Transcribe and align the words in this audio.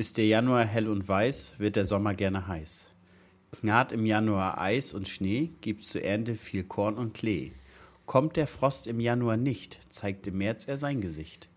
Ist 0.00 0.16
der 0.16 0.24
Januar 0.24 0.64
hell 0.64 0.88
und 0.88 1.06
weiß, 1.06 1.56
wird 1.58 1.76
der 1.76 1.84
Sommer 1.84 2.14
gerne 2.14 2.48
heiß. 2.48 2.90
Knarrt 3.60 3.92
im 3.92 4.06
Januar 4.06 4.58
Eis 4.58 4.94
und 4.94 5.10
Schnee, 5.10 5.50
gibt's 5.60 5.90
zur 5.90 6.02
Ernte 6.02 6.36
viel 6.36 6.64
Korn 6.64 6.94
und 6.94 7.12
Klee. 7.12 7.52
Kommt 8.06 8.36
der 8.36 8.46
Frost 8.46 8.86
im 8.86 8.98
Januar 8.98 9.36
nicht, 9.36 9.78
zeigt 9.90 10.26
im 10.26 10.38
März 10.38 10.66
er 10.66 10.78
sein 10.78 11.02
Gesicht. 11.02 11.50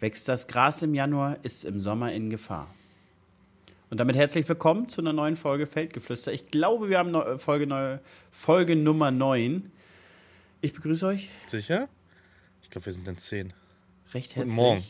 Wächst 0.00 0.28
das 0.28 0.48
Gras 0.48 0.82
im 0.82 0.96
Januar, 0.96 1.38
ist 1.44 1.64
im 1.64 1.78
Sommer 1.78 2.10
in 2.10 2.28
Gefahr. 2.28 2.74
Und 3.90 4.00
damit 4.00 4.16
herzlich 4.16 4.48
willkommen 4.48 4.88
zu 4.88 5.00
einer 5.00 5.12
neuen 5.12 5.36
Folge 5.36 5.68
Feldgeflüster. 5.68 6.32
Ich 6.32 6.50
glaube, 6.50 6.88
wir 6.88 6.98
haben 6.98 7.12
Neu 7.12 7.38
Folge, 7.38 7.68
Neu 7.68 7.98
Folge 8.32 8.74
Nummer 8.74 9.12
9. 9.12 9.70
Ich 10.60 10.72
begrüße 10.72 11.06
euch. 11.06 11.28
Sicher? 11.46 11.88
Ich 12.64 12.70
glaube, 12.70 12.86
wir 12.86 12.92
sind 12.92 13.06
in 13.06 13.18
10. 13.18 13.52
Recht 14.12 14.34
herzlich. 14.34 14.56
Guten 14.56 14.56
Morgen. 14.56 14.84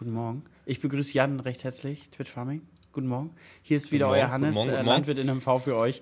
Guten 0.00 0.14
Morgen. 0.14 0.42
Ich 0.64 0.80
begrüße 0.80 1.12
Jan 1.12 1.40
recht 1.40 1.62
herzlich, 1.62 2.08
Twitch 2.08 2.30
Farming. 2.30 2.62
Guten 2.94 3.06
Morgen. 3.06 3.34
Hier 3.62 3.76
ist 3.76 3.92
wieder 3.92 4.08
euer 4.08 4.30
Hannes, 4.30 4.56
guten 4.56 4.68
Morgen, 4.70 4.70
äh, 4.70 4.72
guten 4.76 4.86
Morgen. 4.86 4.96
Landwirt 4.96 5.18
in 5.18 5.26
MV 5.28 5.58
für 5.62 5.76
euch. 5.76 6.00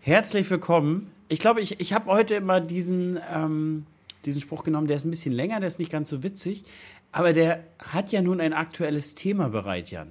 Herzlich 0.00 0.48
willkommen. 0.48 1.10
Ich 1.28 1.38
glaube, 1.38 1.60
ich, 1.60 1.78
ich 1.78 1.92
habe 1.92 2.06
heute 2.10 2.34
immer 2.36 2.62
diesen, 2.62 3.20
ähm, 3.30 3.84
diesen 4.24 4.40
Spruch 4.40 4.64
genommen, 4.64 4.86
der 4.86 4.96
ist 4.96 5.04
ein 5.04 5.10
bisschen 5.10 5.34
länger, 5.34 5.60
der 5.60 5.68
ist 5.68 5.78
nicht 5.78 5.92
ganz 5.92 6.08
so 6.08 6.22
witzig, 6.22 6.64
aber 7.12 7.34
der 7.34 7.62
hat 7.78 8.10
ja 8.10 8.22
nun 8.22 8.40
ein 8.40 8.54
aktuelles 8.54 9.14
Thema 9.14 9.50
bereit, 9.50 9.90
Jan. 9.90 10.10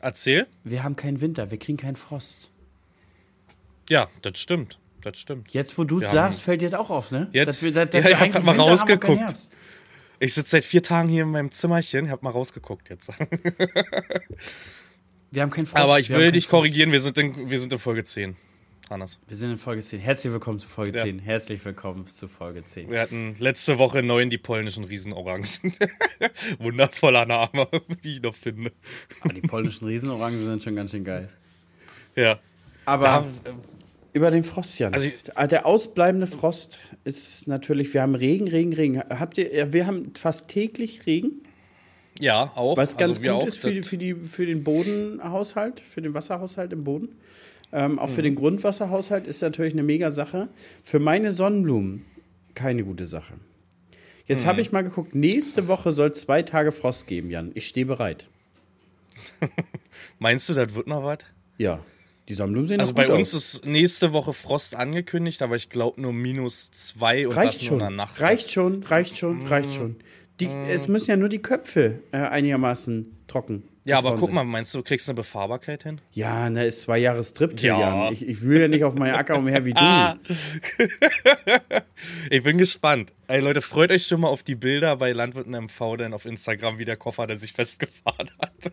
Erzähl. 0.00 0.46
Wir 0.64 0.82
haben 0.84 0.96
keinen 0.96 1.20
Winter, 1.20 1.50
wir 1.50 1.58
kriegen 1.58 1.76
keinen 1.76 1.96
Frost. 1.96 2.48
Ja, 3.90 4.08
das 4.22 4.38
stimmt. 4.38 4.78
Das 5.02 5.18
stimmt. 5.18 5.52
Jetzt, 5.52 5.76
wo 5.76 5.84
du 5.84 6.00
Wir 6.00 6.08
sagst, 6.08 6.40
fällt 6.40 6.62
dir 6.62 6.70
das 6.70 6.80
auch 6.80 6.88
auf, 6.88 7.10
ne? 7.10 7.28
Jetzt- 7.32 7.48
Dass 7.48 7.62
wir, 7.62 7.72
dass, 7.72 7.88
Ja, 7.92 8.04
wir 8.04 8.26
ich 8.26 8.34
hab 8.34 8.42
mal 8.42 8.56
rausgeguckt. 8.56 9.50
Ich 10.22 10.34
sitze 10.34 10.50
seit 10.50 10.66
vier 10.66 10.82
Tagen 10.82 11.08
hier 11.08 11.22
in 11.22 11.30
meinem 11.30 11.50
Zimmerchen, 11.50 12.10
hab 12.10 12.22
mal 12.22 12.28
rausgeguckt 12.28 12.90
jetzt. 12.90 13.08
Wir 15.30 15.40
haben 15.42 15.50
keinen 15.50 15.64
Frost. 15.64 15.82
Aber 15.82 15.98
ich 15.98 16.10
will 16.10 16.30
dich 16.30 16.48
korrigieren, 16.48 16.92
wir 16.92 17.00
sind, 17.00 17.16
in, 17.16 17.48
wir 17.48 17.58
sind 17.58 17.72
in 17.72 17.78
Folge 17.78 18.02
10. 18.04 18.36
Hannes. 18.90 19.18
Wir 19.28 19.36
sind 19.36 19.52
in 19.52 19.58
Folge 19.58 19.80
10. 19.80 20.00
Herzlich 20.00 20.32
willkommen 20.32 20.58
zu 20.58 20.66
Folge 20.68 20.98
Ja. 20.98 21.04
10. 21.04 21.20
Herzlich 21.20 21.64
willkommen 21.64 22.06
zu 22.06 22.26
Folge 22.26 22.66
10. 22.66 22.90
Wir 22.90 23.00
hatten 23.00 23.36
letzte 23.38 23.78
Woche 23.78 24.02
neun 24.02 24.28
die 24.28 24.38
polnischen 24.38 24.82
Riesenorangen. 24.84 25.46
Wundervoller 26.58 27.24
Name, 27.26 27.68
wie 28.02 28.16
ich 28.16 28.22
noch 28.22 28.34
finde. 28.34 28.72
Aber 29.20 29.32
die 29.32 29.40
polnischen 29.42 29.86
Riesenorangen 29.86 30.44
sind 30.44 30.62
schon 30.64 30.74
ganz 30.74 30.90
schön 30.90 31.04
geil. 31.04 31.28
Ja. 32.16 32.40
Aber 32.84 33.24
Da, 33.44 33.52
über 34.12 34.30
den 34.30 34.44
Frost, 34.44 34.78
Jan. 34.78 34.92
Also 34.94 35.08
Ah, 35.34 35.46
der 35.46 35.66
ausbleibende 35.66 36.26
Frost 36.26 36.78
ist 37.04 37.46
natürlich, 37.48 37.92
wir 37.94 38.02
haben 38.02 38.14
Regen, 38.14 38.48
Regen, 38.48 38.72
Regen. 38.72 39.00
Habt 39.08 39.38
ihr, 39.38 39.54
ja, 39.54 39.72
wir 39.72 39.86
haben 39.86 40.12
fast 40.16 40.48
täglich 40.48 41.06
Regen, 41.06 41.42
ja, 42.18 42.52
auch. 42.54 42.76
was 42.76 42.96
ganz 42.96 43.18
also 43.18 43.30
gut 43.38 43.44
ist 43.44 43.56
für, 43.58 43.72
die, 43.72 43.82
für, 43.82 43.96
die, 43.96 44.14
für 44.14 44.46
den 44.46 44.64
Bodenhaushalt, 44.64 45.80
für 45.80 46.02
den 46.02 46.12
Wasserhaushalt 46.14 46.72
im 46.72 46.84
Boden. 46.84 47.16
Ähm, 47.72 47.98
auch 48.00 48.08
Mhm. 48.08 48.12
für 48.12 48.22
den 48.22 48.34
Grundwasserhaushalt 48.34 49.26
ist 49.28 49.42
natürlich 49.42 49.72
eine 49.74 49.84
mega 49.84 50.10
Sache. 50.10 50.48
Für 50.82 50.98
meine 50.98 51.32
Sonnenblumen 51.32 52.04
keine 52.54 52.82
gute 52.82 53.06
Sache. 53.06 53.34
Jetzt 54.26 54.42
Mhm. 54.42 54.48
habe 54.48 54.60
ich 54.60 54.72
mal 54.72 54.82
geguckt, 54.82 55.14
nächste 55.14 55.68
Woche 55.68 55.92
soll 55.92 56.12
zwei 56.14 56.42
Tage 56.42 56.72
Frost 56.72 57.06
geben, 57.06 57.30
Jan. 57.30 57.52
Ich 57.54 57.68
stehe 57.68 57.86
bereit. 57.86 58.26
Meinst 60.18 60.48
du, 60.48 60.54
das 60.54 60.74
wird 60.74 60.86
noch 60.86 61.04
was? 61.04 61.18
Ja, 61.58 61.80
die 62.30 62.34
Sonnenblumen 62.34 62.68
sehen 62.68 62.80
Also 62.80 62.94
bei 62.94 63.08
uns 63.10 63.34
aus. 63.34 63.54
ist 63.54 63.66
nächste 63.66 64.12
Woche 64.12 64.32
Frost 64.32 64.74
angekündigt, 64.76 65.42
aber 65.42 65.56
ich 65.56 65.68
glaube 65.68 66.00
nur 66.00 66.12
minus 66.12 66.70
zwei 66.70 67.26
und 67.26 67.34
Reicht 67.36 67.56
das 67.56 67.64
schon, 67.64 67.78
nur 67.78 67.88
in 67.88 67.96
der 67.96 68.06
Nacht. 68.06 68.20
reicht 68.20 68.50
schon, 68.50 68.82
reicht 68.84 69.16
schon, 69.18 69.46
reicht 69.46 69.72
schon. 69.74 69.96
Die, 70.38 70.48
Es 70.68 70.88
müssen 70.88 71.10
ja 71.10 71.16
nur 71.16 71.28
die 71.28 71.42
Köpfe 71.42 71.98
äh, 72.12 72.18
einigermaßen 72.18 73.24
trocken. 73.26 73.64
Ja, 73.84 73.98
aber 73.98 74.14
guck 74.16 74.26
sein. 74.26 74.34
mal, 74.34 74.44
meinst 74.44 74.72
du, 74.74 74.78
du 74.78 74.84
kriegst 74.84 75.08
eine 75.08 75.16
Befahrbarkeit 75.16 75.82
hin? 75.82 76.00
Ja, 76.12 76.48
na, 76.50 76.62
ist 76.62 76.82
zwei 76.82 76.98
Jahre 76.98 77.24
Strip, 77.24 77.60
Ja. 77.60 78.10
Ich, 78.12 78.26
ich 78.26 78.42
will 78.42 78.60
ja 78.60 78.68
nicht 78.68 78.84
auf 78.84 78.94
meinen 78.94 79.14
Acker 79.14 79.36
umher 79.38 79.64
wie 79.64 79.72
du. 79.72 79.80
Ah. 79.80 80.16
Ich 82.30 82.42
bin 82.42 82.56
gespannt. 82.58 83.12
Ey 83.28 83.40
Leute, 83.40 83.60
freut 83.60 83.90
euch 83.90 84.06
schon 84.06 84.20
mal 84.22 84.28
auf 84.28 84.42
die 84.42 84.54
Bilder 84.54 84.96
bei 84.96 85.12
Landwirten 85.12 85.52
MV 85.64 85.96
denn 85.98 86.14
auf 86.14 86.24
Instagram, 86.24 86.78
wie 86.78 86.84
der 86.84 86.96
Koffer, 86.96 87.26
der 87.26 87.38
sich 87.38 87.52
festgefahren 87.52 88.30
hat. 88.40 88.72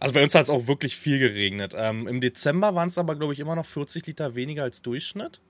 Also 0.00 0.14
bei 0.14 0.22
uns 0.22 0.34
hat 0.34 0.42
es 0.42 0.50
auch 0.50 0.66
wirklich 0.66 0.96
viel 0.96 1.18
geregnet. 1.18 1.74
Ähm, 1.76 2.06
Im 2.08 2.20
Dezember 2.20 2.74
waren 2.74 2.88
es 2.88 2.98
aber, 2.98 3.16
glaube 3.16 3.32
ich, 3.32 3.40
immer 3.40 3.56
noch 3.56 3.66
40 3.66 4.06
Liter 4.06 4.34
weniger 4.34 4.62
als 4.62 4.82
Durchschnitt. 4.82 5.40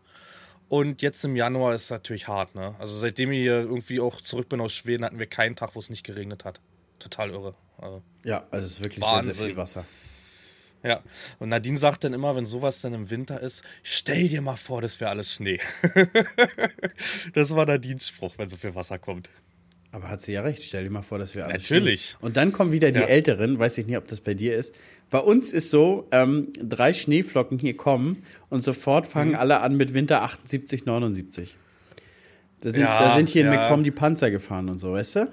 Und 0.69 1.00
jetzt 1.00 1.24
im 1.24 1.34
Januar 1.34 1.74
ist 1.74 1.84
es 1.84 1.91
natürlich 1.91 2.28
hart, 2.28 2.54
ne? 2.54 2.74
Also 2.78 2.98
seitdem 2.98 3.32
ich 3.32 3.38
hier 3.38 3.60
irgendwie 3.60 4.00
auch 4.00 4.20
zurück 4.20 4.48
bin 4.50 4.60
aus 4.60 4.72
Schweden, 4.74 5.04
hatten 5.04 5.19
wir 5.19 5.26
keinen 5.26 5.56
Tag, 5.56 5.74
wo 5.74 5.78
es 5.78 5.88
nicht 5.88 6.04
geregnet 6.04 6.44
hat. 6.44 6.60
Total 6.98 7.30
irre. 7.30 7.54
Also, 7.78 8.02
Ja, 8.24 8.44
also 8.50 8.66
es 8.66 8.72
ist 8.72 8.82
wirklich 8.82 9.02
sehr, 9.02 9.22
sehr 9.22 9.28
Wahnsinn. 9.28 9.46
viel 9.46 9.56
Wasser. 9.56 9.84
ja. 10.82 11.00
Und 11.38 11.48
Nadine 11.48 11.78
sagt 11.78 12.04
dann 12.04 12.12
immer, 12.12 12.36
wenn 12.36 12.44
sowas 12.44 12.82
dann 12.82 12.92
im 12.92 13.08
Winter 13.08 13.40
ist, 13.40 13.62
stell 13.82 14.28
dir 14.28 14.42
mal 14.42 14.56
vor, 14.56 14.82
das 14.82 15.00
wäre 15.00 15.10
alles 15.10 15.32
Schnee. 15.32 15.58
das 17.34 17.54
war 17.56 17.64
Nadines 17.66 18.08
Spruch, 18.08 18.34
wenn 18.36 18.48
so 18.48 18.56
viel 18.58 18.75
Wasser 18.75 18.98
kommt. 18.98 19.30
Aber 19.91 20.09
hat 20.09 20.21
sie 20.21 20.32
ja 20.32 20.43
recht. 20.43 20.62
Stell 20.62 20.84
dir 20.84 20.91
mal 20.91 21.03
vor, 21.03 21.19
dass 21.19 21.34
wir 21.34 21.47
alles 21.47 21.62
Natürlich. 21.62 22.10
Schnee- 22.10 22.26
Und 22.26 22.37
dann 22.37 22.53
kommen 22.53 22.72
wieder 22.72 22.91
die 22.91 22.99
Ja. 23.00 23.06
Älteren. 23.06 23.59
Weiß 23.59 23.78
ich 23.78 23.87
nicht, 23.87 23.97
ob 23.97 24.06
das 24.09 24.21
bei 24.21 24.34
dir 24.34 24.54
ist. 24.56 24.75
Bei 25.10 25.19
uns 25.21 25.53
ist 25.54 25.71
so, 25.71 26.06
ähm, 26.10 26.53
drei 26.62 26.93
Schneeflocken 26.93 27.59
hier 27.59 27.75
kommen 27.76 28.22
und 28.50 28.62
sofort 28.62 29.06
fangen 29.06 29.31
Mhm. 29.31 29.37
alle 29.38 29.60
an 29.60 29.76
mit 29.78 29.94
Winter 29.94 30.22
78, 30.22 30.84
79. 30.84 31.56
Da 32.60 32.71
sind, 32.71 32.82
Ja, 32.82 32.99
da 32.99 33.15
sind 33.16 33.28
hier 33.31 33.43
in 33.47 33.53
ja. 33.53 33.56
MacPom 33.56 33.82
die 33.84 33.91
Panzer 33.91 34.31
gefahren 34.31 34.69
und 34.69 34.78
so, 34.78 34.93
weißt 34.93 35.16
du? 35.16 35.28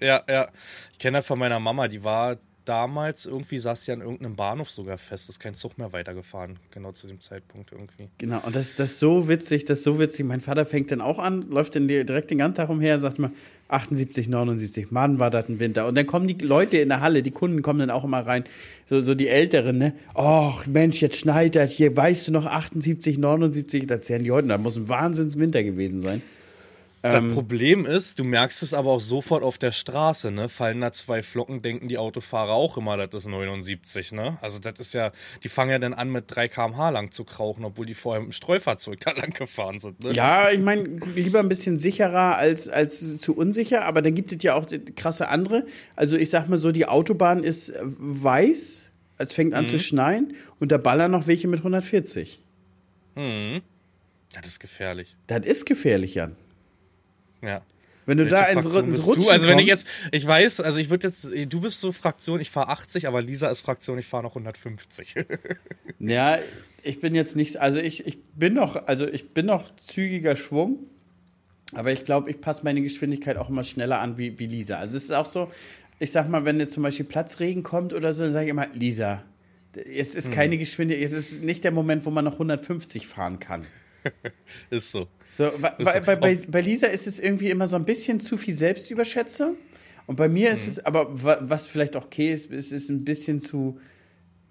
Ja, 0.00 0.22
ja. 0.28 0.48
Ich 0.92 0.98
kenne 0.98 1.18
das 1.18 1.26
von 1.26 1.38
meiner 1.38 1.60
Mama, 1.60 1.88
die 1.88 2.02
war 2.02 2.38
damals 2.64 3.26
irgendwie, 3.26 3.58
saß 3.58 3.84
sie 3.84 3.92
an 3.92 4.00
irgendeinem 4.00 4.36
Bahnhof 4.36 4.70
sogar 4.70 4.96
fest, 4.96 5.28
ist 5.28 5.38
kein 5.38 5.52
Zug 5.52 5.76
mehr 5.76 5.92
weitergefahren, 5.92 6.58
genau 6.70 6.92
zu 6.92 7.06
dem 7.06 7.20
Zeitpunkt 7.20 7.72
irgendwie. 7.72 8.08
Genau, 8.16 8.40
und 8.40 8.56
das, 8.56 8.74
das 8.76 8.92
ist 8.92 8.98
so 9.00 9.28
witzig, 9.28 9.66
das 9.66 9.78
ist 9.78 9.84
so 9.84 9.98
witzig. 9.98 10.24
Mein 10.24 10.40
Vater 10.40 10.64
fängt 10.64 10.90
dann 10.90 11.02
auch 11.02 11.18
an, 11.18 11.42
läuft 11.50 11.76
dann 11.76 11.88
direkt 11.88 12.30
den 12.30 12.38
ganzen 12.38 12.54
Tag 12.56 12.70
umher 12.70 12.94
und 12.94 13.00
sagt 13.02 13.18
mal, 13.18 13.32
78, 13.74 14.28
79, 14.28 14.90
Mann, 14.90 15.18
war 15.18 15.30
das 15.30 15.48
ein 15.48 15.60
Winter. 15.60 15.86
Und 15.86 15.96
dann 15.96 16.06
kommen 16.06 16.26
die 16.26 16.44
Leute 16.44 16.78
in 16.78 16.88
der 16.88 17.00
Halle, 17.00 17.22
die 17.22 17.30
Kunden 17.30 17.62
kommen 17.62 17.80
dann 17.80 17.90
auch 17.90 18.04
immer 18.04 18.20
rein, 18.20 18.44
so, 18.88 19.00
so 19.00 19.14
die 19.14 19.28
Älteren, 19.28 19.78
ne? 19.78 19.94
Och, 20.14 20.66
Mensch, 20.66 21.00
jetzt 21.00 21.16
schneit 21.16 21.56
das 21.56 21.72
hier, 21.72 21.96
weißt 21.96 22.28
du 22.28 22.32
noch, 22.32 22.46
78, 22.46 23.18
79, 23.18 23.86
das 23.86 23.98
erzählen 23.98 24.24
die 24.24 24.30
heute, 24.30 24.48
da 24.48 24.58
muss 24.58 24.76
ein 24.76 24.88
Wahnsinnswinter 24.88 25.62
gewesen 25.62 26.00
sein. 26.00 26.22
Das 27.04 27.16
Ähm. 27.16 27.34
Problem 27.34 27.84
ist, 27.84 28.18
du 28.18 28.24
merkst 28.24 28.62
es 28.62 28.72
aber 28.72 28.92
auch 28.92 29.00
sofort 29.00 29.42
auf 29.42 29.58
der 29.58 29.72
Straße, 29.72 30.30
ne? 30.30 30.48
Fallen 30.48 30.80
da 30.80 30.90
zwei 30.90 31.22
Flocken, 31.22 31.60
denken 31.60 31.86
die 31.86 31.98
Autofahrer 31.98 32.52
auch 32.52 32.78
immer, 32.78 32.96
das 32.96 33.24
ist 33.24 33.28
79, 33.28 34.12
ne? 34.12 34.38
Also 34.40 34.58
das 34.58 34.80
ist 34.80 34.94
ja, 34.94 35.12
die 35.42 35.50
fangen 35.50 35.70
ja 35.70 35.78
dann 35.78 35.92
an 35.92 36.08
mit 36.08 36.24
3 36.28 36.48
km/h 36.48 36.88
lang 36.88 37.10
zu 37.10 37.24
krauchen, 37.24 37.66
obwohl 37.66 37.84
die 37.84 37.92
vorher 37.92 38.22
mit 38.22 38.30
dem 38.30 38.32
Streufahrzeug 38.32 39.00
da 39.04 39.10
lang 39.10 39.34
gefahren 39.34 39.78
sind, 39.78 40.02
ne? 40.02 40.12
Ja, 40.12 40.48
ich 40.50 40.60
meine, 40.60 40.82
lieber 41.14 41.40
ein 41.40 41.50
bisschen 41.50 41.78
sicherer 41.78 42.38
als, 42.38 42.70
als 42.70 43.18
zu 43.18 43.36
unsicher, 43.36 43.84
aber 43.84 44.00
dann 44.00 44.14
gibt 44.14 44.32
es 44.32 44.42
ja 44.42 44.54
auch 44.54 44.66
krasse 44.96 45.28
andere. 45.28 45.66
Also 45.96 46.16
ich 46.16 46.30
sag 46.30 46.48
mal 46.48 46.56
so, 46.56 46.72
die 46.72 46.86
Autobahn 46.86 47.44
ist 47.44 47.68
äh, 47.68 47.80
weiß, 47.82 48.92
es 49.18 49.32
fängt 49.34 49.52
an 49.52 49.66
zu 49.66 49.78
schneien 49.78 50.34
und 50.58 50.72
da 50.72 50.78
ballern 50.78 51.10
noch 51.10 51.26
welche 51.26 51.48
mit 51.48 51.58
140. 51.60 52.40
Das 54.32 54.46
ist 54.46 54.58
gefährlich. 54.58 55.14
Das 55.26 55.44
ist 55.44 55.66
gefährlich, 55.66 56.14
Jan. 56.14 56.34
Ja. 57.46 57.62
Wenn 58.06 58.18
du 58.18 58.26
da 58.26 58.42
Welche 58.42 58.52
ins, 58.52 58.64
Fraktion 58.64 58.88
ins 58.88 59.06
Rutschen 59.06 59.24
du? 59.24 59.30
Also 59.30 59.48
wenn 59.48 59.58
ich 59.58 59.66
jetzt, 59.66 59.88
ich 60.12 60.26
weiß, 60.26 60.60
also 60.60 60.78
ich 60.78 60.90
würde 60.90 61.08
jetzt, 61.08 61.24
du 61.24 61.60
bist 61.60 61.80
so 61.80 61.92
Fraktion, 61.92 62.40
ich 62.40 62.50
fahre 62.50 62.68
80, 62.68 63.08
aber 63.08 63.22
Lisa 63.22 63.48
ist 63.48 63.60
Fraktion, 63.60 63.98
ich 63.98 64.06
fahre 64.06 64.22
noch 64.22 64.32
150. 64.32 65.14
Ja, 66.00 66.38
ich 66.82 67.00
bin 67.00 67.14
jetzt 67.14 67.34
nicht, 67.34 67.56
also 67.56 67.78
ich, 67.78 68.06
ich 68.06 68.22
bin 68.34 68.52
noch, 68.52 68.88
also 68.88 69.06
ich 69.08 69.30
bin 69.30 69.46
noch 69.46 69.74
zügiger 69.76 70.36
Schwung, 70.36 70.80
aber 71.72 71.92
ich 71.92 72.04
glaube, 72.04 72.30
ich 72.30 72.42
passe 72.42 72.62
meine 72.64 72.82
Geschwindigkeit 72.82 73.38
auch 73.38 73.48
immer 73.48 73.64
schneller 73.64 74.00
an 74.00 74.18
wie, 74.18 74.38
wie 74.38 74.46
Lisa. 74.46 74.76
Also 74.76 74.98
es 74.98 75.04
ist 75.04 75.12
auch 75.12 75.24
so, 75.24 75.50
ich 75.98 76.12
sag 76.12 76.28
mal, 76.28 76.44
wenn 76.44 76.60
jetzt 76.60 76.74
zum 76.74 76.82
Beispiel 76.82 77.06
Platzregen 77.06 77.62
kommt 77.62 77.94
oder 77.94 78.12
so, 78.12 78.24
dann 78.24 78.32
sage 78.32 78.46
ich 78.46 78.50
immer, 78.50 78.66
Lisa, 78.74 79.22
es 79.76 80.14
ist 80.14 80.30
keine 80.30 80.58
Geschwindigkeit, 80.58 81.06
es 81.06 81.14
ist 81.14 81.42
nicht 81.42 81.64
der 81.64 81.72
Moment, 81.72 82.04
wo 82.04 82.10
man 82.10 82.24
noch 82.24 82.34
150 82.34 83.06
fahren 83.06 83.38
kann. 83.38 83.64
ist 84.70 84.90
so. 84.90 85.08
So, 85.36 85.50
bei, 85.60 86.00
bei, 86.00 86.16
bei, 86.16 86.36
bei, 86.48 86.60
Lisa 86.60 86.86
ist 86.86 87.06
es 87.06 87.18
irgendwie 87.18 87.50
immer 87.50 87.66
so 87.66 87.76
ein 87.76 87.84
bisschen 87.84 88.20
zu 88.20 88.36
viel 88.36 88.54
Selbstüberschätzung. 88.54 89.56
Und 90.06 90.16
bei 90.16 90.28
mir 90.28 90.50
ist 90.50 90.66
es, 90.68 90.84
aber 90.84 91.08
wa- 91.24 91.38
was 91.40 91.66
vielleicht 91.66 91.96
auch 91.96 92.04
okay 92.04 92.32
ist, 92.32 92.50
ist 92.50 92.72
es 92.72 92.88
ein 92.88 93.04
bisschen 93.04 93.40
zu, 93.40 93.80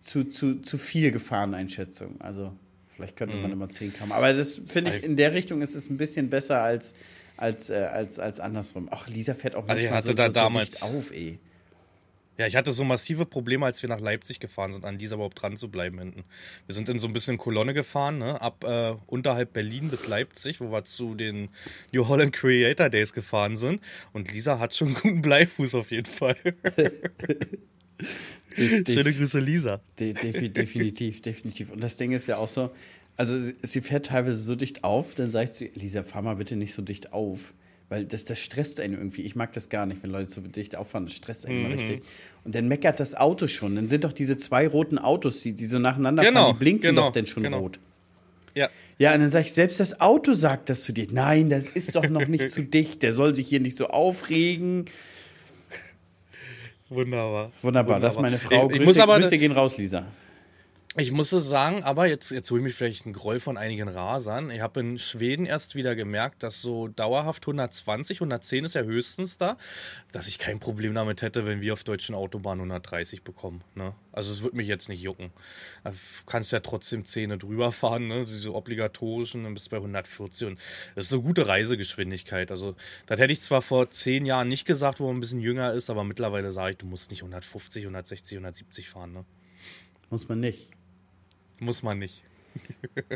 zu, 0.02 0.24
zu, 0.26 0.56
zu 0.62 0.78
viel 0.78 1.12
Gefahreneinschätzung. 1.12 2.20
Also 2.20 2.52
vielleicht 2.96 3.16
könnte 3.16 3.36
man 3.38 3.52
immer 3.52 3.70
10 3.70 3.94
km. 3.94 4.12
Aber 4.12 4.34
das 4.34 4.60
finde 4.68 4.92
ich, 4.96 5.04
in 5.04 5.16
der 5.16 5.34
Richtung 5.34 5.62
ist 5.62 5.76
es 5.76 5.90
ein 5.90 5.98
bisschen 5.98 6.30
besser 6.30 6.62
als, 6.62 6.96
als, 7.38 7.70
äh, 7.70 7.76
als, 7.76 8.20
als 8.20 8.40
andersrum. 8.40 8.88
Ach, 8.92 9.08
Lisa 9.08 9.34
fährt 9.36 9.56
auch 9.56 9.68
Also 9.68 9.74
manchmal 9.88 9.98
hatte 10.00 10.08
so, 10.08 10.16
so, 10.16 10.24
so 10.28 10.34
damals- 10.34 10.70
dicht 10.72 10.84
auf, 10.84 11.12
ey. 11.12 11.40
Ja, 12.38 12.48
ich 12.48 12.56
hatte 12.56 12.72
so 12.72 12.84
massive 12.84 13.26
Probleme, 13.26 13.66
als 13.66 13.82
wir 13.84 13.90
nach 13.90 14.00
Leipzig 14.00 14.40
gefahren 14.40 14.74
sind, 14.74 14.86
an 14.86 14.98
dieser 14.98 15.16
überhaupt 15.16 15.42
dran 15.42 15.56
zu 15.56 15.70
bleiben 15.70 16.00
hinten. 16.00 16.24
Wir 16.66 16.74
sind 16.74 16.90
in 16.90 16.98
so 16.98 17.08
ein 17.08 17.14
bisschen 17.14 17.38
Kolonne 17.38 17.74
gefahren, 17.76 18.18
ne? 18.18 18.42
ab 18.42 18.64
äh, 18.64 18.96
unterhalb 19.06 19.54
Berlin 19.54 19.90
bis 19.90 20.08
Leipzig, 20.08 20.60
wo 20.60 20.72
wir 20.72 20.84
zu 20.84 21.14
den 21.14 21.50
New 21.92 22.08
Holland 22.08 22.34
Creator 22.34 22.90
Days 22.90 23.14
gefahren 23.14 23.56
sind. 23.56 23.82
Und 24.14 24.32
Lisa 24.32 24.58
hat 24.58 24.76
schon 24.76 24.88
einen 24.88 24.96
guten 25.02 25.22
Bleifuß 25.22 25.76
auf 25.76 25.92
jeden 25.92 26.12
Fall. 26.12 26.36
De 28.58 28.84
de 28.84 28.96
Schöne 28.96 29.14
Grüße, 29.14 29.40
Lisa. 29.40 29.82
de 30.00 30.14
defi 30.14 30.50
definitiv, 30.50 31.22
definitiv. 31.22 31.72
Und 31.72 31.84
das 31.84 31.98
Ding 31.98 32.12
ist 32.12 32.28
ja 32.28 32.38
auch 32.38 32.48
so, 32.48 32.72
also 33.18 33.40
sie, 33.40 33.56
sie 33.62 33.82
fährt 33.82 34.08
teilweise 34.08 34.38
so 34.38 34.56
dicht 34.56 34.84
auf, 34.84 35.16
dann 35.16 35.32
sage 35.32 35.46
ich 35.46 35.52
zu 35.52 35.66
ihr, 35.66 35.72
Lisa, 35.76 36.04
fahr 36.04 36.22
mal 36.22 36.36
bitte 36.36 36.56
nicht 36.56 36.74
so 36.74 36.82
dicht 36.82 37.14
auf. 37.14 37.54
Weil 37.94 38.06
das, 38.06 38.26
das 38.26 38.40
stresst 38.40 38.80
einen 38.80 38.96
irgendwie. 38.96 39.22
Ich 39.22 39.36
mag 39.36 39.54
das 39.54 39.70
gar 39.70 39.86
nicht, 39.86 40.02
wenn 40.02 40.10
Leute 40.10 40.32
so 40.34 40.42
dicht 40.42 40.76
auffahren. 40.76 41.06
Das 41.06 41.14
stresst 41.14 41.46
einen 41.46 41.60
immer 41.64 41.76
richtig. 41.76 42.02
Und 42.44 42.56
dann 42.56 42.68
meckert 42.68 43.00
das 43.00 43.14
Auto 43.14 43.46
schon. 43.46 43.76
Dann 43.76 43.88
sind 43.88 44.04
doch 44.04 44.14
diese 44.14 44.36
zwei 44.36 44.68
roten 44.68 44.98
Autos, 44.98 45.42
die, 45.42 45.54
die 45.54 45.68
so 45.68 45.78
nacheinander 45.78 46.24
Genau, 46.24 46.46
fahren, 46.46 46.54
die 46.56 46.60
blinken 46.60 46.82
genau, 46.82 47.02
doch 47.04 47.12
denn 47.12 47.28
schon 47.28 47.44
genau. 47.44 47.60
rot. 47.60 47.78
Ja. 48.56 48.72
Ja, 48.98 49.14
und 49.14 49.20
dann 49.20 49.30
sage 49.30 49.46
ich, 49.46 49.54
selbst 49.54 49.80
das 49.80 50.02
Auto 50.02 50.34
sagt 50.34 50.70
das 50.70 50.82
zu 50.82 50.92
dir. 50.92 51.06
Nein, 51.12 51.52
das 51.52 51.68
ist 51.68 51.94
doch 51.96 52.10
noch 52.10 52.28
nicht 52.28 52.50
zu 52.50 52.64
dicht. 52.64 53.04
Der 53.04 53.14
soll 53.14 53.36
sich 53.36 53.48
hier 53.48 53.60
nicht 53.60 53.78
so 53.78 53.86
aufregen. 53.86 54.86
Wunderbar. 56.90 57.52
Wunderbar, 57.62 58.00
das 58.00 58.16
ist 58.16 58.22
meine 58.22 58.40
Frau. 58.40 58.72
Ich, 58.72 58.78
ich 58.78 58.78
Grüße, 58.78 58.86
muss 58.86 58.98
aber, 58.98 59.20
Grüße 59.20 59.38
gehen 59.38 59.52
raus, 59.52 59.78
Lisa. 59.78 60.08
Ich 60.96 61.12
muss 61.12 61.32
es 61.32 61.46
sagen, 61.46 61.84
aber 61.84 62.06
jetzt, 62.06 62.30
jetzt 62.30 62.52
hole 62.52 62.60
ich 62.60 62.66
mich 62.66 62.76
vielleicht 62.76 63.06
einen 63.06 63.16
Groll 63.16 63.40
von 63.40 63.58
einigen 63.58 63.88
Rasern. 63.90 64.52
Ich 64.52 64.62
habe 64.62 64.80
in 64.80 65.00
Schweden 65.00 65.48
erst 65.48 65.74
wieder 65.74 65.96
gemerkt, 65.96 66.44
dass 66.44 66.62
so 66.62 66.88
dauerhaft 66.88 67.46
120, 67.46 68.18
110 68.18 68.66
ist 68.66 68.76
ja 68.76 68.84
höchstens 68.84 69.40
da, 69.40 69.58
dass 70.12 70.28
ich 70.28 70.38
kein 70.38 70.60
Problem 70.60 70.94
damit 70.94 71.24
hätte, 71.24 71.48
wenn 71.48 71.62
wir 71.62 71.74
auf 71.74 71.84
deutschen 71.84 72.14
Autobahnen 72.14 72.62
130 72.62 73.24
bekommen. 73.24 73.64
Ne? 73.74 73.96
Also 74.12 74.32
es 74.32 74.44
würde 74.44 74.56
mich 74.56 74.68
jetzt 74.68 74.88
nicht 74.88 75.02
jucken. 75.02 75.32
Du 75.84 75.92
kannst 76.28 76.52
ja 76.52 76.60
trotzdem 76.60 77.06
Zähne 77.06 77.40
drüber 77.40 77.72
fahren, 77.72 78.08
ne? 78.08 78.26
diese 78.26 78.54
obligatorischen, 78.54 79.46
dann 79.46 79.56
bist 79.56 79.68
du 79.68 79.72
bei 79.72 79.78
140 79.78 80.48
und 80.48 80.60
das 80.94 81.06
ist 81.06 81.10
so 81.10 81.24
gute 81.24 81.48
Reisegeschwindigkeit. 81.48 82.52
Also 82.52 82.76
das 83.08 83.20
hätte 83.20 83.34
ich 83.34 83.42
zwar 83.42 83.64
vor 83.64 83.90
zehn 83.90 84.28
Jahren 84.28 84.48
nicht 84.48 84.66
gesagt, 84.66 85.00
wo 85.00 85.08
man 85.08 85.18
ein 85.18 85.22
bisschen 85.22 85.42
jünger 85.42 85.74
ist, 85.74 85.90
aber 85.90 86.04
mittlerweile 86.04 86.52
sage 86.52 86.74
ich, 86.74 86.78
du 86.78 86.86
musst 86.86 87.10
nicht 87.10 87.22
150, 87.24 87.82
160, 87.82 88.38
170 88.38 88.90
fahren. 88.92 89.14
Ne? 89.14 89.26
Muss 90.12 90.30
man 90.30 90.40
nicht. 90.40 90.73
Muss 91.64 91.84
man 91.84 92.00
nicht. 92.00 92.24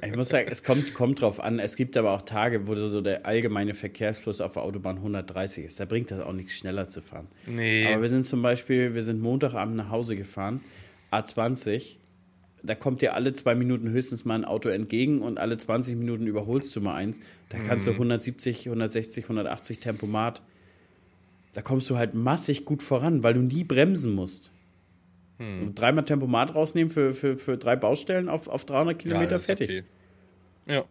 Ich 0.03 0.15
muss 0.15 0.29
sagen, 0.29 0.47
es 0.49 0.63
kommt, 0.63 0.93
kommt 0.95 1.21
drauf 1.21 1.39
an. 1.39 1.59
Es 1.59 1.75
gibt 1.75 1.95
aber 1.95 2.11
auch 2.11 2.23
Tage, 2.23 2.67
wo 2.67 2.73
so 2.73 3.01
der 3.01 3.25
allgemeine 3.27 3.75
Verkehrsfluss 3.75 4.41
auf 4.41 4.53
der 4.53 4.63
Autobahn 4.63 4.95
130 4.97 5.63
ist. 5.65 5.79
Da 5.79 5.85
bringt 5.85 6.09
das 6.09 6.21
auch 6.21 6.33
nichts, 6.33 6.53
schneller 6.53 6.89
zu 6.89 7.01
fahren. 7.01 7.27
Nee. 7.45 7.85
Aber 7.85 8.01
wir 8.01 8.09
sind 8.09 8.23
zum 8.25 8.41
Beispiel, 8.41 8.95
wir 8.95 9.03
sind 9.03 9.21
Montagabend 9.21 9.75
nach 9.75 9.91
Hause 9.91 10.15
gefahren, 10.15 10.61
A20. 11.11 11.97
Da 12.63 12.73
kommt 12.73 13.03
dir 13.03 13.13
alle 13.13 13.33
zwei 13.33 13.53
Minuten 13.53 13.89
höchstens 13.91 14.25
mal 14.25 14.33
ein 14.35 14.43
Auto 14.45 14.69
entgegen 14.69 15.21
und 15.21 15.37
alle 15.37 15.57
20 15.57 15.95
Minuten 15.95 16.25
überholst 16.25 16.75
du 16.75 16.81
mal 16.81 16.95
eins. 16.95 17.19
Da 17.49 17.59
kannst 17.59 17.85
Mhm. 17.85 17.91
du 17.91 17.97
170, 17.97 18.65
160, 18.67 19.25
180 19.29 19.79
Tempomat. 19.79 20.41
Da 21.53 21.61
kommst 21.61 21.89
du 21.91 21.97
halt 21.97 22.15
massig 22.15 22.65
gut 22.65 22.81
voran, 22.81 23.21
weil 23.23 23.35
du 23.35 23.41
nie 23.41 23.63
bremsen 23.63 24.13
musst. 24.15 24.51
Hm. 25.37 25.63
Und 25.63 25.75
dreimal 25.75 26.05
Tempomat 26.05 26.55
rausnehmen 26.55 26.91
für, 26.91 27.13
für, 27.13 27.37
für 27.37 27.57
drei 27.57 27.75
Baustellen 27.75 28.29
auf, 28.29 28.47
auf 28.47 28.65
300 28.65 28.97
Kilometer 28.97 29.35
ist 29.35 29.45
fertig. 29.45 29.69
okay. 29.69 29.83
Ja. 30.65 30.83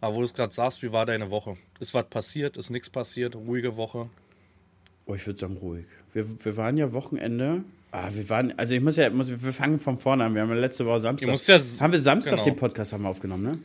Aber 0.00 0.14
wo 0.14 0.18
du 0.20 0.24
es 0.26 0.34
gerade 0.34 0.52
sagst, 0.52 0.82
wie 0.82 0.92
war 0.92 1.06
deine 1.06 1.30
Woche? 1.30 1.56
Ist 1.80 1.94
was 1.94 2.08
passiert? 2.08 2.56
Ist 2.56 2.70
nichts 2.70 2.90
passiert? 2.90 3.34
Ruhige 3.34 3.76
Woche? 3.76 4.10
Oh, 5.06 5.14
ich 5.14 5.26
würde 5.26 5.38
sagen 5.38 5.56
ruhig. 5.56 5.86
Wir, 6.12 6.44
wir 6.44 6.56
waren 6.56 6.76
ja 6.76 6.92
Wochenende. 6.92 7.64
Ah, 7.92 8.10
wir 8.12 8.28
waren, 8.28 8.58
also 8.58 8.74
ich 8.74 8.80
muss 8.80 8.96
ja, 8.96 9.08
muss, 9.10 9.30
wir 9.30 9.52
fangen 9.52 9.78
von 9.78 9.96
vorne 9.96 10.24
an. 10.24 10.34
Wir 10.34 10.42
haben 10.42 10.50
ja 10.50 10.56
letzte 10.56 10.84
Woche 10.84 11.00
Samstag. 11.00 11.28
Ja, 11.46 11.58
haben 11.80 11.92
wir 11.92 12.00
Samstag 12.00 12.32
genau. 12.32 12.44
den 12.44 12.56
Podcast 12.56 12.92
haben 12.92 13.04
wir 13.04 13.08
aufgenommen, 13.08 13.44
ne? 13.44 13.58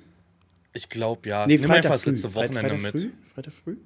Ich 0.73 0.87
glaube 0.87 1.27
ja. 1.27 1.45
Nee, 1.47 1.57
Freitag 1.57 1.99
früh. 1.99 2.11
letzte 2.11 2.33
Wochenende 2.33 2.59
Freitag 2.61 2.81
mit. 2.81 3.01
früh? 3.01 3.09
Freitag 3.33 3.53
früh? 3.53 3.77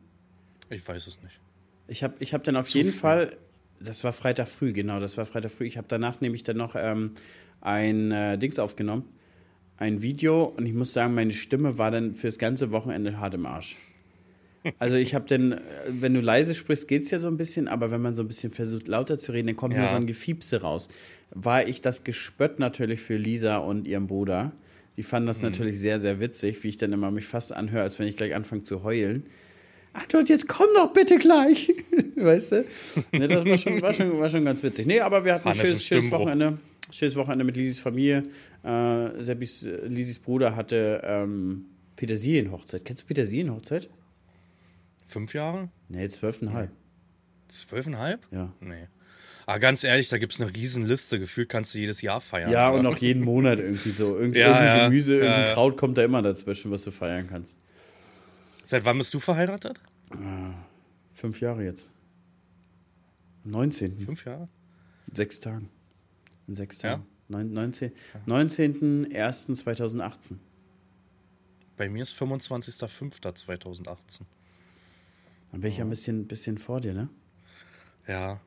Ich 0.69 0.87
weiß 0.87 1.07
es 1.07 1.21
nicht. 1.23 1.39
Ich 1.87 2.03
habe 2.03 2.15
ich 2.19 2.33
hab 2.33 2.43
dann 2.43 2.57
auf 2.57 2.67
jeden 2.69 2.91
Fall, 2.91 3.37
das 3.79 4.03
war 4.03 4.13
Freitag 4.13 4.47
früh, 4.47 4.73
genau, 4.73 4.99
das 4.99 5.17
war 5.17 5.25
Freitag 5.25 5.51
früh. 5.51 5.65
Ich 5.65 5.77
habe 5.77 5.87
danach 5.89 6.21
nämlich 6.21 6.43
dann 6.43 6.57
noch 6.57 6.75
ähm, 6.77 7.11
ein 7.61 8.11
äh, 8.11 8.37
Dings 8.37 8.59
aufgenommen, 8.59 9.03
ein 9.77 10.01
Video 10.01 10.45
und 10.45 10.65
ich 10.65 10.73
muss 10.73 10.93
sagen, 10.93 11.13
meine 11.13 11.33
Stimme 11.33 11.77
war 11.77 11.91
dann 11.91 12.15
fürs 12.15 12.37
ganze 12.37 12.71
Wochenende 12.71 13.19
hart 13.19 13.33
im 13.33 13.45
Arsch. 13.45 13.75
Also 14.79 14.95
ich 14.95 15.13
habe 15.13 15.25
dann, 15.27 15.51
äh, 15.53 15.59
wenn 15.89 16.13
du 16.13 16.21
leise 16.21 16.55
sprichst, 16.55 16.87
geht's 16.87 17.11
ja 17.11 17.19
so 17.19 17.27
ein 17.27 17.37
bisschen, 17.37 17.67
aber 17.67 17.91
wenn 17.91 18.01
man 18.01 18.15
so 18.15 18.23
ein 18.23 18.27
bisschen 18.27 18.51
versucht 18.51 18.87
lauter 18.87 19.19
zu 19.19 19.31
reden, 19.31 19.47
dann 19.47 19.55
kommt 19.55 19.75
nur 19.75 19.83
Ja. 19.83 19.91
so 19.91 19.95
ein 19.97 20.07
Gefiepse 20.07 20.61
raus. 20.61 20.87
War 21.31 21.67
ich 21.67 21.81
das 21.81 22.03
Gespött 22.03 22.59
natürlich 22.59 23.01
für 23.01 23.17
Lisa 23.17 23.57
und 23.57 23.87
ihren 23.87 24.07
Bruder. 24.07 24.53
Die 24.97 25.03
fanden 25.03 25.27
das 25.27 25.41
natürlich 25.41 25.77
sehr, 25.79 25.99
sehr 25.99 26.19
witzig, 26.21 26.63
wie 26.63 26.69
ich 26.69 26.77
dann 26.77 26.93
immer 26.93 27.11
mich 27.11 27.25
fast 27.27 27.51
anhöre, 27.53 27.83
als 27.83 27.99
wenn 27.99 28.07
ich 28.07 28.15
gleich 28.15 28.33
anfange 28.33 28.61
zu 28.61 28.83
heulen. 28.83 29.25
Ach 29.97 30.13
und 30.13 30.27
jetzt 30.27 30.47
komm 30.49 30.67
doch 30.75 30.91
bitte 30.91 31.17
gleich. 31.17 31.71
weißt 32.15 32.51
du? 32.51 32.65
Ne, 33.13 33.27
das 33.29 33.45
war 33.45 33.57
schon, 33.57 33.81
war, 33.81 33.93
schon, 33.93 34.19
war 34.19 34.29
schon 34.29 34.43
ganz 34.43 34.61
witzig. 34.61 34.85
Nee, 34.87 34.99
aber 34.99 35.23
wir 35.23 35.35
hatten 35.35 35.47
ein 35.47 35.53
Hannes 35.57 35.73
im 35.73 35.79
schönes, 35.79 35.83
schönes. 35.85 36.11
Wochenende. 36.11 36.57
Schönes 36.91 37.15
Wochenende 37.15 37.45
mit 37.45 37.55
Lisis 37.55 37.79
Familie. 37.79 38.23
Äh, 38.63 39.23
Seppis, 39.23 39.63
äh, 39.63 39.87
Lisis 39.87 40.19
Bruder 40.19 40.55
hatte 40.55 41.01
ähm, 41.05 41.65
Petersilienhochzeit. 41.95 42.83
Kennst 42.83 43.03
du 43.03 43.07
Petersilienhochzeit? 43.07 43.89
Fünf 45.07 45.33
Jahre? 45.33 45.69
Nee, 45.87 46.09
zwölfeinhalb. 46.09 46.71
Zwölfeinhalb? 47.47 48.19
Ja. 48.31 48.51
Nee. 48.59 48.87
Aber 49.45 49.59
ganz 49.59 49.83
ehrlich, 49.83 50.09
da 50.09 50.17
gibt 50.17 50.33
es 50.33 50.41
eine 50.41 50.53
riesen 50.53 50.85
Liste. 50.85 51.19
Gefühlt 51.19 51.47
kannst 51.47 51.73
du 51.73 51.79
jedes 51.79 52.01
Jahr 52.01 52.19
feiern. 52.19 52.51
Ja, 52.51 52.69
oder? 52.69 52.79
und 52.79 52.85
auch 52.87 52.97
jeden 52.97 53.23
Monat 53.23 53.59
irgendwie 53.59 53.91
so. 53.91 54.17
Irgend, 54.17 54.35
Ja, 54.35 54.47
irgendein 54.47 54.77
ja. 54.77 54.87
Gemüse, 54.89 55.17
Ja, 55.19 55.23
irgendein. 55.23 55.53
Kraut 55.53 55.77
kommt 55.77 55.97
da 55.97 56.03
immer 56.03 56.21
dazwischen, 56.21 56.71
was 56.71 56.83
du 56.83 56.91
feiern 56.91 57.27
kannst. 57.29 57.57
Seit 58.65 58.83
wann 58.85 58.97
bist 58.97 59.13
du 59.13 59.19
verheiratet? 59.19 59.79
Fünf 61.13 61.39
Jahre 61.41 61.63
jetzt. 61.63 61.89
Am 63.43 63.51
19. 63.51 63.99
Fünf 63.99 64.25
Jahre? 64.25 64.47
In 65.07 65.15
sechs 65.15 65.39
Tagen. 65.39 65.69
In 66.47 66.55
sechs 66.55 66.81
Ja? 66.81 66.97
Tagen. 66.97 67.05
19. 67.53 67.91
19.01.2018. 68.27 70.37
Bei 71.77 71.89
mir 71.89 72.03
ist 72.03 72.13
25.05.2018. 72.15 74.21
Dann 75.51 75.61
bin 75.61 75.71
ich 75.71 75.77
ja 75.77 75.85
ein 75.85 75.89
bisschen, 75.89 76.27
bisschen 76.27 76.57
vor 76.57 76.81
dir, 76.81 76.93
ne? 76.93 77.09
Ja. 78.07 78.39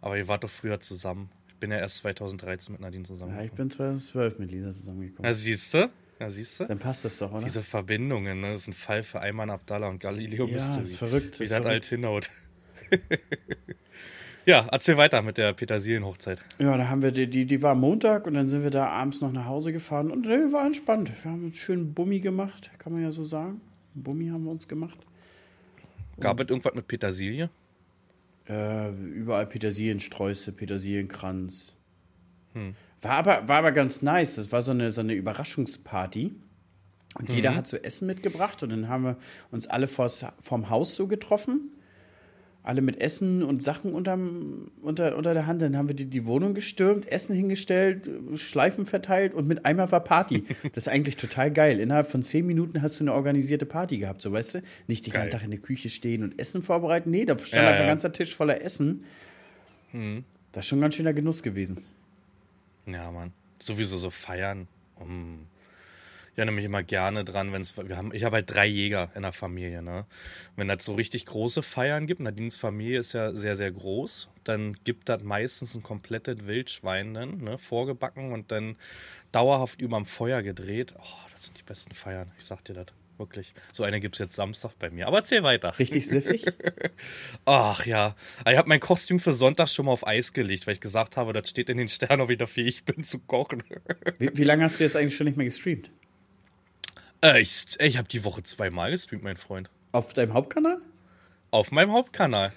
Aber 0.00 0.16
ihr 0.18 0.28
wart 0.28 0.44
doch 0.44 0.50
früher 0.50 0.80
zusammen. 0.80 1.30
Ich 1.48 1.54
bin 1.56 1.70
ja 1.70 1.78
erst 1.78 1.98
2013 1.98 2.72
mit 2.72 2.80
Nadine 2.80 3.04
Ja, 3.04 3.08
zusammengekommen. 3.08 3.50
ich 3.50 3.56
bin 3.56 3.70
2012 3.70 4.38
mit 4.38 4.50
Lisa 4.50 4.72
zusammengekommen. 4.72 5.24
Ja, 5.26 5.32
siehst 5.32 5.72
du? 5.74 5.90
Ja, 6.20 6.30
siehst 6.30 6.60
du? 6.60 6.64
Dann 6.64 6.78
passt 6.78 7.04
das 7.04 7.18
doch, 7.18 7.32
oder? 7.32 7.44
Diese 7.44 7.62
Verbindungen, 7.62 8.40
ne? 8.40 8.52
Das 8.52 8.62
ist 8.62 8.68
ein 8.68 8.72
Fall 8.72 9.02
für 9.02 9.20
Ayman 9.20 9.50
Abdallah 9.50 9.88
und 9.88 9.98
Galileo 9.98 10.46
ja, 10.46 10.54
Mystery. 10.54 10.84
ist 10.84 10.96
verrückt. 10.96 11.40
Wie 11.40 11.44
Ist 11.44 11.52
das 11.52 11.66
alt 11.66 11.84
hinhaut. 11.84 12.30
ja, 14.46 14.66
erzähl 14.70 14.96
weiter 14.96 15.22
mit 15.22 15.38
der 15.38 15.52
Petersilienhochzeit. 15.52 16.40
Ja, 16.58 16.76
da 16.76 16.88
haben 16.88 17.02
wir 17.02 17.10
die, 17.10 17.28
die, 17.28 17.46
die 17.46 17.62
war 17.62 17.74
Montag 17.74 18.26
und 18.26 18.34
dann 18.34 18.48
sind 18.48 18.62
wir 18.62 18.70
da 18.70 18.88
abends 18.88 19.20
noch 19.20 19.32
nach 19.32 19.46
Hause 19.46 19.72
gefahren 19.72 20.10
und 20.10 20.26
nee, 20.26 20.52
war 20.52 20.64
entspannt. 20.64 21.10
Wir 21.24 21.32
haben 21.32 21.44
uns 21.44 21.56
schön 21.56 21.94
Bummi 21.94 22.20
gemacht, 22.20 22.70
kann 22.78 22.92
man 22.92 23.02
ja 23.02 23.10
so 23.10 23.24
sagen. 23.24 23.60
Bummi 23.94 24.28
haben 24.28 24.44
wir 24.44 24.50
uns 24.50 24.68
gemacht. 24.68 24.98
Gab 26.20 26.38
es 26.40 26.48
irgendwas 26.48 26.74
mit 26.74 26.86
Petersilie? 26.86 27.50
Äh, 28.48 28.90
überall 28.90 29.46
Petersiliensträuße, 29.46 30.52
Petersilienkranz. 30.52 31.74
Hm. 32.52 32.74
War, 33.04 33.12
aber, 33.12 33.46
war 33.48 33.58
aber 33.58 33.72
ganz 33.72 34.02
nice. 34.02 34.34
Das 34.36 34.50
war 34.52 34.62
so 34.62 34.72
eine, 34.72 34.90
so 34.90 35.00
eine 35.02 35.14
Überraschungsparty. 35.14 36.34
Und 37.16 37.28
Mhm. 37.28 37.34
jeder 37.34 37.54
hat 37.54 37.66
so 37.68 37.76
Essen 37.76 38.06
mitgebracht 38.06 38.62
und 38.64 38.70
dann 38.70 38.88
haben 38.88 39.04
wir 39.04 39.16
uns 39.52 39.66
alle 39.68 39.86
vors, 39.86 40.24
vorm 40.40 40.68
Haus 40.70 40.96
so 40.96 41.06
getroffen. 41.06 41.70
Alle 42.64 42.80
mit 42.80 42.98
Essen 42.98 43.42
und 43.42 43.62
Sachen 43.62 43.92
unterm, 43.92 44.70
unter, 44.80 45.16
unter 45.18 45.34
der 45.34 45.46
Hand. 45.46 45.60
Dann 45.60 45.76
haben 45.76 45.86
wir 45.88 45.94
die, 45.94 46.06
die 46.06 46.24
Wohnung 46.26 46.54
gestürmt, 46.54 47.06
Essen 47.06 47.36
hingestellt, 47.36 48.08
Schleifen 48.36 48.86
verteilt 48.86 49.34
und 49.34 49.46
mit 49.46 49.66
einmal 49.66 49.92
war 49.92 50.00
Party. 50.00 50.44
Das 50.72 50.86
ist 50.86 50.88
eigentlich 50.88 51.16
total 51.18 51.50
geil. 51.52 51.78
Innerhalb 51.78 52.10
von 52.10 52.22
zehn 52.22 52.46
Minuten 52.46 52.80
hast 52.80 52.98
du 52.98 53.04
eine 53.04 53.12
organisierte 53.12 53.66
Party 53.66 53.98
gehabt, 53.98 54.22
so 54.22 54.32
weißt 54.32 54.54
du? 54.54 54.62
Nicht 54.86 55.04
die 55.04 55.10
ganze 55.10 55.28
Tag 55.28 55.44
in 55.44 55.50
der 55.50 55.60
Küche 55.60 55.90
stehen 55.90 56.22
und 56.22 56.38
Essen 56.38 56.62
vorbereiten. 56.62 57.10
Nee, 57.10 57.26
da 57.26 57.36
stand 57.36 57.52
Ja, 57.52 57.68
einfach 57.68 57.80
ein 57.80 57.86
ja. 57.86 57.86
ganzer 57.92 58.12
Tisch 58.14 58.34
voller 58.34 58.62
Essen. 58.62 59.04
Das 60.52 60.64
ist 60.64 60.68
schon 60.68 60.78
ein 60.78 60.82
ganz 60.82 60.94
schöner 60.94 61.12
Genuss 61.12 61.42
gewesen. 61.42 61.76
Ja, 62.86 63.10
Mann. 63.10 63.32
Sowieso 63.58 63.96
so 63.98 64.10
feiern. 64.10 64.68
Mm. 64.98 65.46
Ich 66.32 66.38
erinnere 66.38 66.56
mich 66.56 66.64
immer 66.64 66.82
gerne 66.82 67.24
dran, 67.24 67.52
wenn 67.52 67.62
es. 67.62 67.74
Ich 68.12 68.24
habe 68.24 68.36
halt 68.36 68.52
drei 68.52 68.66
Jäger 68.66 69.12
in 69.14 69.22
der 69.22 69.32
Familie, 69.32 69.82
ne? 69.82 70.04
Wenn 70.56 70.66
das 70.66 70.84
so 70.84 70.94
richtig 70.94 71.26
große 71.26 71.62
Feiern 71.62 72.08
gibt, 72.08 72.18
Nadines 72.18 72.56
Familie 72.56 72.98
ist 72.98 73.12
ja 73.12 73.32
sehr, 73.32 73.54
sehr 73.54 73.70
groß, 73.70 74.28
dann 74.42 74.76
gibt 74.82 75.08
das 75.08 75.22
meistens 75.22 75.76
ein 75.76 75.84
komplettes 75.84 76.44
Wildschwein 76.44 77.14
dann, 77.14 77.38
ne? 77.38 77.56
Vorgebacken 77.56 78.32
und 78.32 78.50
dann 78.50 78.74
dauerhaft 79.30 79.80
überm 79.80 80.06
Feuer 80.06 80.42
gedreht. 80.42 80.94
Oh, 80.98 81.28
das 81.32 81.44
sind 81.44 81.56
die 81.56 81.62
besten 81.62 81.94
Feiern. 81.94 82.32
Ich 82.36 82.46
sag 82.46 82.64
dir 82.64 82.74
das. 82.74 82.86
Wirklich. 83.16 83.54
So 83.72 83.84
eine 83.84 84.00
gibt 84.00 84.16
es 84.16 84.18
jetzt 84.18 84.34
Samstag 84.34 84.72
bei 84.78 84.90
mir. 84.90 85.06
Aber 85.06 85.18
erzähl 85.18 85.42
weiter. 85.44 85.78
Richtig 85.78 86.06
siffig? 86.08 86.44
Ach 87.44 87.86
ja. 87.86 88.16
Ich 88.48 88.56
habe 88.56 88.68
mein 88.68 88.80
Kostüm 88.80 89.20
für 89.20 89.32
Sonntag 89.32 89.68
schon 89.68 89.86
mal 89.86 89.92
auf 89.92 90.06
Eis 90.06 90.32
gelegt, 90.32 90.66
weil 90.66 90.74
ich 90.74 90.80
gesagt 90.80 91.16
habe, 91.16 91.32
das 91.32 91.48
steht 91.50 91.68
in 91.68 91.76
den 91.78 91.88
Sternen, 91.88 92.22
ob 92.22 92.30
ich 92.30 92.38
dafür 92.38 92.64
ich 92.64 92.84
bin 92.84 93.02
zu 93.04 93.20
kochen. 93.20 93.62
Wie, 94.18 94.30
wie 94.36 94.44
lange 94.44 94.64
hast 94.64 94.80
du 94.80 94.84
jetzt 94.84 94.96
eigentlich 94.96 95.16
schon 95.16 95.26
nicht 95.26 95.36
mehr 95.36 95.46
gestreamt? 95.46 95.90
Äh, 97.22 97.40
ich 97.40 97.64
ich 97.78 97.96
habe 97.98 98.08
die 98.08 98.24
Woche 98.24 98.42
zweimal 98.42 98.90
gestreamt, 98.90 99.22
mein 99.22 99.36
Freund. 99.36 99.70
Auf 99.92 100.12
deinem 100.12 100.34
Hauptkanal? 100.34 100.78
Auf 101.52 101.70
meinem 101.70 101.92
Hauptkanal. 101.92 102.52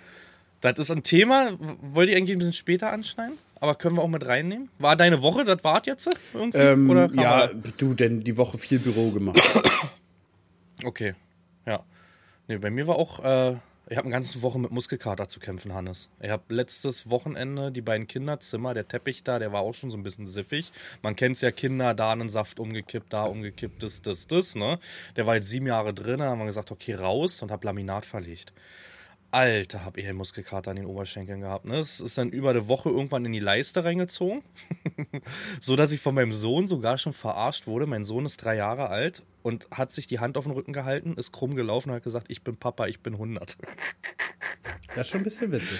Das 0.61 0.79
ist 0.79 0.89
ein 0.89 1.03
Thema, 1.03 1.51
w- 1.51 1.75
wollt 1.81 2.09
ihr 2.09 2.17
eigentlich 2.17 2.35
ein 2.35 2.39
bisschen 2.39 2.53
später 2.53 2.91
anschneiden? 2.91 3.37
aber 3.59 3.73
können 3.73 3.95
wir 3.95 4.03
auch 4.03 4.07
mit 4.07 4.23
reinnehmen? 4.23 4.69
War 4.77 4.95
deine 4.95 5.23
Woche, 5.23 5.43
das 5.43 5.63
war 5.63 5.81
jetzt 5.85 6.07
irgendwie? 6.33 6.57
Ähm, 6.59 7.09
ja, 7.15 7.47
du, 7.47 7.95
denn 7.95 8.21
die 8.23 8.37
Woche 8.37 8.57
viel 8.59 8.77
Büro 8.79 9.09
gemacht. 9.11 9.39
Okay, 10.83 11.15
ja. 11.65 11.83
Nee, 12.47 12.57
bei 12.57 12.69
mir 12.69 12.87
war 12.87 12.95
auch, 12.95 13.23
äh, 13.23 13.57
ich 13.89 13.97
habe 13.97 14.05
eine 14.05 14.11
ganze 14.11 14.41
Woche 14.41 14.59
mit 14.59 14.71
Muskelkater 14.71 15.27
zu 15.27 15.39
kämpfen, 15.39 15.73
Hannes. 15.73 16.09
Ich 16.21 16.29
habe 16.29 16.43
letztes 16.53 17.09
Wochenende 17.09 17.71
die 17.71 17.81
beiden 17.81 18.07
Kinderzimmer, 18.07 18.73
der 18.73 18.87
Teppich 18.87 19.23
da, 19.23 19.39
der 19.39 19.51
war 19.51 19.61
auch 19.61 19.73
schon 19.73 19.91
so 19.91 19.97
ein 19.97 20.03
bisschen 20.03 20.27
siffig. 20.27 20.71
Man 21.01 21.15
kennt 21.15 21.37
es 21.37 21.41
ja, 21.41 21.51
Kinder, 21.51 21.93
da 21.93 22.11
einen 22.11 22.29
Saft 22.29 22.59
umgekippt, 22.59 23.11
da 23.11 23.23
umgekippt, 23.23 23.81
das, 23.81 24.01
das, 24.01 24.27
das, 24.27 24.55
ne? 24.55 24.79
Der 25.15 25.25
war 25.25 25.35
jetzt 25.35 25.49
sieben 25.49 25.67
Jahre 25.67 25.93
drin, 25.93 26.19
da 26.19 26.25
haben 26.25 26.39
wir 26.39 26.45
gesagt, 26.45 26.71
okay, 26.71 26.93
raus 26.93 27.41
und 27.41 27.51
habe 27.51 27.65
Laminat 27.65 28.05
verlegt. 28.05 28.53
Alter, 29.31 29.83
hab 29.83 29.97
ich 29.97 30.07
einen 30.07 30.17
Muskelkater 30.17 30.71
an 30.71 30.77
den 30.77 30.85
Oberschenkeln 30.85 31.41
gehabt. 31.41 31.65
Ne? 31.65 31.79
Es 31.79 31.99
ist 31.99 32.17
dann 32.17 32.29
über 32.29 32.51
eine 32.51 32.67
Woche 32.67 32.89
irgendwann 32.89 33.25
in 33.25 33.33
die 33.33 33.39
Leiste 33.39 33.83
reingezogen. 33.83 34.41
so 35.59 35.75
dass 35.75 35.91
ich 35.91 35.99
von 35.99 36.15
meinem 36.15 36.33
Sohn 36.33 36.67
sogar 36.67 36.97
schon 36.97 37.13
verarscht 37.13 37.67
wurde. 37.67 37.85
Mein 37.87 38.05
Sohn 38.05 38.25
ist 38.25 38.37
drei 38.37 38.55
Jahre 38.55 38.89
alt 38.89 39.23
und 39.43 39.67
hat 39.71 39.91
sich 39.91 40.07
die 40.07 40.19
Hand 40.19 40.37
auf 40.37 40.45
den 40.45 40.53
Rücken 40.53 40.73
gehalten, 40.73 41.15
ist 41.17 41.33
krumm 41.33 41.55
gelaufen 41.55 41.89
und 41.89 41.95
hat 41.95 42.03
gesagt, 42.03 42.27
ich 42.29 42.41
bin 42.41 42.55
Papa, 42.55 42.87
ich 42.87 43.01
bin 43.01 43.13
100. 43.13 43.57
Das 44.87 44.97
ist 44.97 45.09
schon 45.09 45.21
ein 45.21 45.25
bisschen 45.25 45.51
witzig. 45.51 45.79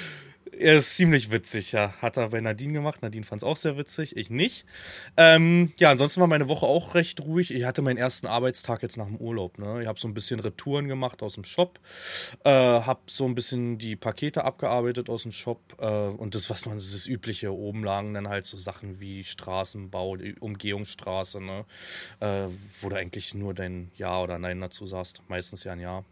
Er 0.60 0.78
ist 0.78 0.96
ziemlich 0.96 1.30
witzig, 1.30 1.72
ja. 1.72 1.94
Hat 2.02 2.18
er 2.18 2.30
bei 2.30 2.42
Nadine 2.42 2.74
gemacht. 2.74 3.04
Nadine 3.04 3.24
fand 3.24 3.44
es 3.44 3.48
auch 3.48 3.58
sehr 3.58 3.78
witzig, 3.78 4.18
ich 4.18 4.32
nicht. 4.32 4.66
Ähm, 5.16 5.72
ja, 5.78 5.92
ansonsten 5.92 6.20
war 6.20 6.28
meine 6.28 6.48
Woche 6.48 6.66
auch 6.66 6.96
recht 6.96 7.22
ruhig. 7.22 7.54
Ich 7.54 7.64
hatte 7.64 7.84
meinen 7.84 7.98
ersten 7.98 8.26
Arbeitstag 8.26 8.82
jetzt 8.82 8.98
nach 8.98 9.06
dem 9.06 9.18
Urlaub. 9.18 9.60
Ne? 9.60 9.84
Ich 9.84 9.88
habe 9.88 10.00
so 10.00 10.08
ein 10.08 10.16
bisschen 10.16 10.40
Retouren 10.40 10.88
gemacht 10.88 11.22
aus 11.22 11.36
dem 11.36 11.44
Shop. 11.44 11.80
Äh, 12.44 12.50
habe 12.50 13.02
so 13.06 13.26
ein 13.26 13.36
bisschen 13.36 13.78
die 13.78 13.96
Pakete 13.96 14.46
abgearbeitet 14.46 15.10
aus 15.10 15.24
dem 15.24 15.32
Shop. 15.32 15.62
Äh, 15.80 15.86
und 15.86 16.34
das, 16.34 16.50
was 16.50 16.66
man, 16.66 16.76
das 16.76 16.92
das 16.92 17.06
Übliche. 17.06 17.54
Oben 17.54 17.84
lagen 17.84 18.16
dann 18.16 18.28
halt 18.28 18.48
so 18.48 18.58
Sachen 18.58 19.00
wie 19.00 19.24
Straßenbau, 19.24 20.18
Umgehungsstraße, 20.40 21.40
ne? 21.40 21.66
Äh, 22.20 22.48
wo 22.82 22.90
du 22.90 22.96
eigentlich 22.96 23.36
nur 23.36 23.54
dein 23.54 23.92
Ja 23.96 24.20
oder 24.22 24.40
Nein 24.40 24.60
dazu 24.60 24.88
sagst. 24.88 25.22
Meistens 25.28 25.64
ja 25.64 25.74
ein 25.74 25.80
Ja. 25.80 26.04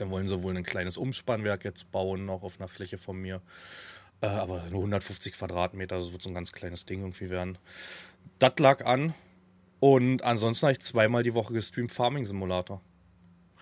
Dann 0.00 0.10
wollen 0.10 0.28
sie 0.28 0.42
wohl 0.42 0.56
ein 0.56 0.64
kleines 0.64 0.96
Umspannwerk 0.96 1.64
jetzt 1.64 1.90
bauen, 1.90 2.26
noch 2.26 2.42
auf 2.42 2.60
einer 2.60 2.68
Fläche 2.68 2.98
von 2.98 3.16
mir. 3.20 3.40
Äh, 4.20 4.26
aber 4.26 4.64
nur 4.70 4.80
150 4.80 5.34
Quadratmeter, 5.34 5.98
das 5.98 6.12
wird 6.12 6.22
so 6.22 6.30
ein 6.30 6.34
ganz 6.34 6.52
kleines 6.52 6.86
Ding 6.86 7.00
irgendwie 7.00 7.30
werden. 7.30 7.58
Das 8.38 8.58
lag 8.58 8.84
an. 8.84 9.14
Und 9.78 10.22
ansonsten 10.22 10.66
habe 10.66 10.72
ich 10.72 10.80
zweimal 10.80 11.22
die 11.22 11.34
Woche 11.34 11.52
gestreamt 11.52 11.92
Farming 11.92 12.24
Simulator. 12.24 12.80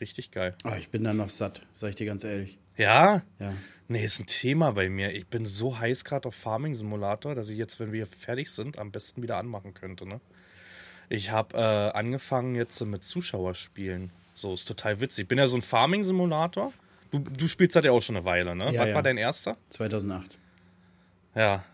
Richtig 0.01 0.31
geil. 0.31 0.55
Ah, 0.63 0.77
ich 0.77 0.91
bin 0.91 1.05
da 1.05 1.13
noch 1.13 1.29
satt, 1.29 1.63
sag 1.75 1.91
ich 1.91 1.97
dir 1.97 2.07
ganz 2.07 2.25
ehrlich. 2.25 2.59
Ja? 2.77 3.23
Ja. 3.39 3.55
Nee, 3.87 4.05
ist 4.05 4.19
ein 4.19 4.27
Thema 4.27 4.73
bei 4.73 4.89
mir. 4.89 5.13
Ich 5.13 5.27
bin 5.27 5.45
so 5.45 5.79
heiß 5.79 6.05
gerade 6.05 6.29
auf 6.29 6.35
Farming 6.35 6.75
Simulator, 6.75 7.35
dass 7.35 7.49
ich 7.49 7.59
jetzt, 7.59 7.79
wenn 7.81 7.93
wir 7.93 8.07
fertig 8.07 8.51
sind, 8.51 8.79
am 8.79 8.91
besten 8.91 9.23
wieder 9.23 9.37
anmachen 9.37 9.75
könnte. 9.75 10.07
Ne? 10.07 10.21
Ich 11.09 11.31
habe 11.31 11.57
äh, 11.57 11.97
angefangen 11.97 12.55
jetzt 12.55 12.81
mit 12.81 13.05
Zuschauerspielen. 13.05 14.11
So, 14.35 14.53
ist 14.53 14.67
total 14.67 15.01
witzig. 15.01 15.23
Ich 15.23 15.29
bin 15.29 15.39
ja 15.39 15.47
so 15.47 15.57
ein 15.57 15.63
Farming 15.63 16.03
Simulator. 16.03 16.73
Du, 17.11 17.21
du 17.21 17.47
spielst 17.47 17.77
das 17.77 17.85
ja 17.85 17.93
auch 17.93 18.03
schon 18.03 18.17
eine 18.17 18.25
Weile, 18.25 18.57
ne? 18.57 18.73
Ja, 18.73 18.81
Was 18.81 18.89
ja. 18.89 18.95
war 18.95 19.03
dein 19.03 19.17
erster? 19.17 19.57
2008. 19.71 20.39
Ja. 21.35 21.65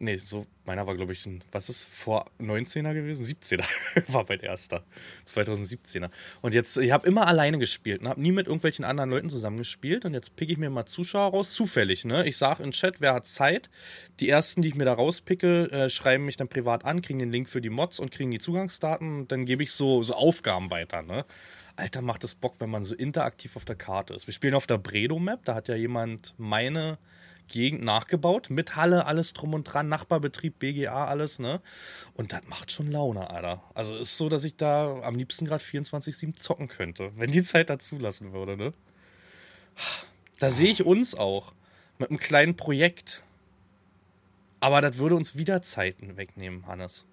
Nee, 0.00 0.16
so, 0.18 0.46
meiner 0.64 0.86
war, 0.86 0.94
glaube 0.94 1.12
ich, 1.12 1.26
ein, 1.26 1.42
was 1.50 1.68
ist, 1.68 1.88
vor 1.88 2.30
19er 2.40 2.94
gewesen? 2.94 3.24
17er 3.24 3.64
war 4.12 4.24
mein 4.28 4.38
erster. 4.38 4.84
2017er. 5.26 6.10
Und 6.40 6.54
jetzt, 6.54 6.76
ich 6.76 6.92
habe 6.92 7.04
immer 7.08 7.26
alleine 7.26 7.58
gespielt, 7.58 8.02
ne? 8.02 8.10
habe 8.10 8.20
nie 8.20 8.30
mit 8.30 8.46
irgendwelchen 8.46 8.84
anderen 8.84 9.10
Leuten 9.10 9.28
zusammengespielt. 9.28 10.04
Und 10.04 10.14
jetzt 10.14 10.36
picke 10.36 10.52
ich 10.52 10.58
mir 10.58 10.70
mal 10.70 10.86
Zuschauer 10.86 11.32
raus, 11.32 11.52
zufällig, 11.52 12.04
ne? 12.04 12.28
Ich 12.28 12.36
sage 12.36 12.62
in 12.62 12.70
Chat, 12.70 13.00
wer 13.00 13.14
hat 13.14 13.26
Zeit? 13.26 13.70
Die 14.20 14.28
ersten, 14.28 14.62
die 14.62 14.68
ich 14.68 14.76
mir 14.76 14.84
da 14.84 14.92
rauspicke, 14.92 15.72
äh, 15.72 15.90
schreiben 15.90 16.24
mich 16.24 16.36
dann 16.36 16.46
privat 16.46 16.84
an, 16.84 17.02
kriegen 17.02 17.18
den 17.18 17.32
Link 17.32 17.48
für 17.48 17.60
die 17.60 17.70
Mods 17.70 17.98
und 17.98 18.12
kriegen 18.12 18.30
die 18.30 18.38
Zugangsdaten. 18.38 19.22
Und 19.22 19.32
dann 19.32 19.46
gebe 19.46 19.64
ich 19.64 19.72
so, 19.72 20.04
so 20.04 20.14
Aufgaben 20.14 20.70
weiter, 20.70 21.02
ne? 21.02 21.24
Alter, 21.78 22.02
macht 22.02 22.24
es 22.24 22.34
Bock, 22.34 22.56
wenn 22.58 22.70
man 22.70 22.82
so 22.82 22.94
interaktiv 22.94 23.54
auf 23.54 23.64
der 23.64 23.76
Karte 23.76 24.12
ist. 24.12 24.26
Wir 24.26 24.34
spielen 24.34 24.54
auf 24.54 24.66
der 24.66 24.78
Bredo-Map, 24.78 25.44
da 25.44 25.54
hat 25.54 25.68
ja 25.68 25.76
jemand 25.76 26.34
meine 26.36 26.98
Gegend 27.46 27.82
nachgebaut, 27.82 28.50
mit 28.50 28.74
Halle, 28.74 29.06
alles 29.06 29.32
drum 29.32 29.54
und 29.54 29.64
dran, 29.64 29.88
Nachbarbetrieb, 29.88 30.58
BGA, 30.58 31.06
alles, 31.06 31.38
ne? 31.38 31.62
Und 32.14 32.32
das 32.32 32.42
macht 32.48 32.72
schon 32.72 32.90
Laune, 32.90 33.30
Alter. 33.30 33.62
Also 33.74 33.94
ist 33.94 34.18
so, 34.18 34.28
dass 34.28 34.42
ich 34.42 34.56
da 34.56 35.00
am 35.02 35.14
liebsten 35.14 35.46
gerade 35.46 35.62
24-7 35.62 36.34
zocken 36.34 36.66
könnte, 36.66 37.12
wenn 37.16 37.30
die 37.30 37.44
Zeit 37.44 37.70
da 37.70 37.78
zulassen 37.78 38.32
würde, 38.32 38.56
ne? 38.56 38.72
Da 40.40 40.50
sehe 40.50 40.70
ich 40.70 40.84
uns 40.84 41.14
auch 41.14 41.52
mit 41.98 42.10
einem 42.10 42.18
kleinen 42.18 42.56
Projekt. 42.56 43.22
Aber 44.60 44.80
das 44.80 44.98
würde 44.98 45.14
uns 45.14 45.36
wieder 45.36 45.62
Zeiten 45.62 46.16
wegnehmen, 46.16 46.66
Hannes. 46.66 47.06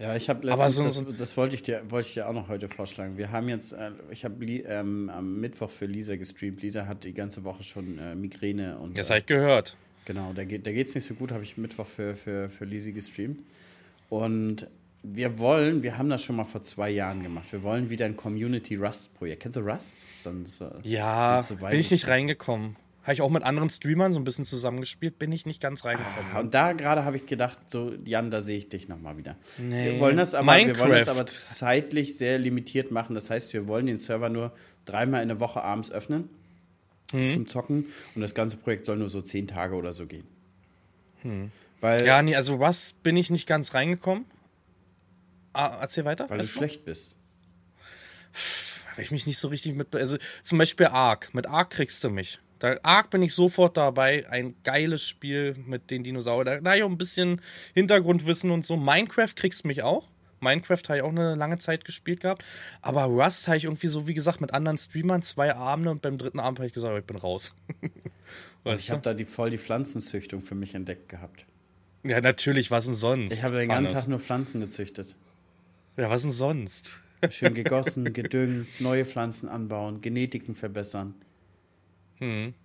Ja, 0.00 0.16
ich 0.16 0.28
habe 0.30 0.46
letztens, 0.46 0.94
so- 0.94 1.02
das, 1.04 1.18
das 1.20 1.36
wollte 1.36 1.54
ich, 1.54 1.62
dir, 1.62 1.82
wollte 1.90 2.08
ich 2.08 2.14
dir 2.14 2.26
auch 2.28 2.32
noch 2.32 2.48
heute 2.48 2.68
vorschlagen. 2.68 3.18
Wir 3.18 3.30
haben 3.32 3.48
jetzt, 3.50 3.72
äh, 3.72 3.90
ich 4.10 4.24
habe 4.24 4.42
ähm, 4.46 5.10
am 5.10 5.40
Mittwoch 5.40 5.68
für 5.70 5.84
Lisa 5.86 6.16
gestreamt. 6.16 6.62
Lisa 6.62 6.86
hat 6.86 7.04
die 7.04 7.12
ganze 7.12 7.44
Woche 7.44 7.62
schon 7.62 7.98
äh, 7.98 8.14
Migräne 8.14 8.78
und 8.78 8.96
Das 8.96 9.10
äh, 9.10 9.14
halt 9.14 9.26
gehört. 9.26 9.76
Genau, 10.06 10.32
da 10.32 10.44
geht 10.44 10.66
es 10.66 10.94
nicht 10.94 11.06
so 11.06 11.14
gut, 11.14 11.30
habe 11.32 11.42
ich 11.42 11.58
Mittwoch 11.58 11.86
für, 11.86 12.16
für, 12.16 12.48
für 12.48 12.64
Lisi 12.64 12.92
gestreamt. 12.92 13.40
Und 14.08 14.66
wir 15.02 15.38
wollen, 15.38 15.82
wir 15.82 15.98
haben 15.98 16.08
das 16.08 16.22
schon 16.22 16.36
mal 16.36 16.44
vor 16.44 16.62
zwei 16.62 16.90
Jahren 16.90 17.22
gemacht, 17.22 17.52
wir 17.52 17.62
wollen 17.62 17.90
wieder 17.90 18.06
ein 18.06 18.16
Community 18.16 18.76
Rust-Projekt. 18.76 19.42
Kennst 19.42 19.56
du 19.56 19.60
Rust? 19.60 20.04
Sonst, 20.16 20.62
Ja, 20.82 21.42
bin 21.70 21.78
ich 21.78 21.90
nicht 21.90 22.08
reingekommen. 22.08 22.76
Habe 23.02 23.14
ich 23.14 23.22
auch 23.22 23.30
mit 23.30 23.42
anderen 23.42 23.70
Streamern 23.70 24.12
so 24.12 24.20
ein 24.20 24.24
bisschen 24.24 24.44
zusammengespielt, 24.44 25.18
bin 25.18 25.32
ich 25.32 25.46
nicht 25.46 25.60
ganz 25.62 25.84
reingekommen. 25.86 26.36
Und 26.36 26.54
da 26.54 26.72
gerade 26.74 27.04
habe 27.04 27.16
ich 27.16 27.24
gedacht, 27.26 27.58
so 27.68 27.94
Jan, 28.04 28.30
da 28.30 28.40
sehe 28.42 28.58
ich 28.58 28.68
dich 28.68 28.88
nochmal 28.88 29.16
wieder. 29.16 29.36
Nee. 29.58 29.92
Wir 29.92 30.00
wollen 30.00 30.16
das 30.18 30.34
aber, 30.34 30.46
wir 30.46 30.52
wollen 30.66 30.68
das 30.68 30.78
Minecraft. 31.06 31.08
aber 31.10 31.26
zeitlich 31.26 32.18
sehr 32.18 32.38
limitiert 32.38 32.90
machen. 32.90 33.14
Das 33.14 33.30
heißt, 33.30 33.52
wir 33.54 33.66
wollen 33.68 33.86
den 33.86 33.98
Server 33.98 34.28
nur 34.28 34.52
dreimal 34.84 35.22
in 35.22 35.28
der 35.28 35.40
Woche 35.40 35.62
abends 35.62 35.90
öffnen 35.90 36.28
Hm. 37.12 37.28
zum 37.30 37.46
Zocken 37.48 37.86
und 38.14 38.20
das 38.20 38.34
ganze 38.36 38.56
Projekt 38.56 38.84
soll 38.84 38.96
nur 38.98 39.08
so 39.08 39.20
zehn 39.20 39.48
Tage 39.48 39.74
oder 39.74 39.92
so 39.92 40.06
gehen. 40.06 40.26
Weil, 41.80 41.98
Hm. 42.00 42.06
Ja, 42.06 42.22
nee, 42.22 42.36
also 42.36 42.54
Rust 42.56 43.02
bin 43.02 43.16
ich 43.16 43.30
nicht 43.30 43.46
ganz 43.48 43.74
reingekommen. 43.74 44.26
Ah, 45.52 45.78
erzähl 45.80 46.04
weiter. 46.04 46.28
weil 46.30 46.38
du 46.38 46.44
erstmal. 46.44 46.68
schlecht 46.68 46.84
bist. 46.84 47.18
Weil 48.94 49.04
ich 49.04 49.10
mich 49.10 49.26
nicht 49.26 49.38
so 49.38 49.48
richtig 49.48 49.74
mit. 49.74 49.94
Also 49.96 50.18
zum 50.42 50.58
Beispiel 50.58 50.86
Ark. 50.86 51.30
Mit 51.32 51.46
Ark 51.46 51.70
kriegst 51.70 52.04
du 52.04 52.10
mich. 52.10 52.38
Da, 52.60 52.76
Ark 52.82 53.10
bin 53.10 53.22
ich 53.22 53.34
sofort 53.34 53.76
dabei. 53.76 54.28
Ein 54.30 54.54
geiles 54.62 55.02
Spiel 55.02 55.56
mit 55.66 55.90
den 55.90 56.04
Dinosauriern. 56.04 56.44
Da, 56.44 56.60
da 56.60 56.76
ich 56.76 56.82
auch 56.82 56.88
ein 56.88 56.98
bisschen 56.98 57.40
Hintergrundwissen 57.74 58.50
und 58.50 58.64
so. 58.64 58.76
Minecraft 58.76 59.34
kriegst 59.34 59.64
du 59.64 59.68
mich 59.68 59.82
auch. 59.82 60.08
Minecraft 60.40 60.82
habe 60.88 60.98
ich 60.98 61.02
auch 61.02 61.10
eine 61.10 61.34
lange 61.34 61.58
Zeit 61.58 61.84
gespielt 61.84 62.20
gehabt. 62.20 62.44
Aber 62.82 63.04
Rust 63.04 63.48
habe 63.48 63.56
ich 63.56 63.64
irgendwie 63.64 63.88
so, 63.88 64.06
wie 64.06 64.14
gesagt, 64.14 64.40
mit 64.40 64.54
anderen 64.54 64.78
Streamern 64.78 65.22
zwei 65.22 65.54
Abende 65.54 65.90
und 65.90 66.02
beim 66.02 66.18
dritten 66.18 66.38
Abend 66.38 66.58
habe 66.58 66.66
ich 66.66 66.72
gesagt, 66.72 66.96
ich 66.96 67.04
bin 67.04 67.16
raus. 67.16 67.54
Ich 68.76 68.90
habe 68.90 69.00
da 69.00 69.14
die, 69.14 69.24
voll 69.24 69.48
die 69.48 69.56
Pflanzenzüchtung 69.56 70.42
für 70.42 70.54
mich 70.54 70.74
entdeckt 70.74 71.08
gehabt. 71.08 71.46
Ja, 72.02 72.20
natürlich, 72.20 72.70
was 72.70 72.84
denn 72.84 72.94
sonst? 72.94 73.32
Ich 73.32 73.42
habe 73.42 73.56
den 73.56 73.70
ganzen? 73.70 73.94
Tag 73.94 74.06
nur 74.06 74.20
Pflanzen 74.20 74.60
gezüchtet. 74.60 75.16
Ja, 75.96 76.10
was 76.10 76.20
denn 76.22 76.30
sonst? 76.30 76.90
Schön 77.30 77.54
gegossen, 77.54 78.04
gedüngt, 78.12 78.68
neue 78.78 79.06
Pflanzen 79.06 79.48
anbauen, 79.48 80.02
Genetiken 80.02 80.54
verbessern. 80.54 81.14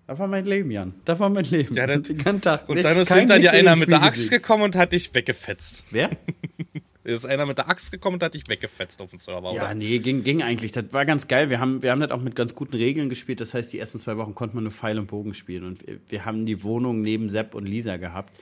Das 0.07 0.19
war 0.19 0.27
mein 0.27 0.45
Leben, 0.45 0.69
Jan. 0.71 0.93
Das 1.05 1.19
war 1.19 1.29
mein 1.29 1.45
Leben. 1.45 1.69
Hm. 1.69 1.77
Ja, 1.77 1.87
das- 1.87 2.01
den 2.03 2.17
ganzen 2.17 2.41
Tag. 2.41 2.67
Und 2.69 2.83
dann 2.83 2.97
ist 2.97 3.13
hinter 3.13 3.39
dir 3.39 3.51
einer 3.51 3.75
mit 3.75 3.89
der 3.89 4.03
Axt 4.03 4.15
gesehen. 4.23 4.29
gekommen 4.41 4.63
und 4.63 4.75
hat 4.75 4.91
dich 4.91 5.13
weggefetzt. 5.13 5.83
Wer? 5.91 6.09
Ist 7.05 7.23
einer 7.27 7.45
mit 7.45 7.59
der 7.59 7.69
Axt 7.69 7.91
gekommen 7.91 8.15
und 8.15 8.23
hat 8.23 8.33
dich 8.33 8.47
weggefetzt 8.47 8.99
auf 8.99 9.11
dem 9.11 9.19
Server, 9.19 9.53
Ja, 9.53 9.65
oder? 9.65 9.75
nee, 9.75 9.99
ging, 9.99 10.23
ging 10.23 10.41
eigentlich. 10.41 10.71
Das 10.71 10.85
war 10.91 11.05
ganz 11.05 11.27
geil. 11.27 11.51
Wir 11.51 11.59
haben, 11.59 11.83
wir 11.83 11.91
haben 11.91 11.99
das 11.99 12.09
auch 12.09 12.19
mit 12.21 12.35
ganz 12.35 12.55
guten 12.55 12.75
Regeln 12.75 13.09
gespielt. 13.09 13.39
Das 13.41 13.53
heißt, 13.53 13.71
die 13.73 13.77
ersten 13.77 13.99
zwei 13.99 14.17
Wochen 14.17 14.33
konnte 14.33 14.55
man 14.55 14.63
nur 14.63 14.71
Pfeil 14.71 14.97
und 14.97 15.05
Bogen 15.05 15.35
spielen. 15.35 15.65
Und 15.65 15.85
wir, 15.87 15.99
wir 16.07 16.25
haben 16.25 16.47
die 16.47 16.63
Wohnung 16.63 17.03
neben 17.03 17.29
Sepp 17.29 17.53
und 17.53 17.67
Lisa 17.69 17.97
gehabt. 17.97 18.33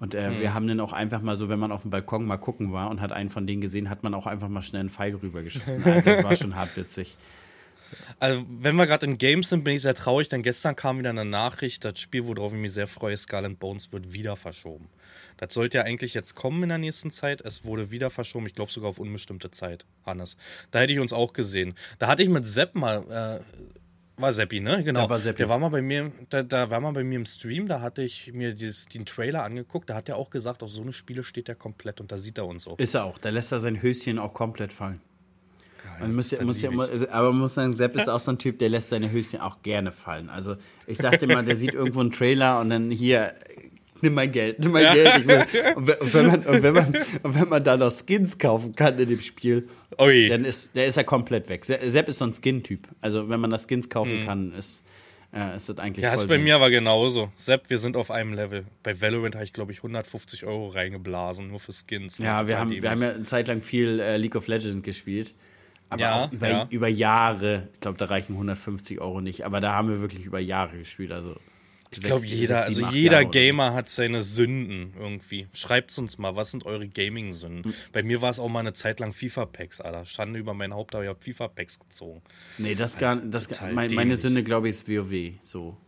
Und 0.00 0.14
äh, 0.14 0.28
Hm. 0.30 0.40
wir 0.40 0.54
haben 0.54 0.66
dann 0.68 0.80
auch 0.80 0.94
einfach 0.94 1.20
mal 1.20 1.36
so, 1.36 1.50
wenn 1.50 1.58
man 1.58 1.70
auf 1.70 1.82
dem 1.82 1.90
Balkon 1.90 2.24
mal 2.24 2.38
gucken 2.38 2.72
war 2.72 2.88
und 2.88 3.02
hat 3.02 3.12
einen 3.12 3.28
von 3.28 3.46
denen 3.46 3.60
gesehen, 3.60 3.90
hat 3.90 4.02
man 4.02 4.14
auch 4.14 4.26
einfach 4.26 4.48
mal 4.48 4.62
schnell 4.62 4.80
einen 4.80 4.90
Pfeil 4.90 5.14
rübergeschossen. 5.14 5.82
Also, 5.84 6.00
das 6.00 6.24
war 6.24 6.34
schon 6.34 6.56
hart 6.56 6.74
witzig. 6.78 7.14
Also, 8.18 8.44
wenn 8.48 8.76
wir 8.76 8.86
gerade 8.86 9.06
in 9.06 9.18
Games 9.18 9.48
sind, 9.48 9.64
bin 9.64 9.74
ich 9.74 9.82
sehr 9.82 9.94
traurig, 9.94 10.28
denn 10.28 10.42
gestern 10.42 10.76
kam 10.76 10.98
wieder 10.98 11.10
eine 11.10 11.24
Nachricht, 11.24 11.84
das 11.84 11.98
Spiel, 11.98 12.26
worauf 12.26 12.52
ich 12.52 12.58
mich 12.58 12.72
sehr 12.72 12.88
freue, 12.88 13.16
Skull 13.16 13.44
and 13.44 13.58
Bones, 13.58 13.92
wird 13.92 14.12
wieder 14.12 14.36
verschoben. 14.36 14.88
Das 15.38 15.54
sollte 15.54 15.78
ja 15.78 15.84
eigentlich 15.84 16.14
jetzt 16.14 16.34
kommen 16.34 16.64
in 16.64 16.68
der 16.68 16.78
nächsten 16.78 17.10
Zeit. 17.10 17.40
Es 17.40 17.64
wurde 17.64 17.90
wieder 17.90 18.10
verschoben, 18.10 18.46
ich 18.46 18.54
glaube 18.54 18.72
sogar 18.72 18.90
auf 18.90 18.98
unbestimmte 18.98 19.50
Zeit, 19.50 19.86
Hannes. 20.04 20.36
Da 20.70 20.80
hätte 20.80 20.92
ich 20.92 20.98
uns 20.98 21.12
auch 21.12 21.32
gesehen. 21.32 21.74
Da 21.98 22.08
hatte 22.08 22.22
ich 22.22 22.28
mit 22.28 22.46
Sepp 22.46 22.74
mal, 22.74 23.04
äh, 23.08 24.20
war 24.20 24.32
Seppi, 24.32 24.58
ne? 24.58 24.82
Genau. 24.82 25.02
Da 25.02 25.10
war 25.10 25.18
Seppi. 25.20 25.38
Der 25.38 25.48
war 25.48 25.60
mal 25.60 25.68
bei 25.68 25.80
mir, 25.80 26.10
da, 26.28 26.42
da 26.42 26.70
war 26.70 26.80
mal 26.80 26.92
bei 26.92 27.04
mir 27.04 27.16
im 27.16 27.26
Stream, 27.26 27.68
da 27.68 27.80
hatte 27.80 28.02
ich 28.02 28.32
mir 28.32 28.52
dieses, 28.54 28.86
den 28.86 29.06
Trailer 29.06 29.44
angeguckt, 29.44 29.88
da 29.88 29.94
hat 29.94 30.08
er 30.08 30.16
auch 30.16 30.30
gesagt, 30.30 30.64
auf 30.64 30.70
so 30.70 30.82
eine 30.82 30.92
Spiele 30.92 31.22
steht 31.22 31.48
er 31.48 31.54
komplett 31.54 32.00
und 32.00 32.10
da 32.10 32.18
sieht 32.18 32.36
er 32.36 32.46
uns 32.46 32.66
auch. 32.66 32.78
Ist 32.78 32.94
er 32.94 33.04
auch. 33.04 33.18
Da 33.18 33.30
lässt 33.30 33.52
er 33.52 33.60
sein 33.60 33.80
Höschen 33.80 34.18
auch 34.18 34.34
komplett 34.34 34.72
fallen. 34.72 35.00
Man 36.00 36.14
muss 36.14 36.30
ja, 36.30 36.38
das 36.38 36.46
muss 36.46 36.62
ja 36.62 36.70
immer, 36.70 36.88
aber 37.10 37.32
man 37.32 37.40
muss 37.40 37.54
sagen, 37.54 37.74
Sepp 37.74 37.96
ist 37.96 38.08
auch 38.08 38.20
so 38.20 38.32
ein 38.32 38.38
Typ, 38.38 38.58
der 38.58 38.68
lässt 38.68 38.90
seine 38.90 39.10
Höschen 39.10 39.40
auch 39.40 39.62
gerne 39.62 39.92
fallen. 39.92 40.28
Also 40.28 40.56
ich 40.86 40.98
sagte 40.98 41.26
mal, 41.26 41.44
der 41.44 41.56
sieht 41.56 41.74
irgendwo 41.74 42.00
einen 42.00 42.12
Trailer 42.12 42.60
und 42.60 42.70
dann 42.70 42.90
hier 42.90 43.32
nimm 44.02 44.14
mein 44.14 44.32
Geld, 44.32 44.58
nimm 44.60 44.72
mein 44.72 44.84
ja. 44.84 44.94
Geld. 44.94 45.26
Will, 45.26 45.76
und, 45.76 45.88
und, 45.88 46.14
wenn 46.14 46.26
man, 46.26 46.46
und, 46.46 46.62
wenn 46.62 46.74
man, 46.74 46.86
und 47.22 47.34
wenn 47.34 47.48
man 47.48 47.62
da 47.62 47.76
noch 47.76 47.92
Skins 47.92 48.38
kaufen 48.38 48.74
kann 48.74 48.98
in 48.98 49.08
dem 49.08 49.20
Spiel, 49.20 49.68
Ui. 50.00 50.28
dann 50.28 50.44
ist, 50.44 50.76
der 50.76 50.86
ist 50.86 50.96
ja 50.96 51.02
komplett 51.02 51.48
weg. 51.48 51.64
Sepp 51.64 52.08
ist 52.08 52.18
so 52.18 52.24
ein 52.24 52.34
Skin-Typ. 52.34 52.88
Also 53.00 53.28
wenn 53.28 53.40
man 53.40 53.50
da 53.50 53.58
Skins 53.58 53.88
kaufen 53.88 54.20
mhm. 54.20 54.24
kann, 54.24 54.52
ist, 54.52 54.82
äh, 55.32 55.56
ist 55.56 55.68
das 55.68 55.78
eigentlich 55.78 56.04
Ja, 56.04 56.14
ist 56.14 56.28
bei 56.28 56.38
mir 56.38 56.54
aber 56.54 56.70
genauso. 56.70 57.30
Sepp, 57.36 57.70
wir 57.70 57.78
sind 57.78 57.96
auf 57.96 58.10
einem 58.10 58.34
Level. 58.34 58.64
Bei 58.82 59.00
Valorant 59.00 59.34
habe 59.34 59.44
ich, 59.44 59.52
glaube 59.52 59.72
ich, 59.72 59.78
150 59.78 60.44
Euro 60.44 60.68
reingeblasen, 60.68 61.48
nur 61.48 61.60
für 61.60 61.72
Skins. 61.72 62.18
Ja, 62.18 62.46
wir 62.46 62.58
haben, 62.58 62.70
wir 62.70 62.90
haben 62.90 63.02
ja 63.02 63.10
eine 63.10 63.22
Zeit 63.24 63.48
lang 63.48 63.62
viel 63.62 64.00
äh, 64.00 64.16
League 64.16 64.36
of 64.36 64.46
Legends 64.46 64.82
gespielt. 64.82 65.34
Aber 65.90 66.00
ja, 66.00 66.24
auch 66.24 66.32
über, 66.32 66.48
ja. 66.48 66.66
über 66.70 66.88
Jahre, 66.88 67.68
ich 67.72 67.80
glaube, 67.80 67.98
da 67.98 68.06
reichen 68.06 68.34
150 68.34 69.00
Euro 69.00 69.20
nicht, 69.20 69.44
aber 69.44 69.60
da 69.60 69.72
haben 69.72 69.88
wir 69.88 70.00
wirklich 70.00 70.24
über 70.24 70.38
Jahre 70.38 70.78
gespielt. 70.78 71.12
Also 71.12 71.36
ich 71.90 72.02
glaube, 72.02 72.26
jeder, 72.26 72.64
also 72.64 72.86
jeder 72.88 73.22
Jahre 73.22 73.30
Gamer 73.30 73.72
hat 73.72 73.88
seine 73.88 74.20
Sünden 74.20 74.92
irgendwie. 74.98 75.48
Schreibt's 75.52 75.96
uns 75.96 76.18
mal, 76.18 76.36
was 76.36 76.50
sind 76.50 76.66
eure 76.66 76.86
Gaming-Sünden? 76.86 77.70
Mhm. 77.70 77.74
Bei 77.92 78.02
mir 78.02 78.20
war 78.20 78.30
es 78.30 78.38
auch 78.38 78.48
mal 78.48 78.60
eine 78.60 78.74
Zeit 78.74 79.00
lang 79.00 79.14
FIFA-Packs, 79.14 79.80
Alter. 79.80 80.04
Schande 80.04 80.38
über 80.38 80.52
mein 80.52 80.74
Haupt, 80.74 80.94
aber 80.94 81.04
ich 81.04 81.08
habe 81.08 81.20
FIFA-Packs 81.20 81.78
gezogen. 81.78 82.20
Nee, 82.58 82.74
das 82.74 83.00
halt 83.00 83.00
gar 83.00 83.16
das 83.16 83.48
mein, 83.72 83.94
Meine 83.94 84.16
Sünde, 84.16 84.42
glaube 84.44 84.68
ich, 84.68 84.76
ist 84.76 84.88
WoW. 84.88 85.32
So. 85.42 85.78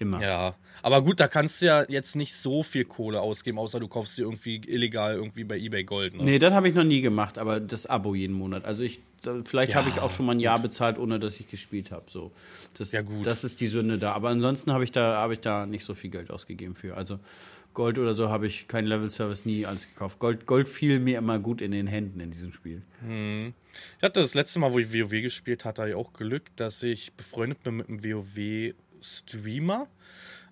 Immer. 0.00 0.20
Ja, 0.22 0.54
aber 0.82 1.02
gut, 1.02 1.20
da 1.20 1.28
kannst 1.28 1.60
du 1.60 1.66
ja 1.66 1.84
jetzt 1.88 2.16
nicht 2.16 2.34
so 2.34 2.62
viel 2.62 2.84
Kohle 2.84 3.20
ausgeben, 3.20 3.58
außer 3.58 3.80
du 3.80 3.88
kaufst 3.88 4.16
dir 4.18 4.22
irgendwie 4.22 4.62
illegal 4.66 5.14
irgendwie 5.14 5.44
bei 5.44 5.58
eBay 5.58 5.84
Gold. 5.84 6.14
Ne? 6.14 6.24
Nee, 6.24 6.38
das 6.38 6.52
habe 6.52 6.68
ich 6.68 6.74
noch 6.74 6.84
nie 6.84 7.02
gemacht, 7.02 7.38
aber 7.38 7.60
das 7.60 7.86
Abo 7.86 8.14
jeden 8.14 8.34
Monat. 8.34 8.64
Also 8.64 8.82
ich, 8.82 9.00
vielleicht 9.44 9.72
ja, 9.72 9.78
habe 9.78 9.90
ich 9.90 10.00
auch 10.00 10.10
schon 10.10 10.26
mal 10.26 10.32
ein 10.32 10.40
Jahr 10.40 10.58
bezahlt, 10.58 10.98
ohne 10.98 11.18
dass 11.18 11.38
ich 11.38 11.48
gespielt 11.48 11.90
habe. 11.90 12.04
So, 12.08 12.32
das, 12.78 12.92
ja 12.92 13.02
gut. 13.02 13.26
Das 13.26 13.44
ist 13.44 13.60
die 13.60 13.66
Sünde 13.66 13.98
da. 13.98 14.12
Aber 14.12 14.30
ansonsten 14.30 14.72
habe 14.72 14.84
ich 14.84 14.92
da, 14.92 15.18
habe 15.18 15.34
ich 15.34 15.40
da 15.40 15.66
nicht 15.66 15.84
so 15.84 15.94
viel 15.94 16.10
Geld 16.10 16.30
ausgegeben 16.30 16.74
für. 16.74 16.96
Also 16.96 17.18
Gold 17.74 17.98
oder 17.98 18.14
so 18.14 18.30
habe 18.30 18.46
ich 18.46 18.66
kein 18.66 18.86
Level 18.86 19.10
Service 19.10 19.44
nie 19.44 19.66
alles 19.66 19.86
gekauft. 19.86 20.18
Gold, 20.18 20.46
Gold 20.46 20.68
fiel 20.68 20.98
mir 20.98 21.18
immer 21.18 21.38
gut 21.38 21.60
in 21.60 21.70
den 21.70 21.86
Händen 21.86 22.20
in 22.20 22.30
diesem 22.30 22.52
Spiel. 22.52 22.82
Hm. 23.06 23.52
Ich 23.98 24.02
hatte 24.02 24.20
das 24.20 24.34
letzte 24.34 24.58
Mal, 24.58 24.72
wo 24.72 24.78
ich 24.78 24.92
WoW 24.92 25.22
gespielt 25.22 25.64
hatte, 25.64 25.82
hatte 25.82 25.90
ich 25.90 25.96
auch 25.96 26.12
Glück, 26.12 26.44
dass 26.56 26.82
ich 26.82 27.12
befreundet 27.12 27.62
bin 27.62 27.76
mit 27.76 27.88
einem 27.88 28.02
WoW 28.02 28.74
Streamer. 29.02 29.88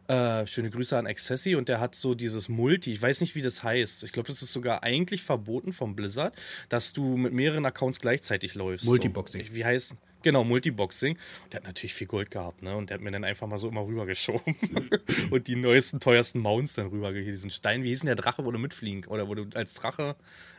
Äh, 0.09 0.47
schöne 0.47 0.71
Grüße 0.71 0.97
an 0.97 1.07
Accessi 1.07 1.55
und 1.55 1.69
der 1.69 1.81
hat 1.81 1.95
so 1.95 2.15
dieses 2.15 2.49
Multi, 2.49 2.93
ich 2.93 3.03
weiß 3.03 3.21
nicht, 3.21 3.35
wie 3.35 3.43
das 3.43 3.63
heißt. 3.63 4.05
Ich 4.05 4.13
glaube, 4.13 4.29
das 4.29 4.41
ist 4.41 4.55
sogar 4.55 4.83
eigentlich 4.83 5.23
verboten 5.23 5.75
vom 5.75 5.95
Blizzard, 5.95 6.35
dass 6.71 6.95
du 6.95 7.19
mit 7.19 7.35
mehreren 7.35 7.67
Accounts 7.67 8.01
gleichzeitig 8.01 8.55
läufst. 8.55 8.87
Multiboxing. 8.87 9.47
So. 9.47 9.55
Wie 9.55 9.67
heißt 9.67 9.97
Genau, 10.23 10.43
Multiboxing. 10.45 11.17
Und 11.45 11.53
der 11.53 11.61
hat 11.61 11.67
natürlich 11.67 11.95
viel 11.95 12.07
Gold 12.07 12.31
gehabt, 12.31 12.63
ne? 12.63 12.77
Und 12.77 12.91
der 12.91 12.97
hat 12.97 13.03
mir 13.03 13.11
dann 13.11 13.25
einfach 13.25 13.47
mal 13.47 13.59
so 13.59 13.69
immer 13.69 13.87
rübergeschoben. 13.87 14.57
und 15.31 15.47
die 15.47 15.57
neuesten, 15.57 16.01
teuersten 16.01 16.41
Mounts 16.41 16.75
dann 16.75 16.89
rübergegeben. 16.89 17.33
Diesen 17.33 17.51
Stein, 17.51 17.85
wie 17.85 17.89
hieß 17.89 18.01
denn 18.01 18.09
der 18.09 18.17
Drache, 18.17 18.45
wo 18.45 18.51
du 18.51 18.59
mitfliegen 18.59 19.05
oder 19.07 19.29
wo 19.29 19.35
du 19.35 19.47
als 19.55 19.75
Drache 19.75 20.17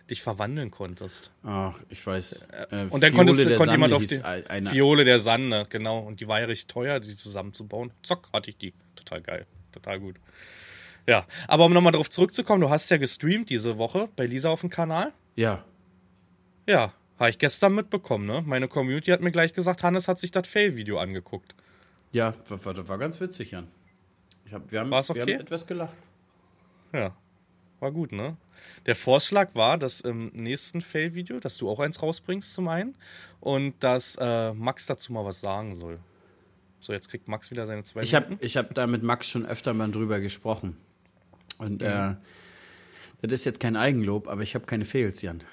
dich 0.10 0.22
verwandeln 0.22 0.72
konntest. 0.72 1.32
Ach, 1.44 1.80
ich 1.90 2.06
weiß. 2.06 2.46
Äh, 2.72 2.86
und 2.90 3.04
dann 3.04 3.14
konntest, 3.14 3.56
konnte 3.56 3.72
jemand 3.72 3.94
auf 3.94 4.06
die 4.06 4.22
eine. 4.24 4.70
Fiole 4.70 5.06
der 5.06 5.20
Sande, 5.20 5.66
genau. 5.70 6.00
Und 6.00 6.20
die 6.20 6.28
war 6.28 6.40
ja 6.40 6.46
richtig 6.46 6.68
teuer, 6.68 7.00
die 7.00 7.16
zusammenzubauen. 7.16 7.92
Zock, 8.02 8.30
hatte 8.34 8.50
ich 8.50 8.58
die. 8.58 8.74
Total 8.96 9.22
geil. 9.22 9.46
Total 9.72 10.00
gut. 10.00 10.16
Ja, 11.08 11.26
aber 11.48 11.66
um 11.66 11.74
nochmal 11.74 11.92
darauf 11.92 12.10
zurückzukommen, 12.10 12.62
du 12.62 12.70
hast 12.70 12.90
ja 12.90 12.98
gestreamt 12.98 13.50
diese 13.50 13.78
Woche 13.78 14.10
bei 14.16 14.26
Lisa 14.26 14.50
auf 14.50 14.62
dem 14.62 14.70
Kanal. 14.70 15.14
Ja. 15.36 15.64
Ja, 16.68 16.94
habe 17.18 17.32
ich 17.32 17.38
gestern 17.40 17.74
mitbekommen, 17.76 18.26
ne? 18.26 18.44
Meine 18.46 18.68
Community 18.68 19.10
hat 19.12 19.22
mir 19.22 19.32
gleich 19.32 19.54
gesagt, 19.54 19.84
Hannes 19.84 20.08
hat 20.08 20.20
sich 20.20 20.32
das 20.32 20.48
Fail-Video 20.48 21.00
angeguckt. 21.00 21.56
Ja, 22.12 22.34
das 22.48 22.66
war, 22.66 22.88
war 22.88 22.98
ganz 22.98 23.20
witzig, 23.20 23.52
Jan. 23.52 23.68
Ich 24.46 24.54
hab, 24.54 24.72
wir, 24.72 24.80
haben, 24.80 24.94
okay? 24.94 25.16
wir 25.16 25.34
haben 25.36 25.42
etwas 25.42 25.66
gelacht. 25.66 25.94
Ja, 26.94 27.16
war 27.80 27.92
gut, 27.92 28.12
ne? 28.12 28.38
Der 28.86 28.96
Vorschlag 28.96 29.56
war, 29.56 29.78
dass 29.78 30.02
im 30.02 30.28
nächsten 30.34 30.82
Fail-Video, 30.82 31.40
dass 31.40 31.58
du 31.58 31.70
auch 31.70 31.80
eins 31.80 32.02
rausbringst 32.02 32.54
zum 32.54 32.68
einen 32.68 32.96
und 33.40 33.76
dass 33.80 34.16
äh, 34.20 34.54
Max 34.54 34.86
dazu 34.86 35.14
mal 35.14 35.26
was 35.26 35.42
sagen 35.42 35.76
soll. 35.76 36.00
So, 36.82 36.94
jetzt 36.94 37.10
kriegt 37.10 37.28
Max 37.28 37.52
wieder 37.52 37.66
seine 37.66 37.84
zwei 37.84 38.02
Ich 38.02 38.16
habe 38.16 38.38
hab 38.42 38.74
da 38.74 38.88
mit 38.88 39.04
Max 39.04 39.28
schon 39.28 39.46
öfter 39.46 39.74
mal 39.74 39.92
drüber 39.92 40.20
gesprochen. 40.20 40.78
Und 41.58 41.82
mhm. 41.82 41.88
äh, 41.88 42.16
das 43.22 43.34
ist 43.42 43.46
jetzt 43.46 43.60
kein 43.60 43.76
Eigenlob, 43.76 44.28
aber 44.28 44.42
ich 44.42 44.56
habe 44.56 44.66
keine 44.66 44.86
Fails, 44.86 45.22
Jan. 45.22 45.44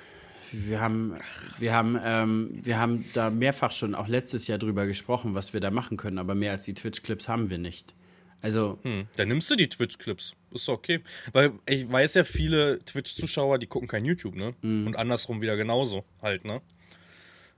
Wir 0.53 0.81
haben, 0.81 1.17
wir, 1.59 1.75
haben, 1.75 1.99
ähm, 2.03 2.51
wir 2.63 2.79
haben 2.79 3.05
da 3.15 3.31
mehrfach 3.31 3.73
schon 3.73 3.97
auch 3.97 4.07
letztes 4.07 4.47
Jahr 4.47 4.59
drüber 4.59 4.87
gesprochen, 4.87 5.35
was 5.35 5.53
wir 5.53 5.61
da 5.61 5.73
machen 5.73 5.97
können, 5.97 6.19
aber 6.19 6.37
mehr 6.37 6.53
als 6.53 6.63
die 6.63 6.75
Twitch-Clips 6.75 7.29
haben 7.29 7.51
wir 7.51 7.59
nicht. 7.59 7.96
Also. 8.43 8.79
Hm, 8.83 9.09
dann 9.17 9.29
nimmst 9.29 9.51
du 9.51 9.57
die 9.57 9.69
Twitch-Clips. 9.69 10.35
Ist 10.53 10.69
okay. 10.69 11.01
Weil 11.33 11.53
ich 11.67 11.91
weiß 11.91 12.15
ja, 12.15 12.25
viele 12.25 12.85
Twitch-Zuschauer, 12.85 13.59
die 13.59 13.67
gucken 13.67 13.89
kein 13.89 14.05
YouTube, 14.05 14.37
ne? 14.37 14.55
Mhm. 14.63 14.87
Und 14.87 14.97
andersrum 14.97 15.41
wieder 15.41 15.57
genauso 15.57 16.05
halt, 16.23 16.45
ne? 16.45 16.63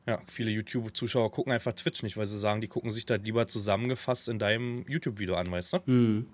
Ja, 0.06 0.22
viele 0.26 0.50
YouTube-Zuschauer 0.50 1.30
gucken 1.30 1.52
einfach 1.52 1.74
Twitch 1.74 2.02
nicht, 2.02 2.16
weil 2.16 2.24
sie 2.24 2.38
sagen, 2.38 2.62
die 2.62 2.68
gucken 2.68 2.90
sich 2.90 3.04
da 3.04 3.16
lieber 3.16 3.46
zusammengefasst 3.46 4.28
in 4.28 4.38
deinem 4.38 4.86
YouTube-Video 4.88 5.34
an, 5.34 5.50
weißt 5.50 5.74
du? 5.74 5.78
Mhm. 5.84 6.26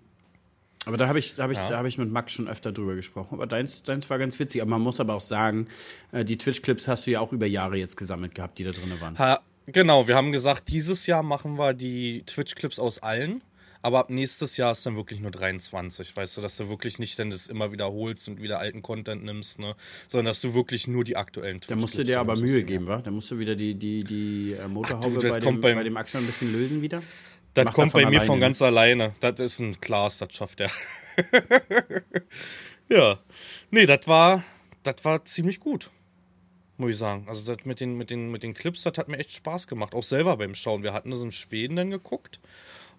Aber 0.87 0.97
da 0.97 1.09
habe 1.09 1.19
ich, 1.19 1.39
hab 1.39 1.51
ich, 1.51 1.57
ja. 1.57 1.71
hab 1.71 1.87
ich 1.87 1.99
mit 1.99 2.11
Max 2.11 2.33
schon 2.33 2.47
öfter 2.47 2.71
drüber 2.71 2.95
gesprochen. 2.95 3.35
Aber 3.35 3.47
deins, 3.47 3.83
deins 3.83 4.09
war 4.11 4.19
ganz 4.19 4.39
witzig. 4.39 4.61
Aber 4.61 4.71
man 4.71 4.83
muss 4.83 5.01
aber 5.01 5.15
auch 5.15 5.21
sagen, 5.21 5.69
äh, 6.13 6.25
die 6.25 6.39
Twitch-Clips 6.39 6.89
hast 6.89 7.07
du 7.07 7.13
ja 7.13 7.21
auch 7.21 7.33
über 7.33 7.47
Jahre 7.47 7.77
jetzt 7.77 7.97
gesammelt 7.97 8.35
gehabt, 8.35 8.59
die 8.59 8.65
da 8.65 8.71
drin 8.71 8.93
waren. 9.01 9.19
Ha, 9.19 9.41
genau, 9.67 10.07
wir 10.09 10.15
haben 10.15 10.31
gesagt, 10.31 10.69
dieses 10.69 11.07
Jahr 11.07 11.23
machen 11.23 11.59
wir 11.59 11.75
die 11.75 12.23
Twitch-Clips 12.27 12.79
aus 12.79 12.99
allen. 12.99 13.43
Aber 13.85 13.99
ab 13.99 14.09
nächstes 14.09 14.57
Jahr 14.57 14.73
ist 14.73 14.87
dann 14.87 14.97
wirklich 14.97 15.21
nur 15.21 15.31
23. 15.31 16.17
Weißt 16.17 16.39
du, 16.39 16.41
dass 16.41 16.57
du 16.57 16.71
wirklich 16.71 16.99
nicht 16.99 17.19
dann 17.19 17.29
das 17.29 17.49
immer 17.49 17.71
wiederholst 17.71 18.27
und 18.29 18.41
wieder 18.41 18.59
alten 18.59 18.81
Content 18.81 19.23
nimmst, 19.25 19.59
ne? 19.59 19.77
Sondern 20.09 20.25
dass 20.25 20.41
du 20.41 20.55
wirklich 20.55 20.89
nur 20.89 21.05
die 21.05 21.19
aktuellen 21.19 21.61
Da 21.69 21.77
musst 21.77 21.99
du 21.99 22.03
dir 22.03 22.19
aber 22.19 22.35
Mühe 22.35 22.63
geben, 22.63 22.87
wa? 22.87 23.03
Da 23.03 23.11
musst 23.11 23.31
du 23.31 23.39
wieder 23.39 23.55
die, 23.55 23.75
die, 23.75 24.03
die 24.03 24.53
äh, 24.53 24.69
Motorhaube 24.69 25.17
Ach, 25.19 25.21
du, 25.21 25.29
bei, 25.29 25.39
dem, 25.39 25.61
bei 25.61 25.83
dem 25.83 25.99
Axel 25.99 26.23
ein 26.23 26.27
bisschen 26.27 26.51
lösen 26.51 26.81
wieder. 26.81 27.03
Das 27.53 27.67
Macht 27.67 27.75
kommt 27.75 27.93
bei 27.93 28.07
mir 28.07 28.23
von 28.23 28.41
ganz 28.41 28.63
alleine. 28.63 29.15
Das 29.21 29.39
ist 29.39 29.59
ein 29.59 29.79
Klaas, 29.79 30.17
das 30.17 30.33
schafft 30.33 30.61
er. 30.61 30.71
ja. 32.89 33.19
Nee, 33.71 33.85
das 33.85 34.09
war, 34.09 34.45
das 34.83 34.97
war 35.05 35.23
ziemlich 35.27 35.61
gut. 35.61 35.91
Muss 36.79 36.93
ich 36.93 36.97
sagen. 36.97 37.27
Also 37.29 37.55
das 37.55 37.67
mit 37.67 37.81
den, 37.81 37.99
mit, 37.99 38.09
den, 38.09 38.31
mit 38.31 38.43
den 38.43 38.55
Clips, 38.55 38.83
das 38.83 38.97
hat 38.97 39.09
mir 39.09 39.19
echt 39.19 39.33
Spaß 39.33 39.67
gemacht. 39.67 39.95
Auch 39.95 40.03
selber 40.03 40.39
beim 40.39 40.55
Schauen. 40.55 40.83
Wir 40.83 40.95
hatten 40.95 41.11
das 41.11 41.21
in 41.21 41.33
Schweden 41.33 41.77
dann 41.77 41.91
geguckt. 41.91 42.41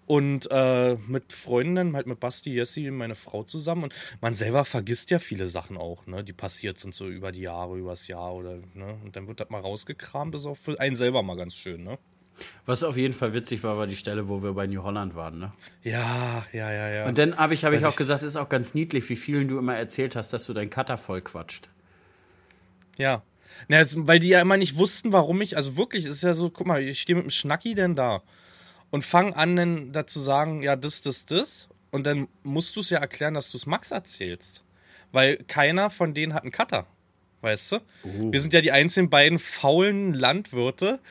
Und 0.08 0.48
äh, 0.52 0.98
mit 1.08 1.34
Freunden, 1.34 1.96
halt 1.96 2.06
mit 2.06 2.20
Basti, 2.20 2.54
Jessie, 2.54 2.92
meine 2.92 3.16
Frau 3.16 3.44
zusammen. 3.44 3.86
Und 3.86 3.96
man 4.22 4.36
selber 4.36 4.64
vergisst 4.64 5.10
ja 5.10 5.18
viele 5.18 5.48
Sachen 5.48 5.78
auch, 5.78 6.06
ne, 6.06 6.24
die 6.24 6.34
passiert 6.34 6.78
sind 6.78 6.94
so 6.94 7.08
über 7.08 7.32
die 7.32 7.42
Jahre, 7.42 7.78
übers 7.78 8.08
Jahr 8.08 8.34
oder, 8.36 8.60
ne. 8.76 9.00
Und 9.04 9.16
dann 9.16 9.28
wird 9.28 9.40
das 9.40 9.50
mal 9.50 9.62
rausgekramt. 9.62 10.34
Das 10.34 10.42
ist 10.42 10.48
auch 10.48 10.58
für 10.58 10.80
einen 10.80 10.96
selber 10.96 11.24
mal 11.24 11.36
ganz 11.36 11.56
schön, 11.56 11.84
ne. 11.84 11.98
Was 12.66 12.84
auf 12.84 12.98
jeden 12.98 13.14
Fall 13.14 13.34
witzig 13.34 13.64
war, 13.64 13.78
war 13.78 13.88
die 13.88 13.96
Stelle, 13.96 14.28
wo 14.28 14.44
wir 14.44 14.54
bei 14.54 14.68
New 14.68 14.84
Holland 14.84 15.16
waren, 15.16 15.40
ne? 15.40 15.54
Ja, 15.84 16.46
ja, 16.52 16.72
ja, 16.72 16.90
ja. 16.90 17.06
Und 17.06 17.18
dann 17.18 17.38
habe 17.38 17.54
ich, 17.54 17.66
hab 17.66 17.74
ich 17.74 17.86
auch 17.86 17.96
gesagt, 17.96 18.22
es 18.22 18.30
ist 18.30 18.36
auch 18.36 18.50
ganz 18.50 18.74
niedlich, 18.74 19.10
wie 19.10 19.16
vielen 19.16 19.48
du 19.48 19.58
immer 19.58 19.76
erzählt 19.76 20.16
hast, 20.16 20.34
dass 20.34 20.46
du 20.46 20.54
deinen 20.54 20.70
Cutter 20.70 20.98
voll 20.98 21.22
quatscht. 21.22 21.70
Ja. 22.98 23.24
Na, 23.70 23.82
weil 23.96 24.20
die 24.20 24.28
ja 24.28 24.42
immer 24.42 24.58
nicht 24.58 24.78
wussten, 24.78 25.14
warum 25.14 25.42
ich, 25.42 25.56
also 25.56 25.78
wirklich, 25.78 26.06
es 26.06 26.18
ist 26.18 26.24
ja 26.24 26.34
so, 26.34 26.50
guck 26.50 26.68
mal, 26.68 26.84
ich 26.84 27.02
stehe 27.02 27.16
mit 27.16 27.26
dem 27.26 27.32
Schnacki 27.32 27.74
denn 27.74 27.96
da 27.96 28.22
und 28.96 29.04
fang 29.04 29.34
an, 29.34 29.58
dann 29.58 29.92
dazu 29.92 30.22
sagen, 30.22 30.62
ja, 30.62 30.78
das, 30.78 31.02
das, 31.02 31.26
das. 31.26 31.68
Und 31.92 32.08
dann 32.08 32.30
musst 32.44 32.78
du 32.78 32.80
es 32.80 32.90
ja 32.90 33.00
erklären, 33.00 33.34
dass 33.34 33.52
du 33.52 33.58
es 33.58 33.66
Max 33.66 33.92
erzählst. 33.92 34.64
Weil 35.12 35.36
keiner 35.50 35.90
von 35.90 36.14
denen 36.14 36.34
hat 36.34 36.44
einen 36.44 36.54
Cutter. 36.54 36.88
Weißt 37.42 37.74
du? 37.74 37.76
Uh. 38.06 38.32
Wir 38.32 38.40
sind 38.40 38.54
ja 38.54 38.62
die 38.62 38.72
einzigen 38.72 39.10
beiden 39.10 39.38
faulen 39.38 40.14
Landwirte, 40.14 41.02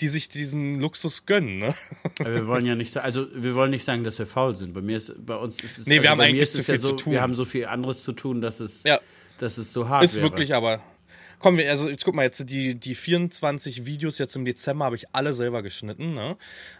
die 0.00 0.06
sich 0.06 0.28
diesen 0.28 0.78
Luxus 0.78 1.26
gönnen. 1.26 1.58
Ne? 1.58 1.74
wir 2.20 2.46
wollen 2.46 2.64
ja 2.64 2.76
nicht, 2.76 2.96
also 2.96 3.26
wir 3.34 3.56
wollen 3.56 3.72
nicht 3.72 3.82
sagen, 3.82 4.04
dass 4.04 4.20
wir 4.20 4.28
faul 4.28 4.54
sind. 4.54 4.72
Bei 4.72 4.80
mir 4.80 4.98
ist, 4.98 5.26
bei 5.26 5.34
uns 5.34 5.58
ist 5.64 5.78
es, 5.78 5.86
nee, 5.88 5.94
also 5.96 6.02
wir 6.04 6.10
haben 6.10 6.20
eigentlich 6.20 6.52
zu 6.52 6.62
viel 6.62 6.76
ja 6.76 6.80
so, 6.80 6.90
zu 6.90 6.96
tun. 6.96 7.12
Wir 7.12 7.22
haben 7.22 7.34
so 7.34 7.44
viel 7.44 7.66
anderes 7.66 8.04
zu 8.04 8.12
tun, 8.12 8.40
dass 8.40 8.60
es, 8.60 8.84
ja. 8.84 9.00
dass 9.38 9.58
es 9.58 9.72
so 9.72 9.88
hart 9.88 10.04
ist. 10.04 10.14
Ist 10.14 10.22
wirklich 10.22 10.54
aber. 10.54 10.80
Komm, 11.42 11.58
also 11.58 11.88
jetzt 11.88 12.04
guck 12.04 12.14
mal, 12.14 12.22
jetzt 12.22 12.48
die, 12.48 12.76
die 12.76 12.94
24 12.94 13.84
Videos 13.84 14.18
jetzt 14.18 14.36
im 14.36 14.44
Dezember 14.44 14.84
habe 14.84 14.94
ich 14.94 15.12
alle 15.12 15.34
selber 15.34 15.64
geschnitten. 15.64 16.14
Ne? 16.14 16.36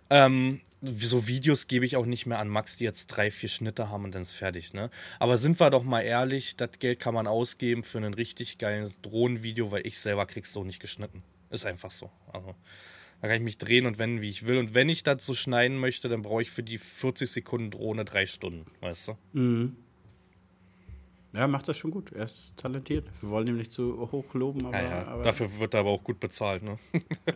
Ähm, 0.09 0.61
so 0.81 1.27
Videos 1.27 1.67
gebe 1.67 1.85
ich 1.85 1.97
auch 1.97 2.07
nicht 2.07 2.27
mehr 2.27 2.39
an 2.39 2.47
Max, 2.47 2.77
die 2.77 2.85
jetzt 2.85 3.09
drei, 3.09 3.33
vier 3.33 3.49
Schnitte 3.49 3.89
haben 3.89 4.05
und 4.05 4.15
dann 4.15 4.23
ist 4.23 4.35
fertig. 4.35 4.73
Ne? 4.73 4.89
Aber 5.19 5.37
sind 5.37 5.59
wir 5.59 5.69
doch 5.71 5.83
mal 5.83 6.03
ehrlich, 6.03 6.55
das 6.55 6.79
Geld 6.79 7.01
kann 7.01 7.13
man 7.13 7.27
ausgeben 7.27 7.83
für 7.83 7.99
ein 7.99 8.15
richtig 8.15 8.59
geiles 8.59 9.01
Drohnenvideo, 9.03 9.73
weil 9.73 9.85
ich 9.85 9.99
selber 9.99 10.27
krieg's 10.27 10.53
so 10.53 10.63
nicht 10.63 10.79
geschnitten. 10.79 11.25
Ist 11.51 11.67
einfach 11.67 11.91
so. 11.91 12.13
Also. 12.33 12.55
Da 13.21 13.29
kann 13.29 13.37
ich 13.37 13.43
mich 13.43 13.59
drehen 13.59 13.87
und 13.87 13.99
wenden, 13.99 14.21
wie 14.21 14.29
ich 14.29 14.47
will. 14.47 14.59
Und 14.59 14.75
wenn 14.75 14.89
ich 14.89 15.03
das 15.03 15.27
so 15.27 15.35
schneiden 15.35 15.79
möchte, 15.79 16.09
dann 16.09 16.23
brauche 16.23 16.43
ich 16.43 16.51
für 16.53 16.63
die 16.63 16.79
40 16.79 17.31
Sekunden 17.31 17.73
Drohne 17.73 18.05
drei 18.05 18.27
Stunden, 18.27 18.71
weißt 18.81 19.09
du? 19.09 19.19
Mhm. 19.33 19.77
Ja, 21.35 21.47
macht 21.49 21.67
das 21.67 21.79
schon 21.79 21.91
gut. 21.91 22.13
Er 22.13 22.25
ist 22.25 22.53
talentiert. 22.59 23.07
Wir 23.23 23.31
wollen 23.31 23.47
ihn 23.49 23.57
nicht 23.57 23.73
zu 23.73 24.11
hoch 24.13 24.35
loben, 24.35 24.67
aber, 24.67 24.77
Ja, 24.77 24.83
ja. 24.91 25.07
aber 25.07 25.23
Dafür 25.23 25.49
wird 25.59 25.73
er 25.73 25.81
aber 25.81 25.89
auch 25.91 26.05
gut 26.05 26.21
bezahlt, 26.21 26.63
ne? 26.63 26.79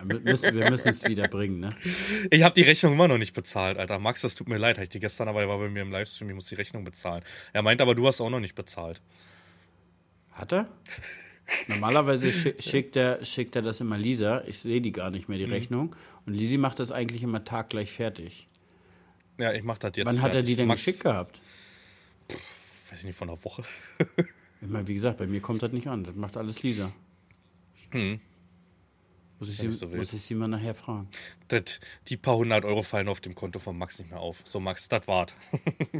wir 0.03 0.19
müssen, 0.19 0.53
wir 0.55 0.69
müssen 0.69 0.89
es 0.89 1.03
wieder 1.07 1.27
bringen, 1.27 1.59
ne? 1.59 1.69
Ich 2.29 2.43
habe 2.43 2.53
die 2.53 2.61
Rechnung 2.61 2.93
immer 2.93 3.07
noch 3.07 3.17
nicht 3.17 3.33
bezahlt, 3.33 3.77
Alter. 3.79 3.97
Max, 3.97 4.21
das 4.21 4.35
tut 4.35 4.47
mir 4.49 4.57
leid. 4.57 4.77
Hab 4.77 4.83
ich 4.83 4.89
die 4.89 4.99
gestern 4.99 5.27
aber, 5.27 5.41
er 5.41 5.49
war 5.49 5.57
bei 5.57 5.67
mir 5.69 5.81
im 5.81 5.91
Livestream, 5.91 6.29
ich 6.29 6.35
muss 6.35 6.45
die 6.45 6.55
Rechnung 6.55 6.83
bezahlen. 6.83 7.23
Er 7.53 7.63
meint 7.63 7.81
aber, 7.81 7.95
du 7.95 8.05
hast 8.05 8.21
auch 8.21 8.29
noch 8.29 8.39
nicht 8.39 8.53
bezahlt. 8.53 9.01
Hat 10.31 10.53
er? 10.53 10.67
Normalerweise 11.67 12.27
schi- 12.27 12.61
schickt 12.61 12.95
er, 12.97 13.23
schickt 13.25 13.55
er 13.55 13.61
das 13.63 13.79
immer 13.81 13.97
Lisa. 13.97 14.43
Ich 14.47 14.59
sehe 14.59 14.81
die 14.81 14.91
gar 14.91 15.09
nicht 15.09 15.27
mehr, 15.29 15.37
die 15.39 15.45
Mhm. 15.47 15.51
Rechnung. 15.53 15.95
Und 16.27 16.33
Lisi 16.33 16.57
macht 16.57 16.79
das 16.79 16.91
eigentlich 16.91 17.23
immer 17.23 17.43
taggleich 17.43 17.91
fertig. 17.91 18.47
Ja, 19.39 19.53
ich 19.53 19.63
mach 19.63 19.77
das 19.79 19.93
jetzt. 19.95 20.05
Wann 20.05 20.17
hat 20.21 20.29
er 20.31 20.33
fertig. 20.33 20.47
die 20.49 20.55
denn 20.57 20.67
Max, 20.67 20.83
geschickt 20.85 21.03
gehabt? 21.03 21.39
Weiß 22.89 22.99
ich 22.99 23.05
nicht, 23.05 23.17
von 23.17 23.29
einer 23.29 23.43
Woche. 23.43 23.63
Wie 24.61 24.93
gesagt, 24.93 25.17
bei 25.17 25.27
mir 25.27 25.41
kommt 25.41 25.61
das 25.61 25.71
nicht 25.71 25.87
an. 25.87 26.03
Das 26.03 26.15
macht 26.15 26.37
alles 26.37 26.63
Lisa. 26.63 26.91
Hm. 27.91 28.19
Muss 29.39 29.49
ich, 29.49 29.57
sie, 29.57 29.71
so 29.71 29.87
muss 29.87 30.13
ich 30.13 30.21
sie 30.23 30.33
mal 30.33 30.47
nachher 30.47 30.73
fragen. 30.73 31.07
Das, 31.47 31.79
die 32.07 32.17
paar 32.17 32.37
hundert 32.37 32.65
Euro 32.65 32.81
fallen 32.81 33.07
auf 33.07 33.21
dem 33.21 33.35
Konto 33.35 33.59
von 33.59 33.77
Max 33.77 33.99
nicht 33.99 34.09
mehr 34.09 34.19
auf. 34.19 34.41
So, 34.45 34.59
Max, 34.59 34.89
das 34.89 35.07
wart. 35.07 35.35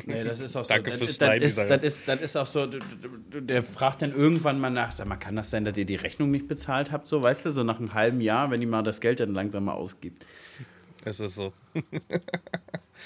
Nee, 0.06 0.24
das 0.24 0.40
ist 0.40 0.56
auch 0.56 0.66
so. 0.66 0.74
Danke 0.74 0.90
das, 0.92 0.98
fürs 0.98 1.18
das, 1.20 1.40
ist, 1.42 1.58
das, 1.58 1.84
ist, 1.84 2.08
das 2.08 2.22
ist 2.22 2.36
auch 2.36 2.48
so. 2.48 2.66
Der 2.66 3.62
fragt 3.62 4.02
dann 4.02 4.12
irgendwann 4.12 4.60
mal 4.60 4.72
nach, 4.72 4.92
sag 4.92 5.08
mal, 5.08 5.18
kann 5.18 5.36
das 5.36 5.52
sein, 5.52 5.66
dass 5.66 5.78
ihr 5.78 5.86
die 5.86 5.96
Rechnung 5.96 6.32
nicht 6.32 6.48
bezahlt 6.48 6.92
habt? 6.92 7.08
So, 7.08 7.22
weißt 7.22 7.46
du, 7.46 7.52
so 7.52 7.64
nach 7.64 7.80
einem 7.80 7.94
halben 7.94 8.22
Jahr, 8.22 8.50
wenn 8.50 8.60
ihr 8.62 8.68
mal 8.68 8.82
das 8.82 9.02
Geld 9.02 9.20
dann 9.20 9.34
langsam 9.34 9.66
mal 9.66 9.74
ausgibt. 9.74 10.26
Es 11.06 11.20
ist 11.20 11.36
so. 11.36 11.54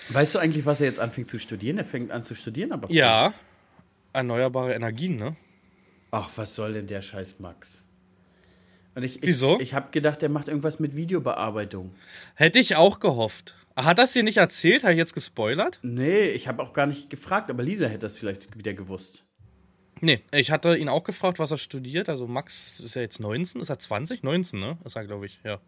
Weißt 0.10 0.34
du 0.34 0.40
eigentlich, 0.40 0.66
was 0.66 0.80
er 0.80 0.88
jetzt 0.88 1.00
anfängt 1.00 1.28
zu 1.28 1.40
studieren? 1.40 1.78
Er 1.78 1.86
fängt 1.86 2.10
an 2.10 2.24
zu 2.24 2.36
studieren, 2.36 2.72
aber. 2.72 2.90
Ja, 2.90 3.34
erneuerbare 4.14 4.74
Energien, 4.74 5.18
ne? 5.18 5.36
Ach, 6.12 6.30
was 6.36 6.56
soll 6.56 6.74
denn 6.74 6.88
der 6.88 7.02
Scheiß 7.02 7.40
Max? 7.40 7.84
Und 8.96 9.04
ich, 9.04 9.18
ich, 9.18 9.24
Wieso? 9.24 9.60
Ich 9.60 9.74
habe 9.74 9.92
gedacht, 9.92 10.22
der 10.22 10.30
macht 10.30 10.48
irgendwas 10.50 10.80
mit 10.80 10.96
Videobearbeitung. 10.96 11.94
Hätte 12.36 12.60
ich 12.60 12.76
auch 12.76 13.00
gehofft. 13.00 13.56
Hat 13.76 13.98
das 13.98 14.12
dir 14.12 14.24
nicht 14.24 14.38
erzählt? 14.38 14.84
Habe 14.84 14.94
ich 14.94 14.98
jetzt 14.98 15.14
gespoilert? 15.14 15.80
Nee, 15.82 16.28
ich 16.30 16.48
habe 16.48 16.62
auch 16.62 16.74
gar 16.74 16.88
nicht 16.88 17.10
gefragt, 17.10 17.50
aber 17.50 17.64
Lisa 17.64 17.86
hätte 17.86 18.00
das 18.00 18.18
vielleicht 18.18 18.58
wieder 18.58 18.74
gewusst. 18.74 19.24
Nee, 20.02 20.22
ich 20.32 20.52
hatte 20.52 20.76
ihn 20.76 20.90
auch 20.90 21.04
gefragt, 21.04 21.38
was 21.40 21.52
er 21.52 21.58
studiert. 21.58 22.10
Also 22.10 22.28
Max 22.28 22.80
ist 22.80 22.96
ja 22.96 23.02
jetzt 23.02 23.20
19, 23.20 23.62
ist 23.62 23.70
er 23.70 23.78
20? 23.78 24.24
19, 24.24 24.60
ne? 24.60 24.78
Ist 24.84 24.96
er, 24.96 25.06
glaube 25.06 25.28
ich, 25.28 25.40
ja. 25.44 25.62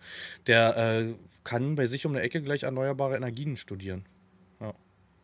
Der 0.47 0.75
äh, 0.75 1.13
kann 1.43 1.75
bei 1.75 1.85
sich 1.85 2.05
um 2.05 2.13
eine 2.13 2.21
Ecke 2.21 2.41
gleich 2.41 2.63
erneuerbare 2.63 3.15
Energien 3.15 3.57
studieren. 3.57 4.05
Ja. 4.59 4.73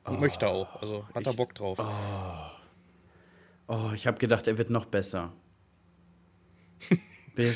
Und 0.06 0.22
möchte 0.22 0.48
auch. 0.48 0.82
Also 0.82 1.06
hat 1.14 1.26
er 1.26 1.34
Bock 1.34 1.56
drauf. 1.56 1.80
Oh, 1.80 2.59
ich 3.96 4.08
habe 4.08 4.18
gedacht, 4.18 4.48
er 4.48 4.58
wird 4.58 4.70
noch 4.70 4.86
besser. 4.86 5.34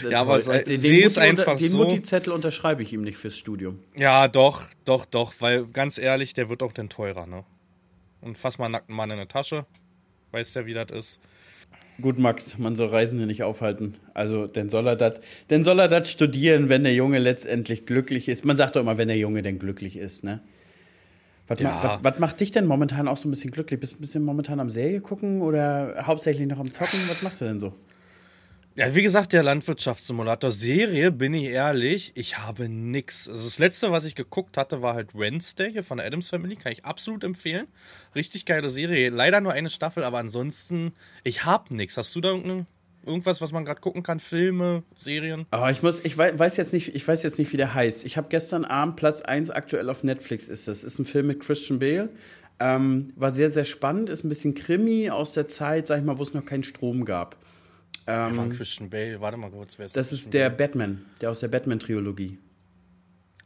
Ja, 0.09 0.21
aber 0.21 0.35
enttäuscht. 0.37 0.45
se- 0.45 0.63
den, 0.63 0.81
Mutti- 0.81 1.03
unter- 1.07 1.21
einfach 1.21 1.57
den 1.57 1.69
so. 1.69 1.77
Mutti-Zettel 1.79 2.31
unterschreibe 2.31 2.81
ich 2.83 2.93
ihm 2.93 3.01
nicht 3.01 3.17
fürs 3.17 3.37
Studium. 3.37 3.79
Ja, 3.97 4.29
doch, 4.29 4.61
doch, 4.85 5.03
doch, 5.03 5.33
weil 5.39 5.65
ganz 5.65 5.97
ehrlich, 5.97 6.33
der 6.33 6.47
wird 6.47 6.63
auch 6.63 6.71
dann 6.71 6.87
teurer, 6.87 7.25
ne? 7.25 7.43
Und 8.21 8.37
fass 8.37 8.57
mal 8.57 8.65
einen 8.65 8.71
nackten 8.73 8.95
Mann 8.95 9.09
in 9.11 9.17
eine 9.17 9.27
Tasche. 9.27 9.65
Weißt 10.31 10.55
ja, 10.55 10.65
wie 10.65 10.73
das 10.73 10.89
ist. 10.91 11.19
Gut, 12.01 12.17
Max, 12.17 12.57
man 12.57 12.77
soll 12.77 12.87
Reisende 12.87 13.25
nicht 13.25 13.43
aufhalten. 13.43 13.95
Also, 14.13 14.47
dann 14.47 14.69
soll 14.69 14.87
er 14.87 14.95
das, 14.95 15.19
dann 15.49 15.65
soll 15.65 15.79
er 15.79 15.89
das 15.89 16.09
studieren, 16.09 16.69
wenn 16.69 16.83
der 16.85 16.93
Junge 16.93 17.19
letztendlich 17.19 17.85
glücklich 17.85 18.29
ist. 18.29 18.45
Man 18.45 18.55
sagt 18.55 18.77
doch 18.77 18.81
immer, 18.81 18.97
wenn 18.97 19.09
der 19.09 19.17
Junge 19.17 19.41
denn 19.41 19.59
glücklich 19.59 19.97
ist, 19.97 20.23
ne? 20.23 20.39
Was, 21.47 21.59
Ja. 21.59 21.71
ma, 21.71 21.83
was, 21.83 22.03
was 22.13 22.19
macht 22.19 22.39
dich 22.39 22.51
denn 22.51 22.65
momentan 22.65 23.07
auch 23.07 23.17
so 23.17 23.27
ein 23.27 23.31
bisschen 23.31 23.51
glücklich? 23.51 23.79
Bist 23.79 23.93
du 23.93 23.97
ein 23.97 24.01
bisschen 24.01 24.23
momentan 24.23 24.59
am 24.59 24.69
Serie 24.69 25.01
gucken 25.01 25.41
oder 25.41 26.03
hauptsächlich 26.07 26.47
noch 26.47 26.59
am 26.59 26.71
Zocken? 26.71 26.99
Was 27.09 27.21
machst 27.21 27.41
du 27.41 27.45
denn 27.45 27.59
so? 27.59 27.73
Ja, 28.75 28.95
wie 28.95 29.03
gesagt, 29.03 29.33
der 29.33 29.43
Landwirtschaftssimulator 29.43 30.49
Serie, 30.49 31.11
bin 31.11 31.35
ich 31.35 31.43
ehrlich, 31.43 32.11
ich 32.15 32.39
habe 32.39 32.67
nix. 32.67 33.29
Also 33.29 33.43
das 33.43 33.59
letzte, 33.59 33.91
was 33.91 34.03
ich 34.03 34.15
geguckt 34.15 34.57
hatte, 34.57 34.81
war 34.81 34.95
halt 34.95 35.13
Wednesday 35.13 35.71
hier 35.71 35.83
von 35.83 35.97
der 35.99 36.07
Adams 36.07 36.29
Family, 36.29 36.55
kann 36.55 36.71
ich 36.71 36.83
absolut 36.83 37.23
empfehlen. 37.23 37.67
Richtig 38.15 38.45
geile 38.45 38.71
Serie, 38.71 39.11
leider 39.11 39.41
nur 39.41 39.51
eine 39.53 39.69
Staffel, 39.69 40.03
aber 40.03 40.17
ansonsten, 40.17 40.93
ich 41.23 41.45
hab 41.45 41.69
nix. 41.69 41.97
Hast 41.97 42.15
du 42.15 42.21
da 42.21 42.29
irgendeine, 42.29 42.65
irgendwas, 43.05 43.41
was 43.41 43.51
man 43.51 43.65
gerade 43.65 43.81
gucken 43.81 44.03
kann? 44.03 44.19
Filme, 44.19 44.83
Serien? 44.95 45.45
Aber 45.51 45.69
ich 45.71 45.81
muss, 45.83 45.99
ich 46.03 46.17
wei- 46.17 46.37
weiß 46.37 46.57
jetzt 46.57 46.73
nicht, 46.73 46.95
ich 46.95 47.07
weiß 47.07 47.23
jetzt 47.23 47.37
nicht, 47.39 47.51
wie 47.53 47.57
der 47.57 47.73
heißt. 47.73 48.05
Ich 48.05 48.17
habe 48.17 48.27
gestern 48.29 48.65
Abend 48.65 48.95
Platz 48.95 49.21
1 49.21 49.49
aktuell 49.51 49.89
auf 49.89 50.03
Netflix 50.03 50.47
ist 50.49 50.67
das. 50.67 50.83
Ist 50.83 50.99
ein 50.99 51.05
Film 51.05 51.27
mit 51.27 51.39
Christian 51.39 51.79
Bale. 51.79 52.09
Ähm, 52.59 53.11
war 53.15 53.31
sehr, 53.31 53.49
sehr 53.49 53.65
spannend, 53.65 54.09
ist 54.09 54.23
ein 54.23 54.29
bisschen 54.29 54.53
Krimi 54.53 55.09
aus 55.09 55.33
der 55.33 55.47
Zeit, 55.47 55.87
sag 55.87 55.99
ich 55.99 56.05
mal, 56.05 56.17
wo 56.19 56.23
es 56.23 56.33
noch 56.33 56.45
keinen 56.45 56.63
Strom 56.63 57.03
gab. 57.03 57.35
Wer 58.05 58.35
war 58.35 58.49
Christian 58.49 58.89
Bale? 58.89 59.19
Warte 59.21 59.37
mal 59.37 59.49
kurz, 59.49 59.77
wer 59.79 59.85
ist 59.85 59.91
Ähm, 59.95 59.99
Das 59.99 60.09
Christian 60.09 60.27
ist 60.27 60.33
der 60.33 60.49
Batman, 60.49 61.05
der 61.21 61.31
aus 61.31 61.39
der 61.39 61.47
Batman-Trilogie. 61.47 62.37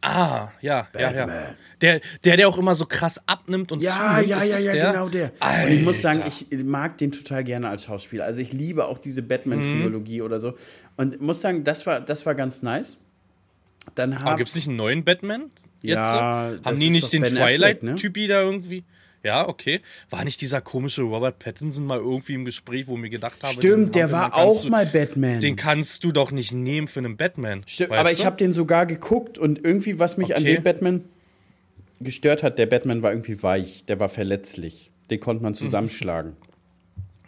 Ah, 0.02 0.50
ja, 0.62 0.88
ja, 0.94 1.00
ja. 1.00 1.12
Batman. 1.12 1.56
Der, 1.82 2.02
der, 2.24 2.38
der 2.38 2.48
auch 2.48 2.58
immer 2.58 2.76
so 2.76 2.86
krass 2.86 3.20
abnimmt 3.26 3.72
und 3.72 3.82
Ja, 3.82 4.18
zunimmt, 4.22 4.28
ja, 4.28 4.44
ja, 4.44 4.58
ja, 4.60 4.72
der? 4.74 4.92
genau 4.92 5.10
der. 5.10 5.32
Und 5.66 5.72
ich 5.72 5.84
muss 5.84 6.02
sagen, 6.02 6.22
Alter. 6.22 6.46
ich 6.50 6.64
mag 6.64 6.98
den 6.98 7.12
total 7.12 7.44
gerne 7.44 7.70
als 7.70 7.86
Schauspieler. 7.86 8.26
Also 8.26 8.40
ich 8.42 8.54
liebe 8.54 8.86
auch 8.86 9.00
diese 9.00 9.22
Batman-Trilogie 9.22 10.22
oder 10.22 10.40
so. 10.40 10.56
Und 10.98 11.20
muss 11.22 11.42
sagen, 11.42 11.64
das 11.64 11.86
war, 11.88 12.00
das 12.00 12.26
war 12.26 12.36
ganz 12.36 12.62
nice. 12.64 12.98
Dann 13.96 14.14
Aber 14.14 14.32
hab, 14.32 14.38
gibt 14.38 14.50
es 14.50 14.56
nicht 14.56 14.68
einen 14.68 14.78
neuen 14.78 15.04
Batman? 15.04 15.52
Jetzt? 15.82 15.96
Ja, 15.96 16.52
Haben 16.64 16.80
die 16.80 16.90
nicht 16.90 17.12
den 17.14 17.24
Affleck, 17.24 17.40
ne? 17.84 17.96
Twilight-Typi 17.96 18.28
da 18.28 18.42
irgendwie? 18.42 18.84
Ja, 19.28 19.46
okay. 19.50 19.82
War 20.10 20.24
nicht 20.24 20.40
dieser 20.40 20.62
komische 20.62 21.02
Robert 21.02 21.38
Pattinson 21.38 21.86
mal 21.86 21.98
irgendwie 22.00 22.34
im 22.34 22.46
Gespräch, 22.46 22.88
wo 22.88 22.96
mir 22.96 23.10
gedacht 23.10 23.44
habe, 23.44 23.54
Stimmt, 23.56 23.94
der 23.94 24.10
war 24.14 24.34
auch 24.34 24.64
du, 24.64 24.70
mal 24.70 24.86
Batman. 24.86 25.42
Den 25.42 25.58
kannst 25.58 26.06
du 26.06 26.14
doch 26.14 26.32
nicht 26.32 26.54
nehmen 26.54 26.88
für 26.88 27.00
einen 27.02 27.18
Batman. 27.18 27.64
Stimmt, 27.68 27.92
aber 27.92 28.10
ich 28.14 28.20
du? 28.20 28.24
habe 28.26 28.38
den 28.38 28.54
sogar 28.54 28.86
geguckt 28.86 29.38
und 29.38 29.66
irgendwie, 29.66 30.00
was 30.00 30.16
mich 30.16 30.34
an 30.34 30.44
Okay. 30.44 30.56
dem 30.56 30.64
Batman 30.64 31.04
gestört 32.00 32.42
hat, 32.42 32.58
der 32.58 32.68
Batman 32.68 33.04
war 33.04 33.12
irgendwie 33.12 33.44
weich, 33.44 33.84
der 33.86 34.00
war 34.00 34.08
verletzlich. 34.08 34.92
Den 35.10 35.20
konnte 35.20 35.44
man 35.44 35.54
zusammenschlagen. 35.54 36.38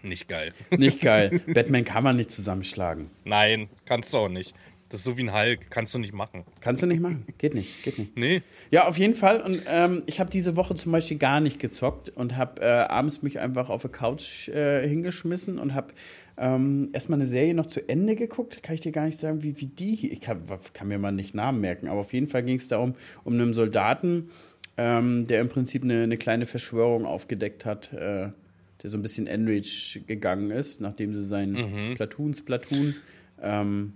Nicht 0.02 0.30
geil. 0.30 0.54
nicht 0.78 1.02
geil. 1.02 1.42
Batman 1.54 1.84
kann 1.84 2.06
man 2.06 2.16
nicht 2.16 2.32
zusammenschlagen. 2.32 3.08
Nein, 3.26 3.68
kannst 3.84 4.14
du 4.14 4.20
auch 4.20 4.30
nicht. 4.30 4.54
Das 4.90 5.02
ist 5.02 5.06
so 5.06 5.18
wie 5.18 5.24
ein 5.24 5.34
Hulk, 5.34 5.70
kannst 5.70 5.94
du 5.94 6.00
nicht 6.00 6.14
machen. 6.14 6.44
Kannst 6.62 6.82
du 6.82 6.88
nicht 6.88 7.00
machen. 7.00 7.24
Geht 7.38 7.54
nicht, 7.54 7.84
geht 7.84 8.00
nicht. 8.00 8.18
Nee. 8.18 8.42
Ja, 8.72 8.88
auf 8.88 8.98
jeden 8.98 9.14
Fall. 9.14 9.40
Und 9.40 9.62
ähm, 9.68 10.02
ich 10.08 10.20
habe 10.20 10.32
diese 10.32 10.56
Woche 10.56 10.74
zum 10.74 10.92
Beispiel 10.92 11.18
gar 11.18 11.42
nicht 11.42 11.60
gezockt 11.60 12.10
und 12.10 12.38
habe 12.38 12.62
äh, 12.64 12.66
abends 12.66 13.22
mich 13.22 13.40
einfach 13.40 13.70
auf 13.70 13.84
der 13.84 13.92
Couch 13.92 14.50
äh, 14.50 14.88
hingeschmissen 14.88 15.60
und 15.60 15.76
habe 15.76 15.94
ähm, 16.38 16.90
erstmal 16.92 17.20
eine 17.20 17.28
Serie 17.28 17.54
noch 17.54 17.68
zu 17.68 17.88
Ende 17.88 18.16
geguckt. 18.16 18.64
Kann 18.64 18.74
ich 18.74 18.82
dir 18.82 18.92
gar 18.92 19.06
nicht 19.06 19.20
sagen, 19.20 19.44
wie, 19.44 19.62
wie 19.62 19.68
die 19.68 19.94
hier. 19.94 20.12
Ich 20.12 20.22
kann, 20.22 20.42
kann 20.74 20.88
mir 20.88 20.98
mal 20.98 21.12
nicht 21.12 21.36
Namen 21.36 21.62
merken, 21.62 21.88
aber 21.88 22.00
auf 22.00 22.14
jeden 22.14 22.28
Fall 22.28 22.42
ging 22.42 22.58
es 22.58 22.68
darum, 22.68 22.96
um 23.24 23.34
einen 23.34 23.54
Soldaten, 23.54 24.32
ähm, 24.76 25.28
der 25.28 25.42
im 25.42 25.50
Prinzip 25.50 25.84
eine, 25.84 26.02
eine 26.02 26.18
kleine 26.18 26.48
Verschwörung 26.48 27.06
aufgedeckt 27.06 27.64
hat, 27.64 27.94
äh, 27.94 28.30
der 28.82 28.90
so 28.90 28.98
ein 28.98 29.04
bisschen 29.04 29.28
enraged 29.28 30.08
gegangen 30.08 30.50
ist, 30.50 30.82
nachdem 30.82 31.14
sie 31.14 31.22
seinen 31.22 31.94
Platoons 31.96 32.44
Platoon 32.44 32.96
ähm, 33.42 33.94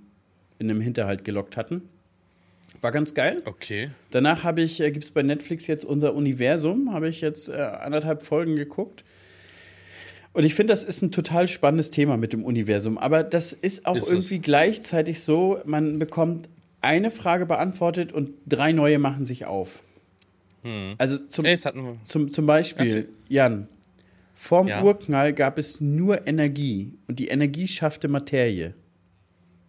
in 0.59 0.69
einem 0.69 0.81
Hinterhalt 0.81 1.23
gelockt 1.23 1.57
hatten. 1.57 1.81
War 2.81 2.91
ganz 2.91 3.13
geil. 3.13 3.41
Okay. 3.45 3.89
Danach 4.11 4.43
habe 4.43 4.61
ich, 4.61 4.81
äh, 4.81 4.91
gibt 4.91 5.05
es 5.05 5.11
bei 5.11 5.23
Netflix 5.23 5.67
jetzt 5.67 5.85
unser 5.85 6.13
Universum, 6.15 6.93
habe 6.93 7.07
ich 7.07 7.21
jetzt 7.21 7.47
äh, 7.49 7.53
anderthalb 7.53 8.23
Folgen 8.23 8.55
geguckt. 8.55 9.03
Und 10.33 10.43
ich 10.45 10.55
finde, 10.55 10.73
das 10.73 10.83
ist 10.83 11.01
ein 11.03 11.11
total 11.11 11.47
spannendes 11.47 11.91
Thema 11.91 12.17
mit 12.17 12.33
dem 12.33 12.43
Universum. 12.43 12.97
Aber 12.97 13.23
das 13.23 13.53
ist 13.53 13.85
auch 13.85 13.95
Ist 13.95 14.03
es. 14.03 14.09
irgendwie 14.09 14.39
gleichzeitig 14.39 15.21
so, 15.21 15.59
man 15.65 15.99
bekommt 15.99 16.49
eine 16.81 17.11
Frage 17.11 17.45
beantwortet 17.45 18.11
und 18.11 18.31
drei 18.47 18.71
neue 18.73 18.99
machen 18.99 19.25
sich 19.25 19.45
auf. 19.45 19.83
Also 20.97 21.17
zum, 21.17 21.43
Ey, 21.45 21.51
das 21.53 21.65
hatten 21.65 21.83
wir. 21.83 21.97
zum, 22.03 22.31
zum 22.31 22.45
Beispiel. 22.45 23.09
Jan, 23.27 23.67
vorm 24.33 24.69
Ja. 24.69 24.81
Urknall 24.81 25.33
gab 25.33 25.57
es 25.57 25.81
nur 25.81 26.25
Energie 26.25 26.93
und 27.07 27.19
die 27.19 27.27
Energie 27.27 27.67
schaffte 27.67 28.07
Materie. 28.07 28.73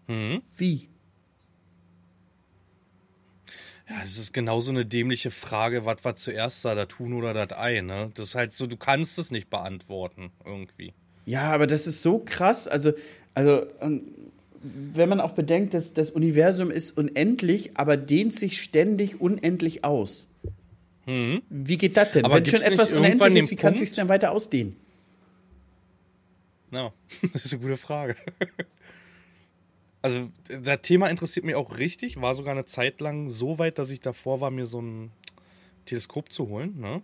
Mhm. 0.06 0.42
Wie? 0.56 0.88
Ja, 3.88 4.00
das 4.02 4.18
ist 4.18 4.32
genauso 4.32 4.70
eine 4.70 4.86
dämliche 4.86 5.30
Frage, 5.30 5.84
was 5.84 6.04
war 6.04 6.16
zuerst 6.16 6.64
da, 6.64 6.74
das 6.74 6.98
Huhn 6.98 7.12
oder 7.12 7.34
das 7.34 7.58
Ei, 7.58 7.82
ne? 7.82 8.10
Das 8.14 8.28
ist 8.28 8.34
halt 8.34 8.54
so, 8.54 8.66
du 8.66 8.76
kannst 8.76 9.18
es 9.18 9.30
nicht 9.30 9.50
beantworten, 9.50 10.30
irgendwie. 10.44 10.94
Ja, 11.26 11.52
aber 11.52 11.66
das 11.66 11.86
ist 11.86 12.00
so 12.02 12.18
krass. 12.18 12.66
Also, 12.66 12.92
also 13.34 13.66
ähm, 13.80 14.02
wenn 14.62 15.10
man 15.10 15.20
auch 15.20 15.32
bedenkt, 15.32 15.74
dass 15.74 15.92
das 15.92 16.10
Universum 16.10 16.70
ist 16.70 16.96
unendlich, 16.96 17.76
aber 17.76 17.98
dehnt 17.98 18.34
sich 18.34 18.62
ständig 18.62 19.20
unendlich 19.20 19.84
aus. 19.84 20.26
Wie 21.06 21.76
geht 21.76 21.96
das 21.96 22.12
denn? 22.12 22.24
Aber 22.24 22.36
wenn 22.36 22.46
schon 22.46 22.62
etwas 22.62 22.92
unendlich 22.94 23.36
ist, 23.36 23.50
wie 23.50 23.56
kann 23.56 23.74
es 23.74 23.80
sich 23.80 23.92
denn 23.92 24.08
weiter 24.08 24.30
ausdehnen? 24.30 24.76
Ja, 26.70 26.92
das 27.32 27.44
ist 27.44 27.52
eine 27.52 27.62
gute 27.62 27.76
Frage. 27.76 28.16
Also, 30.04 30.30
das 30.48 30.82
Thema 30.82 31.08
interessiert 31.08 31.46
mich 31.46 31.54
auch 31.54 31.78
richtig. 31.78 32.20
War 32.20 32.34
sogar 32.34 32.52
eine 32.52 32.66
Zeit 32.66 33.00
lang 33.00 33.30
so 33.30 33.58
weit, 33.58 33.78
dass 33.78 33.88
ich 33.88 34.00
davor 34.00 34.42
war, 34.42 34.50
mir 34.50 34.66
so 34.66 34.82
ein 34.82 35.12
Teleskop 35.86 36.30
zu 36.30 36.50
holen. 36.50 36.78
Ne? 36.78 37.00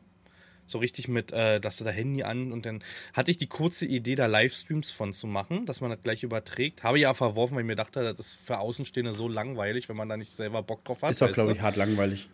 So 0.67 0.77
richtig 0.77 1.09
mit, 1.09 1.33
äh, 1.33 1.61
dass 1.61 1.79
du 1.79 1.85
da 1.85 1.91
Handy 1.93 2.25
an 2.25 2.53
und 2.53 2.67
dann 2.67 2.85
hatte 3.15 3.31
ich 3.31 3.39
die 3.39 3.47
kurze 3.47 3.87
Idee, 3.87 4.17
da 4.17 4.27
Livestreams 4.27 4.93
von 4.93 5.15
zu 5.15 5.27
machen, 5.27 5.65
dass 5.65 5.81
man 5.81 5.91
das 5.91 6.03
gleich 6.03 6.23
überträgt. 6.25 6.83
Habe 6.83 6.99
ich 6.99 7.05
ja 7.05 7.15
verworfen, 7.15 7.55
weil 7.55 7.63
ich 7.63 7.69
mir 7.69 7.75
dachte, 7.75 8.03
das 8.03 8.19
ist 8.19 8.35
für 8.35 8.59
Außenstehende 8.59 9.15
so 9.15 9.29
langweilig, 9.29 9.89
wenn 9.89 9.97
man 9.97 10.11
da 10.11 10.19
nicht 10.19 10.37
selber 10.37 10.63
Bock 10.63 10.85
drauf 10.85 11.01
hat. 11.01 11.13
Ist 11.13 11.23
doch, 11.23 11.33
glaube 11.33 11.53
ich, 11.53 11.63
hart 11.63 11.77
langweilig. 11.77 12.29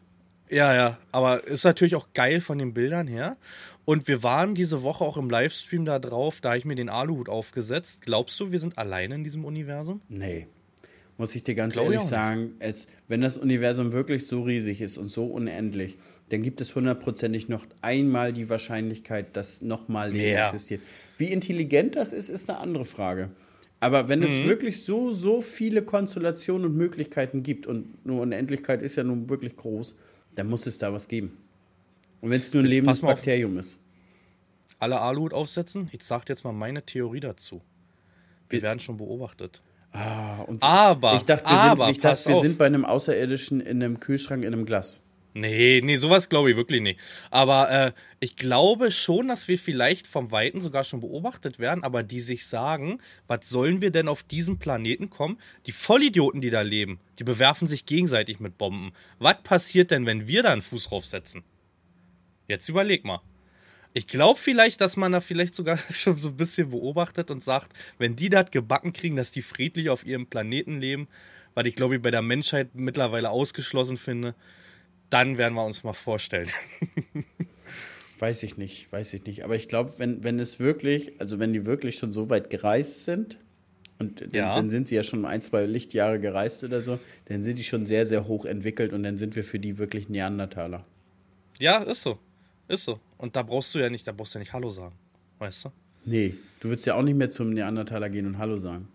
Ja, 0.50 0.74
ja, 0.74 0.98
aber 1.12 1.44
ist 1.44 1.62
natürlich 1.62 1.94
auch 1.94 2.08
geil 2.12 2.40
von 2.40 2.58
den 2.58 2.74
Bildern 2.74 3.06
her. 3.06 3.36
Und 3.84 4.08
wir 4.08 4.24
waren 4.24 4.56
diese 4.56 4.82
Woche 4.82 5.04
auch 5.04 5.16
im 5.16 5.30
Livestream 5.30 5.84
da 5.84 6.00
drauf, 6.00 6.40
da 6.40 6.50
habe 6.50 6.58
ich 6.58 6.64
mir 6.64 6.74
den 6.74 6.88
Aluhut 6.88 7.28
aufgesetzt. 7.28 8.02
Glaubst 8.02 8.38
du, 8.40 8.50
wir 8.50 8.58
sind 8.58 8.78
alleine 8.78 9.14
in 9.14 9.22
diesem 9.22 9.44
Universum? 9.44 10.00
Nee. 10.08 10.48
Muss 11.18 11.34
ich 11.34 11.42
dir 11.42 11.54
ganz 11.54 11.74
Glaub 11.74 11.86
ehrlich 11.86 12.02
sagen, 12.02 12.56
als, 12.60 12.86
wenn 13.08 13.22
das 13.22 13.38
Universum 13.38 13.92
wirklich 13.92 14.26
so 14.26 14.42
riesig 14.42 14.80
ist 14.82 14.98
und 14.98 15.10
so 15.10 15.26
unendlich, 15.26 15.96
dann 16.28 16.42
gibt 16.42 16.60
es 16.60 16.74
hundertprozentig 16.74 17.48
noch 17.48 17.64
einmal 17.82 18.32
die 18.32 18.50
Wahrscheinlichkeit, 18.50 19.36
dass 19.36 19.62
nochmal 19.62 20.12
Leben 20.12 20.34
ja. 20.34 20.46
existiert. 20.46 20.82
Wie 21.16 21.32
intelligent 21.32 21.96
das 21.96 22.12
ist, 22.12 22.28
ist 22.28 22.50
eine 22.50 22.58
andere 22.58 22.84
Frage. 22.84 23.30
Aber 23.80 24.08
wenn 24.08 24.20
mhm. 24.20 24.26
es 24.26 24.44
wirklich 24.44 24.82
so, 24.84 25.12
so 25.12 25.40
viele 25.40 25.82
Konstellationen 25.82 26.66
und 26.66 26.76
Möglichkeiten 26.76 27.42
gibt, 27.42 27.66
und 27.66 28.04
nur 28.04 28.22
Unendlichkeit 28.22 28.82
ist 28.82 28.96
ja 28.96 29.04
nun 29.04 29.28
wirklich 29.28 29.56
groß, 29.56 29.96
dann 30.34 30.48
muss 30.48 30.66
es 30.66 30.78
da 30.78 30.92
was 30.92 31.08
geben. 31.08 31.36
Und 32.20 32.30
wenn 32.30 32.40
es 32.40 32.52
nur 32.52 32.62
ein 32.62 32.66
lebendes 32.66 33.02
Bakterium 33.02 33.58
ist. 33.58 33.78
Alle 34.78 35.00
Aluhut 35.00 35.32
aufsetzen? 35.32 35.88
Ich 35.92 36.02
sage 36.04 36.24
jetzt 36.28 36.44
mal 36.44 36.52
meine 36.52 36.82
Theorie 36.82 37.20
dazu. 37.20 37.62
Wir, 38.48 38.58
wir 38.58 38.62
werden 38.62 38.80
schon 38.80 38.96
beobachtet. 38.96 39.62
Ah, 39.96 40.44
aber 40.60 41.16
ich 41.16 41.24
dachte, 41.24 41.50
wir, 41.50 41.58
aber, 41.58 41.84
sind, 41.86 41.92
ich 41.92 42.00
dachte, 42.00 42.28
wir 42.28 42.40
sind 42.40 42.58
bei 42.58 42.66
einem 42.66 42.84
Außerirdischen 42.84 43.60
in 43.60 43.82
einem 43.82 44.00
Kühlschrank 44.00 44.44
in 44.44 44.52
einem 44.52 44.66
Glas. 44.66 45.02
Nee, 45.36 45.82
nee, 45.84 45.96
sowas 45.96 46.30
glaube 46.30 46.50
ich 46.50 46.56
wirklich 46.56 46.80
nicht. 46.80 46.98
Aber 47.30 47.70
äh, 47.70 47.92
ich 48.20 48.36
glaube 48.36 48.90
schon, 48.90 49.28
dass 49.28 49.48
wir 49.48 49.58
vielleicht 49.58 50.06
vom 50.06 50.30
Weiten 50.32 50.62
sogar 50.62 50.82
schon 50.82 51.00
beobachtet 51.00 51.58
werden, 51.58 51.84
aber 51.84 52.02
die 52.02 52.20
sich 52.20 52.46
sagen, 52.46 53.00
was 53.26 53.46
sollen 53.46 53.82
wir 53.82 53.90
denn 53.90 54.08
auf 54.08 54.22
diesen 54.22 54.58
Planeten 54.58 55.10
kommen? 55.10 55.38
Die 55.66 55.72
Vollidioten, 55.72 56.40
die 56.40 56.48
da 56.48 56.62
leben, 56.62 57.00
die 57.18 57.24
bewerfen 57.24 57.68
sich 57.68 57.84
gegenseitig 57.84 58.40
mit 58.40 58.56
Bomben. 58.56 58.92
Was 59.18 59.42
passiert 59.42 59.90
denn, 59.90 60.06
wenn 60.06 60.26
wir 60.26 60.42
da 60.42 60.52
einen 60.52 60.62
Fuß 60.62 60.88
draufsetzen? 60.88 61.44
Jetzt 62.48 62.70
überleg 62.70 63.04
mal. 63.04 63.20
Ich 63.96 64.06
glaube 64.06 64.38
vielleicht, 64.38 64.82
dass 64.82 64.98
man 64.98 65.12
da 65.12 65.22
vielleicht 65.22 65.54
sogar 65.54 65.78
schon 65.90 66.18
so 66.18 66.28
ein 66.28 66.36
bisschen 66.36 66.68
beobachtet 66.68 67.30
und 67.30 67.42
sagt, 67.42 67.72
wenn 67.96 68.14
die 68.14 68.28
das 68.28 68.50
gebacken 68.50 68.92
kriegen, 68.92 69.16
dass 69.16 69.30
die 69.30 69.40
friedlich 69.40 69.88
auf 69.88 70.04
ihrem 70.04 70.26
Planeten 70.26 70.78
leben, 70.78 71.08
was 71.54 71.64
ich 71.64 71.76
glaube 71.76 71.96
ich 71.96 72.02
bei 72.02 72.10
der 72.10 72.20
Menschheit 72.20 72.74
mittlerweile 72.74 73.30
ausgeschlossen 73.30 73.96
finde, 73.96 74.34
dann 75.08 75.38
werden 75.38 75.54
wir 75.54 75.64
uns 75.64 75.82
mal 75.82 75.94
vorstellen. 75.94 76.50
weiß 78.18 78.42
ich 78.42 78.58
nicht, 78.58 78.92
weiß 78.92 79.14
ich 79.14 79.24
nicht. 79.24 79.44
Aber 79.44 79.56
ich 79.56 79.66
glaube, 79.66 79.94
wenn, 79.96 80.22
wenn 80.22 80.40
es 80.40 80.60
wirklich, 80.60 81.18
also 81.18 81.38
wenn 81.38 81.54
die 81.54 81.64
wirklich 81.64 81.96
schon 81.96 82.12
so 82.12 82.28
weit 82.28 82.50
gereist 82.50 83.06
sind, 83.06 83.38
und 83.98 84.20
dann, 84.20 84.30
ja. 84.32 84.54
dann, 84.54 84.68
sind 84.68 84.88
sie 84.88 84.94
ja 84.94 85.04
schon 85.04 85.24
ein, 85.24 85.40
zwei 85.40 85.64
Lichtjahre 85.64 86.20
gereist 86.20 86.62
oder 86.64 86.82
so, 86.82 86.98
dann 87.24 87.44
sind 87.44 87.58
die 87.58 87.64
schon 87.64 87.86
sehr, 87.86 88.04
sehr 88.04 88.28
hoch 88.28 88.44
entwickelt 88.44 88.92
und 88.92 89.04
dann 89.04 89.16
sind 89.16 89.36
wir 89.36 89.42
für 89.42 89.58
die 89.58 89.78
wirklich 89.78 90.10
Neandertaler. 90.10 90.84
Ja, 91.58 91.78
ist 91.78 92.02
so. 92.02 92.18
Ist 92.68 92.84
so. 92.84 93.00
Und 93.18 93.36
da 93.36 93.42
brauchst 93.42 93.74
du 93.74 93.78
ja 93.78 93.90
nicht, 93.90 94.06
da 94.06 94.12
brauchst 94.12 94.34
du 94.34 94.38
ja 94.38 94.40
nicht 94.40 94.52
Hallo 94.52 94.70
sagen. 94.70 94.94
Weißt 95.38 95.66
du? 95.66 95.72
Nee, 96.04 96.34
du 96.60 96.68
würdest 96.68 96.86
ja 96.86 96.94
auch 96.94 97.02
nicht 97.02 97.16
mehr 97.16 97.30
zum 97.30 97.50
Neandertaler 97.50 98.10
gehen 98.10 98.26
und 98.26 98.38
Hallo 98.38 98.58
sagen. 98.58 98.88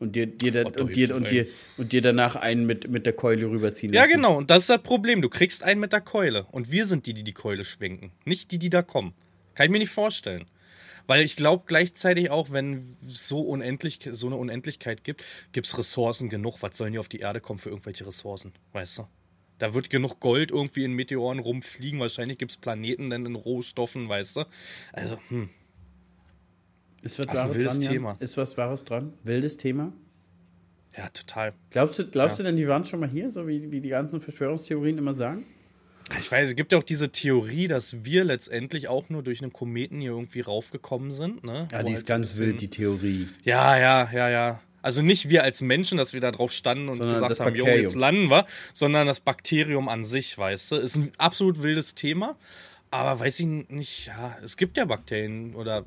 Und 0.00 0.16
dir, 0.16 0.26
dir, 0.26 0.66
oh, 0.66 0.82
und, 0.82 0.96
dir, 0.96 1.14
und, 1.14 1.30
dir, 1.30 1.46
und 1.78 1.92
dir 1.92 2.02
danach 2.02 2.36
einen 2.36 2.66
mit, 2.66 2.88
mit 2.90 3.06
der 3.06 3.12
Keule 3.12 3.48
rüberziehen 3.48 3.92
lassen. 3.92 4.10
Ja, 4.10 4.14
genau. 4.14 4.36
Und 4.36 4.50
das 4.50 4.64
ist 4.64 4.70
das 4.70 4.82
Problem. 4.82 5.22
Du 5.22 5.28
kriegst 5.28 5.62
einen 5.62 5.80
mit 5.80 5.92
der 5.92 6.00
Keule. 6.00 6.46
Und 6.50 6.70
wir 6.70 6.86
sind 6.86 7.06
die, 7.06 7.14
die 7.14 7.22
die 7.22 7.32
Keule 7.32 7.64
schwenken. 7.64 8.12
Nicht 8.24 8.50
die, 8.50 8.58
die 8.58 8.70
da 8.70 8.82
kommen. 8.82 9.14
Kann 9.54 9.66
ich 9.66 9.70
mir 9.70 9.78
nicht 9.78 9.92
vorstellen. 9.92 10.46
Weil 11.06 11.22
ich 11.22 11.36
glaube 11.36 11.64
gleichzeitig 11.66 12.30
auch, 12.30 12.50
wenn 12.50 12.96
so 13.06 13.40
unendlich, 13.40 14.08
so 14.12 14.26
eine 14.26 14.36
Unendlichkeit 14.36 15.04
gibt, 15.04 15.22
gibt 15.52 15.66
es 15.66 15.78
Ressourcen 15.78 16.28
genug. 16.28 16.62
Was 16.62 16.76
sollen 16.76 16.92
die 16.92 16.98
auf 16.98 17.08
die 17.08 17.20
Erde 17.20 17.40
kommen 17.40 17.58
für 17.58 17.68
irgendwelche 17.68 18.06
Ressourcen? 18.06 18.52
Weißt 18.72 18.98
du? 18.98 19.06
Da 19.58 19.74
wird 19.74 19.90
genug 19.90 20.20
Gold 20.20 20.50
irgendwie 20.50 20.84
in 20.84 20.92
Meteoren 20.92 21.38
rumfliegen. 21.38 22.00
Wahrscheinlich 22.00 22.38
gibt 22.38 22.50
es 22.52 22.56
Planeten 22.56 23.10
dann 23.10 23.24
in 23.24 23.34
Rohstoffen, 23.34 24.08
weißt 24.08 24.36
du? 24.36 24.44
Also, 24.92 25.18
hm. 25.28 25.48
Ist 27.02 27.18
was 27.18 27.28
Wahres 27.28 27.58
dran, 27.58 27.80
Thema. 27.80 28.16
Ist 28.18 28.36
was 28.36 28.56
Wahres 28.56 28.84
dran? 28.84 29.12
Wildes 29.22 29.58
Thema? 29.58 29.92
Ja, 30.96 31.08
total. 31.10 31.52
Glaubst 31.70 31.98
du, 31.98 32.06
glaubst 32.06 32.38
ja. 32.38 32.44
du 32.44 32.50
denn, 32.50 32.56
die 32.56 32.66
waren 32.66 32.84
schon 32.84 33.00
mal 33.00 33.08
hier, 33.08 33.30
so 33.30 33.46
wie, 33.46 33.70
wie 33.70 33.80
die 33.80 33.90
ganzen 33.90 34.20
Verschwörungstheorien 34.20 34.96
immer 34.96 35.14
sagen? 35.14 35.44
Ich 36.18 36.30
weiß, 36.30 36.50
es 36.50 36.56
gibt 36.56 36.72
ja 36.72 36.78
auch 36.78 36.84
diese 36.84 37.10
Theorie, 37.10 37.66
dass 37.66 38.04
wir 38.04 38.24
letztendlich 38.24 38.88
auch 38.88 39.08
nur 39.08 39.22
durch 39.22 39.42
einen 39.42 39.52
Kometen 39.52 40.00
hier 40.00 40.10
irgendwie 40.10 40.40
raufgekommen 40.40 41.12
sind. 41.12 41.44
Ne? 41.44 41.66
Ja, 41.72 41.82
Wo 41.82 41.86
die 41.86 41.92
ist 41.92 42.00
halt 42.00 42.06
ganz 42.06 42.36
wild, 42.36 42.60
die 42.60 42.68
Theorie. 42.68 43.28
Ja, 43.42 43.76
ja, 43.78 44.10
ja, 44.12 44.28
ja. 44.28 44.60
Also 44.84 45.00
nicht 45.00 45.30
wir 45.30 45.44
als 45.44 45.62
Menschen, 45.62 45.96
dass 45.96 46.12
wir 46.12 46.20
da 46.20 46.30
drauf 46.30 46.52
standen 46.52 46.90
und 46.90 46.98
sondern 46.98 47.14
gesagt 47.14 47.40
haben, 47.40 47.56
jo, 47.56 47.64
jetzt 47.64 47.94
landen 47.94 48.28
wir, 48.28 48.44
sondern 48.74 49.06
das 49.06 49.18
Bakterium 49.18 49.88
an 49.88 50.04
sich, 50.04 50.36
weißt 50.36 50.72
du, 50.72 50.76
ist 50.76 50.96
ein 50.96 51.10
absolut 51.16 51.62
wildes 51.62 51.94
Thema. 51.94 52.36
Aber 52.90 53.18
weiß 53.18 53.40
ich 53.40 53.46
nicht, 53.46 54.08
ja, 54.08 54.36
es 54.44 54.58
gibt 54.58 54.76
ja 54.76 54.84
Bakterien 54.84 55.54
oder 55.54 55.86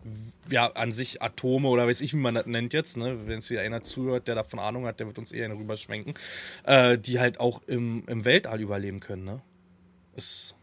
ja, 0.49 0.65
an 0.65 0.91
sich 0.91 1.21
Atome 1.21 1.67
oder 1.67 1.85
weiß 1.85 2.01
ich, 2.01 2.13
wie 2.13 2.17
man 2.17 2.33
das 2.33 2.47
nennt 2.47 2.73
jetzt, 2.73 2.97
ne? 2.97 3.27
Wenn 3.27 3.37
es 3.37 3.47
hier 3.47 3.61
einer 3.61 3.81
zuhört, 3.81 4.27
der 4.27 4.33
davon 4.33 4.57
Ahnung 4.57 4.87
hat, 4.87 4.99
der 4.99 5.05
wird 5.05 5.19
uns 5.19 5.31
eher 5.31 5.47
rüberschwenken, 5.51 6.15
äh, 6.63 6.97
die 6.97 7.19
halt 7.19 7.39
auch 7.39 7.61
im, 7.67 8.03
im 8.07 8.25
Weltall 8.25 8.61
überleben 8.61 8.99
können, 8.99 9.25
ne? 9.25 9.41
Ist. 10.15 10.55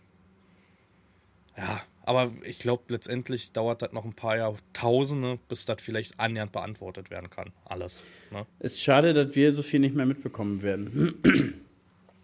Ja, 1.57 1.85
aber 2.07 2.33
ich 2.45 2.59
glaube, 2.59 2.85
letztendlich 2.89 3.53
dauert 3.53 3.81
das 3.81 3.93
noch 3.93 4.05
ein 4.05 4.13
paar 4.13 4.37
Jahrtausende, 4.37 5.39
bis 5.49 5.65
das 5.65 5.81
vielleicht 5.81 6.21
annähernd 6.21 6.53
beantwortet 6.53 7.11
werden 7.11 7.31
kann. 7.31 7.53
Alles. 7.65 8.03
Ne? 8.31 8.47
Ist 8.61 8.83
schade, 8.83 9.15
dass 9.15 9.35
wir 9.35 9.53
so 9.53 9.63
viel 9.63 9.81
nicht 9.81 9.95
mehr 9.95 10.05
mitbekommen 10.05 10.63
werden. 10.63 11.15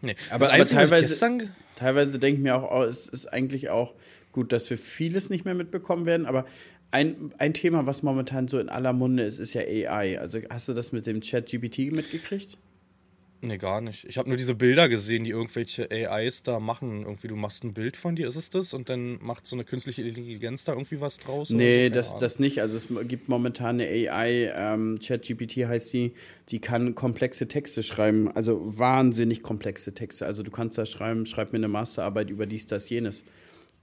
nee. 0.02 0.14
Aber, 0.30 0.52
aber 0.52 0.66
teilweise, 0.66 1.50
teilweise 1.76 2.18
denke 2.18 2.38
ich 2.38 2.42
mir 2.42 2.56
auch, 2.56 2.70
oh, 2.70 2.84
es 2.84 3.08
ist 3.08 3.26
eigentlich 3.26 3.70
auch 3.70 3.94
gut, 4.32 4.52
dass 4.52 4.68
wir 4.68 4.76
vieles 4.76 5.30
nicht 5.30 5.46
mehr 5.46 5.54
mitbekommen 5.54 6.04
werden. 6.04 6.26
Aber 6.26 6.44
ein, 6.90 7.32
ein 7.38 7.54
Thema, 7.54 7.86
was 7.86 8.02
momentan 8.02 8.48
so 8.48 8.58
in 8.58 8.68
aller 8.68 8.92
Munde 8.92 9.22
ist, 9.22 9.38
ist 9.38 9.54
ja 9.54 9.62
AI. 9.62 10.20
Also 10.20 10.40
hast 10.50 10.68
du 10.68 10.74
das 10.74 10.92
mit 10.92 11.06
dem 11.06 11.22
Chat-GPT 11.22 11.90
mitgekriegt? 11.92 12.58
Nee, 13.42 13.56
gar 13.56 13.80
nicht. 13.80 14.04
Ich 14.04 14.18
habe 14.18 14.28
nur 14.28 14.36
diese 14.36 14.54
Bilder 14.54 14.88
gesehen, 14.90 15.24
die 15.24 15.30
irgendwelche 15.30 15.90
AIs 15.90 16.42
da 16.42 16.60
machen. 16.60 17.02
Irgendwie, 17.02 17.28
du 17.28 17.36
machst 17.36 17.64
ein 17.64 17.72
Bild 17.72 17.96
von 17.96 18.14
dir, 18.14 18.28
ist 18.28 18.36
es 18.36 18.50
das? 18.50 18.74
Und 18.74 18.90
dann 18.90 19.18
macht 19.22 19.46
so 19.46 19.56
eine 19.56 19.64
künstliche 19.64 20.02
Intelligenz 20.02 20.64
da 20.64 20.72
irgendwie 20.72 21.00
was 21.00 21.18
draus? 21.18 21.48
Nee, 21.48 21.88
so? 21.88 21.94
das, 21.94 22.18
das 22.18 22.38
nicht. 22.38 22.60
Also 22.60 22.76
es 22.76 22.88
gibt 23.08 23.30
momentan 23.30 23.80
eine 23.80 23.88
AI, 23.88 24.52
ähm, 24.54 24.98
ChatGPT 25.02 25.66
heißt 25.66 25.92
die, 25.94 26.12
die 26.50 26.58
kann 26.58 26.94
komplexe 26.94 27.48
Texte 27.48 27.82
schreiben. 27.82 28.30
Also 28.30 28.60
wahnsinnig 28.78 29.42
komplexe 29.42 29.94
Texte. 29.94 30.26
Also 30.26 30.42
du 30.42 30.50
kannst 30.50 30.76
da 30.76 30.84
schreiben, 30.84 31.24
schreib 31.24 31.52
mir 31.52 31.58
eine 31.58 31.68
Masterarbeit 31.68 32.28
über 32.28 32.44
dies, 32.44 32.66
das, 32.66 32.90
jenes. 32.90 33.24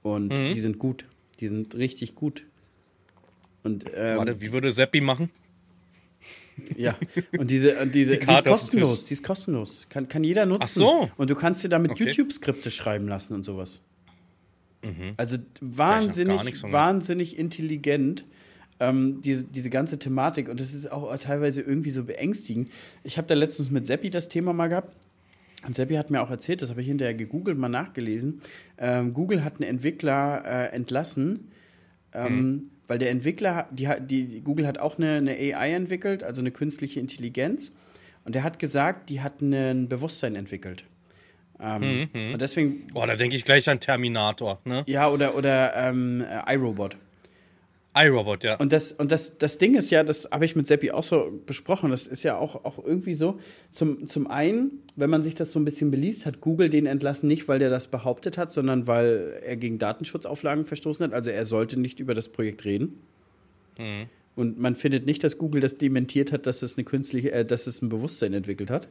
Und 0.04 0.28
mhm. 0.28 0.52
die 0.54 0.60
sind 0.60 0.78
gut. 0.78 1.06
Die 1.40 1.48
sind 1.48 1.74
richtig 1.76 2.14
gut. 2.14 2.46
Und, 3.64 3.86
ähm, 3.96 4.18
Warte, 4.18 4.40
wie 4.40 4.52
würde 4.52 4.72
Seppi 4.72 5.02
machen? 5.02 5.32
Ja, 6.76 6.96
und 7.38 7.50
diese, 7.52 7.78
und 7.80 7.94
diese 7.94 8.18
die, 8.18 8.26
die 8.26 8.34
ist 8.34 8.46
kostenlos, 8.46 9.06
die 9.06 9.14
ist 9.14 9.24
kostenlos. 9.24 9.88
Kann, 9.90 10.08
kann 10.08 10.24
jeder 10.24 10.46
nutzen. 10.46 10.64
Ach 10.64 10.68
so. 10.68 11.12
Und 11.18 11.30
du 11.30 11.36
kannst 11.36 11.64
dir 11.64 11.70
damit 11.70 11.92
okay. 11.92 12.06
YouTube-Skripte 12.06 12.72
schreiben 12.72 13.08
lassen 13.08 13.34
und 13.34 13.44
sowas. 13.44 13.82
Mhm. 14.84 15.14
Also 15.18 15.38
wahnsinnig, 15.62 16.64
wahnsinnig 16.64 17.38
intelligent. 17.38 18.26
Ähm, 18.80 19.24
diese, 19.24 19.46
diese 19.46 19.72
ganze 19.72 19.98
Thematik 19.98 20.50
und 20.50 20.60
das 20.60 20.72
ist 20.72 20.92
auch 20.92 21.18
teilweise 21.18 21.64
irgendwie 21.64 21.90
so 21.90 22.04
beängstigend. 22.04 22.70
Ich 23.04 23.18
habe 23.18 23.28
da 23.28 23.34
letztens 23.34 23.72
mit 23.72 23.88
Seppi 23.88 24.12
das 24.12 24.30
Thema 24.30 24.54
mal 24.54 24.68
gehabt. 24.68 24.96
Und 25.66 25.76
Seppi 25.76 25.96
hat 25.96 26.12
mir 26.12 26.22
auch 26.22 26.30
erzählt, 26.30 26.62
das 26.62 26.70
habe 26.70 26.82
ich 26.82 26.88
hinterher 26.88 27.16
gegoogelt, 27.16 27.58
mal 27.58 27.70
nachgelesen. 27.70 28.42
Ähm, 28.78 29.16
Google 29.16 29.44
hat 29.44 29.56
einen 29.56 29.68
Entwickler 29.68 30.44
äh, 30.46 30.76
entlassen, 30.76 31.52
ähm, 32.14 32.36
mhm 32.36 32.70
weil 32.88 33.00
der 33.00 33.12
Entwickler, 33.12 33.68
die, 33.72 33.88
die, 34.00 34.42
Google 34.42 34.68
hat 34.68 34.78
auch 34.78 34.98
eine, 34.98 35.18
eine 35.18 35.32
AI 35.32 35.74
entwickelt, 35.74 36.24
also 36.24 36.42
eine 36.42 36.52
künstliche 36.52 37.00
Intelligenz. 37.00 37.74
Und 38.26 38.36
der 38.36 38.44
hat 38.44 38.60
gesagt, 38.60 39.10
die 39.10 39.22
hat 39.22 39.42
ein 39.42 39.88
Bewusstsein 39.88 40.36
entwickelt. 40.36 40.84
Ähm, 41.60 42.10
mhm. 42.14 42.34
Und 42.34 42.42
deswegen. 42.42 42.88
Boah, 42.88 43.08
da 43.08 43.16
denke 43.16 43.36
ich 43.36 43.46
gleich 43.46 43.70
an 43.70 43.80
Terminator, 43.80 44.60
ne? 44.66 44.84
Ja, 44.86 45.10
oder, 45.10 45.36
oder 45.36 45.76
ähm, 45.76 46.24
iRobot 46.48 46.98
iRobot, 48.06 48.44
ja. 48.44 48.56
Und 48.56 48.74
das, 48.74 48.92
und 48.92 49.12
das, 49.12 49.38
das 49.38 49.58
Ding 49.58 49.76
ist 49.76 49.90
ja, 49.90 50.04
das 50.04 50.30
habe 50.32 50.46
ich 50.46 50.56
mit 50.56 50.68
Seppi 50.68 50.92
auch 50.92 51.04
so 51.04 51.32
besprochen, 51.46 51.92
das 51.92 52.08
ist 52.08 52.24
ja 52.24 52.38
auch, 52.38 52.64
auch 52.66 52.84
irgendwie 52.84 53.16
so. 53.16 53.40
Zum, 53.72 54.08
zum 54.08 54.28
einen, 54.28 54.84
wenn 54.96 55.10
man 55.10 55.24
sich 55.24 55.36
das 55.36 55.52
so 55.52 55.60
ein 55.60 55.66
bisschen 55.66 55.92
beliest, 55.92 56.26
hat 56.26 56.42
Google 56.42 56.70
den 56.70 56.86
entlassen 56.86 57.28
nicht, 57.28 57.48
weil 57.48 57.60
der 57.60 57.70
das 57.70 57.88
behauptet 57.88 58.38
hat, 58.38 58.52
sondern 58.52 58.88
weil 58.88 59.42
er 59.46 59.58
gegen 59.58 59.80
Datenschutzauflagen 59.80 60.66
verstoßen 60.66 61.04
hat. 61.06 61.14
Also 61.14 61.30
er 61.32 61.46
sollte 61.46 61.80
nicht 61.80 62.00
über 62.00 62.14
das 62.14 62.30
Projekt 62.30 62.66
reden. 62.66 63.00
Mhm. 63.78 64.08
Und 64.36 64.60
man 64.60 64.76
findet 64.76 65.08
nicht, 65.08 65.24
dass 65.24 65.40
Google 65.40 65.62
das 65.62 65.78
dementiert 65.78 66.32
hat, 66.32 66.46
dass 66.46 66.62
es 66.62 66.78
eine 66.78 66.86
künstliche, 66.86 67.32
äh, 67.32 67.44
dass 67.44 67.66
es 67.66 67.82
ein 67.82 67.90
Bewusstsein 67.90 68.34
entwickelt 68.34 68.70
hat. 68.70 68.88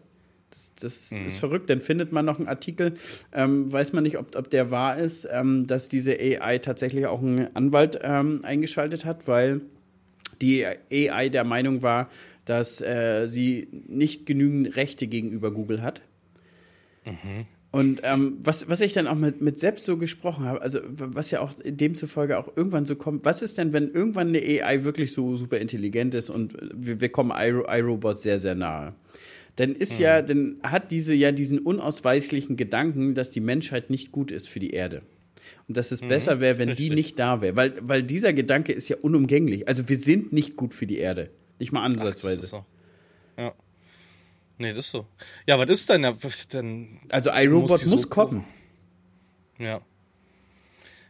Das, 0.50 0.72
das 0.80 1.10
mhm. 1.10 1.26
ist 1.26 1.38
verrückt. 1.38 1.70
Dann 1.70 1.80
findet 1.80 2.12
man 2.12 2.24
noch 2.24 2.38
einen 2.38 2.48
Artikel, 2.48 2.96
ähm, 3.32 3.72
weiß 3.72 3.92
man 3.92 4.04
nicht, 4.04 4.18
ob, 4.18 4.36
ob 4.36 4.50
der 4.50 4.70
wahr 4.70 4.98
ist, 4.98 5.28
ähm, 5.30 5.66
dass 5.66 5.88
diese 5.88 6.16
AI 6.18 6.58
tatsächlich 6.58 7.06
auch 7.06 7.20
einen 7.20 7.54
Anwalt 7.56 7.98
ähm, 8.02 8.40
eingeschaltet 8.44 9.04
hat, 9.04 9.26
weil 9.28 9.62
die 10.40 10.64
AI 10.64 11.28
der 11.28 11.44
Meinung 11.44 11.82
war, 11.82 12.10
dass 12.44 12.80
äh, 12.80 13.26
sie 13.26 13.68
nicht 13.88 14.26
genügend 14.26 14.76
Rechte 14.76 15.06
gegenüber 15.06 15.50
Google 15.50 15.82
hat. 15.82 16.02
Mhm. 17.04 17.46
Und 17.72 18.00
ähm, 18.04 18.38
was, 18.42 18.70
was 18.70 18.80
ich 18.80 18.94
dann 18.94 19.06
auch 19.06 19.16
mit, 19.16 19.42
mit 19.42 19.58
Sepp 19.58 19.80
so 19.80 19.98
gesprochen 19.98 20.46
habe, 20.46 20.62
also 20.62 20.78
was 20.88 21.30
ja 21.30 21.40
auch 21.40 21.52
demzufolge 21.62 22.38
auch 22.38 22.48
irgendwann 22.56 22.86
so 22.86 22.96
kommt, 22.96 23.26
was 23.26 23.42
ist 23.42 23.58
denn, 23.58 23.74
wenn 23.74 23.90
irgendwann 23.90 24.28
eine 24.28 24.38
AI 24.38 24.84
wirklich 24.84 25.12
so 25.12 25.36
super 25.36 25.58
intelligent 25.58 26.14
ist 26.14 26.30
und 26.30 26.56
wir, 26.72 27.02
wir 27.02 27.08
kommen 27.10 27.32
iRobot 27.36 28.18
sehr, 28.18 28.38
sehr 28.38 28.54
nahe? 28.54 28.94
Dann 29.56 29.74
ist 29.74 29.94
mhm. 29.94 30.04
ja, 30.04 30.22
dann 30.22 30.60
hat 30.62 30.90
diese 30.90 31.14
ja 31.14 31.32
diesen 31.32 31.58
unausweichlichen 31.58 32.56
Gedanken, 32.56 33.14
dass 33.14 33.30
die 33.30 33.40
Menschheit 33.40 33.90
nicht 33.90 34.12
gut 34.12 34.30
ist 34.30 34.48
für 34.48 34.60
die 34.60 34.70
Erde. 34.70 35.02
Und 35.68 35.76
dass 35.76 35.92
es 35.92 36.02
mhm, 36.02 36.08
besser 36.08 36.40
wäre, 36.40 36.58
wenn 36.58 36.70
richtig. 36.70 36.90
die 36.90 36.94
nicht 36.94 37.18
da 37.18 37.40
wäre. 37.40 37.56
Weil, 37.56 37.74
weil 37.80 38.02
dieser 38.02 38.32
Gedanke 38.32 38.72
ist 38.72 38.88
ja 38.88 38.96
unumgänglich. 39.00 39.68
Also 39.68 39.88
wir 39.88 39.96
sind 39.96 40.32
nicht 40.32 40.56
gut 40.56 40.74
für 40.74 40.86
die 40.86 40.98
Erde. 40.98 41.30
Nicht 41.58 41.72
mal 41.72 41.84
ansatzweise. 41.84 42.36
Ach, 42.36 42.40
das 42.40 42.44
ist 42.44 42.50
so. 42.50 42.64
Ja. 43.38 43.54
Nee, 44.58 44.70
das 44.70 44.86
ist 44.86 44.90
so. 44.90 45.06
Ja, 45.46 45.58
was 45.58 45.68
ist 45.70 45.88
denn? 45.88 46.06
denn 46.52 47.00
also 47.08 47.30
iRobot 47.30 47.70
muss, 47.70 47.86
muss 47.86 48.02
so 48.02 48.08
kommen. 48.08 48.44
Ja. 49.58 49.80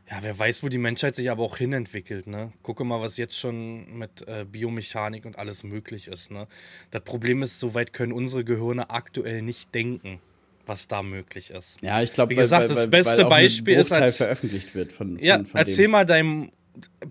Ja, 0.08 0.18
wer 0.20 0.38
weiß, 0.38 0.62
wo 0.62 0.68
die 0.68 0.78
Menschheit 0.78 1.16
sich 1.16 1.30
aber 1.30 1.42
auch 1.42 1.56
hinentwickelt, 1.56 2.28
ne? 2.28 2.52
Gucke 2.62 2.84
mal, 2.84 3.00
was 3.00 3.16
jetzt 3.16 3.38
schon 3.38 3.98
mit 3.98 4.26
äh, 4.28 4.44
Biomechanik 4.44 5.24
und 5.24 5.36
alles 5.36 5.64
möglich 5.64 6.06
ist, 6.06 6.30
ne? 6.30 6.46
Das 6.92 7.02
Problem 7.02 7.42
ist, 7.42 7.58
soweit 7.58 7.92
können 7.92 8.12
unsere 8.12 8.44
Gehirne 8.44 8.90
aktuell 8.90 9.42
nicht 9.42 9.74
denken, 9.74 10.20
was 10.64 10.86
da 10.86 11.02
möglich 11.02 11.50
ist. 11.50 11.82
Ja, 11.82 12.02
ich 12.02 12.12
glaube, 12.12 12.30
wie 12.30 12.36
gesagt, 12.36 12.68
weil, 12.68 12.76
das 12.76 12.88
beste 12.88 13.24
Beispiel 13.24 13.78
ist, 13.78 13.92
als 13.92 14.18
veröffentlicht 14.18 14.76
wird 14.76 14.92
von, 14.92 15.16
von 15.16 15.24
Ja, 15.24 15.42
von 15.42 15.58
erzähl 15.58 15.88
mal 15.88 16.06
deinem 16.06 16.52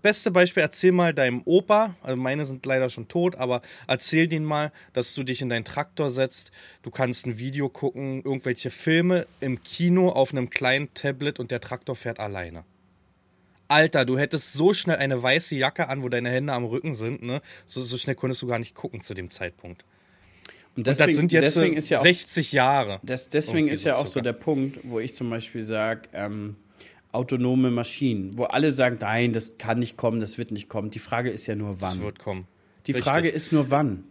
beste 0.01 0.31
Beispiel, 0.31 0.61
erzähl 0.61 0.91
mal 0.93 1.13
deinem 1.13 1.41
Opa, 1.43 1.95
also 2.01 2.15
meine 2.21 2.45
sind 2.45 2.65
leider 2.65 2.89
schon 2.89 3.07
tot, 3.07 3.35
aber 3.35 3.61
erzähl 3.87 4.27
den 4.27 4.45
mal, 4.45 4.71
dass 4.93 5.13
du 5.13 5.23
dich 5.23 5.41
in 5.41 5.49
deinen 5.49 5.65
Traktor 5.65 6.09
setzt, 6.09 6.51
du 6.83 6.91
kannst 6.91 7.25
ein 7.25 7.39
Video 7.39 7.67
gucken, 7.67 8.23
irgendwelche 8.23 8.69
Filme 8.69 9.27
im 9.41 9.63
Kino 9.63 10.09
auf 10.09 10.31
einem 10.31 10.49
kleinen 10.49 10.93
Tablet 10.93 11.39
und 11.39 11.51
der 11.51 11.61
Traktor 11.61 11.95
fährt 11.95 12.19
alleine. 12.19 12.63
Alter, 13.67 14.05
du 14.05 14.17
hättest 14.17 14.53
so 14.53 14.73
schnell 14.73 14.97
eine 14.97 15.21
weiße 15.21 15.55
Jacke 15.55 15.89
an, 15.89 16.03
wo 16.03 16.09
deine 16.09 16.29
Hände 16.29 16.53
am 16.53 16.65
Rücken 16.65 16.95
sind, 16.95 17.23
ne? 17.23 17.41
So, 17.65 17.81
so 17.81 17.97
schnell 17.97 18.15
konntest 18.15 18.41
du 18.41 18.47
gar 18.47 18.59
nicht 18.59 18.75
gucken 18.75 19.01
zu 19.01 19.13
dem 19.13 19.31
Zeitpunkt. 19.31 19.85
Und, 20.75 20.87
deswegen, 20.87 21.03
und 21.03 21.09
das 21.09 21.15
sind 21.15 21.31
jetzt 21.31 21.55
deswegen 21.55 21.77
ist 21.77 21.89
ja 21.89 21.99
auch, 21.99 22.03
60 22.03 22.51
Jahre. 22.51 22.99
Das, 23.01 23.29
deswegen 23.29 23.67
ist 23.67 23.85
ja 23.85 23.95
auch 23.95 24.07
so 24.07 24.21
der 24.21 24.33
Punkt, 24.33 24.79
wo 24.83 24.99
ich 24.99 25.15
zum 25.15 25.29
Beispiel 25.29 25.61
sage, 25.61 26.01
ähm, 26.13 26.57
autonome 27.13 27.71
Maschinen, 27.71 28.37
wo 28.37 28.43
alle 28.43 28.73
sagen, 28.73 28.97
nein, 28.99 29.31
das 29.31 29.57
kann 29.57 29.79
nicht 29.79 29.95
kommen, 29.95 30.19
das 30.19 30.37
wird 30.37 30.51
nicht 30.51 30.67
kommen. 30.67 30.91
Die 30.91 30.99
Frage 30.99 31.29
ist 31.29 31.47
ja 31.47 31.55
nur 31.55 31.79
wann. 31.81 31.93
Das 31.93 32.01
wird 32.01 32.19
kommen. 32.19 32.47
Die 32.87 32.91
Richtig. 32.91 33.03
Frage 33.03 33.29
ist 33.29 33.51
nur 33.53 33.71
wann. 33.71 34.03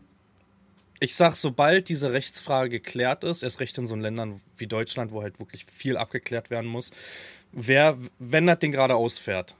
Ich 1.01 1.17
sag, 1.17 1.35
sobald 1.35 1.91
diese 1.91 2.13
Rechtsfrage 2.13 2.71
geklärt 2.71 3.25
ist, 3.25 3.43
erst 3.43 3.61
recht 3.61 3.77
in 3.77 3.87
so 3.87 3.95
Ländern 3.95 4.41
wie 4.57 4.67
Deutschland, 4.67 5.13
wo 5.13 5.23
halt 5.23 5.39
wirklich 5.39 5.67
viel 5.67 5.99
abgeklärt 5.99 6.49
werden 6.49 6.71
muss, 6.71 6.93
wer, 7.55 7.97
wenn 8.19 8.47
das 8.47 8.59
Ding 8.59 8.73
gerade 8.73 8.95
ausfährt, 8.95 9.55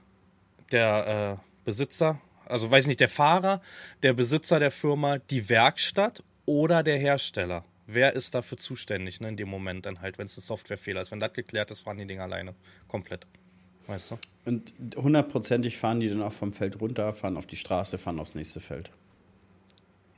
der 0.71 1.39
äh, 1.39 1.65
Besitzer, 1.65 2.19
also 2.45 2.69
weiß 2.69 2.87
nicht, 2.87 2.99
der 2.99 3.09
Fahrer, 3.09 3.61
der 4.03 4.13
Besitzer 4.13 4.59
der 4.59 4.71
Firma, 4.71 5.17
die 5.17 5.49
Werkstatt 5.49 6.23
oder 6.45 6.83
der 6.83 6.97
Hersteller. 6.97 7.63
Wer 7.87 8.13
ist 8.13 8.33
dafür 8.33 8.57
zuständig 8.57 9.21
ne, 9.21 9.29
in 9.29 9.37
dem 9.37 9.47
Moment 9.47 9.85
dann 9.85 10.01
halt, 10.01 10.17
wenn 10.17 10.25
es 10.25 10.37
ein 10.37 10.41
Softwarefehler 10.41 11.01
ist? 11.01 11.11
Wenn 11.11 11.19
das 11.19 11.33
geklärt 11.33 11.69
ist, 11.71 11.81
fahren 11.81 11.97
die 11.97 12.07
Dinger 12.07 12.23
alleine. 12.23 12.55
Komplett. 12.87 13.27
Weißt 13.87 14.11
du? 14.11 14.17
Und 14.45 14.73
hundertprozentig 14.95 15.77
fahren 15.77 15.99
die 15.99 16.09
dann 16.09 16.23
auch 16.23 16.31
vom 16.31 16.53
Feld 16.53 16.81
runter, 16.81 17.13
fahren 17.13 17.37
auf 17.37 17.45
die 17.45 17.57
Straße, 17.57 17.97
fahren 17.99 18.19
aufs 18.19 18.33
nächste 18.33 18.59
Feld. 18.59 18.89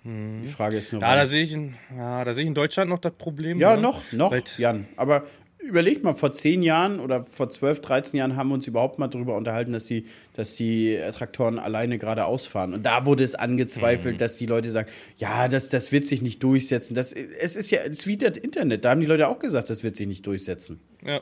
Hm. 0.03 0.43
Die 0.43 0.47
Frage 0.47 0.77
ist 0.77 0.93
nur. 0.93 1.01
Ja, 1.01 1.15
da 1.15 1.25
sehe 1.25 1.43
ich, 1.43 1.51
in, 1.51 1.75
ja, 1.95 2.23
da 2.23 2.33
sehe 2.33 2.43
ich 2.43 2.47
in 2.47 2.53
Deutschland 2.53 2.89
noch 2.89 2.99
das 2.99 3.13
Problem. 3.13 3.59
Ja, 3.59 3.75
ne? 3.75 3.81
noch, 3.81 4.11
noch, 4.13 4.31
Weil, 4.31 4.43
Jan. 4.57 4.87
Aber 4.95 5.25
überlegt 5.67 6.03
mal, 6.03 6.13
vor 6.13 6.33
zehn 6.33 6.63
Jahren 6.63 6.99
oder 6.99 7.23
vor 7.23 7.49
zwölf, 7.49 7.81
dreizehn 7.81 8.17
Jahren 8.17 8.35
haben 8.35 8.49
wir 8.49 8.55
uns 8.55 8.65
überhaupt 8.67 8.97
mal 8.97 9.07
darüber 9.07 9.35
unterhalten, 9.35 9.73
dass 9.73 9.85
die, 9.85 10.05
dass 10.33 10.55
die 10.55 10.99
Traktoren 11.11 11.59
alleine 11.59 11.99
geradeaus 11.99 12.47
fahren. 12.47 12.73
Und 12.73 12.85
da 12.85 13.05
wurde 13.05 13.23
es 13.23 13.35
angezweifelt, 13.35 14.15
mhm. 14.15 14.17
dass 14.19 14.37
die 14.37 14.45
Leute 14.45 14.71
sagen, 14.71 14.89
ja, 15.17 15.47
das, 15.47 15.69
das 15.69 15.91
wird 15.91 16.07
sich 16.07 16.21
nicht 16.21 16.41
durchsetzen. 16.41 16.95
Das, 16.95 17.13
es 17.13 17.55
ist 17.55 17.69
ja, 17.69 17.81
es 17.81 17.99
ist 17.99 18.07
wie 18.07 18.17
das 18.17 18.37
Internet. 18.37 18.85
Da 18.85 18.91
haben 18.91 19.01
die 19.01 19.07
Leute 19.07 19.27
auch 19.27 19.39
gesagt, 19.39 19.69
das 19.69 19.83
wird 19.83 19.95
sich 19.95 20.07
nicht 20.07 20.25
durchsetzen. 20.25 20.79
Ja. 21.05 21.21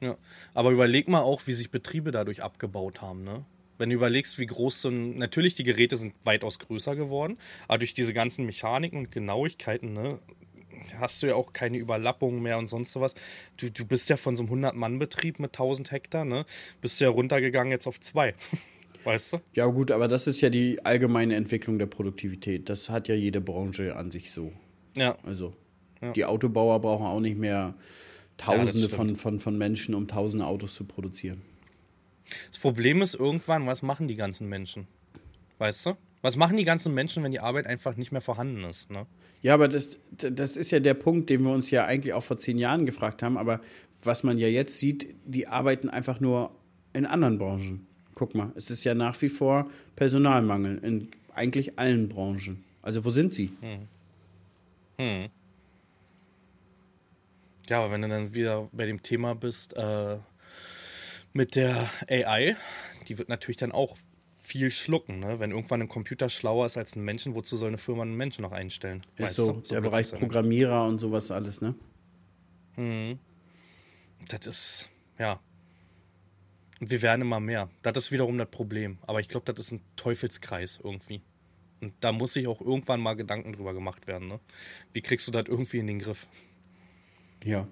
Ja. 0.00 0.16
Aber 0.52 0.70
überleg 0.70 1.08
mal 1.08 1.20
auch, 1.20 1.42
wie 1.46 1.52
sich 1.52 1.70
Betriebe 1.70 2.10
dadurch 2.10 2.42
abgebaut 2.42 3.00
haben, 3.00 3.24
ne? 3.24 3.44
Wenn 3.76 3.88
du 3.90 3.96
überlegst, 3.96 4.38
wie 4.38 4.46
groß 4.46 4.82
so 4.82 4.88
ein. 4.88 5.18
Natürlich, 5.18 5.56
die 5.56 5.64
Geräte 5.64 5.96
sind 5.96 6.14
weitaus 6.22 6.60
größer 6.60 6.94
geworden, 6.94 7.38
aber 7.66 7.78
durch 7.78 7.92
diese 7.92 8.12
ganzen 8.12 8.46
Mechaniken 8.46 8.98
und 8.98 9.10
Genauigkeiten, 9.10 9.92
ne, 9.92 10.20
hast 10.98 11.22
du 11.22 11.26
ja 11.26 11.34
auch 11.34 11.52
keine 11.52 11.78
Überlappungen 11.78 12.42
mehr 12.42 12.58
und 12.58 12.66
sonst 12.66 12.92
sowas. 12.92 13.14
Du, 13.56 13.70
du 13.70 13.84
bist 13.84 14.08
ja 14.08 14.16
von 14.16 14.36
so 14.36 14.44
einem 14.44 14.64
100-Mann-Betrieb 14.64 15.38
mit 15.38 15.50
1000 15.50 15.90
Hektar, 15.90 16.24
ne? 16.24 16.46
Bist 16.80 17.00
ja 17.00 17.08
runtergegangen 17.08 17.70
jetzt 17.70 17.86
auf 17.86 18.00
zwei. 18.00 18.34
weißt 19.04 19.34
du? 19.34 19.40
Ja, 19.54 19.66
gut, 19.66 19.90
aber 19.90 20.08
das 20.08 20.26
ist 20.26 20.40
ja 20.40 20.50
die 20.50 20.84
allgemeine 20.84 21.34
Entwicklung 21.36 21.78
der 21.78 21.86
Produktivität. 21.86 22.68
Das 22.68 22.88
hat 22.88 23.08
ja 23.08 23.14
jede 23.14 23.40
Branche 23.40 23.96
an 23.96 24.10
sich 24.10 24.30
so. 24.30 24.52
Ja. 24.96 25.16
Also, 25.24 25.54
ja. 26.00 26.12
die 26.12 26.24
Autobauer 26.24 26.80
brauchen 26.80 27.06
auch 27.06 27.20
nicht 27.20 27.38
mehr 27.38 27.74
Tausende 28.36 28.88
ja, 28.88 28.88
von, 28.88 29.16
von, 29.16 29.40
von 29.40 29.56
Menschen, 29.56 29.94
um 29.94 30.08
tausende 30.08 30.46
Autos 30.46 30.74
zu 30.74 30.84
produzieren. 30.84 31.42
Das 32.50 32.58
Problem 32.58 33.02
ist 33.02 33.14
irgendwann, 33.14 33.66
was 33.66 33.82
machen 33.82 34.08
die 34.08 34.16
ganzen 34.16 34.48
Menschen? 34.48 34.88
Weißt 35.58 35.86
du? 35.86 35.96
Was 36.22 36.36
machen 36.36 36.56
die 36.56 36.64
ganzen 36.64 36.94
Menschen, 36.94 37.22
wenn 37.22 37.32
die 37.32 37.40
Arbeit 37.40 37.66
einfach 37.66 37.96
nicht 37.96 38.10
mehr 38.10 38.22
vorhanden 38.22 38.64
ist? 38.64 38.90
Ne? 38.90 39.06
Ja, 39.44 39.52
aber 39.52 39.68
das, 39.68 39.98
das 40.10 40.56
ist 40.56 40.70
ja 40.70 40.80
der 40.80 40.94
Punkt, 40.94 41.28
den 41.28 41.42
wir 41.42 41.52
uns 41.52 41.70
ja 41.70 41.84
eigentlich 41.84 42.14
auch 42.14 42.22
vor 42.22 42.38
zehn 42.38 42.56
Jahren 42.56 42.86
gefragt 42.86 43.22
haben. 43.22 43.36
Aber 43.36 43.60
was 44.02 44.22
man 44.22 44.38
ja 44.38 44.48
jetzt 44.48 44.78
sieht, 44.78 45.14
die 45.26 45.46
arbeiten 45.46 45.90
einfach 45.90 46.18
nur 46.18 46.50
in 46.94 47.04
anderen 47.04 47.36
Branchen. 47.36 47.86
Guck 48.14 48.34
mal, 48.34 48.52
es 48.54 48.70
ist 48.70 48.84
ja 48.84 48.94
nach 48.94 49.20
wie 49.20 49.28
vor 49.28 49.70
Personalmangel 49.96 50.78
in 50.78 51.08
eigentlich 51.34 51.78
allen 51.78 52.08
Branchen. 52.08 52.64
Also 52.80 53.04
wo 53.04 53.10
sind 53.10 53.34
sie? 53.34 53.50
Hm. 53.60 53.88
Hm. 54.96 55.28
Ja, 57.68 57.82
aber 57.82 57.92
wenn 57.92 58.00
du 58.00 58.08
dann 58.08 58.32
wieder 58.32 58.70
bei 58.72 58.86
dem 58.86 59.02
Thema 59.02 59.34
bist 59.34 59.76
äh, 59.76 60.16
mit 61.34 61.54
der 61.54 61.90
AI, 62.08 62.56
die 63.08 63.18
wird 63.18 63.28
natürlich 63.28 63.58
dann 63.58 63.72
auch 63.72 63.98
viel 64.46 64.70
schlucken. 64.70 65.20
Ne? 65.20 65.40
Wenn 65.40 65.50
irgendwann 65.50 65.82
ein 65.82 65.88
Computer 65.88 66.28
schlauer 66.28 66.66
ist 66.66 66.76
als 66.76 66.94
ein 66.94 67.04
Menschen, 67.04 67.34
wozu 67.34 67.56
soll 67.56 67.68
eine 67.68 67.78
Firma 67.78 68.02
einen 68.02 68.16
Menschen 68.16 68.42
noch 68.42 68.52
einstellen? 68.52 69.00
Ist 69.16 69.36
so, 69.36 69.46
so, 69.46 69.74
der 69.74 69.80
Bereich 69.80 70.12
Programmierer 70.12 70.86
und 70.86 71.00
sowas 71.00 71.30
alles, 71.30 71.60
ne? 71.60 71.74
Mhm. 72.76 73.18
Das 74.28 74.46
ist, 74.46 74.90
ja. 75.18 75.40
Und 76.80 76.90
wir 76.90 77.02
werden 77.02 77.22
immer 77.22 77.40
mehr. 77.40 77.70
Das 77.82 77.96
ist 77.96 78.12
wiederum 78.12 78.36
das 78.36 78.50
Problem. 78.50 78.98
Aber 79.06 79.20
ich 79.20 79.28
glaube, 79.28 79.50
das 79.52 79.66
ist 79.66 79.72
ein 79.72 79.80
Teufelskreis 79.96 80.78
irgendwie. 80.82 81.22
Und 81.80 81.94
da 82.00 82.12
muss 82.12 82.34
sich 82.34 82.46
auch 82.46 82.60
irgendwann 82.60 83.00
mal 83.00 83.14
Gedanken 83.14 83.52
drüber 83.52 83.74
gemacht 83.74 84.06
werden. 84.06 84.28
Ne? 84.28 84.40
Wie 84.92 85.00
kriegst 85.00 85.26
du 85.26 85.32
das 85.32 85.46
irgendwie 85.46 85.78
in 85.78 85.86
den 85.86 85.98
Griff? 85.98 86.26
Ja. 87.44 87.66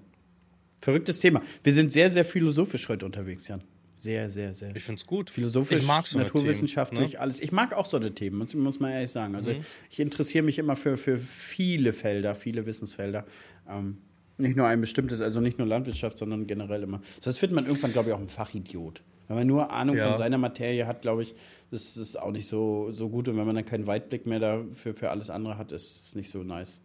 Verrücktes 0.81 1.21
Thema. 1.21 1.43
Wir 1.63 1.73
sind 1.73 1.93
sehr, 1.93 2.11
sehr 2.11 2.25
philosophisch 2.25 2.89
heute 2.89 3.07
unterwegs, 3.07 3.49
Jan. 3.49 3.63
Sehr, 4.03 4.33
sehr, 4.33 4.53
sehr. 4.53 4.75
Ich 4.75 4.83
finde 4.83 4.99
es 4.99 5.07
gut. 5.07 5.31
Philosophisch, 5.31 5.85
so 5.85 6.19
naturwissenschaftlich, 6.19 6.99
Themen, 6.99 7.13
ne? 7.13 7.21
alles. 7.21 7.39
Ich 7.39 7.53
mag 7.53 7.73
auch 7.73 7.87
so 7.87 7.99
eine 7.99 8.13
Themen, 8.13 8.39
muss, 8.39 8.53
muss 8.53 8.81
man 8.81 8.91
ehrlich 8.91 9.13
sagen. 9.13 9.37
Also 9.37 9.53
mhm. 9.53 9.65
ich 9.91 10.01
interessiere 10.01 10.45
mich 10.45 10.59
immer 10.59 10.75
für, 10.75 10.97
für 10.97 11.19
viele 11.19 11.93
Felder, 11.93 12.35
viele 12.35 12.67
Wissensfelder. 12.67 13.25
Ähm, 13.69 13.99
nicht 14.39 14.57
nur 14.57 14.67
ein 14.67 14.81
bestimmtes, 14.81 15.21
also 15.21 15.39
nicht 15.39 15.59
nur 15.59 15.69
Landwirtschaft, 15.69 16.19
sondern 16.19 16.49
generell 16.49 16.83
immer. 16.83 17.01
Das 17.23 17.41
wird 17.43 17.53
man 17.53 17.65
irgendwann, 17.65 17.93
glaube 17.93 18.09
ich, 18.09 18.15
auch 18.17 18.21
ein 18.21 18.29
Fachidiot. 18.29 19.05
Wenn 19.29 19.37
man 19.37 19.47
nur 19.47 19.71
Ahnung 19.71 19.97
ja. 19.97 20.09
von 20.09 20.17
seiner 20.17 20.37
Materie 20.37 20.85
hat, 20.89 21.03
glaube 21.03 21.23
ich, 21.23 21.37
das 21.71 21.97
ist 21.97 22.19
auch 22.19 22.33
nicht 22.33 22.49
so, 22.49 22.91
so 22.91 23.09
gut. 23.09 23.29
Und 23.29 23.37
wenn 23.37 23.47
man 23.47 23.55
dann 23.55 23.65
keinen 23.65 23.87
Weitblick 23.87 24.27
mehr 24.27 24.41
dafür 24.41 24.95
für 24.95 25.11
alles 25.11 25.31
andere 25.31 25.59
hat, 25.59 25.71
ist 25.71 26.07
es 26.07 26.15
nicht 26.17 26.29
so 26.29 26.43
nice 26.43 26.83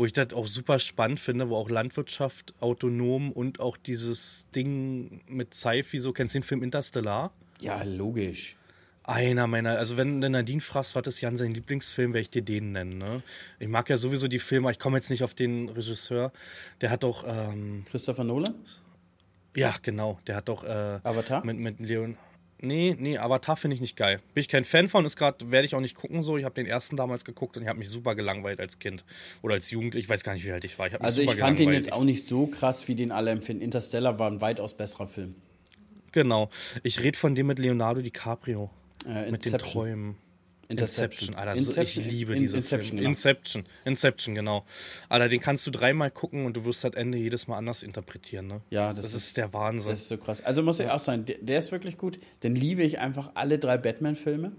wo 0.00 0.06
ich 0.06 0.14
das 0.14 0.32
auch 0.32 0.46
super 0.46 0.78
spannend 0.78 1.20
finde, 1.20 1.50
wo 1.50 1.56
auch 1.56 1.68
Landwirtschaft 1.68 2.54
autonom 2.60 3.32
und 3.32 3.60
auch 3.60 3.76
dieses 3.76 4.46
Ding 4.54 5.20
mit 5.28 5.52
Sci-Fi, 5.52 5.98
so 5.98 6.14
kennst 6.14 6.34
du 6.34 6.38
den 6.38 6.42
Film 6.42 6.62
Interstellar? 6.62 7.34
Ja, 7.60 7.82
logisch. 7.82 8.56
Einer 9.04 9.46
meiner, 9.46 9.76
also 9.76 9.98
wenn 9.98 10.22
du 10.22 10.30
Nadine 10.30 10.62
fragst, 10.62 10.94
was 10.94 11.06
ist 11.06 11.20
Jan 11.20 11.36
sein 11.36 11.52
Lieblingsfilm, 11.52 12.14
werde 12.14 12.22
ich 12.22 12.30
dir 12.30 12.40
den 12.40 12.72
nennen. 12.72 12.96
Ne? 12.96 13.22
Ich 13.58 13.68
mag 13.68 13.90
ja 13.90 13.98
sowieso 13.98 14.26
die 14.26 14.38
Filme, 14.38 14.70
ich 14.70 14.78
komme 14.78 14.96
jetzt 14.96 15.10
nicht 15.10 15.22
auf 15.22 15.34
den 15.34 15.68
Regisseur, 15.68 16.32
der 16.80 16.88
hat 16.88 17.02
doch. 17.02 17.26
Ähm, 17.28 17.84
Christopher 17.90 18.24
Nolan? 18.24 18.54
Ja, 19.54 19.74
genau, 19.82 20.18
der 20.26 20.36
hat 20.36 20.48
doch. 20.48 20.64
Äh, 20.64 21.00
Avatar? 21.02 21.44
Mit, 21.44 21.58
mit 21.58 21.78
Leon. 21.78 22.16
Nee, 22.62 22.94
nee, 22.98 23.16
Avatar 23.16 23.56
finde 23.56 23.74
ich 23.74 23.80
nicht 23.80 23.96
geil. 23.96 24.20
Bin 24.34 24.42
ich 24.42 24.48
kein 24.48 24.64
Fan 24.64 24.88
von, 24.90 25.06
ist 25.06 25.16
gerade, 25.16 25.50
werde 25.50 25.66
ich 25.66 25.74
auch 25.74 25.80
nicht 25.80 25.96
gucken 25.96 26.22
so. 26.22 26.36
Ich 26.36 26.44
habe 26.44 26.54
den 26.54 26.66
ersten 26.66 26.94
damals 26.96 27.24
geguckt 27.24 27.56
und 27.56 27.62
ich 27.62 27.68
habe 27.68 27.78
mich 27.78 27.88
super 27.88 28.14
gelangweilt 28.14 28.60
als 28.60 28.78
Kind 28.78 29.04
oder 29.40 29.54
als 29.54 29.70
Jugendlich. 29.70 30.04
Ich 30.04 30.10
weiß 30.10 30.22
gar 30.22 30.34
nicht, 30.34 30.44
wie 30.44 30.52
alt 30.52 30.64
ich 30.64 30.78
war. 30.78 30.86
Ich 30.86 31.00
also 31.00 31.22
ich 31.22 31.34
fand 31.36 31.58
den 31.58 31.72
jetzt 31.72 31.90
auch 31.92 32.04
nicht 32.04 32.26
so 32.26 32.46
krass, 32.46 32.86
wie 32.86 32.94
den 32.94 33.12
alle 33.12 33.30
empfinden. 33.30 33.62
Interstellar 33.62 34.18
war 34.18 34.30
ein 34.30 34.42
weitaus 34.42 34.74
besserer 34.74 35.06
Film. 35.06 35.36
Genau. 36.12 36.50
Ich 36.82 37.00
rede 37.00 37.16
von 37.16 37.34
dem 37.34 37.46
mit 37.46 37.58
Leonardo 37.58 38.02
DiCaprio. 38.02 38.70
Äh, 39.06 39.30
mit 39.30 39.46
den 39.46 39.56
Träumen. 39.56 40.16
Inception, 40.70 41.34
Alter, 41.34 41.56
Inception. 41.56 42.04
ich 42.04 42.10
liebe 42.10 42.36
diese 42.36 42.56
Inception, 42.58 42.82
Filme. 42.82 43.00
Genau. 43.00 43.10
Inception, 43.10 43.64
Inception, 43.84 44.34
genau. 44.34 44.64
Alter, 45.08 45.28
den 45.28 45.40
kannst 45.40 45.66
du 45.66 45.70
dreimal 45.70 46.10
gucken 46.10 46.46
und 46.46 46.56
du 46.56 46.64
wirst 46.64 46.84
das 46.84 46.94
Ende 46.94 47.18
jedes 47.18 47.48
Mal 47.48 47.56
anders 47.56 47.82
interpretieren, 47.82 48.46
ne? 48.46 48.60
Ja, 48.70 48.92
das, 48.92 49.06
das 49.06 49.14
ist, 49.14 49.26
ist, 49.28 49.36
der 49.36 49.52
Wahnsinn. 49.52 49.90
Das 49.90 50.02
ist 50.02 50.08
so 50.08 50.16
krass. 50.16 50.42
Also 50.42 50.62
muss 50.62 50.78
ja. 50.78 50.86
ich 50.86 50.90
auch 50.92 51.00
sagen, 51.00 51.24
der, 51.26 51.38
der, 51.40 51.58
ist 51.58 51.72
wirklich 51.72 51.98
gut. 51.98 52.18
Den 52.42 52.54
liebe 52.54 52.82
ich 52.82 52.98
einfach 52.98 53.32
alle 53.34 53.58
drei 53.58 53.78
Batman-Filme 53.78 54.52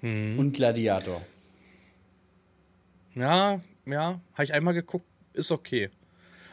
hm. 0.00 0.38
und 0.38 0.52
Gladiator. 0.52 1.22
Ja, 3.14 3.60
ja, 3.86 4.20
habe 4.34 4.44
ich 4.44 4.52
einmal 4.52 4.74
geguckt, 4.74 5.06
ist 5.32 5.50
okay. 5.50 5.90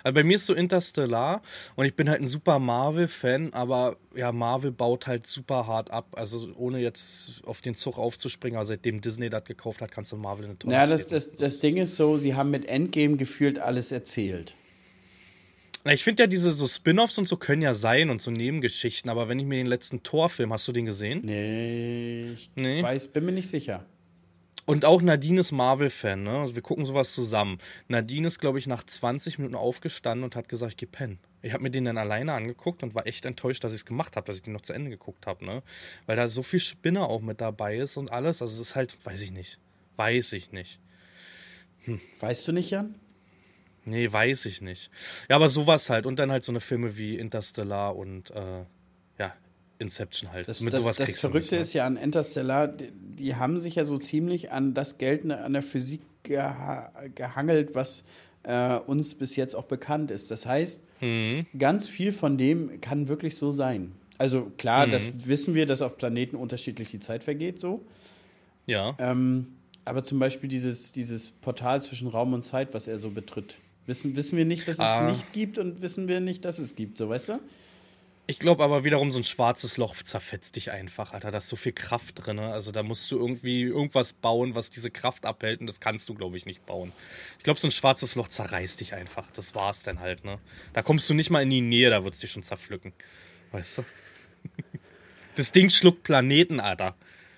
Also 0.04 0.16
bei 0.16 0.24
mir 0.24 0.36
ist 0.36 0.46
so 0.46 0.54
Interstellar 0.54 1.42
und 1.76 1.86
ich 1.86 1.96
bin 1.96 2.10
halt 2.10 2.22
ein 2.22 2.28
super 2.28 2.60
Marvel-Fan, 2.60 3.54
aber 3.54 3.96
ja, 4.16 4.32
Marvel 4.34 4.72
baut 4.72 5.08
halt 5.08 5.26
super 5.26 5.66
hart 5.66 5.92
ab. 5.92 6.08
Also 6.18 6.50
ohne 6.56 6.80
jetzt 6.80 7.42
auf 7.46 7.62
den 7.62 7.74
Zug 7.74 7.98
aufzuspringen, 7.98 8.58
aber 8.58 8.66
seitdem 8.66 9.00
Disney 9.00 9.30
das 9.30 9.46
gekauft 9.46 9.82
hat, 9.82 9.92
kannst 9.92 10.12
du 10.12 10.18
Marvel 10.18 10.46
eine 10.46 10.60
tolle 10.60 10.74
Ja, 10.74 10.86
das, 10.86 11.08
das, 11.08 11.32
das 11.32 11.60
Ding 11.62 11.78
ist 11.78 11.96
so, 11.96 12.18
sie 12.18 12.36
haben 12.36 12.52
mit 12.52 12.66
Endgame 12.66 13.16
gefühlt 13.16 13.60
alles 13.60 13.92
erzählt. 13.94 14.56
Na, 15.86 15.94
ich 15.94 16.04
finde 16.04 16.24
ja 16.24 16.28
diese 16.28 16.52
so 16.52 16.68
Spin-offs 16.68 17.18
und 17.18 17.28
so 17.28 17.38
können 17.38 17.62
ja 17.62 17.74
sein 17.74 18.10
und 18.10 18.22
so 18.22 18.32
Nebengeschichten, 18.32 19.10
aber 19.10 19.28
wenn 19.28 19.40
ich 19.40 19.46
mir 19.46 19.56
den 19.56 19.68
letzten 19.68 20.04
Torfilm, 20.04 20.54
hast 20.54 20.68
du 20.68 20.72
den 20.72 20.86
gesehen? 20.86 21.22
Nee, 21.24 22.32
ich 22.34 22.50
nee. 22.56 22.82
weiß, 22.82 23.10
bin 23.10 23.26
mir 23.26 23.34
nicht 23.34 23.50
sicher. 23.50 23.86
Und 24.66 24.86
auch 24.86 25.02
Nadine 25.02 25.42
ist 25.42 25.52
Marvel-Fan, 25.52 26.24
ne? 26.24 26.40
Also 26.40 26.56
wir 26.56 26.62
gucken 26.62 26.86
sowas 26.86 27.14
zusammen. 27.14 27.58
Nadine 27.90 28.28
ist, 28.28 28.40
glaube 28.40 28.60
ich, 28.60 28.68
nach 28.68 28.84
20 28.84 29.38
Minuten 29.38 29.56
aufgestanden 29.56 30.24
und 30.24 30.38
hat 30.38 30.48
gesagt, 30.48 30.74
ich 30.74 30.78
geh 30.78 30.86
pennen. 30.86 31.20
Ich 31.42 31.52
habe 31.52 31.64
mir 31.64 31.70
den 31.70 31.84
dann 31.84 31.98
alleine 31.98 32.34
angeguckt 32.34 32.82
und 32.82 32.96
war 32.96 33.06
echt 33.06 33.26
enttäuscht, 33.26 33.64
dass 33.66 33.74
ich 33.74 33.80
es 33.80 33.86
gemacht 33.86 34.16
habe, 34.16 34.26
dass 34.26 34.38
ich 34.38 34.44
den 34.44 34.54
noch 34.54 34.62
zu 34.62 34.72
Ende 34.72 34.90
geguckt 34.90 35.28
habe, 35.28 35.46
ne? 35.46 35.64
Weil 36.06 36.16
da 36.16 36.30
so 36.30 36.44
viel 36.44 36.62
Spinner 36.62 37.10
auch 37.10 37.22
mit 37.22 37.42
dabei 37.42 37.76
ist 37.76 37.98
und 37.98 38.12
alles. 38.12 38.42
Also 38.42 38.54
es 38.56 38.70
ist 38.70 38.76
halt, 38.76 38.98
weiß 39.06 39.22
ich 39.22 39.32
nicht. 39.32 39.60
Weiß 39.98 40.32
ich 40.32 40.54
nicht. 40.54 40.80
Hm. 41.84 42.00
Weißt 42.20 42.48
du 42.48 42.54
nicht, 42.54 42.70
Jan? 42.70 42.96
Nee, 43.86 44.12
weiß 44.12 44.46
ich 44.46 44.62
nicht. 44.62 44.90
Ja, 45.30 45.36
aber 45.36 45.50
sowas 45.50 45.90
halt. 45.90 46.06
Und 46.06 46.18
dann 46.18 46.32
halt 46.32 46.46
so 46.46 46.54
eine 46.54 46.62
Filme 46.62 46.98
wie 46.98 47.18
Interstellar 47.18 47.98
und 47.98 48.32
äh, 48.32 48.64
Inception 49.84 50.32
halt. 50.32 50.48
Das, 50.48 50.62
Mit 50.62 50.74
das, 50.74 50.82
sowas 50.82 50.98
das 50.98 51.20
Verrückte 51.20 51.40
nicht, 51.40 51.52
ne? 51.52 51.58
ist 51.60 51.74
ja 51.74 51.86
an 51.86 51.98
Interstellar, 51.98 52.68
die, 52.68 52.92
die, 52.92 53.36
haben 53.36 53.60
sich 53.60 53.76
ja 53.76 53.86
so 53.86 53.98
ziemlich 53.98 54.52
an 54.52 54.74
das 54.74 54.98
Geld 54.98 55.30
an 55.30 55.54
der 55.54 55.62
Physik 55.62 56.02
geha 56.24 56.92
gehangelt, 57.14 57.76
was 57.76 58.04
äh, 58.44 58.78
uns 58.78 59.16
bis 59.16 59.36
jetzt 59.36 59.56
auch 59.56 59.66
bekannt 59.66 60.12
ist. 60.12 60.32
Das 60.32 60.46
heißt, 60.46 60.84
mhm. 61.02 61.46
ganz 61.58 61.88
viel 61.88 62.12
von 62.12 62.38
dem 62.38 62.82
kann 62.82 63.08
wirklich 63.08 63.36
so 63.36 63.52
sein. 63.52 63.92
Also 64.18 64.52
klar, 64.58 64.88
mhm. 64.88 64.92
das 64.92 65.28
wissen 65.28 65.54
wir, 65.54 65.66
dass 65.66 65.82
auf 65.82 65.98
Planeten 65.98 66.36
unterschiedlich 66.36 66.92
die 66.92 67.00
Zeit 67.00 67.24
vergeht, 67.24 67.60
so. 67.60 67.86
Ja. 68.66 68.96
Ähm, 69.00 69.48
aber 69.86 70.04
zum 70.04 70.20
Beispiel 70.20 70.50
dieses, 70.50 70.92
dieses 70.94 71.28
Portal 71.28 71.82
zwischen 71.82 72.08
Raum 72.08 72.34
und 72.34 72.44
Zeit, 72.44 72.74
was 72.74 72.88
er 72.88 73.00
so 73.00 73.10
betritt. 73.10 73.58
Wissen, 73.86 74.16
wissen 74.16 74.38
wir 74.38 74.46
nicht, 74.46 74.68
dass 74.68 74.76
es 74.76 74.82
ah. 74.82 75.10
nicht 75.10 75.34
gibt 75.34 75.58
und 75.58 75.82
wissen 75.82 76.08
wir 76.08 76.22
nicht, 76.22 76.46
dass 76.46 76.58
es 76.60 76.76
gibt, 76.76 76.98
so 76.98 77.10
weißt 77.10 77.30
du? 77.30 77.40
Ich 78.26 78.40
glaube 78.40 78.64
aber 78.64 78.86
wiederum, 78.86 79.12
so 79.12 79.20
ein 79.20 79.26
schwarzes 79.26 79.76
Loch 79.76 79.96
zerfetzt 80.02 80.56
dich 80.56 80.72
einfach, 80.72 81.12
Alter. 81.12 81.30
Da 81.30 81.40
ist 81.40 81.50
so 81.50 81.58
viel 81.58 81.74
Kraft 81.74 82.26
drin. 82.26 82.40
Also 82.40 82.72
da 82.72 82.82
musst 82.82 83.12
du 83.12 83.18
irgendwie 83.20 83.64
irgendwas 83.64 84.14
bauen, 84.14 84.56
was 84.56 84.70
diese 84.70 84.90
Kraft 84.90 85.26
abhält. 85.26 85.60
Und 85.60 85.68
das 85.68 85.82
kannst 85.82 86.08
du, 86.08 86.14
glaube 86.14 86.38
ich, 86.38 86.46
nicht 86.46 86.66
bauen. 86.66 86.94
Ich 87.38 87.44
glaube, 87.44 87.60
so 87.60 87.68
ein 87.68 87.72
schwarzes 87.72 88.16
Loch 88.16 88.30
zerreißt 88.30 88.80
dich 88.80 88.94
einfach. 88.94 89.30
Das 89.34 89.56
war's 89.56 89.84
dann 89.84 90.00
halt, 90.00 90.24
ne? 90.24 90.40
Da 90.72 90.82
kommst 90.82 91.10
du 91.10 91.14
nicht 91.14 91.32
mal 91.32 91.44
in 91.44 91.50
die 91.50 91.62
Nähe, 91.62 91.90
da 91.90 92.06
wird 92.06 92.14
es 92.14 92.22
dich 92.22 92.32
schon 92.32 92.44
zerpflücken. 92.44 92.94
Weißt 93.52 93.80
du? 93.80 93.86
Das 95.36 95.52
Ding 95.52 95.72
schluckt 95.72 96.04
Planeten, 96.04 96.60
Alter 96.60 96.96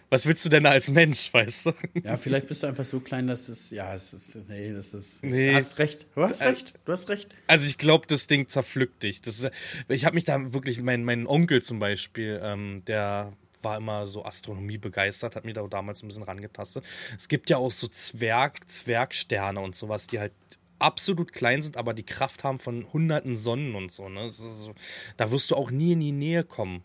was 0.10 0.26
willst 0.26 0.46
du 0.46 0.50
denn 0.50 0.64
da 0.64 0.72
als 0.72 0.90
Mensch, 0.90 1.34
weißt 1.34 1.68
du? 1.68 1.72
Ja, 2.04 2.18
vielleicht 2.18 2.48
bist 2.48 2.64
du 2.64 2.68
einfach 2.68 2.86
so 2.86 3.00
klein, 3.00 3.28
dass 3.28 3.50
es, 3.50 3.72
ja, 3.72 3.94
es 3.94 4.14
ist, 4.14 4.38
nee, 4.48 4.72
das 4.72 4.94
ist, 4.94 5.24
nee. 5.24 5.52
du 5.52 5.56
hast 5.56 5.80
recht, 5.80 6.08
du 6.16 6.24
hast 6.24 6.42
recht, 6.42 6.74
du 6.86 6.92
hast 6.92 7.10
recht. 7.10 7.30
Also 7.48 7.68
ich 7.68 7.78
glaube, 7.78 8.08
das 8.08 8.28
Ding 8.28 8.48
zerpflückt 8.48 9.04
dich. 9.04 9.22
Das 9.22 9.40
ist, 9.40 9.52
ich 9.88 10.06
habe 10.06 10.16
mich 10.16 10.26
da 10.26 10.54
wirklich, 10.54 10.82
mein, 10.82 11.04
mein 11.04 11.28
Onkel 11.28 11.62
zum 11.62 11.80
Beispiel, 11.80 12.40
ähm, 12.44 12.84
der 12.86 13.34
war 13.62 13.78
immer 13.78 14.08
so 14.08 14.24
Astronomie 14.24 14.78
begeistert, 14.78 15.36
hat 15.36 15.44
mich 15.44 15.56
da 15.56 15.68
damals 15.68 16.04
ein 16.04 16.08
bisschen 16.08 16.24
rangetastet. 16.24 16.86
Es 17.18 17.28
gibt 17.28 17.50
ja 17.50 17.58
auch 17.58 17.72
so 17.72 17.88
Zwerg, 17.88 18.70
Zwergsterne 18.70 19.60
und 19.60 19.76
sowas, 19.76 20.08
die 20.08 20.20
halt 20.20 20.34
absolut 20.80 21.34
klein 21.34 21.62
sind, 21.62 21.78
aber 21.78 21.94
die 21.94 22.04
Kraft 22.04 22.44
haben 22.44 22.60
von 22.60 22.92
hunderten 22.94 23.36
Sonnen 23.36 23.76
und 23.76 23.92
so. 23.92 24.08
Ne? 24.08 24.30
So, 24.30 24.74
da 25.18 25.32
wirst 25.32 25.52
du 25.52 25.56
auch 25.56 25.72
nie 25.72 25.94
in 25.94 26.00
die 26.00 26.12
Nähe 26.12 26.44
kommen. 26.44 26.84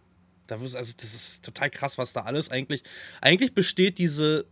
Da 0.50 0.60
wirst, 0.60 0.76
also 0.76 0.92
das 0.96 1.14
ist 1.14 1.44
total 1.44 1.70
krass, 1.70 1.98
was 1.98 2.12
da 2.12 2.22
alles 2.22 2.50
eigentlich. 2.50 2.82
Eigentlich 3.20 3.54
besteht 3.54 3.98
diese, 3.98 4.46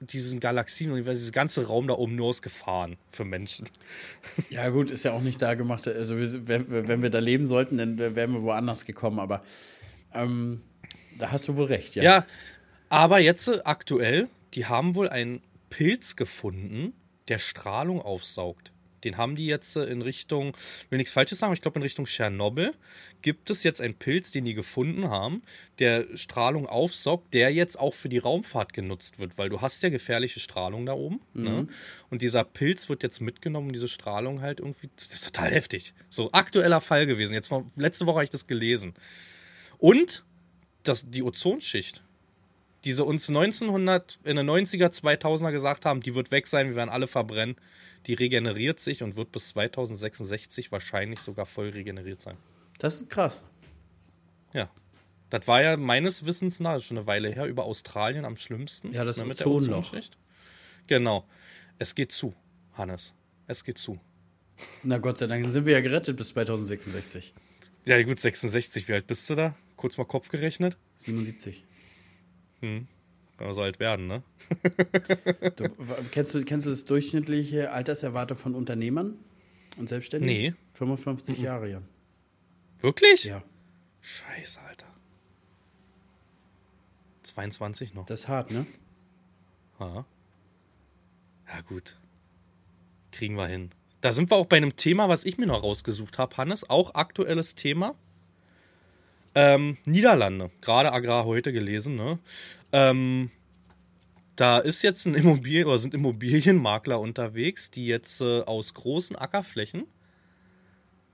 diesen 0.00 0.38
Galaxienuniversum, 0.40 1.18
dieser 1.18 1.32
ganze 1.32 1.66
Raum 1.66 1.88
da 1.88 1.94
oben 1.94 2.14
nur 2.16 2.28
aus 2.28 2.42
Gefahren 2.42 2.96
für 3.10 3.24
Menschen. 3.24 3.68
Ja, 4.50 4.68
gut, 4.68 4.90
ist 4.90 5.04
ja 5.04 5.12
auch 5.12 5.22
nicht 5.22 5.40
da 5.40 5.54
gemacht. 5.54 5.86
Also, 5.88 6.16
wenn, 6.18 6.88
wenn 6.88 7.02
wir 7.02 7.10
da 7.10 7.20
leben 7.20 7.46
sollten, 7.46 7.78
dann 7.78 7.98
wären 7.98 8.32
wir 8.32 8.42
woanders 8.42 8.84
gekommen. 8.84 9.18
Aber 9.18 9.42
ähm, 10.12 10.60
da 11.18 11.30
hast 11.32 11.48
du 11.48 11.56
wohl 11.56 11.66
recht, 11.66 11.94
ja. 11.94 12.02
Ja, 12.02 12.26
aber 12.88 13.20
jetzt 13.20 13.48
äh, 13.48 13.60
aktuell, 13.64 14.28
die 14.54 14.66
haben 14.66 14.94
wohl 14.94 15.08
einen 15.08 15.40
Pilz 15.70 16.16
gefunden, 16.16 16.92
der 17.28 17.38
Strahlung 17.38 18.02
aufsaugt. 18.02 18.72
Den 19.04 19.16
haben 19.16 19.36
die 19.36 19.46
jetzt 19.46 19.76
äh, 19.76 19.84
in 19.84 20.02
Richtung, 20.02 20.56
will 20.88 20.98
nichts 20.98 21.12
Falsches 21.12 21.38
sagen, 21.38 21.52
ich 21.52 21.62
glaube 21.62 21.78
in 21.78 21.82
Richtung 21.82 22.04
Tschernobyl 22.04 22.72
gibt 23.22 23.50
es 23.50 23.62
jetzt 23.62 23.80
einen 23.80 23.94
Pilz, 23.94 24.30
den 24.30 24.44
die 24.44 24.54
gefunden 24.54 25.08
haben, 25.10 25.42
der 25.78 26.06
Strahlung 26.16 26.66
aufsaugt, 26.66 27.32
der 27.34 27.52
jetzt 27.52 27.78
auch 27.78 27.94
für 27.94 28.08
die 28.08 28.18
Raumfahrt 28.18 28.72
genutzt 28.72 29.18
wird, 29.18 29.38
weil 29.38 29.48
du 29.48 29.60
hast 29.60 29.82
ja 29.82 29.88
gefährliche 29.88 30.40
Strahlung 30.40 30.86
da 30.86 30.92
oben. 30.92 31.20
Ne? 31.34 31.50
Mhm. 31.50 31.56
Ne? 31.56 31.68
Und 32.10 32.22
dieser 32.22 32.44
Pilz 32.44 32.88
wird 32.88 33.02
jetzt 33.02 33.20
mitgenommen, 33.20 33.72
diese 33.72 33.88
Strahlung 33.88 34.40
halt 34.40 34.60
irgendwie, 34.60 34.90
das 34.96 35.08
ist 35.08 35.24
total 35.24 35.50
heftig. 35.50 35.94
So, 36.08 36.32
aktueller 36.32 36.80
Fall 36.80 37.06
gewesen. 37.06 37.34
Jetzt 37.34 37.50
letzte 37.76 38.06
Woche 38.06 38.16
habe 38.16 38.24
ich 38.24 38.30
das 38.30 38.46
gelesen. 38.46 38.94
Und 39.78 40.24
das, 40.82 41.08
die 41.08 41.22
Ozonschicht, 41.22 42.02
die 42.84 42.92
sie 42.92 43.04
uns 43.04 43.28
1900, 43.28 44.18
in 44.24 44.36
den 44.36 44.48
90er, 44.48 44.88
2000er 44.88 45.52
gesagt 45.52 45.84
haben, 45.84 46.00
die 46.00 46.14
wird 46.14 46.30
weg 46.30 46.46
sein, 46.46 46.68
wir 46.68 46.76
werden 46.76 46.90
alle 46.90 47.06
verbrennen 47.06 47.56
die 48.06 48.14
regeneriert 48.14 48.80
sich 48.80 49.02
und 49.02 49.16
wird 49.16 49.32
bis 49.32 49.48
2066 49.48 50.72
wahrscheinlich 50.72 51.20
sogar 51.20 51.46
voll 51.46 51.70
regeneriert 51.70 52.22
sein. 52.22 52.36
Das 52.78 53.02
ist 53.02 53.10
krass. 53.10 53.42
Ja. 54.52 54.70
Das 55.28 55.46
war 55.46 55.62
ja 55.62 55.76
meines 55.76 56.26
Wissens 56.26 56.60
nach, 56.60 56.82
schon 56.82 56.98
eine 56.98 57.06
Weile 57.06 57.30
her, 57.30 57.46
über 57.46 57.64
Australien 57.64 58.24
am 58.24 58.36
schlimmsten. 58.36 58.92
Ja, 58.92 59.04
das 59.04 59.16
ist 59.16 59.22
ne, 59.22 59.28
mit 59.28 59.46
Ozonloch. 59.46 59.94
Genau. 60.86 61.28
Es 61.78 61.94
geht 61.94 62.10
zu, 62.10 62.34
Hannes. 62.74 63.12
Es 63.46 63.64
geht 63.64 63.78
zu. 63.78 64.00
Na 64.82 64.98
Gott 64.98 65.18
sei 65.18 65.26
Dank, 65.26 65.48
sind 65.50 65.66
wir 65.66 65.74
ja 65.74 65.80
gerettet 65.80 66.16
bis 66.16 66.28
2066. 66.30 67.32
Ja, 67.86 68.02
gut, 68.02 68.20
66. 68.20 68.88
Wie 68.88 68.92
alt 68.92 69.06
bist 69.06 69.28
du 69.30 69.34
da? 69.34 69.56
Kurz 69.76 69.96
mal 69.96 70.04
Kopf 70.04 70.28
gerechnet. 70.28 70.76
77. 70.96 71.64
Hm. 72.60 72.86
Wenn 73.40 73.48
wir 73.48 73.54
so 73.54 73.62
alt 73.62 73.80
werden, 73.80 74.06
ne? 74.06 74.22
du, 75.56 75.70
kennst, 76.10 76.34
du, 76.34 76.44
kennst 76.44 76.66
du 76.66 76.70
das 76.70 76.84
durchschnittliche 76.84 77.70
Alterserwartung 77.72 78.36
von 78.36 78.54
Unternehmern 78.54 79.16
und 79.78 79.88
Selbstständigen? 79.88 80.52
Nee. 80.52 80.54
55 80.74 81.38
mhm. 81.38 81.44
Jahre, 81.44 81.70
ja. 81.70 81.82
Wirklich? 82.80 83.24
Ja. 83.24 83.42
Scheiße, 84.02 84.60
Alter. 84.60 84.86
22 87.22 87.94
noch. 87.94 88.04
Das 88.04 88.20
ist 88.20 88.28
hart, 88.28 88.50
ne? 88.50 88.66
Ja. 89.78 90.04
Ja, 91.48 91.60
gut. 91.66 91.98
Kriegen 93.10 93.36
wir 93.36 93.46
hin. 93.46 93.70
Da 94.02 94.12
sind 94.12 94.30
wir 94.30 94.36
auch 94.36 94.46
bei 94.46 94.58
einem 94.58 94.76
Thema, 94.76 95.08
was 95.08 95.24
ich 95.24 95.38
mir 95.38 95.46
noch 95.46 95.62
rausgesucht 95.62 96.18
habe, 96.18 96.36
Hannes. 96.36 96.68
Auch 96.68 96.94
aktuelles 96.94 97.54
Thema. 97.54 97.94
Ähm, 99.34 99.76
Niederlande. 99.84 100.50
Gerade 100.60 100.92
Agrar 100.92 101.24
heute 101.24 101.52
gelesen, 101.52 101.96
ne? 101.96 102.18
Ähm, 102.72 103.30
da 104.36 104.58
ist 104.58 104.82
jetzt 104.82 105.06
ein 105.06 105.14
Immobilien 105.14 105.66
oder 105.66 105.78
sind 105.78 105.94
Immobilienmakler 105.94 106.98
unterwegs, 106.98 107.70
die 107.70 107.86
jetzt 107.86 108.20
äh, 108.20 108.40
aus 108.40 108.74
großen 108.74 109.16
Ackerflächen 109.16 109.86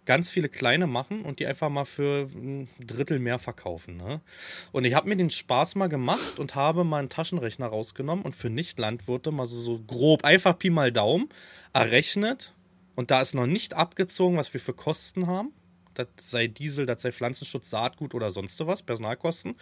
ganz 0.05 0.31
viele 0.31 0.49
kleine 0.49 0.87
machen 0.87 1.23
und 1.23 1.41
die 1.41 1.47
einfach 1.47 1.69
mal 1.69 1.85
für 1.85 2.31
ein 2.33 2.69
Drittel 2.79 3.19
mehr 3.19 3.41
verkaufen. 3.41 3.97
Ne? 3.97 4.21
Und 4.71 4.85
ich 4.85 4.95
habe 4.95 5.09
mir 5.09 5.17
den 5.17 5.31
Spaß 5.31 5.75
mal 5.75 5.89
gemacht 5.89 6.39
und 6.39 6.55
habe 6.55 6.85
mal 6.85 7.01
einen 7.01 7.09
Taschenrechner 7.09 7.67
rausgenommen 7.67 8.25
und 8.25 8.37
für 8.37 8.49
Nicht-Landwirte 8.49 9.33
mal 9.33 9.47
so, 9.47 9.61
so 9.61 9.81
grob, 9.81 10.25
einfach 10.25 10.57
Pi 10.57 10.71
mal 10.71 10.93
Daumen, 10.93 11.29
errechnet. 11.73 12.55
Und 12.95 13.11
da 13.11 13.21
ist 13.21 13.35
noch 13.35 13.47
nicht 13.47 13.75
abgezogen, 13.75 14.37
was 14.37 14.55
wir 14.55 14.61
für 14.61 14.73
Kosten 14.73 15.27
haben 15.27 15.53
das 15.99 16.09
sei 16.19 16.47
Diesel, 16.47 16.87
das 16.87 17.03
sei 17.03 17.13
Pflanzenschutz, 17.13 17.71
Saatgut 17.71 18.15
oder 18.15 18.31
sonst 18.31 18.65
was, 18.67 18.83
Personalkosten. 18.83 19.57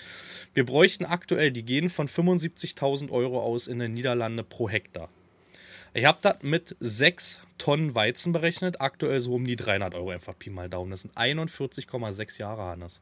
Wir 0.52 0.66
bräuchten 0.66 1.04
aktuell, 1.04 1.50
die 1.50 1.64
gehen 1.64 1.90
von 1.90 2.08
75.000 2.08 3.10
Euro 3.10 3.40
aus 3.40 3.66
in 3.66 3.78
den 3.78 3.94
Niederlande 3.94 4.44
pro 4.44 4.68
Hektar. 4.68 5.08
Ich 5.92 6.04
habe 6.04 6.18
das 6.22 6.42
mit 6.42 6.76
6 6.80 7.40
Tonnen 7.56 7.94
Weizen 7.94 8.32
berechnet, 8.32 8.80
aktuell 8.80 9.20
so 9.20 9.34
um 9.34 9.44
die 9.44 9.56
300 9.56 9.94
Euro 9.94 10.10
einfach 10.10 10.36
Pi 10.38 10.50
mal 10.50 10.68
Daumen. 10.68 10.90
Das 10.90 11.02
sind 11.02 11.16
41,6 11.16 12.40
Jahre, 12.40 12.62
Hannes 12.62 13.00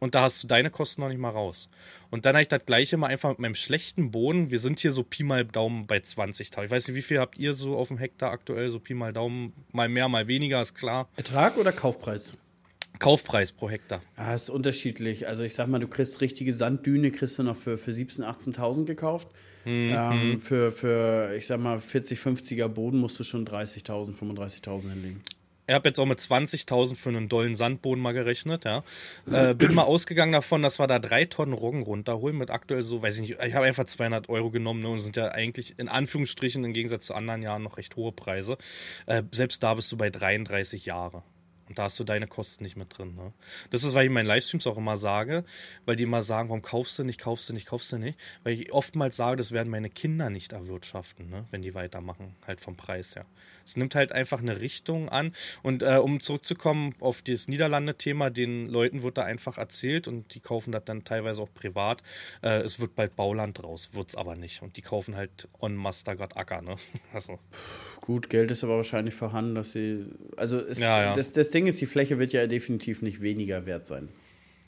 und 0.00 0.14
da 0.14 0.22
hast 0.22 0.42
du 0.42 0.48
deine 0.48 0.70
Kosten 0.70 1.02
noch 1.02 1.08
nicht 1.08 1.18
mal 1.20 1.30
raus. 1.30 1.68
Und 2.10 2.24
dann 2.24 2.34
habe 2.34 2.42
ich 2.42 2.48
das 2.48 2.64
gleiche 2.66 2.96
mal 2.96 3.06
einfach 3.06 3.28
mit 3.30 3.38
meinem 3.38 3.54
schlechten 3.54 4.10
Boden. 4.10 4.50
Wir 4.50 4.58
sind 4.58 4.80
hier 4.80 4.92
so 4.92 5.04
Pi 5.04 5.22
mal 5.22 5.44
Daumen 5.44 5.86
bei 5.86 5.98
20.000. 5.98 6.64
Ich 6.64 6.70
weiß 6.70 6.88
nicht, 6.88 6.96
wie 6.96 7.02
viel 7.02 7.20
habt 7.20 7.38
ihr 7.38 7.54
so 7.54 7.76
auf 7.76 7.88
dem 7.88 7.98
Hektar 7.98 8.32
aktuell? 8.32 8.70
So 8.70 8.80
Pi 8.80 8.94
mal 8.94 9.12
Daumen, 9.12 9.52
mal 9.72 9.88
mehr, 9.88 10.08
mal 10.08 10.26
weniger, 10.26 10.60
ist 10.60 10.74
klar. 10.74 11.08
Ertrag 11.16 11.56
oder 11.56 11.70
Kaufpreis? 11.70 12.34
Kaufpreis 12.98 13.52
pro 13.52 13.70
Hektar. 13.70 14.02
Ja, 14.18 14.34
ist 14.34 14.50
unterschiedlich. 14.50 15.28
Also 15.28 15.42
ich 15.42 15.54
sag 15.54 15.68
mal, 15.68 15.78
du 15.78 15.88
kriegst 15.88 16.20
richtige 16.20 16.52
Sanddüne, 16.52 17.10
kriegst 17.10 17.38
du 17.38 17.42
noch 17.42 17.56
für, 17.56 17.78
für 17.78 17.92
17.000, 17.92 18.56
18.000 18.56 18.84
gekauft. 18.84 19.28
Mhm. 19.64 19.90
Ähm, 19.94 20.40
für, 20.40 20.70
für, 20.70 21.34
ich 21.36 21.46
sag 21.46 21.60
mal, 21.60 21.80
40, 21.80 22.18
50er 22.18 22.68
Boden 22.68 22.98
musst 22.98 23.18
du 23.18 23.24
schon 23.24 23.46
30.000, 23.46 24.18
35.000 24.18 24.90
hinlegen. 24.90 25.22
Ich 25.70 25.74
habe 25.74 25.88
jetzt 25.88 26.00
auch 26.00 26.06
mit 26.06 26.18
20.000 26.18 26.96
für 26.96 27.10
einen 27.10 27.28
dollen 27.28 27.54
Sandboden 27.54 28.02
mal 28.02 28.10
gerechnet, 28.10 28.64
ja. 28.64 28.82
Äh, 29.30 29.54
bin 29.54 29.72
mal 29.72 29.84
ausgegangen 29.84 30.32
davon, 30.32 30.62
dass 30.62 30.80
wir 30.80 30.88
da 30.88 30.98
drei 30.98 31.26
Tonnen 31.26 31.52
Roggen 31.52 31.82
runterholen 31.82 32.36
mit 32.36 32.50
aktuell 32.50 32.82
so, 32.82 33.02
weiß 33.02 33.20
ich 33.20 33.28
nicht, 33.28 33.40
ich 33.40 33.54
habe 33.54 33.66
einfach 33.66 33.84
200 33.84 34.28
Euro 34.28 34.50
genommen 34.50 34.82
ne, 34.82 34.88
und 34.88 34.98
sind 34.98 35.14
ja 35.14 35.28
eigentlich 35.28 35.78
in 35.78 35.88
Anführungsstrichen 35.88 36.64
im 36.64 36.72
Gegensatz 36.72 37.06
zu 37.06 37.14
anderen 37.14 37.42
Jahren 37.42 37.62
noch 37.62 37.76
recht 37.76 37.94
hohe 37.94 38.10
Preise. 38.10 38.58
Äh, 39.06 39.22
selbst 39.30 39.62
da 39.62 39.74
bist 39.74 39.92
du 39.92 39.96
bei 39.96 40.10
33 40.10 40.86
Jahre. 40.86 41.22
Und 41.68 41.78
da 41.78 41.84
hast 41.84 42.00
du 42.00 42.02
deine 42.02 42.26
Kosten 42.26 42.64
nicht 42.64 42.74
mit 42.74 42.98
drin. 42.98 43.14
Ne? 43.14 43.32
Das 43.70 43.84
ist, 43.84 43.94
weil 43.94 44.02
ich 44.02 44.08
in 44.08 44.14
meinen 44.14 44.26
Livestreams 44.26 44.66
auch 44.66 44.76
immer 44.76 44.96
sage, 44.96 45.44
weil 45.84 45.94
die 45.94 46.02
immer 46.02 46.22
sagen, 46.22 46.48
warum 46.48 46.62
kaufst 46.62 46.98
du 46.98 47.04
nicht, 47.04 47.20
kaufst 47.20 47.48
du 47.48 47.52
nicht, 47.52 47.66
kaufst 47.66 47.92
du 47.92 47.98
nicht. 47.98 48.18
Weil 48.42 48.54
ich 48.54 48.72
oftmals 48.72 49.14
sage, 49.14 49.36
das 49.36 49.52
werden 49.52 49.70
meine 49.70 49.88
Kinder 49.88 50.30
nicht 50.30 50.50
erwirtschaften, 50.50 51.30
ne? 51.30 51.46
wenn 51.52 51.62
die 51.62 51.76
weitermachen, 51.76 52.34
halt 52.44 52.60
vom 52.60 52.76
Preis 52.76 53.14
her. 53.14 53.24
Es 53.64 53.76
nimmt 53.76 53.94
halt 53.94 54.12
einfach 54.12 54.40
eine 54.40 54.60
Richtung 54.60 55.08
an. 55.08 55.32
Und 55.62 55.82
äh, 55.82 55.96
um 55.96 56.20
zurückzukommen 56.20 56.94
auf 57.00 57.22
das 57.22 57.48
Niederlande-Thema, 57.48 58.30
den 58.30 58.68
Leuten 58.68 59.02
wird 59.02 59.18
da 59.18 59.22
einfach 59.22 59.58
erzählt 59.58 60.08
und 60.08 60.34
die 60.34 60.40
kaufen 60.40 60.72
das 60.72 60.84
dann 60.84 61.04
teilweise 61.04 61.42
auch 61.42 61.52
privat. 61.52 62.02
Äh, 62.42 62.60
es 62.60 62.80
wird 62.80 62.94
bald 62.94 63.16
Bauland 63.16 63.58
draus, 63.58 63.90
wird 63.92 64.10
es 64.10 64.16
aber 64.16 64.36
nicht. 64.36 64.62
Und 64.62 64.76
die 64.76 64.82
kaufen 64.82 65.16
halt 65.16 65.48
on 65.60 65.74
Master 65.74 66.16
gerade 66.16 66.36
Acker. 66.36 66.62
Ne? 66.62 66.76
Also. 67.12 67.38
Gut, 68.00 68.30
Geld 68.30 68.50
ist 68.50 68.62
aber 68.62 68.76
wahrscheinlich 68.76 69.14
vorhanden, 69.14 69.54
dass 69.54 69.72
sie. 69.72 70.06
Also 70.36 70.58
es, 70.58 70.78
ja, 70.78 71.02
ja. 71.02 71.14
Das, 71.14 71.32
das 71.32 71.50
Ding 71.50 71.66
ist, 71.66 71.80
die 71.80 71.86
Fläche 71.86 72.18
wird 72.18 72.32
ja 72.32 72.46
definitiv 72.46 73.02
nicht 73.02 73.20
weniger 73.20 73.66
wert 73.66 73.86
sein 73.86 74.08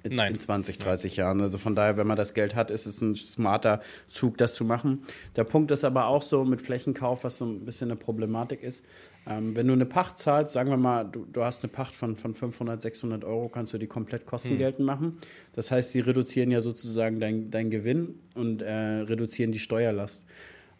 in, 0.03 0.19
in 0.19 0.39
20, 0.39 0.79
30 0.79 1.13
Nein. 1.13 1.19
Jahren. 1.19 1.41
Also 1.41 1.59
von 1.59 1.75
daher, 1.75 1.97
wenn 1.97 2.07
man 2.07 2.17
das 2.17 2.35
Geld 2.35 2.55
hat, 2.55 2.71
ist 2.71 2.87
es 2.87 3.01
ein 3.01 3.15
smarter 3.15 3.81
Zug, 4.09 4.37
das 4.39 4.55
zu 4.55 4.65
machen. 4.65 5.03
Der 5.37 5.45
Punkt 5.45 5.71
ist 5.71 5.85
aber 5.85 6.07
auch 6.07 6.23
so 6.23 6.45
mit 6.45 6.61
Flächenkauf, 6.63 7.25
was 7.25 7.39
so 7.39 7.47
ein 7.47 7.65
bisschen 7.65 7.91
eine 7.91 7.97
Problematik 7.97 8.63
ist. 8.63 8.85
Ähm, 9.29 9.55
wenn 9.55 9.69
du 9.69 9.73
eine 9.73 9.87
Pacht 9.87 10.19
zahlst, 10.19 10.53
sagen 10.53 10.71
wir 10.71 10.77
mal, 10.77 11.05
du, 11.05 11.27
du 11.33 11.45
hast 11.45 11.63
eine 11.63 11.73
Pacht 11.73 11.95
von, 11.95 12.17
von 12.17 12.35
500, 12.35 12.83
600 12.83 13.25
Euro, 13.25 13.49
kannst 13.49 13.73
du 13.73 13.79
die 13.79 13.87
komplett 13.87 14.27
kostengeltend 14.27 14.81
hm. 14.81 14.87
machen. 14.87 15.19
Das 15.53 15.71
heißt, 15.71 15.93
sie 15.93 16.01
reduzieren 16.01 16.51
ja 16.51 16.61
sozusagen 16.61 17.21
deinen 17.21 17.51
dein 17.51 17.71
Gewinn 17.71 18.17
und 18.35 18.63
äh, 18.63 18.73
reduzieren 18.73 19.53
die 19.53 19.61
Steuerlast. 19.61 20.27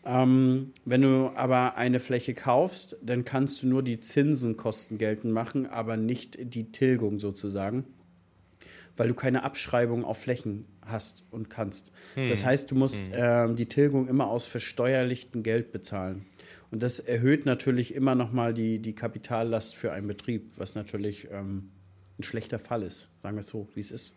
Ähm, 0.05 0.73
wenn 0.85 1.03
du 1.03 1.31
aber 1.37 1.77
eine 1.77 2.01
Fläche 2.01 2.35
kaufst, 2.35 2.97
dann 3.03 3.25
kannst 3.25 3.63
du 3.63 3.69
nur 3.69 3.85
die 3.85 4.01
Zinsenkosten 4.01 4.99
geltend 4.99 5.33
machen, 5.33 5.67
aber 5.67 5.97
nicht 5.97 6.39
die 6.41 6.73
Tilgung 6.73 7.21
sozusagen 7.21 7.85
weil 8.97 9.09
du 9.09 9.15
keine 9.15 9.43
Abschreibung 9.43 10.05
auf 10.05 10.19
Flächen 10.19 10.67
hast 10.85 11.25
und 11.31 11.51
kannst. 11.51 11.93
Hm. 12.15 12.29
Das 12.29 12.45
heißt, 12.45 12.71
du 12.71 12.75
musst 12.75 13.07
hm. 13.07 13.13
ähm, 13.15 13.57
die 13.57 13.67
Tilgung 13.67 14.09
immer 14.09 14.29
aus 14.29 14.47
versteuerlichtem 14.47 15.43
Geld 15.43 15.73
bezahlen. 15.73 16.27
Und 16.71 16.83
das 16.83 17.01
erhöht 17.01 17.45
natürlich 17.45 17.95
immer 17.95 18.15
nochmal 18.15 18.55
die, 18.55 18.79
die 18.79 18.95
Kapitallast 18.95 19.77
für 19.77 19.93
einen 19.93 20.07
Betrieb, 20.07 20.53
was 20.57 20.75
natürlich 20.75 21.29
ähm, 21.31 21.71
ein 22.19 22.23
schlechter 22.23 22.59
Fall 22.59 22.83
ist, 22.83 23.09
sagen 23.23 23.37
wir 23.37 23.41
es 23.41 23.49
so, 23.49 23.69
wie 23.75 23.81
es 23.81 23.91
ist. 23.91 24.15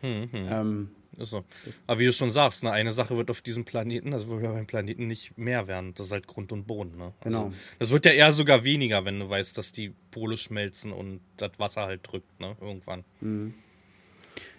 Hm, 0.00 0.28
hm. 0.30 0.48
Ähm, 0.48 0.90
ist 1.18 1.30
so. 1.30 1.44
Aber 1.86 1.98
wie 1.98 2.06
du 2.06 2.12
schon 2.12 2.30
sagst, 2.30 2.62
ne, 2.62 2.70
eine 2.70 2.92
Sache 2.92 3.16
wird 3.16 3.30
auf 3.30 3.42
diesem 3.42 3.64
Planeten, 3.64 4.12
also 4.12 4.40
wir 4.40 4.48
beim 4.50 4.66
Planeten 4.66 5.08
nicht 5.08 5.36
mehr 5.36 5.66
werden. 5.66 5.92
Das 5.94 6.06
ist 6.06 6.12
halt 6.12 6.28
Grund 6.28 6.52
und 6.52 6.66
Boden. 6.66 6.96
Ne? 6.96 7.12
Also, 7.20 7.38
genau. 7.38 7.52
Das 7.80 7.90
wird 7.90 8.04
ja 8.04 8.12
eher 8.12 8.32
sogar 8.32 8.64
weniger, 8.64 9.04
wenn 9.04 9.18
du 9.18 9.28
weißt, 9.28 9.58
dass 9.58 9.72
die 9.72 9.92
Pole 10.12 10.36
schmelzen 10.36 10.92
und 10.92 11.20
das 11.36 11.52
Wasser 11.58 11.82
halt 11.82 12.02
drückt, 12.04 12.38
ne? 12.38 12.56
Irgendwann. 12.60 13.04
Mhm. 13.20 13.54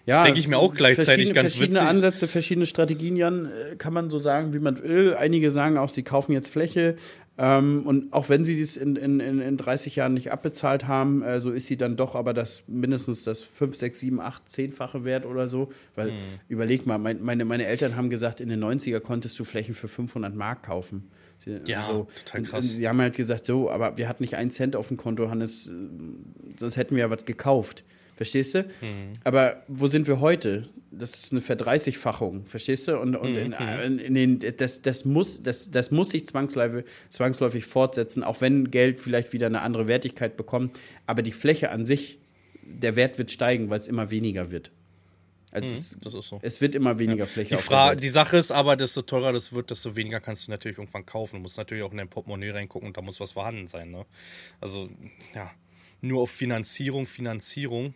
Ja, 0.10 0.24
denke 0.24 0.40
ich 0.40 0.48
mir 0.48 0.58
auch 0.58 0.74
gleichzeitig 0.74 1.34
ganz 1.34 1.54
verschiedene 1.54 1.82
witzig. 1.82 1.88
Ansätze, 1.88 2.28
verschiedene 2.28 2.66
Strategien, 2.66 3.16
Jan, 3.16 3.46
äh, 3.46 3.76
kann 3.76 3.94
man 3.94 4.10
so 4.10 4.18
sagen, 4.18 4.54
wie 4.54 4.60
man 4.60 4.82
will. 4.82 5.14
Einige 5.14 5.52
sagen 5.52 5.78
auch, 5.78 5.90
sie 5.90 6.02
kaufen 6.02 6.32
jetzt 6.32 6.50
Fläche. 6.50 6.96
Ähm, 7.38 7.84
und 7.86 8.12
auch 8.12 8.28
wenn 8.28 8.44
sie 8.44 8.56
dies 8.56 8.76
in, 8.76 8.96
in, 8.96 9.20
in 9.20 9.56
30 9.56 9.96
Jahren 9.96 10.16
nicht 10.16 10.32
abbezahlt 10.32 10.88
haben, 10.88 11.22
äh, 11.22 11.40
so 11.40 11.52
ist 11.52 11.68
sie 11.68 11.78
dann 11.78 11.96
doch 11.96 12.16
aber 12.16 12.34
das 12.34 12.64
mindestens 12.66 13.24
das 13.24 13.44
5, 13.44 13.76
6, 13.76 14.00
7, 14.00 14.20
8, 14.20 14.44
10-fache 14.52 15.04
Wert 15.04 15.28
oder 15.28 15.48
so. 15.48 15.72
Weil, 15.96 16.08
mhm. 16.08 16.18
überleg 16.48 16.88
mal, 16.88 16.98
mein, 16.98 17.22
meine, 17.22 17.46
meine 17.46 17.66
Eltern 17.66 17.96
haben 17.96 18.10
gesagt, 18.10 18.42
in 18.42 18.50
den 18.50 18.64
90er 18.64 19.02
konntest 19.02 19.38
du 19.38 19.44
Flächen 19.44 19.76
für 19.76 19.88
500 19.88 20.34
Mark 20.34 20.64
kaufen. 20.64 21.12
Ja, 21.66 21.84
so. 21.84 22.08
total 22.26 22.42
krass. 22.42 22.66
Und, 22.66 22.72
und 22.72 22.78
sie 22.78 22.90
haben 22.90 23.00
halt 23.00 23.16
gesagt, 23.16 23.46
so, 23.46 23.70
aber 23.70 23.96
wir 23.98 24.10
hatten 24.10 24.24
nicht 24.24 24.36
einen 24.36 24.50
Cent 24.50 24.76
auf 24.76 24.88
dem 24.88 24.98
Konto, 24.98 25.30
Hannes, 25.30 25.68
äh, 25.68 25.72
sonst 26.60 26.78
hätten 26.78 26.96
wir 26.96 27.02
ja 27.02 27.10
was 27.12 27.26
gekauft. 27.26 27.84
Verstehst 28.20 28.54
du? 28.54 28.64
Mhm. 28.64 29.14
Aber 29.24 29.64
wo 29.70 29.88
sind 29.88 30.06
wir 30.06 30.20
heute? 30.20 30.68
Das 30.92 31.12
ist 31.12 31.32
eine 31.32 31.40
Verdreißigfachung, 31.40 32.46
verstehst 32.48 32.90
du? 32.90 33.00
Und, 33.00 33.16
und 33.16 33.34
in, 33.34 33.52
mhm. 33.52 33.82
in, 33.82 34.00
in 34.00 34.14
den, 34.14 34.58
das, 34.58 34.82
das, 34.82 35.06
muss, 35.06 35.42
das, 35.42 35.72
das 35.72 35.90
muss 35.90 36.10
sich 36.10 36.28
zwangsläufig, 36.28 36.84
zwangsläufig 37.10 37.64
fortsetzen, 37.64 38.26
auch 38.26 38.42
wenn 38.42 38.72
Geld 38.72 39.00
vielleicht 39.00 39.32
wieder 39.32 39.46
eine 39.48 39.62
andere 39.62 39.88
Wertigkeit 39.88 40.36
bekommt. 40.36 40.78
Aber 41.06 41.22
die 41.22 41.32
Fläche 41.32 41.72
an 41.72 41.86
sich, 41.86 42.20
der 42.62 42.98
Wert 42.98 43.18
wird 43.18 43.32
steigen, 43.32 43.70
weil 43.70 43.80
es 43.80 43.88
immer 43.88 44.12
weniger 44.12 44.52
wird. 44.52 44.72
Also 45.52 45.70
mhm, 45.70 45.74
es, 45.76 45.98
das 46.02 46.14
ist 46.14 46.28
so. 46.28 46.40
es 46.42 46.60
wird 46.60 46.76
immer 46.76 47.00
weniger 47.00 47.20
ja. 47.20 47.26
Fläche. 47.26 47.56
Die, 47.56 47.62
Frage, 47.62 48.02
die 48.02 48.10
Sache 48.10 48.36
ist 48.36 48.52
aber, 48.52 48.76
desto 48.76 49.02
teurer 49.02 49.32
das 49.32 49.54
wird, 49.54 49.72
desto 49.72 49.96
weniger 49.96 50.20
kannst 50.20 50.48
du 50.48 50.52
natürlich 50.52 50.78
irgendwann 50.78 51.06
kaufen. 51.06 51.38
Du 51.38 51.42
musst 51.44 51.58
natürlich 51.58 51.84
auch 51.84 51.92
in 51.92 52.00
dein 52.00 52.10
Portemonnaie 52.10 52.50
reingucken 52.50 52.90
und 52.90 52.98
da 52.98 53.02
muss 53.02 53.22
was 53.22 53.32
vorhanden 53.32 53.68
sein. 53.68 53.92
Ne? 53.92 54.06
Also, 54.60 54.90
ja, 55.34 55.52
nur 56.02 56.24
auf 56.24 56.32
Finanzierung, 56.32 57.06
Finanzierung 57.06 57.94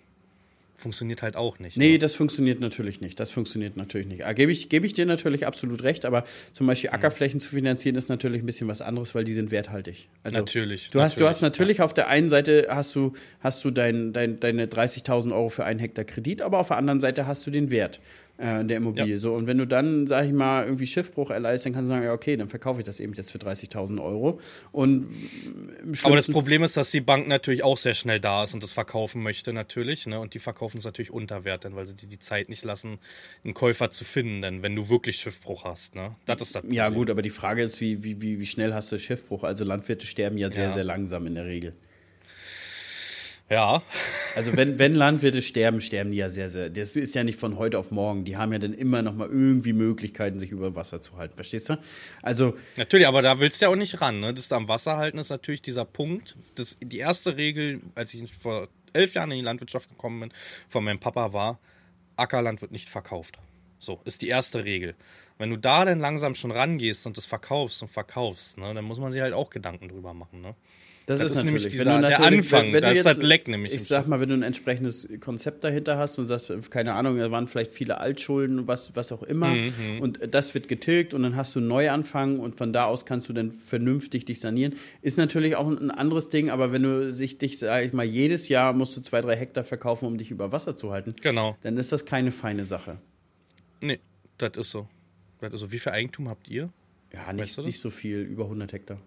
funktioniert 0.76 1.22
halt 1.22 1.36
auch 1.36 1.60
nicht. 1.60 1.78
Nee, 1.78 1.94
ne? 1.94 2.00
das 2.00 2.16
funktioniert 2.16 2.60
natürlich 2.60 3.00
nicht. 3.02 3.20
Das 3.20 3.32
funktioniert 3.32 3.78
natürlich 3.78 4.08
nicht. 4.08 4.26
Ah, 4.26 4.34
Gebe 4.34 4.52
ich, 4.52 4.70
geb 4.70 4.84
ich 4.84 4.94
dir 4.94 5.06
natürlich 5.06 5.48
absolut 5.48 5.84
recht, 5.84 6.06
aber 6.06 6.24
zum 6.52 6.68
Beispiel 6.68 6.90
mhm. 6.90 6.96
Ackerflächen 6.96 7.40
zu 7.40 7.50
finanzieren 7.50 7.96
ist 7.96 8.10
natürlich 8.10 8.44
ein 8.44 8.46
bisschen 8.46 8.68
was 8.68 8.82
anderes, 8.82 9.16
weil 9.16 9.24
die 9.24 9.34
sind 9.34 9.52
werthaltig. 9.52 10.10
Also 10.24 10.40
natürlich. 10.40 10.90
Du 10.90 11.00
hast, 11.02 11.14
natürlich, 11.14 11.20
du 11.20 11.28
hast 11.30 11.42
natürlich 11.42 11.78
ja. 11.78 11.86
auf 11.86 11.94
der 11.94 12.08
einen 12.08 12.30
Seite 12.30 12.68
hast 12.70 12.96
du, 12.96 13.14
hast 13.40 13.64
du 13.64 13.72
dein, 13.72 14.14
dein, 14.14 14.40
deine 14.40 14.66
30.000 14.66 15.34
Euro 15.34 15.50
für 15.50 15.64
einen 15.64 15.80
Hektar 15.80 16.06
Kredit, 16.06 16.42
aber 16.42 16.60
auf 16.60 16.68
der 16.68 16.78
anderen 16.78 17.00
Seite 17.02 17.28
hast 17.28 17.46
du 17.48 17.52
den 17.52 17.72
Wert 17.72 18.00
äh, 18.38 18.66
der 18.66 18.78
Immobilie. 18.78 19.14
Ja. 19.14 19.20
So, 19.20 19.34
und 19.36 19.46
wenn 19.46 19.60
du 19.60 19.68
dann, 19.68 20.08
sag 20.08 20.26
ich 20.26 20.34
mal, 20.34 20.64
irgendwie 20.64 20.88
Schiffbruch 20.88 21.30
erleist, 21.30 21.66
dann 21.66 21.74
kannst 21.74 21.90
du 21.90 21.94
sagen, 21.94 22.04
ja, 22.04 22.14
okay, 22.14 22.36
dann 22.36 22.50
verkaufe 22.50 22.80
ich 22.80 22.86
das 22.86 23.00
eben 23.00 23.14
jetzt 23.14 23.32
für 23.32 23.38
30.000 23.38 24.04
Euro. 24.04 24.40
Und 24.72 25.08
Aber 26.02 26.16
das 26.16 26.28
Problem 26.28 26.64
ist, 26.64 26.76
dass 26.76 26.90
die 26.90 27.02
Bank 27.02 27.28
natürlich 27.28 27.64
auch 27.64 27.78
sehr 27.78 27.94
schnell 27.94 28.20
da 28.20 28.44
ist 28.44 28.54
und 28.56 28.64
das 28.64 28.72
verkaufen 28.72 29.22
möchte, 29.22 29.54
natürlich. 29.54 30.08
Ne? 30.08 30.20
Und 30.20 30.34
die 30.34 30.40
verkaufen 30.40 30.80
es 30.80 30.86
natürlich 30.86 31.12
unter 31.12 31.46
Wert, 31.46 31.64
denn 31.64 31.76
weil 31.76 31.86
sie 31.86 31.96
dir 31.96 32.08
die 32.08 32.20
Zeit 32.20 32.50
nicht 32.50 32.64
lassen, 32.64 32.98
einen 33.44 33.54
Käufer 33.54 33.92
zu 33.92 34.04
finden, 34.04 34.42
denn 34.42 34.64
wenn 34.64 34.76
du 34.76 34.90
wirklich 34.90 35.18
Schiffbruch 35.18 35.64
hast. 35.64 35.94
Ne? 35.94 36.16
Das 36.26 36.42
ist 36.42 36.56
das 36.56 36.64
Ja, 36.70 36.90
gut, 36.90 37.12
aber 37.12 37.22
die 37.22 37.30
Frage 37.30 37.62
ist, 37.62 37.82
wie, 37.82 38.04
wie, 38.04 38.22
wie, 38.22 38.40
wie 38.40 38.46
schnell 38.48 38.74
hast 38.74 38.92
du 38.92 38.98
Schiffbruch? 38.98 39.44
Also 39.44 39.64
Landwirte 39.64 40.08
sterben 40.08 40.38
ja 40.38 40.50
sehr, 40.50 40.66
ja. 40.66 40.72
sehr 40.72 40.84
langsam 40.84 41.28
in 41.28 41.36
der 41.36 41.46
Regel. 41.46 41.74
Ja. 43.54 43.84
Also 44.36 44.58
wenn, 44.58 44.80
wenn 44.80 44.96
Landwirte 44.96 45.44
sterben, 45.44 45.80
sterben 45.80 46.12
die 46.12 46.18
ja 46.18 46.30
sehr, 46.30 46.50
sehr. 46.50 46.72
Das 46.72 46.96
ist 46.96 47.14
ja 47.14 47.24
nicht 47.24 47.40
von 47.40 47.60
heute 47.60 47.78
auf 47.78 47.92
morgen. 47.92 48.26
Die 48.26 48.36
haben 48.36 48.52
ja 48.52 48.58
dann 48.58 48.74
immer 48.74 49.04
noch 49.04 49.14
mal 49.14 49.28
irgendwie 49.28 49.74
Möglichkeiten, 49.74 50.40
sich 50.40 50.50
über 50.50 50.74
Wasser 50.74 51.02
zu 51.02 51.18
halten. 51.18 51.36
Verstehst 51.36 51.70
du? 51.70 51.78
Also 52.24 52.58
natürlich, 52.76 53.06
aber 53.06 53.22
da 53.22 53.40
willst 53.40 53.62
du 53.62 53.66
ja 53.66 53.72
auch 53.72 53.76
nicht 53.76 54.02
ran. 54.02 54.20
Ne? 54.22 54.34
Das 54.34 54.52
am 54.52 54.68
Wasser 54.68 54.98
halten 54.98 55.20
ist 55.20 55.30
natürlich 55.30 55.62
dieser 55.62 55.86
Punkt. 55.86 56.36
Das, 56.56 56.78
die 56.82 56.98
erste 56.98 57.38
Regel, 57.38 57.82
als 57.94 58.12
ich 58.16 58.34
vor 58.34 58.70
elf 58.92 59.14
Jahren 59.14 59.30
in 59.30 59.38
die 59.38 59.44
Landwirtschaft 59.44 59.88
gekommen 59.88 60.20
bin, 60.20 60.34
von 60.68 60.84
meinem 60.84 61.00
Papa 61.00 61.32
war: 61.32 61.60
Ackerland 62.18 62.60
wird 62.62 62.72
nicht 62.72 62.90
verkauft. 62.90 63.38
So 63.78 64.02
ist 64.04 64.24
die 64.24 64.30
erste 64.30 64.66
Regel. 64.66 64.96
Wenn 65.38 65.52
du 65.52 65.58
da 65.58 65.86
dann 65.86 66.00
langsam 66.00 66.34
schon 66.34 66.52
rangehst 66.52 67.06
und 67.06 67.18
das 67.18 67.28
verkaufst 67.28 67.84
und 67.84 67.90
verkaufst, 67.90 68.58
ne, 68.58 68.74
dann 68.74 68.86
muss 68.86 69.00
man 69.00 69.12
sich 69.12 69.22
halt 69.22 69.34
auch 69.34 69.52
Gedanken 69.52 69.90
drüber 69.90 70.16
machen. 70.16 70.42
Ne? 70.42 70.56
Das, 71.06 71.20
Das 71.20 71.32
ist, 71.32 71.38
ist 71.38 71.44
natürlich 71.44 71.68
dieser- 71.68 72.00
der 72.00 72.22
Anfang, 72.22 72.72
wenn 72.72 72.82
da 72.82 72.92
du 72.92 72.96
ist 72.98 73.06
das 73.06 73.22
Leck 73.22 73.50
nämlich 73.50 73.74
Ich 73.74 73.84
sag 73.84 74.08
mal, 74.08 74.22
wenn 74.22 74.30
du 74.30 74.36
ein 74.36 74.42
entsprechendes 74.42 75.06
Konzept 75.20 75.66
dahinter 75.66 75.98
hast 75.98 76.18
und 76.18 76.28
sagst, 76.28 76.72
keine 76.72 76.94
Ahnung, 76.94 77.18
da 77.18 77.30
waren 77.30 77.46
vielleicht 77.48 77.74
viele 77.74 77.98
Altschulden, 77.98 78.68
was, 78.68 78.96
was 78.96 79.12
auch 79.12 79.22
immer, 79.24 79.50
Mhm, 79.54 80.00
und 80.00 80.20
das 80.32 80.54
wird 80.54 80.70
getilgt 80.70 81.14
und 81.14 81.24
dann 81.24 81.36
hast 81.36 81.56
du 81.56 81.60
einen 81.60 81.68
Neuanfang 81.68 82.40
und 82.40 82.58
von 82.58 82.72
da 82.72 82.86
aus 82.86 83.06
kannst 83.06 83.28
du 83.28 83.34
dann 83.34 83.52
vernünftig 83.52 84.24
dich 84.24 84.40
sanieren. 84.40 84.76
Ist 85.02 85.18
natürlich 85.18 85.58
auch 85.58 85.68
ein 85.68 85.92
anderes 85.92 86.30
Ding, 86.30 86.50
aber 86.50 86.72
wenn 86.72 86.84
du 86.84 87.12
sich 87.12 87.38
dich, 87.38 87.60
sag 87.60 87.84
ich 87.84 87.92
mal, 87.92 88.06
jedes 88.06 88.48
Jahr 88.48 88.72
musst 88.72 88.96
du 88.96 89.02
zwei, 89.02 89.20
drei 89.20 89.36
Hektar 89.36 89.66
verkaufen, 89.66 90.06
um 90.06 90.18
dich 90.18 90.32
über 90.32 90.54
Wasser 90.54 90.78
zu 90.78 90.92
halten, 90.92 91.16
Genau. 91.22 91.58
dann 91.64 91.76
ist 91.76 91.92
das 91.92 92.06
keine 92.06 92.32
feine 92.32 92.64
Sache. 92.64 92.98
Nee, 93.82 94.00
das 94.38 94.56
ist 94.56 94.72
so. 94.72 94.88
Das 95.42 95.52
ist 95.52 95.60
so. 95.60 95.72
Wie 95.74 95.80
viel 95.80 95.92
Eigentum 95.92 96.30
habt 96.30 96.48
ihr? 96.48 96.70
Ja, 97.14 97.34
nicht, 97.34 97.44
Weißt 97.44 97.58
du 97.58 97.62
das? 97.64 97.68
nicht 97.68 97.80
so 97.82 97.90
viel, 97.90 98.20
über 98.22 98.46
100 98.46 98.72
Hektar. 98.72 98.98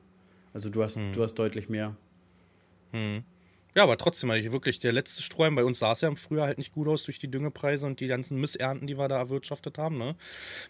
Also 0.56 0.70
du 0.70 0.82
hast, 0.82 0.96
du 0.96 1.22
hast 1.22 1.34
deutlich 1.34 1.68
mehr. 1.68 1.94
Ja, 3.74 3.82
aber 3.82 3.98
trotzdem, 3.98 4.30
also 4.30 4.52
wirklich, 4.52 4.78
der 4.80 4.90
letzte 4.90 5.20
Strohhalm, 5.20 5.54
bei 5.54 5.64
uns 5.64 5.80
sah 5.80 5.92
es 5.92 6.00
ja 6.00 6.08
im 6.08 6.16
Frühjahr 6.16 6.46
halt 6.46 6.56
nicht 6.56 6.72
gut 6.72 6.88
aus 6.88 7.04
durch 7.04 7.18
die 7.18 7.30
Düngepreise 7.30 7.86
und 7.86 8.00
die 8.00 8.06
ganzen 8.06 8.40
Missernten, 8.40 8.86
die 8.86 8.96
wir 8.96 9.06
da 9.06 9.18
erwirtschaftet 9.18 9.76
haben. 9.76 9.98
Ne? 9.98 10.16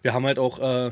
Wir 0.02 0.12
haben 0.12 0.26
halt 0.26 0.40
auch 0.40 0.58
äh, 0.58 0.90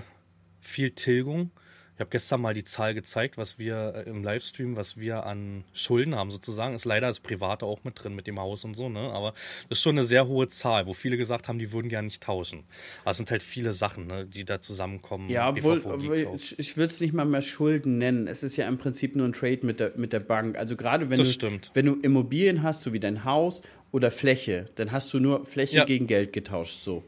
viel 0.61 0.93
Tilgung. 0.93 1.51
Ich 1.97 2.01
habe 2.01 2.11
gestern 2.11 2.41
mal 2.41 2.55
die 2.55 2.65
Zahl 2.65 2.93
gezeigt, 2.93 3.39
was 3.39 3.57
wir 3.57 3.95
äh, 4.05 4.11
im 4.11 4.25
Livestream, 4.25 4.75
was 4.75 4.97
wir 4.97 5.27
an 5.27 5.63
Schulden 5.73 6.17
haben 6.17 6.33
sozusagen. 6.33 6.75
Ist 6.75 6.85
leider 6.85 7.07
das 7.07 7.21
Private 7.21 7.65
auch 7.67 7.85
mit 7.85 8.03
drin 8.03 8.17
mit 8.17 8.27
dem 8.27 8.41
Haus 8.41 8.65
und 8.65 8.75
so, 8.75 8.89
ne? 8.89 8.99
Aber 9.13 9.33
das 9.69 9.79
ist 9.79 9.83
schon 9.83 9.97
eine 9.97 10.05
sehr 10.05 10.27
hohe 10.27 10.49
Zahl, 10.49 10.87
wo 10.87 10.93
viele 10.93 11.17
gesagt 11.17 11.47
haben, 11.47 11.61
die 11.61 11.71
würden 11.73 11.89
gerne 11.89 12.07
nicht 12.07 12.21
tauschen. 12.21 12.65
Aber 13.03 13.13
es 13.13 13.17
sind 13.19 13.31
halt 13.31 13.45
viele 13.45 13.73
Sachen, 13.73 14.09
ne, 14.09 14.27
die 14.27 14.45
da 14.45 14.61
zusammenkommen. 14.61 15.29
Ja, 15.31 15.49
obwohl, 15.51 15.81
obwohl 15.85 16.29
ich, 16.35 16.59
ich 16.59 16.77
würde 16.77 16.93
es 16.93 17.01
nicht 17.01 17.13
mal 17.15 17.25
mehr 17.27 17.43
Schulden 17.43 17.99
nennen. 17.99 18.27
Es 18.27 18.43
ist 18.43 18.57
ja 18.57 18.67
im 18.67 18.77
Prinzip 18.79 19.15
nur 19.15 19.29
ein 19.29 19.33
Trade 19.33 19.61
mit 19.63 19.79
der, 19.79 19.93
mit 19.95 20.13
der 20.13 20.21
Bank. 20.21 20.57
Also 20.59 20.75
gerade 20.75 21.11
wenn 21.11 21.19
Das 21.19 21.29
du, 21.29 21.33
stimmt. 21.33 21.71
wenn 21.75 21.87
du 21.87 21.95
Immobilien 22.03 22.65
hast, 22.65 22.83
so 22.83 22.93
wie 22.93 22.99
dein 23.01 23.25
Haus 23.25 23.63
oder 23.93 24.11
Fläche, 24.11 24.69
dann 24.75 24.91
hast 24.91 25.13
du 25.15 25.21
nur 25.21 25.47
Fläche 25.47 25.77
Ja. 25.77 25.85
gegen 25.85 26.09
Geld 26.09 26.33
getauscht. 26.33 26.81
So. 26.81 27.05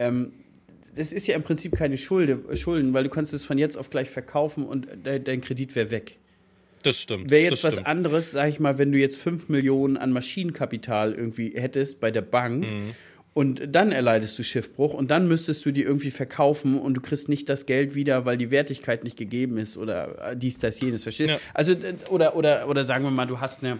Ähm, 0.00 0.32
das 0.94 1.12
ist 1.12 1.26
ja 1.26 1.34
im 1.34 1.42
Prinzip 1.42 1.76
keine 1.76 1.98
Schulde, 1.98 2.40
Schulden, 2.56 2.92
weil 2.94 3.04
du 3.04 3.10
kannst 3.10 3.32
es 3.34 3.44
von 3.44 3.58
jetzt 3.58 3.76
auf 3.76 3.90
gleich 3.90 4.10
verkaufen 4.10 4.64
und 4.64 4.86
de, 5.06 5.18
dein 5.20 5.40
Kredit 5.40 5.74
wäre 5.76 5.90
weg. 5.90 6.18
Das 6.82 7.00
stimmt. 7.00 7.30
Wäre 7.30 7.42
jetzt 7.50 7.64
was 7.64 7.74
stimmt. 7.74 7.86
anderes, 7.86 8.32
sag 8.32 8.48
ich 8.50 8.60
mal, 8.60 8.76
wenn 8.78 8.92
du 8.92 8.98
jetzt 8.98 9.16
5 9.16 9.48
Millionen 9.48 9.96
an 9.96 10.12
Maschinenkapital 10.12 11.14
irgendwie 11.14 11.52
hättest 11.56 12.00
bei 12.00 12.10
der 12.10 12.20
Bank 12.22 12.64
Mhm. 12.64 12.90
und 13.32 13.62
dann 13.74 13.90
erleidest 13.90 14.38
du 14.38 14.42
Schiffbruch 14.42 14.92
und 14.92 15.10
dann 15.10 15.26
müsstest 15.26 15.64
du 15.64 15.72
die 15.72 15.82
irgendwie 15.82 16.10
verkaufen 16.10 16.78
und 16.78 16.94
du 16.94 17.00
kriegst 17.00 17.28
nicht 17.30 17.48
das 17.48 17.64
Geld 17.66 17.94
wieder, 17.94 18.26
weil 18.26 18.36
die 18.36 18.50
Wertigkeit 18.50 19.02
nicht 19.02 19.16
gegeben 19.16 19.56
ist 19.56 19.78
oder 19.78 20.32
äh, 20.32 20.36
dies, 20.36 20.58
das, 20.58 20.78
jenes, 20.80 21.04
verstehst 21.04 21.30
Ja. 21.30 21.38
Also, 21.54 21.74
oder, 22.10 22.36
oder, 22.36 22.68
oder 22.68 22.84
sagen 22.84 23.04
wir 23.04 23.10
mal, 23.10 23.26
du 23.26 23.40
hast 23.40 23.64
eine, 23.64 23.78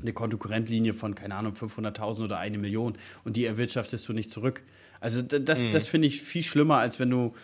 eine 0.00 0.12
Kontokorrentlinie 0.12 0.94
von, 0.94 1.14
keine 1.14 1.34
Ahnung, 1.36 1.54
500.000 1.54 2.24
oder 2.24 2.38
eine 2.38 2.58
Million 2.58 2.96
und 3.24 3.36
die 3.36 3.44
erwirtschaftest 3.44 4.08
du 4.08 4.12
nicht 4.12 4.30
zurück. 4.30 4.62
Also 5.00 5.22
das, 5.22 5.64
Mhm. 5.64 5.70
das 5.70 5.88
finde 5.88 6.08
ich 6.08 6.22
viel 6.22 6.42
schlimmer, 6.42 6.78
als 6.78 6.98
wenn 6.98 7.10
du 7.10 7.34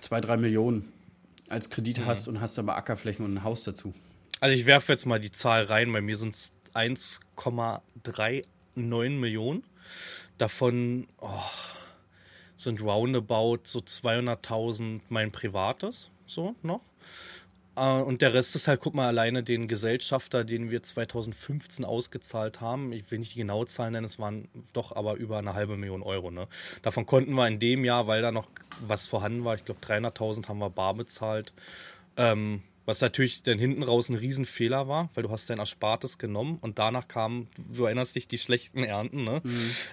zwei, 0.00 0.20
drei 0.20 0.36
Millionen 0.36 0.92
als 1.48 1.70
Kredit 1.70 1.98
Mhm. 2.00 2.06
hast 2.06 2.28
und 2.28 2.40
hast 2.40 2.58
aber 2.58 2.76
Ackerflächen 2.76 3.24
und 3.24 3.34
ein 3.34 3.44
Haus 3.44 3.64
dazu. 3.64 3.94
Also 4.40 4.54
ich 4.54 4.66
werfe 4.66 4.92
jetzt 4.92 5.06
mal 5.06 5.18
die 5.20 5.32
Zahl 5.32 5.64
rein. 5.64 5.92
Bei 5.92 6.00
mir 6.00 6.16
sind 6.16 6.34
es 6.34 6.52
1,39 6.74 9.18
Millionen. 9.18 9.64
Davon 10.38 11.06
oh, 11.20 11.28
sind 12.56 12.80
roundabout 12.80 13.60
so 13.64 13.80
200.000 13.80 15.00
mein 15.08 15.32
privates, 15.32 16.10
so 16.26 16.54
noch. 16.62 16.80
Äh, 17.76 18.00
Und 18.00 18.22
der 18.22 18.34
Rest 18.34 18.56
ist 18.56 18.68
halt, 18.68 18.80
guck 18.80 18.94
mal, 18.94 19.06
alleine 19.06 19.42
den 19.42 19.68
Gesellschafter, 19.68 20.44
den 20.44 20.70
wir 20.70 20.82
2015 20.82 21.84
ausgezahlt 21.84 22.60
haben. 22.60 22.92
Ich 22.92 23.10
will 23.10 23.18
nicht 23.18 23.34
die 23.34 23.40
genaue 23.40 23.66
Zahl 23.66 23.90
nennen, 23.90 24.06
es 24.06 24.18
waren 24.18 24.48
doch 24.72 24.94
aber 24.94 25.14
über 25.14 25.38
eine 25.38 25.54
halbe 25.54 25.76
Million 25.76 26.02
Euro. 26.02 26.30
Ne? 26.30 26.48
Davon 26.82 27.06
konnten 27.06 27.34
wir 27.34 27.46
in 27.46 27.58
dem 27.58 27.84
Jahr, 27.84 28.06
weil 28.06 28.22
da 28.22 28.32
noch 28.32 28.48
was 28.80 29.06
vorhanden 29.06 29.44
war, 29.44 29.54
ich 29.54 29.64
glaube 29.64 29.80
300.000 29.80 30.48
haben 30.48 30.58
wir 30.58 30.70
bar 30.70 30.94
bezahlt. 30.94 31.52
Ähm, 32.16 32.62
was 32.90 33.00
natürlich 33.00 33.44
dann 33.44 33.56
hinten 33.56 33.84
raus 33.84 34.08
ein 34.08 34.16
Riesenfehler 34.16 34.88
war, 34.88 35.10
weil 35.14 35.22
du 35.22 35.30
hast 35.30 35.48
dein 35.48 35.60
Erspartes 35.60 36.18
genommen 36.18 36.58
und 36.60 36.80
danach 36.80 37.06
kamen, 37.06 37.46
du 37.56 37.84
erinnerst 37.84 38.16
dich, 38.16 38.26
die 38.26 38.36
schlechten 38.36 38.82
Ernten. 38.82 39.22
Ne? 39.22 39.42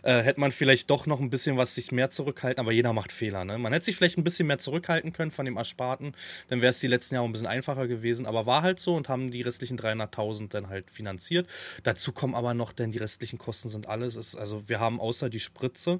Äh, 0.01 0.23
hätte 0.23 0.39
man 0.39 0.51
vielleicht 0.51 0.89
doch 0.89 1.05
noch 1.05 1.19
ein 1.19 1.29
bisschen 1.29 1.57
was 1.57 1.75
sich 1.75 1.91
mehr 1.91 2.09
zurückhalten, 2.09 2.59
aber 2.59 2.71
jeder 2.71 2.93
macht 2.93 3.11
Fehler. 3.11 3.45
Ne? 3.45 3.59
Man 3.59 3.71
hätte 3.71 3.85
sich 3.85 3.95
vielleicht 3.95 4.17
ein 4.17 4.23
bisschen 4.23 4.47
mehr 4.47 4.57
zurückhalten 4.57 5.13
können 5.13 5.29
von 5.29 5.45
dem 5.45 5.57
Ersparten, 5.57 6.13
dann 6.49 6.61
wäre 6.61 6.71
es 6.71 6.79
die 6.79 6.87
letzten 6.87 7.13
Jahre 7.13 7.27
ein 7.27 7.31
bisschen 7.31 7.45
einfacher 7.45 7.87
gewesen, 7.87 8.25
aber 8.25 8.47
war 8.47 8.63
halt 8.63 8.79
so 8.79 8.95
und 8.95 9.09
haben 9.09 9.29
die 9.29 9.43
restlichen 9.43 9.77
300.000 9.77 10.49
dann 10.49 10.67
halt 10.69 10.89
finanziert. 10.89 11.47
Dazu 11.83 12.11
kommen 12.11 12.33
aber 12.33 12.55
noch, 12.55 12.73
denn 12.73 12.91
die 12.91 12.97
restlichen 12.97 13.37
Kosten 13.37 13.69
sind 13.69 13.87
alles. 13.87 14.15
Ist, 14.15 14.35
also 14.35 14.67
wir 14.67 14.79
haben 14.79 14.99
außer 14.99 15.29
die 15.29 15.39
Spritze, 15.39 15.99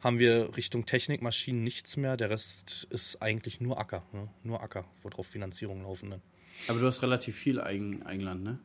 haben 0.00 0.18
wir 0.18 0.56
Richtung 0.56 0.86
Technik, 0.86 1.22
Maschinen 1.22 1.62
nichts 1.64 1.96
mehr. 1.96 2.16
Der 2.16 2.30
Rest 2.30 2.86
ist 2.90 3.20
eigentlich 3.22 3.60
nur 3.60 3.78
Acker. 3.78 4.04
Ne? 4.12 4.28
Nur 4.44 4.62
Acker, 4.62 4.84
worauf 5.02 5.26
Finanzierungen 5.26 5.82
laufen. 5.84 6.10
Dann. 6.10 6.22
Aber 6.68 6.78
du 6.78 6.86
hast 6.86 7.02
relativ 7.02 7.36
viel 7.36 7.60
Eigen, 7.60 8.02
Eigenland, 8.04 8.42
ne? 8.44 8.58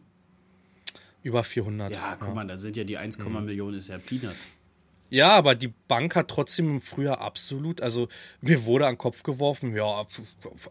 Über 1.22 1.44
400. 1.44 1.92
Ja, 1.94 2.18
guck 2.20 2.36
mal, 2.36 2.46
da 2.46 2.58
sind 2.58 2.76
ja 2.76 2.84
die 2.84 2.98
1, 2.98 3.18
Mhm. 3.18 3.46
Millionen 3.46 3.78
ist 3.78 3.88
ja 3.88 3.98
Peanuts. 3.98 4.56
Ja, 5.14 5.30
aber 5.30 5.54
die 5.54 5.68
Bank 5.68 6.16
hat 6.16 6.28
trotzdem 6.28 6.72
im 6.72 6.82
Frühjahr 6.82 7.22
absolut, 7.22 7.82
also 7.82 8.08
mir 8.42 8.66
wurde 8.66 8.88
an 8.88 8.94
den 8.96 8.98
Kopf 8.98 9.22
geworfen, 9.22 9.76
ja, 9.76 10.08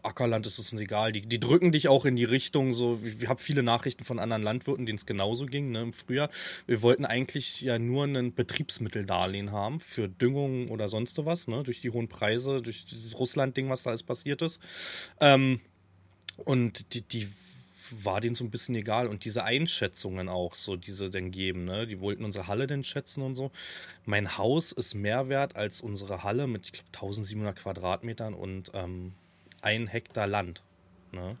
Ackerland 0.01 0.45
ist 0.45 0.59
es 0.59 0.73
uns 0.73 0.81
egal. 0.81 1.13
Die, 1.13 1.21
die 1.21 1.39
drücken 1.39 1.71
dich 1.71 1.87
auch 1.87 2.03
in 2.03 2.17
die 2.17 2.25
Richtung, 2.25 2.73
so, 2.73 2.99
ich, 3.05 3.21
ich 3.21 3.29
habe 3.29 3.41
viele 3.41 3.63
Nachrichten 3.63 4.03
von 4.03 4.19
anderen 4.19 4.43
Landwirten, 4.43 4.85
denen 4.85 4.97
es 4.97 5.05
genauso 5.05 5.45
ging, 5.45 5.71
ne, 5.71 5.83
im 5.83 5.93
Frühjahr. 5.93 6.29
Wir 6.67 6.81
wollten 6.81 7.05
eigentlich 7.05 7.61
ja 7.61 7.79
nur 7.79 8.03
ein 8.03 8.33
Betriebsmitteldarlehen 8.33 9.53
haben 9.53 9.79
für 9.79 10.09
Düngung 10.09 10.67
oder 10.67 10.89
sonst 10.89 11.25
was, 11.25 11.47
ne, 11.47 11.63
durch 11.63 11.79
die 11.79 11.91
hohen 11.91 12.09
Preise, 12.09 12.61
durch 12.61 12.83
dieses 12.83 13.17
Russland-Ding, 13.17 13.69
was 13.69 13.83
da 13.83 13.91
alles 13.91 14.03
passiert 14.03 14.41
ist. 14.41 14.59
Ähm, 15.21 15.61
und 16.43 16.93
die, 16.93 17.01
die 17.01 17.29
war 18.03 18.21
denen 18.21 18.35
so 18.35 18.43
ein 18.43 18.51
bisschen 18.51 18.75
egal. 18.75 19.07
Und 19.07 19.25
diese 19.25 19.43
Einschätzungen 19.43 20.29
auch, 20.29 20.55
so 20.55 20.75
diese 20.75 21.09
dann 21.09 21.31
geben, 21.31 21.65
ne? 21.65 21.87
Die 21.87 21.99
wollten 21.99 22.23
unsere 22.25 22.47
Halle 22.47 22.67
denn 22.67 22.83
schätzen 22.83 23.21
und 23.23 23.35
so. 23.35 23.51
Mein 24.05 24.37
Haus 24.37 24.71
ist 24.71 24.93
mehr 24.93 25.29
wert 25.29 25.55
als 25.55 25.81
unsere 25.81 26.23
Halle 26.23 26.47
mit, 26.47 26.65
ich 26.65 26.71
glaube, 26.73 26.87
1700 26.93 27.55
Quadratmetern 27.55 28.33
und 28.33 28.71
ähm, 28.73 29.13
ein 29.61 29.87
Hektar 29.87 30.27
Land. 30.27 30.61
Ne? 31.11 31.37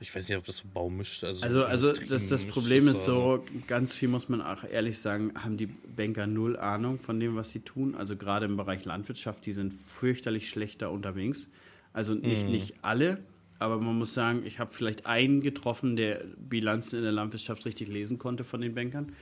Ich 0.00 0.14
weiß 0.14 0.28
nicht, 0.28 0.38
ob 0.38 0.44
das 0.44 0.58
so 0.58 0.64
baumischt. 0.72 1.24
Also, 1.24 1.44
Also, 1.44 1.64
also 1.64 1.86
Industrie- 1.88 2.08
das, 2.08 2.28
das 2.28 2.44
Problem 2.44 2.86
ist 2.86 3.00
also. 3.08 3.38
so, 3.38 3.44
ganz 3.66 3.92
viel 3.94 4.08
muss 4.08 4.28
man 4.28 4.40
auch 4.40 4.62
ehrlich 4.62 4.98
sagen, 5.00 5.32
haben 5.34 5.56
die 5.56 5.66
Banker 5.66 6.26
null 6.28 6.56
Ahnung 6.56 6.98
von 7.00 7.18
dem, 7.18 7.34
was 7.34 7.50
sie 7.50 7.60
tun. 7.60 7.96
Also 7.96 8.14
gerade 8.16 8.46
im 8.46 8.56
Bereich 8.56 8.84
Landwirtschaft, 8.84 9.44
die 9.44 9.52
sind 9.52 9.72
fürchterlich 9.72 10.48
schlechter 10.48 10.92
unterwegs. 10.92 11.48
Also 11.92 12.14
nicht, 12.14 12.44
Mhm. 12.44 12.52
nicht 12.52 12.74
alle, 12.82 13.18
aber 13.58 13.78
man 13.78 13.98
muss 13.98 14.14
sagen, 14.14 14.42
ich 14.44 14.58
habe 14.58 14.72
vielleicht 14.72 15.06
einen 15.06 15.40
getroffen, 15.40 15.96
der 15.96 16.24
Bilanzen 16.36 16.96
in 16.96 17.02
der 17.02 17.12
Landwirtschaft 17.12 17.66
richtig 17.66 17.88
lesen 17.88 18.18
konnte 18.18 18.44
von 18.44 18.60
den 18.60 18.74
Bankern. 18.74 19.12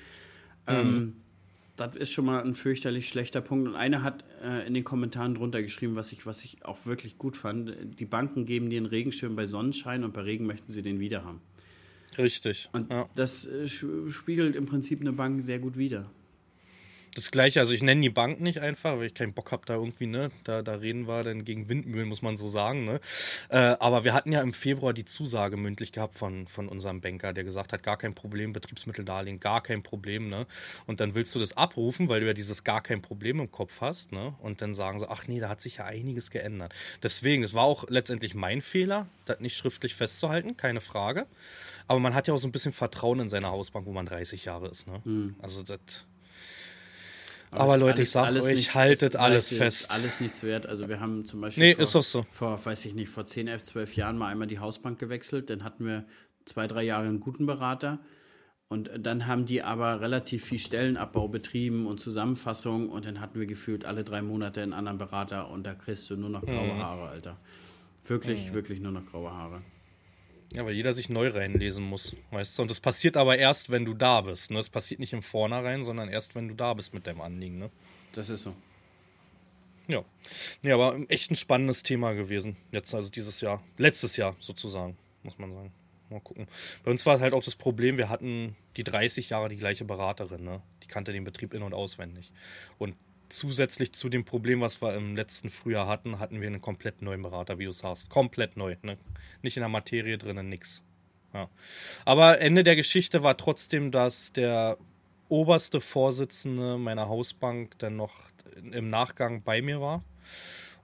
Ähm, 0.66 1.14
das 1.76 1.96
ist 1.96 2.12
schon 2.12 2.24
mal 2.24 2.42
ein 2.42 2.54
fürchterlich 2.54 3.08
schlechter 3.08 3.40
Punkt. 3.40 3.68
Und 3.68 3.76
einer 3.76 4.02
hat 4.02 4.24
äh, 4.42 4.66
in 4.66 4.74
den 4.74 4.84
Kommentaren 4.84 5.34
drunter 5.34 5.62
geschrieben, 5.62 5.94
was 5.94 6.12
ich, 6.12 6.26
was 6.26 6.44
ich 6.44 6.64
auch 6.64 6.86
wirklich 6.86 7.18
gut 7.18 7.36
fand. 7.36 7.72
Die 8.00 8.06
Banken 8.06 8.46
geben 8.46 8.70
dir 8.70 8.78
einen 8.78 8.86
Regenschirm 8.86 9.36
bei 9.36 9.46
Sonnenschein 9.46 10.04
und 10.04 10.12
bei 10.12 10.22
Regen 10.22 10.46
möchten 10.46 10.72
sie 10.72 10.82
den 10.82 11.00
wieder 11.00 11.24
haben. 11.24 11.40
Richtig. 12.18 12.68
Und 12.72 12.92
ja. 12.92 13.08
das 13.14 13.46
äh, 13.46 13.68
spiegelt 13.68 14.56
im 14.56 14.66
Prinzip 14.66 15.00
eine 15.00 15.12
Bank 15.12 15.42
sehr 15.42 15.58
gut 15.58 15.76
wider. 15.76 16.10
Das 17.16 17.30
gleiche, 17.30 17.60
also 17.60 17.72
ich 17.72 17.82
nenne 17.82 18.02
die 18.02 18.10
Bank 18.10 18.42
nicht 18.42 18.60
einfach, 18.60 18.98
weil 18.98 19.06
ich 19.06 19.14
keinen 19.14 19.32
Bock 19.32 19.50
habe, 19.50 19.62
da 19.64 19.76
irgendwie, 19.76 20.06
ne, 20.06 20.30
da, 20.44 20.60
da 20.60 20.74
reden 20.74 21.08
wir 21.08 21.22
dann 21.22 21.46
gegen 21.46 21.66
Windmühlen, 21.66 22.06
muss 22.06 22.20
man 22.20 22.36
so 22.36 22.46
sagen, 22.46 22.84
ne. 22.84 23.00
Äh, 23.48 23.56
aber 23.56 24.04
wir 24.04 24.12
hatten 24.12 24.32
ja 24.32 24.42
im 24.42 24.52
Februar 24.52 24.92
die 24.92 25.06
Zusage 25.06 25.56
mündlich 25.56 25.92
gehabt 25.92 26.18
von, 26.18 26.46
von 26.46 26.68
unserem 26.68 27.00
Banker, 27.00 27.32
der 27.32 27.44
gesagt 27.44 27.72
hat, 27.72 27.82
gar 27.82 27.96
kein 27.96 28.14
Problem, 28.14 28.52
Betriebsmitteldarlehen, 28.52 29.40
gar 29.40 29.62
kein 29.62 29.82
Problem, 29.82 30.28
ne. 30.28 30.46
Und 30.86 31.00
dann 31.00 31.14
willst 31.14 31.34
du 31.34 31.38
das 31.38 31.56
abrufen, 31.56 32.10
weil 32.10 32.20
du 32.20 32.26
ja 32.26 32.34
dieses 32.34 32.64
gar 32.64 32.82
kein 32.82 33.00
Problem 33.00 33.40
im 33.40 33.50
Kopf 33.50 33.80
hast, 33.80 34.12
ne. 34.12 34.34
Und 34.40 34.60
dann 34.60 34.74
sagen 34.74 34.98
sie, 34.98 35.08
ach 35.08 35.26
nee, 35.26 35.40
da 35.40 35.48
hat 35.48 35.62
sich 35.62 35.78
ja 35.78 35.86
einiges 35.86 36.30
geändert. 36.30 36.74
Deswegen, 37.02 37.40
das 37.40 37.54
war 37.54 37.64
auch 37.64 37.88
letztendlich 37.88 38.34
mein 38.34 38.60
Fehler, 38.60 39.06
das 39.24 39.40
nicht 39.40 39.56
schriftlich 39.56 39.94
festzuhalten, 39.94 40.58
keine 40.58 40.82
Frage. 40.82 41.24
Aber 41.88 41.98
man 41.98 42.14
hat 42.14 42.28
ja 42.28 42.34
auch 42.34 42.38
so 42.38 42.46
ein 42.46 42.52
bisschen 42.52 42.72
Vertrauen 42.74 43.20
in 43.20 43.30
seine 43.30 43.48
Hausbank, 43.48 43.86
wo 43.86 43.92
man 43.92 44.04
30 44.04 44.44
Jahre 44.44 44.68
ist, 44.68 44.86
ne. 44.86 45.00
Also 45.40 45.62
das. 45.62 46.04
Aber 47.50 47.74
ist 47.74 47.80
Leute, 47.80 48.02
ich 48.02 48.10
sag 48.10 48.26
alles 48.26 48.44
euch, 48.44 48.56
nicht- 48.56 48.74
haltet 48.74 49.14
es- 49.14 49.20
alles 49.20 49.52
es 49.52 49.58
fest. 49.58 49.80
Ist 49.82 49.90
alles 49.90 50.20
nichts 50.20 50.42
wert. 50.42 50.66
Also 50.66 50.88
wir 50.88 51.00
haben 51.00 51.24
zum 51.24 51.40
Beispiel 51.40 51.64
Nee, 51.64 51.74
vor, 51.74 51.82
ist 51.84 51.94
doch 51.94 52.02
so. 52.02 52.26
vor, 52.30 52.64
weiß 52.64 52.84
ich 52.86 52.94
nicht, 52.94 53.08
vor 53.08 53.24
10, 53.26 53.48
11, 53.48 53.62
12 53.64 53.96
Jahren 53.96 54.18
mal 54.18 54.28
einmal 54.28 54.46
die 54.48 54.58
Hausbank 54.58 54.98
gewechselt. 54.98 55.48
Dann 55.50 55.64
hatten 55.64 55.84
wir 55.86 56.04
zwei, 56.44 56.66
drei 56.66 56.82
Jahre 56.82 57.06
einen 57.06 57.20
guten 57.20 57.46
Berater. 57.46 58.00
Und 58.68 58.90
dann 58.98 59.28
haben 59.28 59.46
die 59.46 59.62
aber 59.62 60.00
relativ 60.00 60.44
viel 60.44 60.58
Stellenabbau 60.58 61.28
betrieben 61.28 61.86
und 61.86 62.00
Zusammenfassung 62.00 62.88
und 62.90 63.06
dann 63.06 63.20
hatten 63.20 63.38
wir 63.38 63.46
gefühlt 63.46 63.84
alle 63.84 64.02
drei 64.02 64.22
Monate 64.22 64.60
einen 64.60 64.72
anderen 64.72 64.98
Berater 64.98 65.50
und 65.50 65.64
da 65.64 65.74
kriegst 65.74 66.10
du 66.10 66.16
nur 66.16 66.30
noch 66.30 66.42
graue 66.44 66.74
mhm. 66.74 66.82
Haare, 66.82 67.08
Alter. 67.08 67.38
Wirklich, 68.04 68.48
mhm. 68.50 68.54
wirklich 68.54 68.80
nur 68.80 68.90
noch 68.90 69.06
graue 69.06 69.30
Haare. 69.30 69.62
Ja, 70.56 70.64
weil 70.64 70.72
jeder 70.72 70.94
sich 70.94 71.10
neu 71.10 71.28
reinlesen 71.28 71.84
muss, 71.84 72.16
weißt 72.30 72.56
du? 72.56 72.62
Und 72.62 72.70
das 72.70 72.80
passiert 72.80 73.18
aber 73.18 73.36
erst, 73.36 73.68
wenn 73.70 73.84
du 73.84 73.92
da 73.92 74.22
bist. 74.22 74.50
Ne? 74.50 74.56
Das 74.56 74.70
passiert 74.70 75.00
nicht 75.00 75.12
im 75.12 75.20
Vornherein, 75.20 75.84
sondern 75.84 76.08
erst, 76.08 76.34
wenn 76.34 76.48
du 76.48 76.54
da 76.54 76.72
bist 76.72 76.94
mit 76.94 77.06
deinem 77.06 77.20
Anliegen. 77.20 77.58
Ne? 77.58 77.68
Das 78.14 78.30
ist 78.30 78.44
so. 78.44 78.56
Ja. 79.86 80.02
Nee, 80.62 80.72
aber 80.72 80.98
echt 81.08 81.30
ein 81.30 81.36
spannendes 81.36 81.82
Thema 81.82 82.14
gewesen. 82.14 82.56
Jetzt, 82.72 82.94
also 82.94 83.10
dieses 83.10 83.42
Jahr. 83.42 83.62
Letztes 83.76 84.16
Jahr 84.16 84.34
sozusagen, 84.38 84.96
muss 85.24 85.38
man 85.38 85.52
sagen. 85.52 85.72
Mal 86.08 86.20
gucken. 86.20 86.48
Bei 86.84 86.90
uns 86.90 87.04
war 87.04 87.20
halt 87.20 87.34
auch 87.34 87.44
das 87.44 87.54
Problem, 87.54 87.98
wir 87.98 88.08
hatten 88.08 88.56
die 88.78 88.84
30 88.84 89.28
Jahre 89.28 89.50
die 89.50 89.56
gleiche 89.56 89.84
Beraterin, 89.84 90.42
ne? 90.42 90.62
Die 90.82 90.86
kannte 90.86 91.12
den 91.12 91.24
Betrieb 91.24 91.52
in- 91.52 91.62
und 91.62 91.74
auswendig. 91.74 92.32
Und 92.78 92.94
zusätzlich 93.28 93.92
zu 93.92 94.08
dem 94.08 94.24
Problem, 94.24 94.60
was 94.60 94.80
wir 94.80 94.94
im 94.94 95.16
letzten 95.16 95.50
Frühjahr 95.50 95.86
hatten, 95.86 96.18
hatten 96.18 96.40
wir 96.40 96.46
einen 96.46 96.60
komplett 96.60 97.02
neuen 97.02 97.22
Berater, 97.22 97.58
wie 97.58 97.64
du 97.64 97.72
sagst. 97.72 98.08
Komplett 98.08 98.56
neu. 98.56 98.76
Ne? 98.82 98.98
Nicht 99.42 99.56
in 99.56 99.60
der 99.60 99.68
Materie 99.68 100.18
drinnen, 100.18 100.48
nix. 100.48 100.82
Ja. 101.32 101.48
Aber 102.04 102.40
Ende 102.40 102.64
der 102.64 102.76
Geschichte 102.76 103.22
war 103.22 103.36
trotzdem, 103.36 103.90
dass 103.90 104.32
der 104.32 104.78
oberste 105.28 105.80
Vorsitzende 105.80 106.78
meiner 106.78 107.08
Hausbank 107.08 107.78
dann 107.78 107.96
noch 107.96 108.14
im 108.72 108.90
Nachgang 108.90 109.42
bei 109.42 109.60
mir 109.60 109.80
war. 109.80 110.02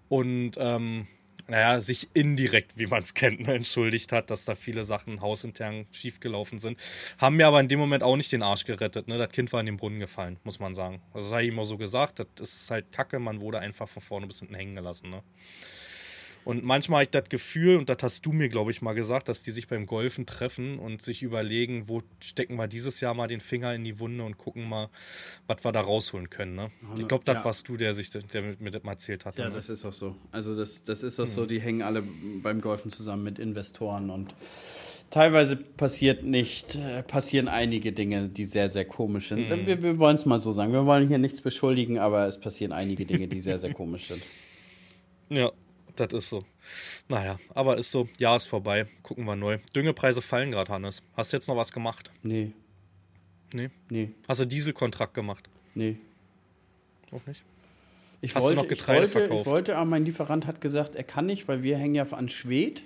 Und 0.08 0.52
ähm, 0.58 1.06
naja, 1.48 1.80
sich 1.80 2.08
indirekt, 2.14 2.78
wie 2.78 2.86
man 2.86 3.02
es 3.02 3.14
kennt, 3.14 3.46
ne, 3.46 3.54
entschuldigt 3.54 4.12
hat, 4.12 4.30
dass 4.30 4.44
da 4.44 4.54
viele 4.54 4.84
Sachen 4.84 5.20
hausintern 5.20 5.86
schiefgelaufen 5.92 6.58
sind. 6.58 6.78
Haben 7.18 7.36
mir 7.36 7.46
aber 7.46 7.60
in 7.60 7.68
dem 7.68 7.78
Moment 7.78 8.02
auch 8.02 8.16
nicht 8.16 8.32
den 8.32 8.42
Arsch 8.42 8.64
gerettet. 8.64 9.08
Ne? 9.08 9.18
Das 9.18 9.30
Kind 9.30 9.52
war 9.52 9.60
in 9.60 9.66
den 9.66 9.76
Brunnen 9.76 10.00
gefallen, 10.00 10.38
muss 10.44 10.60
man 10.60 10.74
sagen. 10.74 11.02
Also 11.12 11.28
das 11.28 11.34
habe 11.34 11.44
ich 11.44 11.58
auch 11.58 11.64
so 11.64 11.76
gesagt. 11.76 12.20
Das 12.20 12.52
ist 12.52 12.70
halt 12.70 12.92
kacke, 12.92 13.18
man 13.18 13.40
wurde 13.40 13.58
einfach 13.58 13.88
von 13.88 14.02
vorne 14.02 14.26
bis 14.26 14.38
hinten 14.38 14.54
hängen 14.54 14.74
gelassen. 14.74 15.10
Ne? 15.10 15.22
Und 16.44 16.64
manchmal 16.64 16.98
habe 16.98 17.04
ich 17.04 17.10
das 17.10 17.28
Gefühl, 17.28 17.76
und 17.76 17.88
das 17.88 17.98
hast 18.02 18.26
du 18.26 18.32
mir, 18.32 18.48
glaube 18.48 18.70
ich, 18.70 18.82
mal 18.82 18.94
gesagt, 18.94 19.28
dass 19.28 19.42
die 19.42 19.52
sich 19.52 19.68
beim 19.68 19.86
Golfen 19.86 20.26
treffen 20.26 20.78
und 20.78 21.00
sich 21.02 21.22
überlegen, 21.22 21.88
wo 21.88 22.02
stecken 22.20 22.56
wir 22.56 22.66
dieses 22.66 23.00
Jahr 23.00 23.14
mal 23.14 23.28
den 23.28 23.40
Finger 23.40 23.74
in 23.74 23.84
die 23.84 23.98
Wunde 24.00 24.24
und 24.24 24.38
gucken 24.38 24.68
mal, 24.68 24.88
was 25.46 25.64
wir 25.64 25.72
da 25.72 25.80
rausholen 25.80 26.30
können. 26.30 26.54
Ne? 26.54 26.70
Ich 26.98 27.06
glaube, 27.06 27.24
das 27.24 27.36
ja. 27.36 27.44
warst 27.44 27.68
du, 27.68 27.76
der 27.76 27.94
sich 27.94 28.10
der 28.10 28.56
mir 28.58 28.70
das 28.70 28.82
mal 28.82 28.92
erzählt 28.92 29.24
hat. 29.24 29.38
Ja, 29.38 29.48
ne? 29.48 29.54
das 29.54 29.68
ist 29.68 29.84
auch 29.84 29.92
so. 29.92 30.16
Also 30.32 30.56
das, 30.56 30.82
das 30.84 31.02
ist 31.02 31.20
auch 31.20 31.26
hm. 31.26 31.32
so, 31.32 31.46
die 31.46 31.60
hängen 31.60 31.82
alle 31.82 32.02
beim 32.42 32.60
Golfen 32.60 32.90
zusammen 32.90 33.22
mit 33.22 33.38
Investoren 33.38 34.10
und 34.10 34.34
teilweise 35.10 35.56
passiert 35.56 36.24
nicht, 36.24 36.74
äh, 36.74 37.02
passieren 37.04 37.46
einige 37.46 37.92
Dinge, 37.92 38.28
die 38.28 38.44
sehr, 38.44 38.68
sehr 38.68 38.84
komisch 38.84 39.28
sind. 39.28 39.48
Hm. 39.48 39.66
Wir, 39.66 39.82
wir 39.82 39.98
wollen 39.98 40.16
es 40.16 40.26
mal 40.26 40.40
so 40.40 40.52
sagen. 40.52 40.72
Wir 40.72 40.86
wollen 40.86 41.06
hier 41.06 41.18
nichts 41.18 41.40
beschuldigen, 41.40 41.98
aber 41.98 42.26
es 42.26 42.40
passieren 42.40 42.72
einige 42.72 43.06
Dinge, 43.06 43.28
die 43.28 43.40
sehr, 43.40 43.58
sehr 43.58 43.72
komisch 43.72 44.08
sind. 44.08 44.22
Ja, 45.28 45.50
das 45.96 46.12
ist 46.12 46.28
so. 46.30 46.44
Naja, 47.08 47.38
aber 47.54 47.78
ist 47.78 47.90
so, 47.90 48.08
Jahr 48.18 48.36
ist 48.36 48.46
vorbei. 48.46 48.86
Gucken 49.02 49.24
wir 49.24 49.36
neu. 49.36 49.58
Düngepreise 49.74 50.22
fallen 50.22 50.50
gerade, 50.50 50.72
Hannes. 50.72 51.02
Hast 51.16 51.32
du 51.32 51.36
jetzt 51.36 51.48
noch 51.48 51.56
was 51.56 51.72
gemacht? 51.72 52.10
Nee. 52.22 52.52
Nee? 53.52 53.70
Nee. 53.90 54.10
Hast 54.28 54.40
du 54.40 54.46
Dieselkontrakt 54.46 55.14
gemacht? 55.14 55.48
Nee. 55.74 55.96
Auch 57.10 57.26
nicht? 57.26 57.44
Ich 58.20 58.34
Hast 58.34 58.44
wollte, 58.44 58.56
du 58.56 58.62
noch 58.62 58.68
Getreide 58.68 59.06
ich 59.06 59.14
wollte, 59.14 59.28
verkauft? 59.28 59.46
Ich 59.46 59.52
wollte, 59.52 59.76
aber 59.76 59.84
mein 59.84 60.04
Lieferant 60.04 60.46
hat 60.46 60.60
gesagt, 60.60 60.94
er 60.94 61.04
kann 61.04 61.26
nicht, 61.26 61.48
weil 61.48 61.62
wir 61.62 61.76
hängen 61.76 61.94
ja 61.94 62.04
an 62.04 62.28
Schwed. 62.28 62.82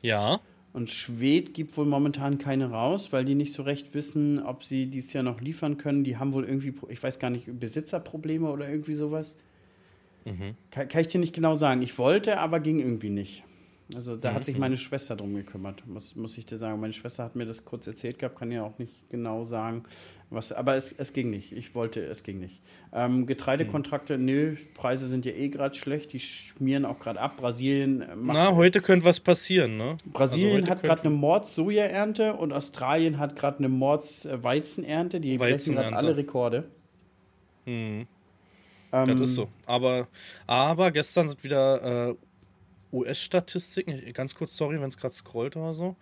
Ja. 0.00 0.40
Und 0.72 0.90
Schwed 0.90 1.52
gibt 1.52 1.76
wohl 1.76 1.84
momentan 1.84 2.38
keine 2.38 2.70
raus, 2.70 3.12
weil 3.12 3.26
die 3.26 3.34
nicht 3.34 3.52
so 3.52 3.62
recht 3.62 3.92
wissen, 3.92 4.42
ob 4.42 4.64
sie 4.64 4.86
dieses 4.86 5.12
Jahr 5.12 5.22
noch 5.22 5.42
liefern 5.42 5.76
können. 5.76 6.02
Die 6.02 6.16
haben 6.16 6.32
wohl 6.32 6.44
irgendwie, 6.44 6.72
ich 6.88 7.02
weiß 7.02 7.18
gar 7.18 7.28
nicht, 7.28 7.60
Besitzerprobleme 7.60 8.50
oder 8.50 8.68
irgendwie 8.68 8.94
sowas. 8.94 9.36
Mhm. 10.24 10.56
Kann, 10.70 10.88
kann, 10.88 11.00
ich 11.00 11.08
dir 11.08 11.18
nicht 11.18 11.34
genau 11.34 11.56
sagen. 11.56 11.82
Ich 11.82 11.98
wollte, 11.98 12.38
aber 12.38 12.60
ging 12.60 12.78
irgendwie 12.78 13.10
nicht. 13.10 13.44
Also 13.94 14.16
da 14.16 14.30
mhm. 14.30 14.34
hat 14.36 14.44
sich 14.44 14.58
meine 14.58 14.76
Schwester 14.76 15.16
drum 15.16 15.34
gekümmert, 15.34 15.86
muss, 15.86 16.16
muss 16.16 16.38
ich 16.38 16.46
dir 16.46 16.58
sagen. 16.58 16.80
Meine 16.80 16.92
Schwester 16.92 17.24
hat 17.24 17.36
mir 17.36 17.46
das 17.46 17.64
kurz 17.64 17.86
erzählt 17.86 18.18
gehabt, 18.18 18.38
kann 18.38 18.50
ja 18.50 18.62
auch 18.62 18.78
nicht 18.78 19.10
genau 19.10 19.44
sagen, 19.44 19.84
was. 20.30 20.52
Aber 20.52 20.76
es, 20.76 20.92
es 20.92 21.12
ging 21.12 21.30
nicht. 21.30 21.52
Ich 21.52 21.74
wollte, 21.74 22.00
es 22.00 22.22
ging 22.22 22.38
nicht. 22.38 22.62
Ähm, 22.92 23.26
Getreidekontrakte, 23.26 24.18
mhm. 24.18 24.24
nö, 24.24 24.56
Preise 24.74 25.06
sind 25.06 25.26
ja 25.26 25.32
eh 25.32 25.48
gerade 25.48 25.74
schlecht, 25.74 26.12
die 26.12 26.20
schmieren 26.20 26.84
auch 26.84 26.98
gerade 26.98 27.20
ab. 27.20 27.36
Brasilien 27.36 28.04
macht. 28.16 28.36
Na, 28.36 28.54
heute 28.54 28.80
könnte 28.80 29.04
was 29.04 29.20
passieren, 29.20 29.76
ne? 29.76 29.96
Brasilien 30.06 30.62
also 30.62 30.70
hat 30.70 30.82
gerade 30.82 31.02
eine 31.02 31.10
Mords-Soja-Ernte 31.10 32.34
und 32.34 32.52
Australien 32.52 33.18
hat 33.18 33.36
gerade 33.36 33.58
eine 33.58 33.68
Mords-Weizenernte. 33.68 35.20
Die 35.20 35.36
brechen 35.36 35.74
gerade 35.74 35.94
alle 35.94 36.16
Rekorde. 36.16 36.64
Mhm. 37.66 38.06
Ähm, 38.92 39.18
das 39.18 39.30
ist 39.30 39.34
so. 39.36 39.48
Aber, 39.66 40.08
aber 40.46 40.90
gestern 40.90 41.28
sind 41.28 41.42
wieder 41.44 42.10
äh, 42.10 42.14
US-Statistiken. 42.92 44.12
Ganz 44.12 44.34
kurz, 44.34 44.56
sorry, 44.56 44.80
wenn 44.80 44.88
es 44.88 44.96
gerade 44.96 45.14
scrollt 45.14 45.56
oder 45.56 45.74
so. 45.74 45.96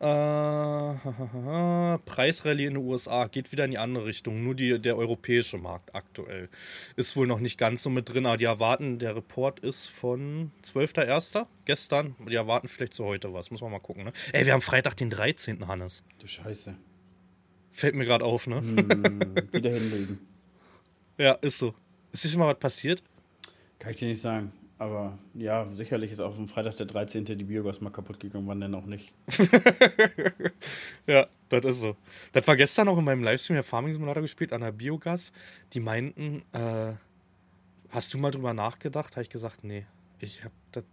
Äh, 0.00 1.98
Preisrallye 2.04 2.66
in 2.66 2.74
den 2.74 2.84
USA 2.84 3.26
geht 3.26 3.50
wieder 3.50 3.64
in 3.64 3.70
die 3.70 3.78
andere 3.78 4.04
Richtung. 4.04 4.44
Nur 4.44 4.54
die, 4.54 4.78
der 4.78 4.96
europäische 4.96 5.56
Markt 5.58 5.94
aktuell 5.94 6.50
ist 6.96 7.16
wohl 7.16 7.26
noch 7.26 7.40
nicht 7.40 7.56
ganz 7.56 7.82
so 7.82 7.90
mit 7.90 8.10
drin. 8.10 8.26
Aber 8.26 8.36
die 8.36 8.44
erwarten, 8.44 8.98
der 8.98 9.16
Report 9.16 9.60
ist 9.60 9.88
von 9.88 10.52
12.01. 10.64 11.46
gestern. 11.64 12.14
Die 12.28 12.34
erwarten 12.34 12.68
vielleicht 12.68 12.92
zu 12.94 13.04
heute 13.04 13.32
was. 13.32 13.50
Muss 13.50 13.62
man 13.62 13.72
mal 13.72 13.80
gucken. 13.80 14.04
Ne? 14.04 14.12
Ey, 14.32 14.44
wir 14.44 14.52
haben 14.52 14.60
Freitag 14.62 14.96
den 14.96 15.08
13. 15.10 15.66
Hannes. 15.66 16.04
Du 16.18 16.26
Scheiße. 16.26 16.74
Fällt 17.72 17.94
mir 17.94 18.04
gerade 18.04 18.24
auf, 18.24 18.46
ne? 18.46 18.58
Hm, 18.58 18.76
wieder 19.52 19.70
hinlegen. 19.70 20.18
Ja, 21.16 21.34
ist 21.34 21.58
so. 21.58 21.76
Ist 22.14 22.22
dir 22.22 22.28
schon 22.28 22.38
mal 22.38 22.54
was 22.54 22.60
passiert? 22.60 23.02
Kann 23.80 23.90
ich 23.90 23.98
dir 23.98 24.06
nicht 24.06 24.20
sagen. 24.20 24.52
Aber 24.78 25.18
ja, 25.34 25.66
sicherlich 25.74 26.12
ist 26.12 26.20
auf 26.20 26.36
dem 26.36 26.46
Freitag 26.46 26.76
der 26.76 26.86
13. 26.86 27.24
die 27.24 27.42
Biogas 27.42 27.80
mal 27.80 27.90
kaputt 27.90 28.20
gegangen, 28.20 28.46
wann 28.46 28.60
denn 28.60 28.72
auch 28.76 28.86
nicht. 28.86 29.12
ja, 31.08 31.26
das 31.48 31.64
ist 31.64 31.80
so. 31.80 31.96
Das 32.30 32.46
war 32.46 32.54
gestern 32.56 32.86
auch 32.86 32.98
in 32.98 33.04
meinem 33.04 33.24
Livestream 33.24 33.56
der 33.56 33.64
Farming 33.64 33.92
Simulator 33.92 34.22
gespielt 34.22 34.52
an 34.52 34.60
der 34.60 34.70
Biogas. 34.70 35.32
Die 35.72 35.80
meinten, 35.80 36.44
äh, 36.52 36.94
hast 37.90 38.14
du 38.14 38.18
mal 38.18 38.30
drüber 38.30 38.54
nachgedacht? 38.54 39.16
Habe 39.16 39.22
ich 39.22 39.30
gesagt, 39.30 39.64
nee. 39.64 39.84
Ich, 40.20 40.40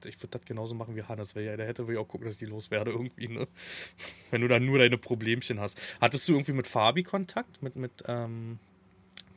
ich 0.05 0.17
würde 0.23 0.39
das 0.39 0.45
genauso 0.45 0.73
machen 0.73 0.95
wie 0.95 1.03
Hannes, 1.03 1.35
weil 1.35 1.43
ja, 1.43 1.55
der 1.55 1.67
hätte 1.67 1.85
ich 1.87 1.97
auch 1.99 2.07
gucken, 2.07 2.25
dass 2.25 2.33
ich 2.33 2.39
die 2.39 2.45
loswerde 2.45 2.89
irgendwie, 2.89 3.27
ne? 3.27 3.47
Wenn 4.31 4.41
du 4.41 4.47
dann 4.47 4.65
nur 4.65 4.79
deine 4.79 4.97
Problemchen 4.97 5.59
hast. 5.59 5.79
Hattest 6.01 6.27
du 6.27 6.33
irgendwie 6.33 6.53
mit 6.53 6.65
Fabi 6.65 7.03
Kontakt? 7.03 7.61
Mit, 7.61 7.75
mit, 7.75 7.91
ähm, 8.07 8.57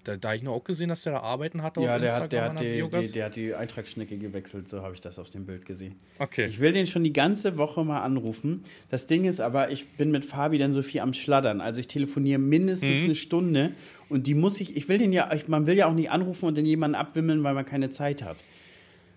da, 0.05 0.17
da 0.17 0.35
ich 0.35 0.43
nur 0.43 0.55
auch 0.55 0.65
gesehen, 0.65 0.91
dass 0.91 1.03
der 1.03 1.15
da 1.15 1.21
arbeiten 1.21 1.63
hatte 1.63 1.81
ja, 1.81 1.95
auf 1.95 2.01
der. 2.01 2.11
Ja, 2.11 2.27
der, 2.27 2.55
der, 2.55 3.01
die, 3.01 3.13
der 3.13 3.25
hat 3.25 3.37
die 3.37 3.55
Eintragsschnecke 3.55 4.17
gewechselt, 4.19 4.69
so 4.69 4.83
habe 4.83 4.95
ich 4.95 5.01
das 5.01 5.19
auf 5.19 5.31
dem 5.31 5.47
Bild 5.47 5.65
gesehen. 5.65 5.97
Okay. 6.19 6.47
Ich 6.47 6.61
will 6.61 6.73
den 6.73 6.87
schon 6.87 7.03
die 7.05 7.13
ganze 7.13 7.57
Woche 7.57 7.85
mal 7.85 8.03
anrufen. 8.03 8.63
Das 8.91 9.07
Ding 9.07 9.25
ist 9.25 9.41
aber, 9.41 9.71
ich 9.71 9.89
bin 9.97 10.11
mit 10.11 10.25
Fabi 10.25 10.59
dann 10.59 10.73
so 10.73 10.83
viel 10.83 11.01
am 11.01 11.15
Schladdern. 11.15 11.61
Also 11.61 11.81
ich 11.81 11.89
telefoniere 11.89 12.39
mindestens 12.39 12.99
mhm. 12.99 13.05
eine 13.05 13.15
Stunde 13.15 13.73
und 14.09 14.27
die 14.27 14.35
muss 14.35 14.61
ich, 14.61 14.77
ich 14.77 14.89
will 14.89 14.99
den 14.99 15.13
ja, 15.13 15.33
ich, 15.33 15.49
man 15.49 15.67
will 15.67 15.77
ja 15.77 15.87
auch 15.87 15.95
nicht 15.95 16.11
anrufen 16.11 16.47
und 16.47 16.57
den 16.57 16.67
jemanden 16.67 16.95
abwimmeln, 16.95 17.43
weil 17.43 17.55
man 17.55 17.65
keine 17.65 17.91
Zeit 17.91 18.23
hat. 18.23 18.37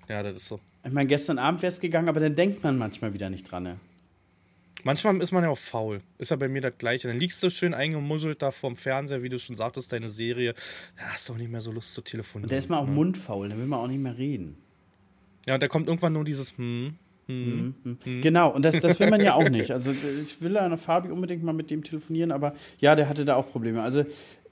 Ja, 0.07 0.23
das 0.23 0.37
ist 0.37 0.47
so. 0.47 0.59
Ich 0.85 0.93
meine, 0.93 1.07
gestern 1.07 1.37
Abend 1.37 1.61
wäre 1.61 1.71
es 1.71 1.81
gegangen, 1.81 2.07
aber 2.07 2.21
dann 2.21 2.35
denkt 2.35 2.63
man 2.63 2.77
manchmal 2.77 3.13
wieder 3.13 3.29
nicht 3.29 3.51
dran. 3.51 3.63
Ne? 3.63 3.77
Manchmal 4.83 5.21
ist 5.21 5.31
man 5.31 5.43
ja 5.43 5.49
auch 5.49 5.57
faul. 5.57 6.01
Ist 6.17 6.31
ja 6.31 6.37
bei 6.37 6.47
mir 6.47 6.61
das 6.61 6.77
Gleiche. 6.77 7.07
Dann 7.07 7.19
liegst 7.19 7.41
du 7.43 7.49
schön 7.49 7.73
eingemuschelt 7.73 8.41
da 8.41 8.51
vorm 8.51 8.75
Fernseher, 8.75 9.23
wie 9.23 9.29
du 9.29 9.39
schon 9.39 9.55
sagtest, 9.55 9.91
deine 9.91 10.09
Serie. 10.09 10.53
Da 10.97 11.03
hast 11.13 11.27
du 11.27 11.33
auch 11.33 11.37
nicht 11.37 11.51
mehr 11.51 11.61
so 11.61 11.71
Lust 11.71 11.93
zu 11.93 12.01
telefonieren. 12.01 12.45
Und 12.45 12.51
der 12.51 12.59
ist 12.59 12.69
mal 12.69 12.77
auch 12.77 12.87
ne? 12.87 12.93
mundfaul, 12.93 13.49
dann 13.49 13.57
will 13.57 13.67
man 13.67 13.79
auch 13.79 13.87
nicht 13.87 14.01
mehr 14.01 14.17
reden. 14.17 14.57
Ja, 15.45 15.55
und 15.55 15.63
da 15.63 15.67
kommt 15.67 15.87
irgendwann 15.87 16.13
nur 16.13 16.25
dieses 16.25 16.57
hm, 16.57 16.95
hm, 17.27 17.75
hm, 17.83 17.97
hm. 18.03 18.21
Genau, 18.21 18.49
und 18.51 18.63
das, 18.63 18.79
das 18.79 18.99
will 18.99 19.09
man 19.09 19.21
ja 19.21 19.33
auch 19.33 19.49
nicht. 19.49 19.71
Also 19.71 19.91
ich 20.23 20.41
will 20.41 20.57
an 20.57 20.77
Fabi 20.77 21.09
unbedingt 21.09 21.43
mal 21.43 21.53
mit 21.53 21.69
dem 21.69 21.83
telefonieren, 21.83 22.31
aber 22.31 22.55
ja, 22.79 22.95
der 22.95 23.09
hatte 23.09 23.25
da 23.25 23.35
auch 23.35 23.49
Probleme. 23.49 23.81
Also 23.81 24.05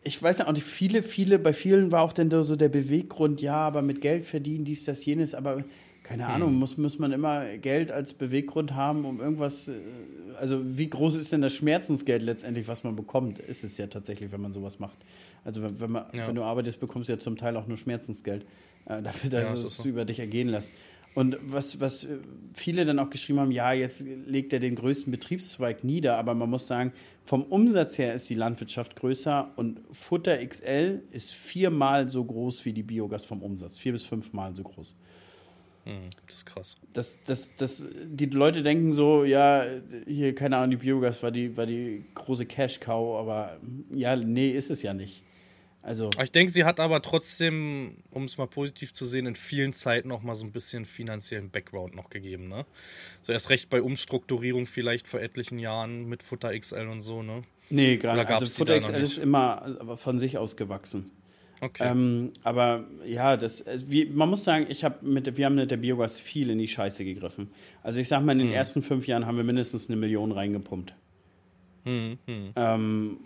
ich 0.03 0.21
weiß 0.21 0.39
ja 0.39 0.47
auch 0.47 0.53
nicht, 0.53 0.65
viele, 0.65 1.01
viele, 1.01 1.39
bei 1.39 1.53
vielen 1.53 1.91
war 1.91 2.01
auch 2.01 2.13
dann 2.13 2.29
so 2.29 2.55
der 2.55 2.69
Beweggrund, 2.69 3.41
ja, 3.41 3.55
aber 3.55 3.81
mit 3.81 4.01
Geld 4.01 4.25
verdienen, 4.25 4.65
dies, 4.65 4.85
das, 4.85 5.05
jenes, 5.05 5.33
aber 5.33 5.63
keine 6.05 6.27
Ahnung, 6.27 6.53
muss, 6.53 6.77
muss 6.77 6.99
man 6.99 7.11
immer 7.11 7.57
Geld 7.57 7.91
als 7.91 8.13
Beweggrund 8.13 8.75
haben, 8.75 9.05
um 9.05 9.19
irgendwas. 9.19 9.69
Äh, 9.69 9.73
also, 10.37 10.61
wie 10.63 10.87
groß 10.87 11.15
ist 11.15 11.31
denn 11.31 11.41
das 11.41 11.55
Schmerzensgeld 11.55 12.21
letztendlich, 12.21 12.67
was 12.67 12.83
man 12.83 12.95
bekommt? 12.95 13.39
Ist 13.39 13.63
es 13.63 13.77
ja 13.77 13.87
tatsächlich, 13.87 14.31
wenn 14.31 14.41
man 14.41 14.53
sowas 14.53 14.79
macht. 14.79 14.97
Also, 15.43 15.63
wenn, 15.63 15.79
wenn, 15.79 15.91
man, 15.91 16.05
ja. 16.13 16.27
wenn 16.27 16.35
du 16.35 16.43
arbeitest, 16.43 16.79
bekommst 16.79 17.09
du 17.09 17.13
ja 17.13 17.19
zum 17.19 17.37
Teil 17.37 17.57
auch 17.57 17.65
nur 17.65 17.77
Schmerzensgeld. 17.77 18.45
Äh, 18.85 19.01
dafür, 19.03 19.31
dass 19.31 19.47
ja, 19.47 19.51
das 19.51 19.63
es 19.63 19.77
so. 19.77 19.89
über 19.89 20.05
dich 20.05 20.19
ergehen 20.19 20.47
lässt. 20.47 20.73
Und 21.15 21.37
was, 21.41 21.79
was 21.79 22.03
äh, 22.03 22.17
viele 22.53 22.85
dann 22.85 22.99
auch 22.99 23.09
geschrieben 23.09 23.39
haben, 23.39 23.51
ja, 23.51 23.73
jetzt 23.73 24.05
legt 24.27 24.53
er 24.53 24.59
den 24.59 24.75
größten 24.75 25.09
Betriebszweig 25.09 25.83
nieder, 25.83 26.17
aber 26.17 26.35
man 26.35 26.51
muss 26.51 26.67
sagen, 26.67 26.93
vom 27.23 27.41
Umsatz 27.41 27.97
her 27.97 28.13
ist 28.13 28.29
die 28.29 28.35
Landwirtschaft 28.35 28.95
größer 28.95 29.53
und 29.55 29.79
Futter 29.91 30.45
XL 30.45 31.01
ist 31.09 31.31
viermal 31.31 32.09
so 32.09 32.23
groß 32.23 32.63
wie 32.65 32.73
die 32.73 32.83
Biogas 32.83 33.25
vom 33.25 33.41
Umsatz, 33.41 33.79
vier 33.79 33.93
bis 33.93 34.03
fünfmal 34.03 34.55
so 34.55 34.61
groß. 34.61 34.95
Hm, 35.85 36.09
das 36.25 36.37
ist 36.37 36.45
krass. 36.45 36.75
Das, 36.93 37.23
das, 37.25 37.55
das, 37.55 37.85
die 38.05 38.25
Leute 38.25 38.63
denken 38.63 38.91
so, 38.91 39.23
ja, 39.23 39.65
hier, 40.07 40.33
keine 40.33 40.57
Ahnung, 40.57 40.71
die 40.71 40.77
Biogas 40.77 41.21
war 41.21 41.31
die, 41.31 41.55
war 41.55 41.67
die 41.67 42.03
große 42.15 42.45
Cash-Cow, 42.47 43.19
aber 43.19 43.59
ja, 43.93 44.15
nee, 44.15 44.49
ist 44.49 44.71
es 44.71 44.81
ja 44.81 44.93
nicht. 44.93 45.23
Also. 45.83 46.09
Ich 46.23 46.31
denke, 46.31 46.51
sie 46.51 46.63
hat 46.63 46.79
aber 46.79 47.03
trotzdem, 47.03 47.97
um 48.09 48.23
es 48.23 48.39
mal 48.39 48.47
positiv 48.47 48.95
zu 48.95 49.05
sehen, 49.05 49.27
in 49.27 49.35
vielen 49.35 49.71
Zeiten 49.71 50.07
noch 50.07 50.23
mal 50.23 50.35
so 50.35 50.43
ein 50.43 50.51
bisschen 50.51 50.85
finanziellen 50.85 51.51
Background 51.51 51.93
noch 51.93 52.09
gegeben, 52.09 52.47
ne? 52.47 52.65
So 53.21 53.31
erst 53.31 53.51
recht 53.51 53.69
bei 53.69 53.83
Umstrukturierung 53.83 54.65
vielleicht 54.65 55.07
vor 55.07 55.19
etlichen 55.19 55.59
Jahren 55.59 56.09
mit 56.09 56.23
Futter 56.23 56.57
XL 56.57 56.87
und 56.87 57.03
so, 57.03 57.21
ne? 57.21 57.43
Nee, 57.69 57.97
gerade. 57.97 58.27
Also 58.27 58.47
Futter 58.47 58.79
XL 58.79 58.95
ist 58.95 59.19
immer 59.19 59.95
von 59.97 60.17
sich 60.17 60.39
aus 60.39 60.57
gewachsen. 60.57 61.11
Okay. 61.65 61.89
Ähm, 61.89 62.31
aber 62.43 62.83
ja, 63.07 63.37
das, 63.37 63.61
äh, 63.61 63.79
wie, 63.87 64.05
man 64.05 64.29
muss 64.29 64.43
sagen, 64.43 64.67
ich 64.69 64.83
hab 64.83 65.01
mit, 65.01 65.35
wir 65.35 65.45
haben 65.47 65.55
mit 65.55 65.71
der 65.71 65.77
Biogas 65.77 66.19
viel 66.19 66.51
in 66.51 66.59
die 66.59 66.67
Scheiße 66.67 67.03
gegriffen. 67.03 67.49
Also 67.81 67.99
ich 67.99 68.07
sag 68.07 68.23
mal, 68.23 68.33
in 68.33 68.39
den 68.39 68.47
hm. 68.49 68.53
ersten 68.53 68.83
fünf 68.83 69.07
Jahren 69.07 69.25
haben 69.25 69.37
wir 69.37 69.43
mindestens 69.43 69.89
eine 69.89 69.97
Million 69.97 70.31
reingepumpt. 70.31 70.93
Hm, 71.85 72.19
hm. 72.27 72.51
Ähm, 72.55 73.17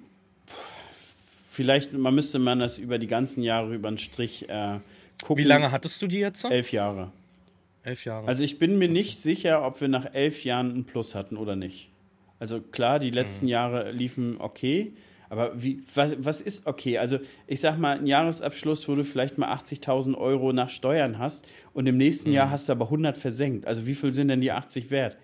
vielleicht, 1.49 1.91
man 1.91 2.15
müsste 2.15 2.39
man 2.39 2.59
das 2.59 2.77
über 2.77 2.97
die 2.97 3.07
ganzen 3.07 3.43
Jahre 3.43 3.75
über 3.75 3.89
den 3.89 3.97
Strich 3.97 4.47
äh, 4.47 4.79
gucken. 5.21 5.43
Wie 5.43 5.47
lange 5.47 5.71
hattest 5.73 6.01
du 6.01 6.07
die 6.07 6.19
jetzt? 6.19 6.45
Elf 6.45 6.71
Jahre. 6.71 7.11
Elf 7.83 8.05
Jahre. 8.05 8.25
Also 8.27 8.43
ich 8.43 8.57
bin 8.57 8.77
mir 8.77 8.89
nicht 8.89 9.19
sicher, 9.19 9.65
ob 9.65 9.81
wir 9.81 9.89
nach 9.89 10.13
elf 10.13 10.45
Jahren 10.45 10.71
einen 10.71 10.85
Plus 10.85 11.13
hatten 11.13 11.35
oder 11.35 11.57
nicht. 11.57 11.89
Also 12.39 12.61
klar, 12.61 12.99
die 12.99 13.09
letzten 13.09 13.45
mhm. 13.45 13.51
Jahre 13.51 13.91
liefen 13.91 14.37
okay, 14.39 14.93
aber 15.29 15.51
wie, 15.61 15.81
was, 15.93 16.15
was 16.17 16.41
ist 16.41 16.65
okay? 16.65 16.97
Also 16.97 17.19
ich 17.47 17.61
sag 17.61 17.77
mal, 17.77 17.97
ein 17.97 18.07
Jahresabschluss, 18.07 18.87
wo 18.89 18.95
du 18.95 19.03
vielleicht 19.03 19.37
mal 19.37 19.53
80.000 19.53 20.17
Euro 20.17 20.51
nach 20.53 20.69
Steuern 20.69 21.19
hast 21.19 21.47
und 21.73 21.87
im 21.87 21.97
nächsten 21.97 22.29
mhm. 22.29 22.35
Jahr 22.35 22.49
hast 22.49 22.67
du 22.67 22.73
aber 22.73 22.85
100 22.85 23.17
versenkt. 23.17 23.67
Also 23.67 23.85
wie 23.85 23.95
viel 23.95 24.11
sind 24.11 24.29
denn 24.29 24.41
die 24.41 24.51
80 24.51 24.89
wert? 24.89 25.17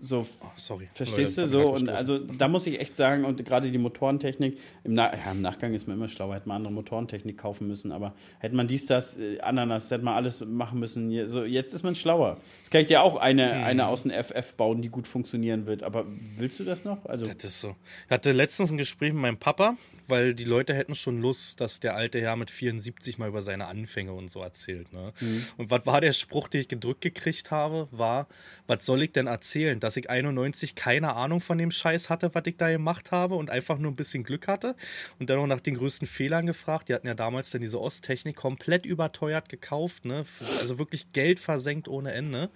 So, 0.00 0.20
oh, 0.20 0.46
sorry. 0.56 0.88
Verstehst 0.92 1.38
Leute, 1.38 1.50
du? 1.50 1.62
So, 1.62 1.72
und 1.72 1.88
also 1.88 2.18
da 2.18 2.46
muss 2.46 2.66
ich 2.68 2.78
echt 2.78 2.94
sagen, 2.94 3.24
und 3.24 3.44
gerade 3.44 3.70
die 3.70 3.78
Motorentechnik, 3.78 4.56
im, 4.84 4.94
Na 4.94 5.12
ja, 5.12 5.32
im 5.32 5.42
Nachgang 5.42 5.74
ist 5.74 5.88
man 5.88 5.96
immer 5.96 6.08
schlauer, 6.08 6.36
hätte 6.36 6.46
man 6.46 6.58
andere 6.58 6.72
Motorentechnik 6.72 7.36
kaufen 7.36 7.66
müssen, 7.66 7.90
aber 7.90 8.14
hätte 8.38 8.54
man 8.54 8.68
dies, 8.68 8.86
das, 8.86 9.18
äh, 9.18 9.40
Ananas, 9.40 9.90
hätte 9.90 10.04
man 10.04 10.14
alles 10.14 10.40
machen 10.40 10.78
müssen. 10.78 11.26
So, 11.26 11.44
jetzt 11.44 11.74
ist 11.74 11.82
man 11.82 11.96
schlauer. 11.96 12.36
Jetzt 12.60 12.70
kann 12.70 12.82
ich 12.82 12.86
dir 12.86 13.02
auch 13.02 13.16
eine, 13.16 13.56
hm. 13.56 13.64
eine 13.64 13.86
aus 13.88 14.04
dem 14.04 14.12
FF 14.12 14.54
bauen, 14.54 14.82
die 14.82 14.88
gut 14.88 15.08
funktionieren 15.08 15.66
wird, 15.66 15.82
aber 15.82 16.06
willst 16.36 16.60
du 16.60 16.64
das 16.64 16.84
noch? 16.84 17.04
Also, 17.04 17.26
das 17.26 17.42
ist 17.42 17.60
so. 17.60 17.74
Ich 18.06 18.10
hatte 18.12 18.30
letztens 18.30 18.70
ein 18.70 18.78
Gespräch 18.78 19.12
mit 19.12 19.22
meinem 19.22 19.38
Papa, 19.38 19.76
weil 20.08 20.34
die 20.34 20.44
Leute 20.44 20.74
hätten 20.74 20.94
schon 20.94 21.20
Lust, 21.20 21.60
dass 21.60 21.80
der 21.80 21.94
alte 21.94 22.20
Herr 22.20 22.36
mit 22.36 22.50
74 22.50 23.18
mal 23.18 23.28
über 23.28 23.42
seine 23.42 23.66
Anfänge 23.66 24.12
und 24.12 24.30
so 24.30 24.40
erzählt. 24.40 24.92
Ne? 24.92 25.12
Mhm. 25.20 25.44
Und 25.56 25.70
was 25.70 25.86
war 25.86 26.00
der 26.00 26.12
Spruch, 26.12 26.48
den 26.48 26.62
ich 26.62 26.68
gedrückt 26.68 27.00
gekriegt 27.00 27.50
habe, 27.50 27.88
war, 27.90 28.28
was 28.66 28.84
soll 28.84 29.02
ich 29.02 29.12
denn 29.12 29.26
erzählen? 29.26 29.80
Dass 29.80 29.96
ich 29.96 30.10
91 30.10 30.74
keine 30.74 31.14
Ahnung 31.14 31.40
von 31.40 31.58
dem 31.58 31.70
Scheiß 31.70 32.10
hatte, 32.10 32.34
was 32.34 32.42
ich 32.46 32.56
da 32.56 32.70
gemacht 32.70 33.12
habe 33.12 33.34
und 33.34 33.50
einfach 33.50 33.78
nur 33.78 33.92
ein 33.92 33.96
bisschen 33.96 34.24
Glück 34.24 34.48
hatte. 34.48 34.76
Und 35.18 35.30
dann 35.30 35.38
noch 35.38 35.46
nach 35.46 35.60
den 35.60 35.76
größten 35.76 36.08
Fehlern 36.08 36.46
gefragt. 36.46 36.88
Die 36.88 36.94
hatten 36.94 37.06
ja 37.06 37.14
damals 37.14 37.50
dann 37.50 37.60
diese 37.60 37.80
Osttechnik 37.80 38.36
komplett 38.36 38.86
überteuert 38.86 39.48
gekauft, 39.48 40.04
ne? 40.04 40.24
Also 40.60 40.78
wirklich 40.78 41.12
Geld 41.12 41.40
versenkt 41.40 41.88
ohne 41.88 42.12
Ende. 42.12 42.50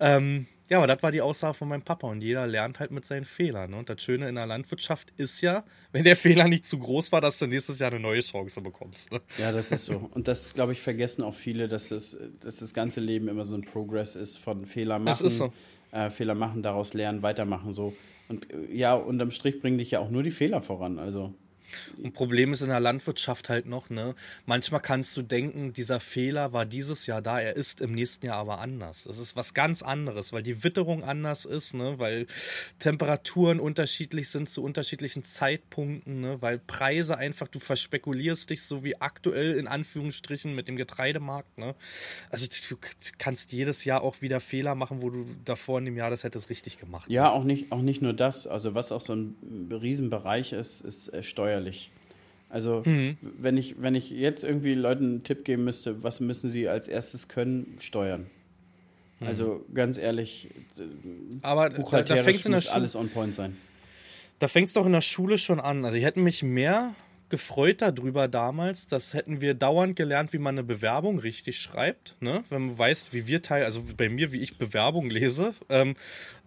Ähm, 0.00 0.46
ja, 0.68 0.78
aber 0.78 0.86
das 0.86 1.02
war 1.02 1.12
die 1.12 1.20
Aussage 1.20 1.54
von 1.54 1.68
meinem 1.68 1.82
Papa 1.82 2.08
und 2.08 2.20
jeder 2.20 2.46
lernt 2.46 2.80
halt 2.80 2.90
mit 2.90 3.06
seinen 3.06 3.24
Fehlern. 3.24 3.70
Ne? 3.70 3.76
Und 3.76 3.88
das 3.88 4.02
Schöne 4.02 4.28
in 4.28 4.34
der 4.34 4.46
Landwirtschaft 4.46 5.12
ist 5.16 5.40
ja, 5.40 5.64
wenn 5.92 6.04
der 6.04 6.16
Fehler 6.16 6.48
nicht 6.48 6.66
zu 6.66 6.78
groß 6.78 7.12
war, 7.12 7.20
dass 7.20 7.38
du 7.38 7.46
nächstes 7.46 7.78
Jahr 7.78 7.90
eine 7.92 8.00
neue 8.00 8.20
Chance 8.20 8.60
bekommst. 8.60 9.12
Ne? 9.12 9.20
Ja, 9.38 9.52
das 9.52 9.70
ist 9.70 9.84
so. 9.86 10.10
Und 10.12 10.26
das, 10.26 10.54
glaube 10.54 10.72
ich, 10.72 10.80
vergessen 10.80 11.22
auch 11.22 11.34
viele, 11.34 11.68
dass 11.68 11.90
das, 11.90 12.16
dass 12.40 12.56
das 12.56 12.74
ganze 12.74 13.00
Leben 13.00 13.28
immer 13.28 13.44
so 13.44 13.54
ein 13.54 13.62
Progress 13.62 14.16
ist 14.16 14.38
von 14.38 14.66
Fehler 14.66 14.98
machen. 14.98 15.06
Das 15.06 15.20
ist 15.20 15.38
so. 15.38 15.52
Äh, 15.92 16.10
Fehler 16.10 16.34
machen, 16.34 16.62
daraus 16.62 16.94
lernen, 16.94 17.22
weitermachen 17.22 17.72
so. 17.72 17.94
Und 18.28 18.52
äh, 18.52 18.74
ja, 18.74 18.94
unterm 18.94 19.30
Strich 19.30 19.60
bringen 19.60 19.78
dich 19.78 19.92
ja 19.92 20.00
auch 20.00 20.10
nur 20.10 20.22
die 20.22 20.32
Fehler 20.32 20.60
voran. 20.60 20.98
Also. 20.98 21.32
Ein 22.02 22.12
Problem 22.12 22.52
ist 22.52 22.62
in 22.62 22.68
der 22.68 22.80
Landwirtschaft 22.80 23.48
halt 23.48 23.66
noch, 23.66 23.90
ne? 23.90 24.14
Manchmal 24.44 24.80
kannst 24.80 25.16
du 25.16 25.22
denken, 25.22 25.72
dieser 25.72 26.00
Fehler 26.00 26.52
war 26.52 26.66
dieses 26.66 27.06
Jahr 27.06 27.22
da, 27.22 27.40
er 27.40 27.56
ist 27.56 27.80
im 27.80 27.92
nächsten 27.92 28.26
Jahr 28.26 28.38
aber 28.38 28.60
anders. 28.60 29.04
Das 29.04 29.18
ist 29.18 29.36
was 29.36 29.54
ganz 29.54 29.82
anderes, 29.82 30.32
weil 30.32 30.42
die 30.42 30.64
Witterung 30.64 31.04
anders 31.04 31.44
ist, 31.44 31.74
ne? 31.74 31.98
Weil 31.98 32.26
Temperaturen 32.78 33.60
unterschiedlich 33.60 34.28
sind 34.28 34.48
zu 34.48 34.62
unterschiedlichen 34.62 35.24
Zeitpunkten, 35.24 36.20
ne? 36.20 36.36
Weil 36.40 36.58
Preise 36.58 37.18
einfach, 37.18 37.48
du 37.48 37.58
verspekulierst 37.58 38.50
dich 38.50 38.62
so 38.62 38.84
wie 38.84 39.00
aktuell 39.00 39.54
in 39.54 39.66
Anführungsstrichen 39.66 40.54
mit 40.54 40.68
dem 40.68 40.76
Getreidemarkt, 40.76 41.58
ne? 41.58 41.74
Also 42.30 42.46
du 42.68 42.76
kannst 43.18 43.52
jedes 43.52 43.84
Jahr 43.84 44.02
auch 44.02 44.20
wieder 44.20 44.40
Fehler 44.40 44.74
machen, 44.74 45.02
wo 45.02 45.10
du 45.10 45.26
davor 45.44 45.78
in 45.78 45.84
dem 45.84 45.96
Jahr 45.96 46.10
das 46.10 46.24
hättest 46.24 46.50
richtig 46.50 46.78
gemacht. 46.78 47.10
Ja, 47.10 47.30
auch 47.30 47.44
nicht, 47.44 47.72
auch 47.72 47.82
nicht 47.82 48.02
nur 48.02 48.12
das. 48.12 48.46
Also 48.46 48.74
was 48.74 48.92
auch 48.92 49.00
so 49.00 49.14
ein 49.14 49.70
Riesenbereich 49.70 50.52
ist, 50.52 50.80
ist 50.80 51.08
äh, 51.08 51.22
steuerlich. 51.22 51.75
Also, 52.48 52.82
mhm. 52.84 53.16
wenn, 53.20 53.56
ich, 53.56 53.80
wenn 53.80 53.94
ich 53.94 54.10
jetzt 54.10 54.44
irgendwie 54.44 54.74
Leuten 54.74 55.04
einen 55.04 55.22
Tipp 55.24 55.44
geben 55.44 55.64
müsste, 55.64 56.02
was 56.02 56.20
müssen 56.20 56.50
sie 56.50 56.68
als 56.68 56.88
erstes 56.88 57.28
können? 57.28 57.76
Steuern. 57.80 58.26
Mhm. 59.20 59.26
Also, 59.26 59.64
ganz 59.74 59.98
ehrlich, 59.98 60.50
aber 61.42 61.70
da, 61.70 62.02
da 62.02 62.22
fängst 62.22 62.48
muss 62.48 62.68
alles 62.68 62.94
on 62.94 63.08
point 63.08 63.34
sein. 63.34 63.56
Da 64.38 64.48
fängt 64.48 64.68
es 64.68 64.74
doch 64.74 64.86
in 64.86 64.92
der 64.92 65.00
Schule 65.00 65.38
schon 65.38 65.58
an. 65.58 65.84
Also, 65.84 65.96
ich 65.96 66.04
hätte 66.04 66.20
mich 66.20 66.42
mehr 66.42 66.94
gefreut 67.28 67.82
darüber 67.82 68.28
damals, 68.28 68.86
das 68.86 69.14
hätten 69.14 69.40
wir 69.40 69.54
dauernd 69.54 69.96
gelernt, 69.96 70.32
wie 70.32 70.38
man 70.38 70.54
eine 70.54 70.62
Bewerbung 70.62 71.18
richtig 71.18 71.58
schreibt, 71.58 72.14
ne? 72.20 72.44
wenn 72.50 72.66
man 72.66 72.78
weiß, 72.78 73.08
wie 73.10 73.26
wir 73.26 73.42
teil, 73.42 73.64
also 73.64 73.82
bei 73.96 74.08
mir, 74.08 74.32
wie 74.32 74.40
ich 74.40 74.58
Bewerbung 74.58 75.10
lese. 75.10 75.54
Ähm, 75.68 75.96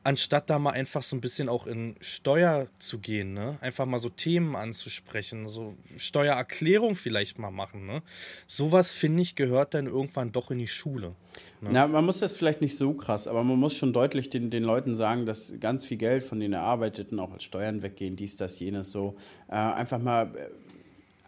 anstatt 0.03 0.49
da 0.49 0.59
mal 0.59 0.71
einfach 0.71 1.03
so 1.03 1.15
ein 1.15 1.21
bisschen 1.21 1.49
auch 1.49 1.67
in 1.67 1.95
Steuer 2.01 2.67
zu 2.79 2.99
gehen, 2.99 3.33
ne? 3.33 3.57
Einfach 3.61 3.85
mal 3.85 3.99
so 3.99 4.09
Themen 4.09 4.55
anzusprechen, 4.55 5.47
so 5.47 5.75
Steuererklärung 5.97 6.95
vielleicht 6.95 7.39
mal 7.39 7.51
machen, 7.51 7.85
ne? 7.85 8.01
Sowas, 8.47 8.91
finde 8.91 9.21
ich, 9.21 9.35
gehört 9.35 9.73
dann 9.73 9.87
irgendwann 9.87 10.31
doch 10.31 10.51
in 10.51 10.59
die 10.59 10.67
Schule. 10.67 11.15
Ne? 11.61 11.69
Na, 11.71 11.87
man 11.87 12.05
muss 12.05 12.19
das 12.19 12.37
vielleicht 12.37 12.61
nicht 12.61 12.77
so 12.77 12.93
krass, 12.93 13.27
aber 13.27 13.43
man 13.43 13.59
muss 13.59 13.75
schon 13.75 13.93
deutlich 13.93 14.29
den, 14.29 14.49
den 14.49 14.63
Leuten 14.63 14.95
sagen, 14.95 15.25
dass 15.25 15.53
ganz 15.59 15.85
viel 15.85 15.97
Geld, 15.97 16.23
von 16.23 16.39
denen 16.39 16.53
er 16.53 16.61
arbeitet, 16.61 17.17
auch 17.17 17.31
als 17.31 17.43
Steuern 17.43 17.81
weggehen, 17.81 18.15
dies, 18.15 18.35
das, 18.35 18.59
jenes, 18.59 18.91
so. 18.91 19.15
Äh, 19.47 19.55
einfach 19.55 19.99
mal 19.99 20.33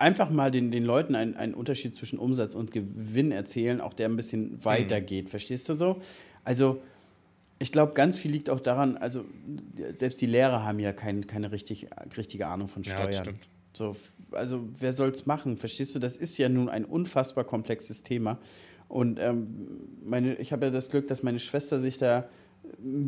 einfach 0.01 0.31
mal 0.31 0.49
den, 0.51 0.71
den 0.71 0.83
Leuten 0.83 1.15
einen, 1.15 1.35
einen 1.35 1.53
Unterschied 1.53 1.95
zwischen 1.95 2.17
Umsatz 2.17 2.55
und 2.55 2.71
Gewinn 2.71 3.31
erzählen, 3.31 3.79
auch 3.79 3.93
der 3.93 4.09
ein 4.09 4.15
bisschen 4.15 4.63
weitergeht. 4.65 5.25
Mhm. 5.25 5.29
Verstehst 5.29 5.69
du 5.69 5.75
so? 5.75 6.01
Also, 6.43 6.81
ich 7.61 7.71
glaube, 7.71 7.93
ganz 7.93 8.17
viel 8.17 8.31
liegt 8.31 8.49
auch 8.49 8.59
daran, 8.59 8.97
also 8.97 9.23
selbst 9.95 10.19
die 10.19 10.25
Lehrer 10.25 10.65
haben 10.65 10.79
ja 10.79 10.93
kein, 10.93 11.27
keine 11.27 11.51
richtig, 11.51 11.87
richtige 12.17 12.47
Ahnung 12.47 12.67
von 12.67 12.83
Steuern. 12.83 13.11
Ja, 13.11 13.33
so, 13.73 13.95
also 14.31 14.67
wer 14.79 14.93
soll 14.93 15.09
es 15.09 15.27
machen? 15.27 15.57
Verstehst 15.57 15.93
du? 15.93 15.99
Das 15.99 16.17
ist 16.17 16.37
ja 16.39 16.49
nun 16.49 16.69
ein 16.69 16.85
unfassbar 16.85 17.43
komplexes 17.43 18.01
Thema. 18.01 18.39
Und 18.87 19.19
ähm, 19.19 19.99
meine, 20.03 20.35
ich 20.35 20.51
habe 20.51 20.65
ja 20.65 20.71
das 20.71 20.89
Glück, 20.89 21.07
dass 21.07 21.21
meine 21.21 21.39
Schwester 21.39 21.79
sich 21.79 21.99
da 21.99 22.27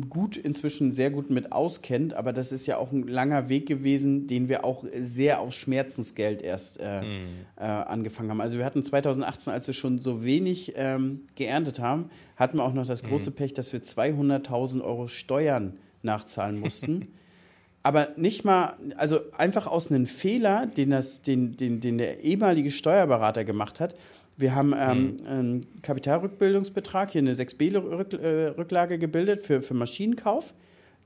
gut 0.08 0.36
inzwischen 0.36 0.92
sehr 0.92 1.10
gut 1.10 1.30
mit 1.30 1.52
auskennt, 1.52 2.14
aber 2.14 2.32
das 2.32 2.52
ist 2.52 2.66
ja 2.66 2.76
auch 2.76 2.92
ein 2.92 3.06
langer 3.06 3.48
Weg 3.48 3.66
gewesen, 3.66 4.26
den 4.26 4.48
wir 4.48 4.64
auch 4.64 4.84
sehr 5.02 5.40
auf 5.40 5.52
Schmerzensgeld 5.52 6.42
erst 6.42 6.80
äh, 6.80 7.02
mhm. 7.02 7.26
äh, 7.56 7.62
angefangen 7.62 8.30
haben. 8.30 8.40
Also 8.40 8.58
wir 8.58 8.64
hatten 8.64 8.82
2018, 8.82 9.52
als 9.52 9.66
wir 9.66 9.74
schon 9.74 10.00
so 10.00 10.24
wenig 10.24 10.74
ähm, 10.76 11.22
geerntet 11.34 11.80
haben, 11.80 12.10
hatten 12.36 12.58
wir 12.58 12.64
auch 12.64 12.74
noch 12.74 12.86
das 12.86 13.02
mhm. 13.02 13.08
große 13.08 13.30
mhm. 13.30 13.34
Pech, 13.34 13.54
dass 13.54 13.72
wir 13.72 13.80
200.000 13.80 14.82
Euro 14.82 15.08
Steuern 15.08 15.78
nachzahlen 16.02 16.58
mussten. 16.58 17.08
aber 17.84 18.08
nicht 18.16 18.44
mal, 18.44 18.76
also 18.96 19.20
einfach 19.36 19.66
aus 19.66 19.90
einem 19.90 20.06
Fehler, 20.06 20.66
den, 20.66 20.90
das, 20.90 21.22
den, 21.22 21.56
den, 21.56 21.80
den 21.80 21.98
der 21.98 22.24
ehemalige 22.24 22.70
Steuerberater 22.70 23.44
gemacht 23.44 23.78
hat, 23.78 23.94
wir 24.36 24.54
haben 24.54 24.74
ähm, 24.76 25.16
mhm. 25.20 25.26
einen 25.26 25.82
Kapitalrückbildungsbetrag, 25.82 27.10
hier 27.10 27.20
eine 27.20 27.34
6b-Rücklage 27.34 28.98
gebildet 28.98 29.40
für, 29.42 29.62
für 29.62 29.74
Maschinenkauf. 29.74 30.54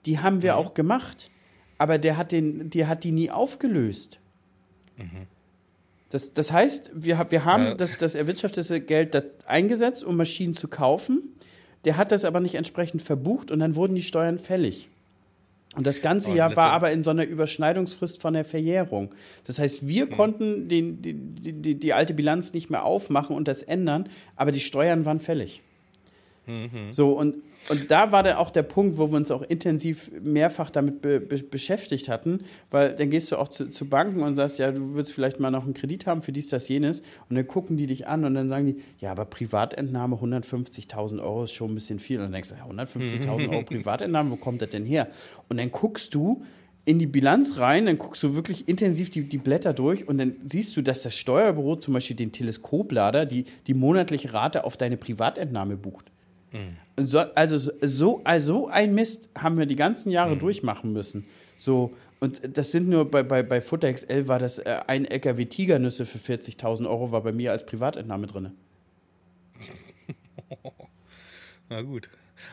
Die 0.06 0.18
haben 0.18 0.42
wir 0.42 0.54
mhm. 0.54 0.58
auch 0.58 0.74
gemacht, 0.74 1.30
aber 1.76 1.98
der 1.98 2.16
hat, 2.16 2.32
den, 2.32 2.70
die 2.70 2.86
hat 2.86 3.04
die 3.04 3.12
nie 3.12 3.30
aufgelöst. 3.30 4.18
Mhm. 4.96 5.26
Das, 6.10 6.32
das 6.32 6.52
heißt, 6.52 6.90
wir, 6.94 7.26
wir 7.30 7.44
haben 7.44 7.64
ja. 7.64 7.74
das, 7.74 7.98
das 7.98 8.14
erwirtschaftete 8.14 8.80
Geld 8.80 9.22
eingesetzt, 9.46 10.04
um 10.04 10.16
Maschinen 10.16 10.54
zu 10.54 10.68
kaufen. 10.68 11.34
Der 11.84 11.96
hat 11.96 12.12
das 12.12 12.24
aber 12.24 12.40
nicht 12.40 12.54
entsprechend 12.54 13.02
verbucht 13.02 13.50
und 13.50 13.60
dann 13.60 13.76
wurden 13.76 13.94
die 13.94 14.02
Steuern 14.02 14.38
fällig. 14.38 14.88
Und 15.76 15.86
das 15.86 16.00
ganze 16.00 16.32
Jahr 16.32 16.56
war 16.56 16.70
aber 16.72 16.90
in 16.92 17.02
so 17.02 17.10
einer 17.10 17.26
Überschneidungsfrist 17.26 18.20
von 18.20 18.34
der 18.34 18.44
Verjährung. 18.44 19.14
Das 19.44 19.58
heißt, 19.58 19.86
wir 19.86 20.06
hm. 20.06 20.10
konnten 20.10 20.68
den, 20.68 21.02
die, 21.02 21.12
die, 21.14 21.74
die, 21.74 21.92
alte 21.92 22.14
Bilanz 22.14 22.54
nicht 22.54 22.70
mehr 22.70 22.84
aufmachen 22.84 23.36
und 23.36 23.46
das 23.48 23.62
ändern, 23.62 24.08
aber 24.34 24.50
die 24.50 24.60
Steuern 24.60 25.04
waren 25.04 25.20
fällig. 25.20 25.62
Mhm. 26.46 26.90
So, 26.90 27.12
und, 27.12 27.42
und 27.68 27.90
da 27.90 28.12
war 28.12 28.22
dann 28.22 28.36
auch 28.36 28.50
der 28.50 28.62
Punkt, 28.62 28.98
wo 28.98 29.10
wir 29.10 29.16
uns 29.16 29.30
auch 29.30 29.42
intensiv 29.42 30.10
mehrfach 30.22 30.70
damit 30.70 31.02
be 31.02 31.20
be 31.20 31.38
beschäftigt 31.38 32.08
hatten, 32.08 32.44
weil 32.70 32.94
dann 32.94 33.10
gehst 33.10 33.30
du 33.30 33.36
auch 33.36 33.48
zu, 33.48 33.68
zu, 33.68 33.88
Banken 33.88 34.22
und 34.22 34.36
sagst, 34.36 34.58
ja, 34.58 34.70
du 34.70 34.94
würdest 34.94 35.12
vielleicht 35.12 35.38
mal 35.40 35.50
noch 35.50 35.64
einen 35.64 35.74
Kredit 35.74 36.06
haben 36.06 36.22
für 36.22 36.32
dies, 36.32 36.48
das, 36.48 36.68
jenes. 36.68 37.00
Und 37.28 37.36
dann 37.36 37.46
gucken 37.46 37.76
die 37.76 37.86
dich 37.86 38.06
an 38.06 38.24
und 38.24 38.34
dann 38.34 38.48
sagen 38.48 38.66
die, 38.66 38.82
ja, 38.98 39.10
aber 39.10 39.24
Privatentnahme 39.26 40.16
150.000 40.16 41.22
Euro 41.22 41.44
ist 41.44 41.52
schon 41.52 41.72
ein 41.72 41.74
bisschen 41.74 41.98
viel. 41.98 42.18
Und 42.18 42.24
dann 42.24 42.32
denkst 42.32 42.50
du, 42.50 42.54
ja, 42.54 42.64
150.000 42.64 43.50
Euro 43.52 43.62
Privatentnahme, 43.62 44.30
wo 44.30 44.36
kommt 44.36 44.62
das 44.62 44.70
denn 44.70 44.84
her? 44.84 45.08
Und 45.48 45.58
dann 45.58 45.70
guckst 45.70 46.14
du, 46.14 46.42
in 46.84 46.98
die 46.98 47.06
Bilanz 47.06 47.58
rein, 47.58 47.84
dann 47.84 47.98
guckst 47.98 48.22
du 48.22 48.34
wirklich 48.34 48.66
intensiv 48.66 49.10
die, 49.10 49.28
die 49.28 49.36
Blätter 49.36 49.74
durch 49.74 50.08
und 50.08 50.16
dann 50.16 50.36
siehst 50.46 50.74
du, 50.74 50.80
dass 50.80 51.02
das 51.02 51.14
Steuerbüro 51.14 51.76
zum 51.76 51.92
Beispiel 51.92 52.16
den 52.16 52.32
Teleskoplader, 52.32 53.26
die, 53.26 53.44
die 53.66 53.74
monatliche 53.74 54.32
Rate 54.32 54.64
auf 54.64 54.78
deine 54.78 54.96
Privatentnahme 54.96 55.76
bucht. 55.76 56.10
Mhm. 56.50 56.78
So, 57.06 57.18
also, 57.18 57.72
so, 57.80 58.20
also 58.24 58.68
ein 58.68 58.94
Mist 58.94 59.28
haben 59.36 59.58
wir 59.58 59.66
die 59.66 59.76
ganzen 59.76 60.10
Jahre 60.10 60.34
mhm. 60.34 60.40
durchmachen 60.40 60.92
müssen. 60.92 61.26
So, 61.56 61.94
und 62.20 62.56
das 62.56 62.72
sind 62.72 62.88
nur 62.88 63.10
bei, 63.10 63.22
bei, 63.22 63.42
bei 63.42 63.60
Futter 63.60 63.92
XL 63.92 64.26
war 64.26 64.38
das 64.38 64.58
äh, 64.58 64.80
ein 64.86 65.04
LKW 65.04 65.44
Tigernüsse 65.44 66.06
für 66.06 66.18
40.000 66.18 66.88
Euro, 66.88 67.12
war 67.12 67.22
bei 67.22 67.32
mir 67.32 67.52
als 67.52 67.64
Privatentnahme 67.64 68.26
drin. 68.26 68.52
Na 71.68 71.82
gut. 71.82 72.08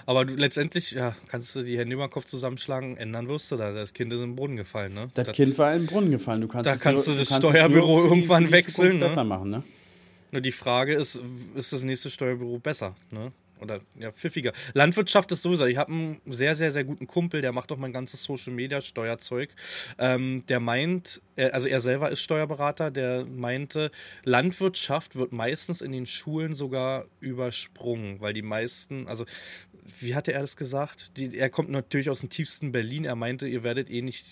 Aber 0.05 0.25
du, 0.25 0.35
letztendlich, 0.35 0.91
ja, 0.91 1.15
kannst 1.27 1.55
du 1.55 1.63
die 1.63 1.77
Hände 1.77 1.93
über 1.93 2.07
den 2.07 2.11
Kopf 2.11 2.25
zusammenschlagen, 2.25 2.97
ändern 2.97 3.27
wirst 3.27 3.51
du 3.51 3.55
da. 3.55 3.71
Das 3.71 3.93
Kind 3.93 4.11
ist 4.13 4.19
in 4.19 4.31
den 4.31 4.35
Brunnen 4.35 4.57
gefallen, 4.57 4.93
ne? 4.93 5.09
Das, 5.13 5.27
das 5.27 5.35
Kind 5.35 5.57
war 5.57 5.73
in 5.73 5.83
den 5.83 5.87
Brunnen 5.87 6.11
gefallen. 6.11 6.41
Du 6.41 6.47
kannst 6.47 6.69
da 6.69 6.75
kannst 6.75 7.07
nur, 7.07 7.15
du 7.15 7.23
das 7.23 7.35
Steuerbüro 7.35 8.03
irgendwann 8.03 8.51
wechseln. 8.51 8.99
Ne? 8.99 9.05
Besser 9.05 9.23
machen, 9.23 9.49
ne? 9.49 9.63
Nur 10.31 10.41
die 10.41 10.51
Frage 10.51 10.93
ist, 10.93 11.21
ist 11.55 11.73
das 11.73 11.83
nächste 11.83 12.09
Steuerbüro 12.09 12.59
besser, 12.59 12.95
ne? 13.09 13.31
Oder 13.59 13.81
ja, 13.97 14.11
pfiffiger. 14.11 14.53
Landwirtschaft 14.73 15.31
ist 15.31 15.41
sowieso. 15.41 15.65
Ich 15.65 15.77
habe 15.77 15.91
einen 15.91 16.21
sehr, 16.25 16.55
sehr, 16.55 16.71
sehr 16.71 16.83
guten 16.83 17.07
Kumpel, 17.07 17.41
der 17.41 17.51
macht 17.51 17.71
auch 17.71 17.77
mein 17.77 17.93
ganzes 17.93 18.23
Social 18.23 18.53
Media 18.53 18.81
Steuerzeug. 18.81 19.49
Ähm, 19.97 20.45
der 20.47 20.59
meint, 20.59 21.21
er, 21.35 21.53
also 21.53 21.67
er 21.67 21.79
selber 21.79 22.11
ist 22.11 22.21
Steuerberater, 22.21 22.91
der 22.91 23.25
meinte, 23.25 23.91
Landwirtschaft 24.23 25.15
wird 25.15 25.31
meistens 25.31 25.81
in 25.81 25.91
den 25.91 26.05
Schulen 26.05 26.53
sogar 26.53 27.05
übersprungen, 27.19 28.21
weil 28.21 28.33
die 28.33 28.41
meisten, 28.41 29.07
also 29.07 29.25
wie 29.99 30.15
hatte 30.15 30.33
er 30.33 30.41
das 30.41 30.57
gesagt? 30.57 31.17
Die, 31.17 31.37
er 31.37 31.49
kommt 31.49 31.69
natürlich 31.69 32.09
aus 32.09 32.21
dem 32.21 32.29
tiefsten 32.29 32.71
Berlin. 32.71 33.05
Er 33.05 33.15
meinte, 33.15 33.47
ihr 33.47 33.63
werdet 33.63 33.89
eh 33.89 34.01
nicht 34.01 34.25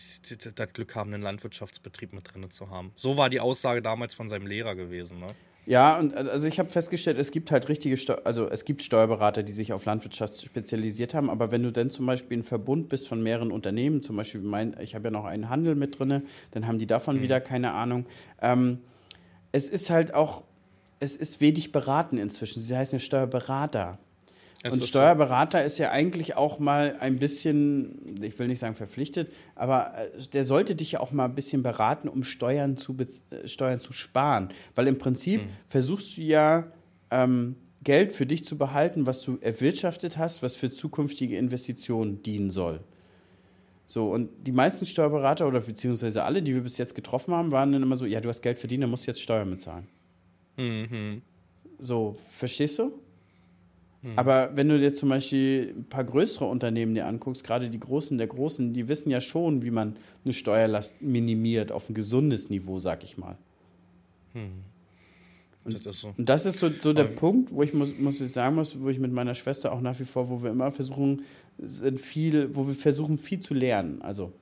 das 0.57 0.73
Glück 0.73 0.95
haben, 0.95 1.13
einen 1.13 1.21
Landwirtschaftsbetrieb 1.21 2.13
mit 2.13 2.33
drin 2.33 2.49
zu 2.49 2.69
haben. 2.69 2.91
So 2.95 3.17
war 3.17 3.29
die 3.29 3.39
Aussage 3.39 3.81
damals 3.81 4.15
von 4.15 4.29
seinem 4.29 4.47
Lehrer 4.47 4.75
gewesen. 4.75 5.19
Ne? 5.19 5.27
Ja, 5.65 5.97
und 5.97 6.13
also 6.13 6.45
ich 6.45 6.59
habe 6.59 6.69
festgestellt, 6.69 7.17
es 7.17 7.31
gibt 7.31 7.49
halt 7.49 7.69
richtige, 7.69 7.95
Steu 7.95 8.15
also 8.25 8.49
es 8.49 8.65
gibt 8.65 8.81
Steuerberater, 8.81 9.43
die 9.43 9.53
sich 9.53 9.71
auf 9.71 9.85
Landwirtschaft 9.85 10.41
spezialisiert 10.41 11.13
haben, 11.13 11.29
aber 11.29 11.51
wenn 11.51 11.63
du 11.63 11.71
dann 11.71 11.89
zum 11.89 12.05
Beispiel 12.05 12.39
ein 12.39 12.43
Verbund 12.43 12.89
bist 12.89 13.07
von 13.07 13.23
mehreren 13.23 13.51
Unternehmen, 13.51 14.03
zum 14.03 14.17
Beispiel 14.17 14.41
mein, 14.41 14.75
ich 14.81 14.93
habe 14.93 15.05
ja 15.05 15.11
noch 15.11 15.25
einen 15.25 15.49
Handel 15.49 15.75
mit 15.75 15.99
drin, 15.99 16.23
dann 16.51 16.67
haben 16.67 16.79
die 16.79 16.87
davon 16.87 17.17
mhm. 17.17 17.21
wieder 17.21 17.39
keine 17.39 17.71
Ahnung. 17.71 18.05
Ähm, 18.41 18.79
es 19.53 19.69
ist 19.69 19.89
halt 19.89 20.13
auch, 20.13 20.43
es 20.99 21.15
ist 21.15 21.39
wenig 21.39 21.71
beraten 21.71 22.17
inzwischen. 22.17 22.61
Sie 22.61 22.75
heißen 22.75 22.99
ja 22.99 23.03
Steuerberater. 23.03 23.99
Es 24.65 24.73
und 24.73 24.85
Steuerberater 24.85 25.59
so. 25.59 25.65
ist 25.65 25.77
ja 25.77 25.91
eigentlich 25.91 26.37
auch 26.37 26.57
mal 26.57 26.95
ein 27.01 27.19
bisschen, 27.19 28.17
ich 28.23 28.39
will 28.39 28.47
nicht 28.47 28.59
sagen 28.59 28.75
verpflichtet, 28.75 29.31
aber 29.55 29.93
äh, 29.97 30.25
der 30.31 30.45
sollte 30.45 30.73
dich 30.73 30.93
ja 30.93 31.01
auch 31.01 31.11
mal 31.11 31.25
ein 31.25 31.35
bisschen 31.35 31.63
beraten, 31.63 32.07
um 32.07 32.23
Steuern 32.23 32.77
zu, 32.77 32.95
äh, 32.97 33.47
Steuern 33.47 33.81
zu 33.81 33.91
sparen. 33.91 34.49
Weil 34.73 34.87
im 34.87 34.97
Prinzip 34.97 35.41
mhm. 35.41 35.49
versuchst 35.67 36.17
du 36.17 36.21
ja 36.21 36.71
ähm, 37.11 37.57
Geld 37.83 38.13
für 38.13 38.25
dich 38.25 38.45
zu 38.45 38.57
behalten, 38.57 39.05
was 39.05 39.21
du 39.21 39.37
erwirtschaftet 39.41 40.17
hast, 40.17 40.41
was 40.41 40.55
für 40.55 40.71
zukünftige 40.71 41.37
Investitionen 41.37 42.23
dienen 42.23 42.49
soll. 42.49 42.79
So, 43.85 44.11
und 44.11 44.29
die 44.47 44.53
meisten 44.53 44.85
Steuerberater 44.85 45.45
oder 45.45 45.59
beziehungsweise 45.59 46.23
alle, 46.23 46.41
die 46.41 46.55
wir 46.55 46.61
bis 46.61 46.77
jetzt 46.77 46.95
getroffen 46.95 47.33
haben, 47.33 47.51
waren 47.51 47.73
dann 47.73 47.83
immer 47.83 47.97
so, 47.97 48.05
ja, 48.05 48.21
du 48.21 48.29
hast 48.29 48.41
Geld 48.41 48.57
verdient, 48.57 48.83
dann 48.83 48.89
musst 48.89 49.07
du 49.07 49.11
jetzt 49.11 49.21
Steuern 49.21 49.49
bezahlen. 49.49 49.87
Mhm. 50.55 51.21
So, 51.79 52.15
verstehst 52.29 52.79
du? 52.79 52.93
Mhm. 54.03 54.19
Aber 54.19 54.51
wenn 54.55 54.67
du 54.67 54.77
dir 54.77 54.93
zum 54.93 55.09
Beispiel 55.09 55.73
ein 55.77 55.85
paar 55.85 56.03
größere 56.03 56.45
Unternehmen 56.45 56.93
dir 56.93 57.07
anguckst, 57.07 57.43
gerade 57.43 57.69
die 57.69 57.79
Großen 57.79 58.17
der 58.17 58.27
Großen, 58.27 58.73
die 58.73 58.89
wissen 58.89 59.09
ja 59.09 59.21
schon, 59.21 59.63
wie 59.63 59.71
man 59.71 59.95
eine 60.25 60.33
Steuerlast 60.33 61.01
minimiert 61.01 61.71
auf 61.71 61.89
ein 61.89 61.93
gesundes 61.93 62.49
Niveau, 62.49 62.79
sag 62.79 63.03
ich 63.03 63.17
mal. 63.17 63.37
Hm. 64.33 64.63
Und 65.63 65.85
das, 65.85 66.01
so. 66.01 66.13
und 66.17 66.27
das 66.27 66.45
ist 66.45 66.59
so, 66.59 66.69
so 66.69 66.91
der 66.91 67.05
Aber 67.05 67.15
Punkt, 67.15 67.53
wo 67.53 67.63
ich 67.63 67.73
muss, 67.73 67.97
muss 67.97 68.19
ich 68.19 68.33
sagen 68.33 68.55
muss, 68.55 68.77
wo 68.81 68.89
ich 68.89 68.99
mit 68.99 69.13
meiner 69.13 69.33
Schwester 69.33 69.71
auch 69.71 69.79
nach 69.79 69.97
wie 69.97 70.05
vor, 70.05 70.29
wo 70.29 70.43
wir 70.43 70.51
immer 70.51 70.71
versuchen, 70.71 71.23
viel, 71.95 72.53
wo 72.53 72.67
wir 72.67 72.75
versuchen, 72.75 73.17
viel 73.17 73.39
zu 73.39 73.53
lernen. 73.53 74.01
Also, 74.01 74.33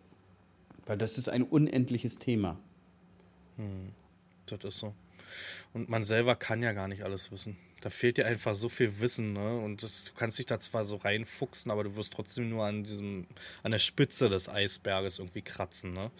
weil 0.87 0.97
das 0.97 1.19
ist 1.19 1.29
ein 1.29 1.43
unendliches 1.43 2.17
Thema. 2.17 2.57
Hm. 3.57 3.89
Das 4.47 4.63
ist 4.63 4.79
so. 4.79 4.95
Und 5.73 5.87
man 5.87 6.03
selber 6.03 6.35
kann 6.35 6.63
ja 6.63 6.73
gar 6.73 6.87
nicht 6.87 7.03
alles 7.03 7.31
wissen. 7.31 7.55
Da 7.81 7.89
fehlt 7.89 8.17
dir 8.17 8.25
einfach 8.25 8.55
so 8.55 8.69
viel 8.69 8.99
Wissen, 8.99 9.33
ne? 9.33 9.57
Und 9.57 9.83
das, 9.83 10.05
du 10.05 10.11
kannst 10.15 10.39
dich 10.39 10.45
da 10.45 10.59
zwar 10.59 10.85
so 10.85 10.97
reinfuchsen, 10.97 11.71
aber 11.71 11.83
du 11.83 11.95
wirst 11.95 12.13
trotzdem 12.13 12.49
nur 12.49 12.65
an 12.65 12.83
diesem, 12.83 13.27
an 13.63 13.71
der 13.71 13.79
Spitze 13.79 14.29
des 14.29 14.47
Eisberges 14.47 15.19
irgendwie 15.19 15.41
kratzen, 15.41 15.93
ne? 15.93 16.11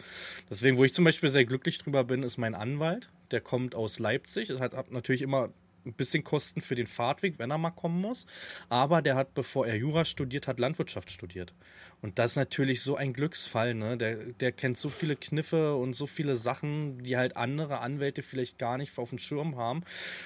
Deswegen, 0.49 0.78
wo 0.78 0.84
ich 0.84 0.93
zum 0.93 1.05
Beispiel 1.05 1.30
sehr 1.30 1.45
glücklich 1.45 1.78
drüber 1.78 2.03
bin, 2.03 2.24
ist 2.24 2.38
mein 2.38 2.55
Anwalt. 2.55 3.09
Der 3.30 3.41
kommt 3.41 3.76
aus 3.76 3.99
Leipzig. 3.99 4.49
Das 4.49 4.59
hat 4.59 4.91
natürlich 4.91 5.22
immer 5.22 5.53
ein 5.86 5.94
bisschen 5.94 6.24
Kosten 6.24 6.62
für 6.62 6.76
den 6.76 6.88
Fahrtweg, 6.88 7.40
wenn 7.40 7.52
er 7.52 7.58
mal 7.58 7.72
kommen 7.72 8.02
muss. 8.02 8.26
Aber 8.70 9.02
der 9.02 9.16
hat, 9.16 9.34
bevor 9.34 9.68
er 9.68 9.76
Jura 9.76 10.06
studiert 10.06 10.48
hat, 10.48 10.60
Landwirtschaft 10.60 11.12
studiert. 11.12 11.54
Und 12.02 12.18
das 12.18 12.32
ist 12.32 12.38
natürlich 12.38 12.82
so 12.82 12.96
ein 12.96 13.14
Glücksfall, 13.14 13.76
ne? 13.76 13.96
Der, 13.96 14.16
der 14.16 14.52
kennt 14.52 14.78
so 14.78 14.90
viele 14.90 15.16
Kniffe 15.16 15.76
und 15.76 15.94
so 15.96 16.08
viele 16.08 16.36
Sachen, 16.36 17.04
die 17.04 17.16
halt 17.16 17.38
andere 17.38 17.80
Anwälte 17.80 18.24
vielleicht 18.24 18.58
gar 18.58 18.78
nicht 18.78 18.98
auf 18.98 19.10
dem 19.10 19.20
Schirm 19.20 19.56
haben. 19.56 19.84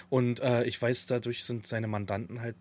Und 0.10 0.40
äh, 0.40 0.64
ich 0.64 0.82
weiß, 0.82 1.06
dadurch 1.08 1.44
sind 1.44 1.68
seine 1.68 1.88
Mandanten 1.88 2.40
halt 2.40 2.56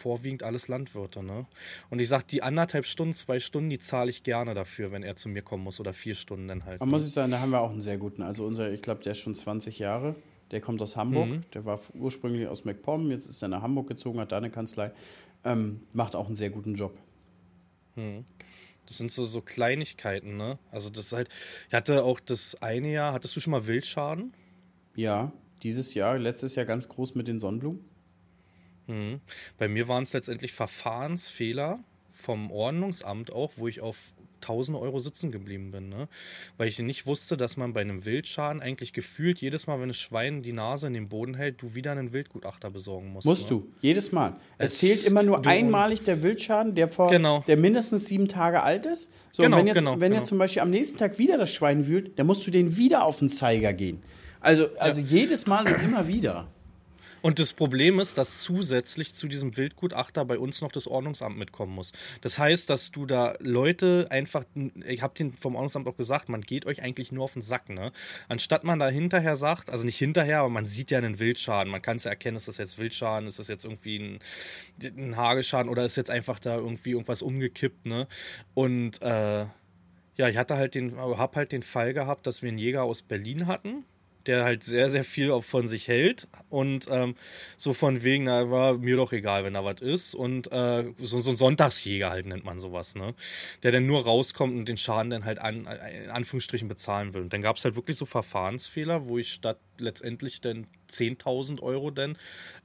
vorwiegend 0.00 0.42
alles 0.42 0.66
Landwirte, 0.66 1.22
ne? 1.22 1.46
Und 1.90 2.00
ich 2.00 2.08
sag, 2.08 2.26
die 2.26 2.42
anderthalb 2.42 2.86
Stunden, 2.86 3.14
zwei 3.14 3.38
Stunden, 3.38 3.70
die 3.70 3.78
zahle 3.78 4.10
ich 4.10 4.24
gerne 4.24 4.54
dafür, 4.54 4.90
wenn 4.90 5.02
er 5.02 5.14
zu 5.14 5.28
mir 5.28 5.42
kommen 5.42 5.62
muss 5.62 5.78
oder 5.78 5.92
vier 5.92 6.14
Stunden 6.16 6.48
dann 6.48 6.64
halt. 6.64 6.80
Man 6.80 6.88
ne? 6.88 6.96
muss 6.96 7.06
ich 7.06 7.12
sagen, 7.12 7.30
da 7.30 7.40
haben 7.40 7.50
wir 7.50 7.60
auch 7.60 7.70
einen 7.70 7.82
sehr 7.82 7.98
guten. 7.98 8.22
Also 8.22 8.44
unser, 8.44 8.72
ich 8.72 8.82
glaube, 8.82 9.02
der 9.02 9.12
ist 9.12 9.18
schon 9.18 9.34
20 9.34 9.78
Jahre. 9.78 10.16
Der 10.50 10.60
kommt 10.60 10.82
aus 10.82 10.96
Hamburg. 10.96 11.28
Mhm. 11.28 11.44
Der 11.54 11.64
war 11.64 11.80
ursprünglich 11.94 12.48
aus 12.48 12.64
MacPom, 12.64 13.10
jetzt 13.10 13.26
ist 13.26 13.42
er 13.42 13.48
nach 13.48 13.62
Hamburg 13.62 13.88
gezogen, 13.88 14.18
hat 14.18 14.32
da 14.32 14.38
eine 14.38 14.50
Kanzlei. 14.50 14.92
Ähm, 15.44 15.80
macht 15.92 16.16
auch 16.16 16.26
einen 16.26 16.36
sehr 16.36 16.50
guten 16.50 16.74
Job. 16.74 16.98
Mhm. 17.96 18.24
Das 18.86 18.98
sind 18.98 19.12
so, 19.12 19.24
so 19.24 19.40
Kleinigkeiten, 19.40 20.36
ne? 20.36 20.58
Also 20.72 20.90
das 20.90 21.06
ist 21.06 21.12
halt. 21.12 21.28
Ich 21.68 21.74
hatte 21.74 22.02
auch 22.02 22.18
das 22.18 22.60
eine 22.60 22.90
Jahr, 22.90 23.12
hattest 23.12 23.36
du 23.36 23.40
schon 23.40 23.52
mal 23.52 23.66
Wildschaden? 23.66 24.34
Ja, 24.96 25.32
dieses 25.62 25.94
Jahr, 25.94 26.18
letztes 26.18 26.56
Jahr 26.56 26.66
ganz 26.66 26.88
groß 26.88 27.14
mit 27.14 27.28
den 27.28 27.38
Sonnenblumen. 27.38 27.84
Mhm. 28.88 29.20
Bei 29.58 29.68
mir 29.68 29.86
waren 29.86 30.02
es 30.02 30.12
letztendlich 30.12 30.52
Verfahrensfehler 30.52 31.78
vom 32.12 32.50
Ordnungsamt 32.50 33.32
auch, 33.32 33.52
wo 33.56 33.68
ich 33.68 33.80
auf 33.80 34.12
1000 34.42 34.76
Euro 34.76 34.98
sitzen 34.98 35.30
geblieben 35.30 35.70
bin, 35.70 35.88
ne? 35.88 36.08
Weil 36.56 36.68
ich 36.68 36.78
nicht 36.78 37.06
wusste, 37.06 37.36
dass 37.36 37.56
man 37.56 37.72
bei 37.72 37.80
einem 37.80 38.04
Wildschaden 38.04 38.60
eigentlich 38.60 38.92
gefühlt 38.92 39.40
jedes 39.40 39.66
Mal, 39.66 39.80
wenn 39.80 39.88
das 39.88 39.98
Schwein 39.98 40.42
die 40.42 40.52
Nase 40.52 40.86
in 40.86 40.94
den 40.94 41.08
Boden 41.08 41.34
hält, 41.34 41.62
du 41.62 41.74
wieder 41.74 41.92
einen 41.92 42.12
Wildgutachter 42.12 42.70
besorgen 42.70 43.12
musst. 43.12 43.26
Musst 43.26 43.50
ne? 43.50 43.58
du, 43.58 43.72
jedes 43.80 44.12
Mal. 44.12 44.36
Es, 44.58 44.72
es 44.72 44.78
zählt 44.78 45.04
immer 45.04 45.22
nur 45.22 45.46
einmalig 45.46 46.02
der 46.02 46.22
Wildschaden, 46.22 46.74
der 46.74 46.88
vor, 46.88 47.10
genau. 47.10 47.44
der 47.46 47.56
mindestens 47.56 48.06
sieben 48.06 48.28
Tage 48.28 48.62
alt 48.62 48.86
ist. 48.86 49.12
So, 49.32 49.42
genau, 49.42 49.58
wenn 49.58 49.66
jetzt, 49.66 49.76
genau, 49.76 49.92
wenn 49.92 50.00
genau. 50.00 50.16
jetzt 50.16 50.28
zum 50.28 50.38
Beispiel 50.38 50.62
am 50.62 50.70
nächsten 50.70 50.98
Tag 50.98 51.18
wieder 51.18 51.38
das 51.38 51.52
Schwein 51.52 51.86
wühlt, 51.86 52.18
dann 52.18 52.26
musst 52.26 52.46
du 52.46 52.50
den 52.50 52.76
wieder 52.76 53.04
auf 53.04 53.18
den 53.18 53.28
Zeiger 53.28 53.72
gehen. 53.72 54.02
Also, 54.40 54.68
also 54.78 55.00
ja. 55.00 55.06
jedes 55.06 55.46
Mal 55.46 55.66
und 55.66 55.82
immer 55.82 56.08
wieder. 56.08 56.48
Und 57.22 57.38
das 57.38 57.52
Problem 57.52 57.98
ist, 57.98 58.16
dass 58.18 58.42
zusätzlich 58.42 59.14
zu 59.14 59.28
diesem 59.28 59.56
Wildgutachter 59.56 60.24
bei 60.24 60.38
uns 60.38 60.60
noch 60.60 60.72
das 60.72 60.86
Ordnungsamt 60.86 61.36
mitkommen 61.36 61.74
muss. 61.74 61.92
Das 62.20 62.38
heißt, 62.38 62.70
dass 62.70 62.90
du 62.90 63.06
da 63.06 63.34
Leute 63.40 64.06
einfach, 64.10 64.44
ich 64.86 65.02
habe 65.02 65.14
den 65.14 65.34
vom 65.34 65.54
Ordnungsamt 65.54 65.86
auch 65.86 65.96
gesagt, 65.96 66.28
man 66.28 66.40
geht 66.40 66.66
euch 66.66 66.82
eigentlich 66.82 67.12
nur 67.12 67.24
auf 67.24 67.34
den 67.34 67.42
Sack, 67.42 67.68
ne? 67.68 67.92
Anstatt 68.28 68.64
man 68.64 68.78
da 68.78 68.88
hinterher 68.88 69.36
sagt, 69.36 69.70
also 69.70 69.84
nicht 69.84 69.98
hinterher, 69.98 70.40
aber 70.40 70.48
man 70.48 70.66
sieht 70.66 70.90
ja 70.90 70.98
einen 70.98 71.18
Wildschaden. 71.18 71.70
Man 71.70 71.82
kann 71.82 71.96
es 71.96 72.04
ja 72.04 72.10
erkennen, 72.10 72.36
ist 72.36 72.48
das 72.48 72.56
jetzt 72.56 72.78
Wildschaden, 72.78 73.28
ist 73.28 73.38
das 73.38 73.48
jetzt 73.48 73.64
irgendwie 73.64 73.98
ein, 73.98 74.18
ein 74.82 75.16
Hagelschaden 75.16 75.70
oder 75.70 75.84
ist 75.84 75.96
jetzt 75.96 76.10
einfach 76.10 76.38
da 76.38 76.56
irgendwie 76.56 76.90
irgendwas 76.90 77.22
umgekippt, 77.22 77.86
ne? 77.86 78.08
Und 78.54 79.02
äh, 79.02 79.46
ja, 80.16 80.28
ich 80.28 80.36
hatte 80.36 80.56
halt 80.56 80.74
den, 80.74 80.96
habe 80.98 81.36
halt 81.36 81.52
den 81.52 81.62
Fall 81.62 81.94
gehabt, 81.94 82.26
dass 82.26 82.42
wir 82.42 82.48
einen 82.48 82.58
Jäger 82.58 82.82
aus 82.82 83.02
Berlin 83.02 83.46
hatten, 83.46 83.84
der 84.26 84.44
halt 84.44 84.64
sehr, 84.64 84.90
sehr 84.90 85.04
viel 85.04 85.30
auch 85.30 85.44
von 85.44 85.68
sich 85.68 85.88
hält 85.88 86.28
und 86.48 86.86
ähm, 86.90 87.14
so 87.56 87.72
von 87.72 88.02
wegen, 88.02 88.24
na, 88.24 88.50
war 88.50 88.78
mir 88.78 88.96
doch 88.96 89.12
egal, 89.12 89.44
wenn 89.44 89.54
da 89.54 89.64
was 89.64 89.80
ist 89.80 90.14
und 90.14 90.50
äh, 90.52 90.84
so, 90.98 91.18
so 91.18 91.30
ein 91.30 91.36
Sonntagsjäger 91.36 92.10
halt 92.10 92.26
nennt 92.26 92.44
man 92.44 92.60
sowas, 92.60 92.94
ne? 92.94 93.14
Der 93.62 93.72
dann 93.72 93.86
nur 93.86 94.04
rauskommt 94.04 94.54
und 94.56 94.68
den 94.68 94.76
Schaden 94.76 95.10
dann 95.10 95.24
halt 95.24 95.38
an, 95.38 95.66
in 96.04 96.10
Anführungsstrichen 96.10 96.68
bezahlen 96.68 97.14
will. 97.14 97.22
Und 97.22 97.32
dann 97.32 97.42
gab 97.42 97.56
es 97.56 97.64
halt 97.64 97.76
wirklich 97.76 97.96
so 97.96 98.06
Verfahrensfehler, 98.06 99.06
wo 99.06 99.18
ich 99.18 99.32
statt 99.32 99.58
letztendlich 99.80 100.40
dann 100.40 100.66
10.000 100.88 101.60
Euro 101.60 101.90
denn 101.90 102.16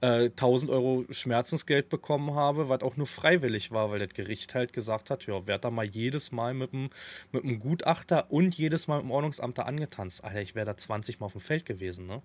äh, 0.02 0.30
1.000 0.30 0.70
Euro 0.70 1.06
Schmerzensgeld 1.10 1.90
bekommen 1.90 2.36
habe, 2.36 2.70
was 2.70 2.82
auch 2.82 2.98
nur 2.98 3.08
freiwillig 3.08 3.72
war, 3.72 3.92
weil 3.92 4.00
das 4.00 4.10
Gericht 4.10 4.56
halt 4.56 4.74
gesagt 4.74 5.10
hat, 5.10 5.26
ja, 5.26 5.48
werd 5.48 5.66
da 5.66 5.72
mal 5.72 5.86
jedes 5.86 6.32
Mal 6.32 6.54
mit 6.54 6.74
dem, 6.74 6.90
mit 7.32 7.44
dem 7.44 7.60
Gutachter 7.60 8.32
und 8.32 8.56
jedes 8.58 8.88
Mal 8.88 8.98
mit 8.98 9.06
dem 9.06 9.12
Ordnungsamt 9.12 9.58
da 9.58 9.64
angetanzt. 9.64 10.24
Alter, 10.24 10.42
ich 10.42 10.56
wäre 10.56 10.66
da 10.66 10.78
20 10.78 11.20
Mal 11.20 11.28
auf 11.28 11.34
dem 11.34 11.42
Feld 11.42 11.66
gewesen, 11.66 12.08
ne? 12.08 12.22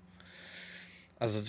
Also, 1.19 1.41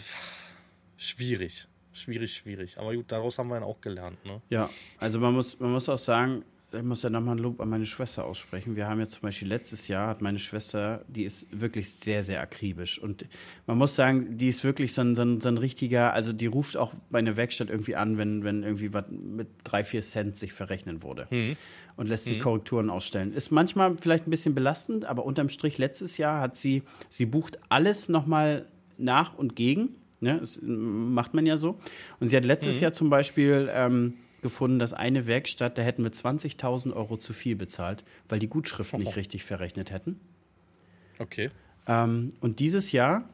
schwierig. 0.98 1.68
Schwierig, 1.94 2.34
schwierig. 2.34 2.78
Aber 2.78 2.96
gut, 2.96 3.12
daraus 3.12 3.38
haben 3.38 3.50
wir 3.50 3.56
dann 3.56 3.64
auch 3.64 3.82
gelernt, 3.82 4.24
ne? 4.26 4.42
Ja, 4.50 4.70
also 4.98 5.20
man 5.20 5.34
muss, 5.34 5.60
man 5.60 5.72
muss 5.72 5.90
auch 5.90 5.98
sagen, 5.98 6.44
ich 6.74 6.84
muss 6.84 7.04
ja 7.04 7.10
nochmal 7.10 7.36
ein 7.36 7.40
Lob 7.40 7.60
an 7.60 7.70
meine 7.70 7.86
Schwester 7.86 8.24
aussprechen. 8.26 8.76
Wir 8.76 8.88
haben 8.88 9.00
ja 9.00 9.08
zum 9.08 9.22
Beispiel 9.24 9.48
letztes 9.48 9.88
Jahr, 9.88 10.08
hat 10.08 10.22
meine 10.22 10.40
Schwester, 10.40 11.04
die 11.08 11.24
ist 11.24 11.48
wirklich 11.60 11.92
sehr, 11.92 12.24
sehr 12.24 12.42
akribisch. 12.42 12.98
Und 13.00 13.26
man 13.68 13.78
muss 13.78 13.96
sagen, 13.96 14.38
die 14.38 14.48
ist 14.48 14.64
wirklich 14.64 14.94
so 14.94 15.02
ein, 15.02 15.16
so 15.16 15.22
ein, 15.22 15.42
so 15.42 15.50
ein 15.50 15.58
richtiger, 15.58 16.14
also 16.14 16.32
die 16.32 16.46
ruft 16.46 16.78
auch 16.78 16.94
bei 17.10 17.20
einer 17.20 17.36
Werkstatt 17.36 17.70
irgendwie 17.70 17.96
an, 17.96 18.18
wenn, 18.18 18.44
wenn 18.44 18.64
irgendwie 18.64 18.94
was 18.94 19.06
mit 19.10 19.48
drei, 19.64 19.84
vier 19.84 20.02
Cent 20.02 20.38
sich 20.38 20.54
verrechnen 20.54 21.04
wurde. 21.04 21.28
Mhm. 21.30 21.58
Und 21.98 22.08
lässt 22.08 22.26
sich 22.26 22.38
mhm. 22.38 22.44
Korrekturen 22.44 22.90
ausstellen. 22.90 23.34
Ist 23.34 23.52
manchmal 23.52 23.98
vielleicht 24.00 24.28
ein 24.28 24.32
bisschen 24.32 24.56
belastend, 24.56 25.06
aber 25.06 25.26
unterm 25.26 25.50
Strich 25.50 25.78
letztes 25.78 26.18
Jahr 26.18 26.40
hat 26.40 26.56
sie, 26.56 26.84
sie 27.10 27.26
bucht 27.26 27.60
alles 27.68 28.08
nochmal 28.08 28.66
nach 28.98 29.38
und 29.38 29.56
gegen. 29.56 29.96
Ne? 30.22 30.38
Das 30.40 30.60
macht 30.62 31.34
man 31.34 31.46
ja 31.46 31.58
so. 31.58 31.78
Und 32.20 32.30
sie 32.30 32.38
hat 32.38 32.46
letztes 32.46 32.78
mhm. 32.78 32.82
Jahr 32.84 32.94
zum 32.94 33.10
Beispiel 33.10 33.70
ähm, 33.74 34.14
gefunden, 34.42 34.80
dass 34.80 34.94
eine 34.94 35.28
Werkstatt, 35.28 35.78
da 35.78 35.82
hätten 35.82 36.04
wir 36.04 36.12
20.000 36.12 36.94
Euro 36.94 37.18
zu 37.18 37.34
viel 37.34 37.56
bezahlt, 37.56 38.04
weil 38.30 38.40
die 38.40 38.48
Gutschriften 38.48 39.02
oh. 39.02 39.04
nicht 39.04 39.16
richtig 39.18 39.44
verrechnet 39.44 39.92
hätten. 39.92 40.20
Okay. 41.20 41.52
Ähm, 41.88 42.30
und 42.40 42.60
dieses 42.60 42.92
Jahr, 42.92 43.30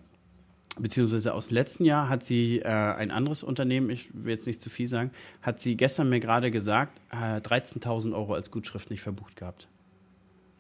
beziehungsweise 0.77 1.33
aus 1.33 1.51
letzten 1.51 1.85
Jahr, 1.85 2.09
hat 2.09 2.23
sie 2.23 2.59
äh, 2.59 2.67
ein 2.67 3.11
anderes 3.11 3.43
Unternehmen, 3.43 3.89
ich 3.89 4.09
will 4.13 4.31
jetzt 4.31 4.47
nicht 4.47 4.61
zu 4.61 4.69
viel 4.69 4.87
sagen, 4.87 5.11
hat 5.41 5.59
sie 5.59 5.77
gestern 5.77 6.09
mir 6.09 6.19
gerade 6.19 6.51
gesagt, 6.51 6.99
äh, 7.11 7.37
13.000 7.37 8.13
Euro 8.13 8.33
als 8.33 8.51
Gutschrift 8.51 8.89
nicht 8.89 9.01
verbucht 9.01 9.35
gehabt. 9.35 9.67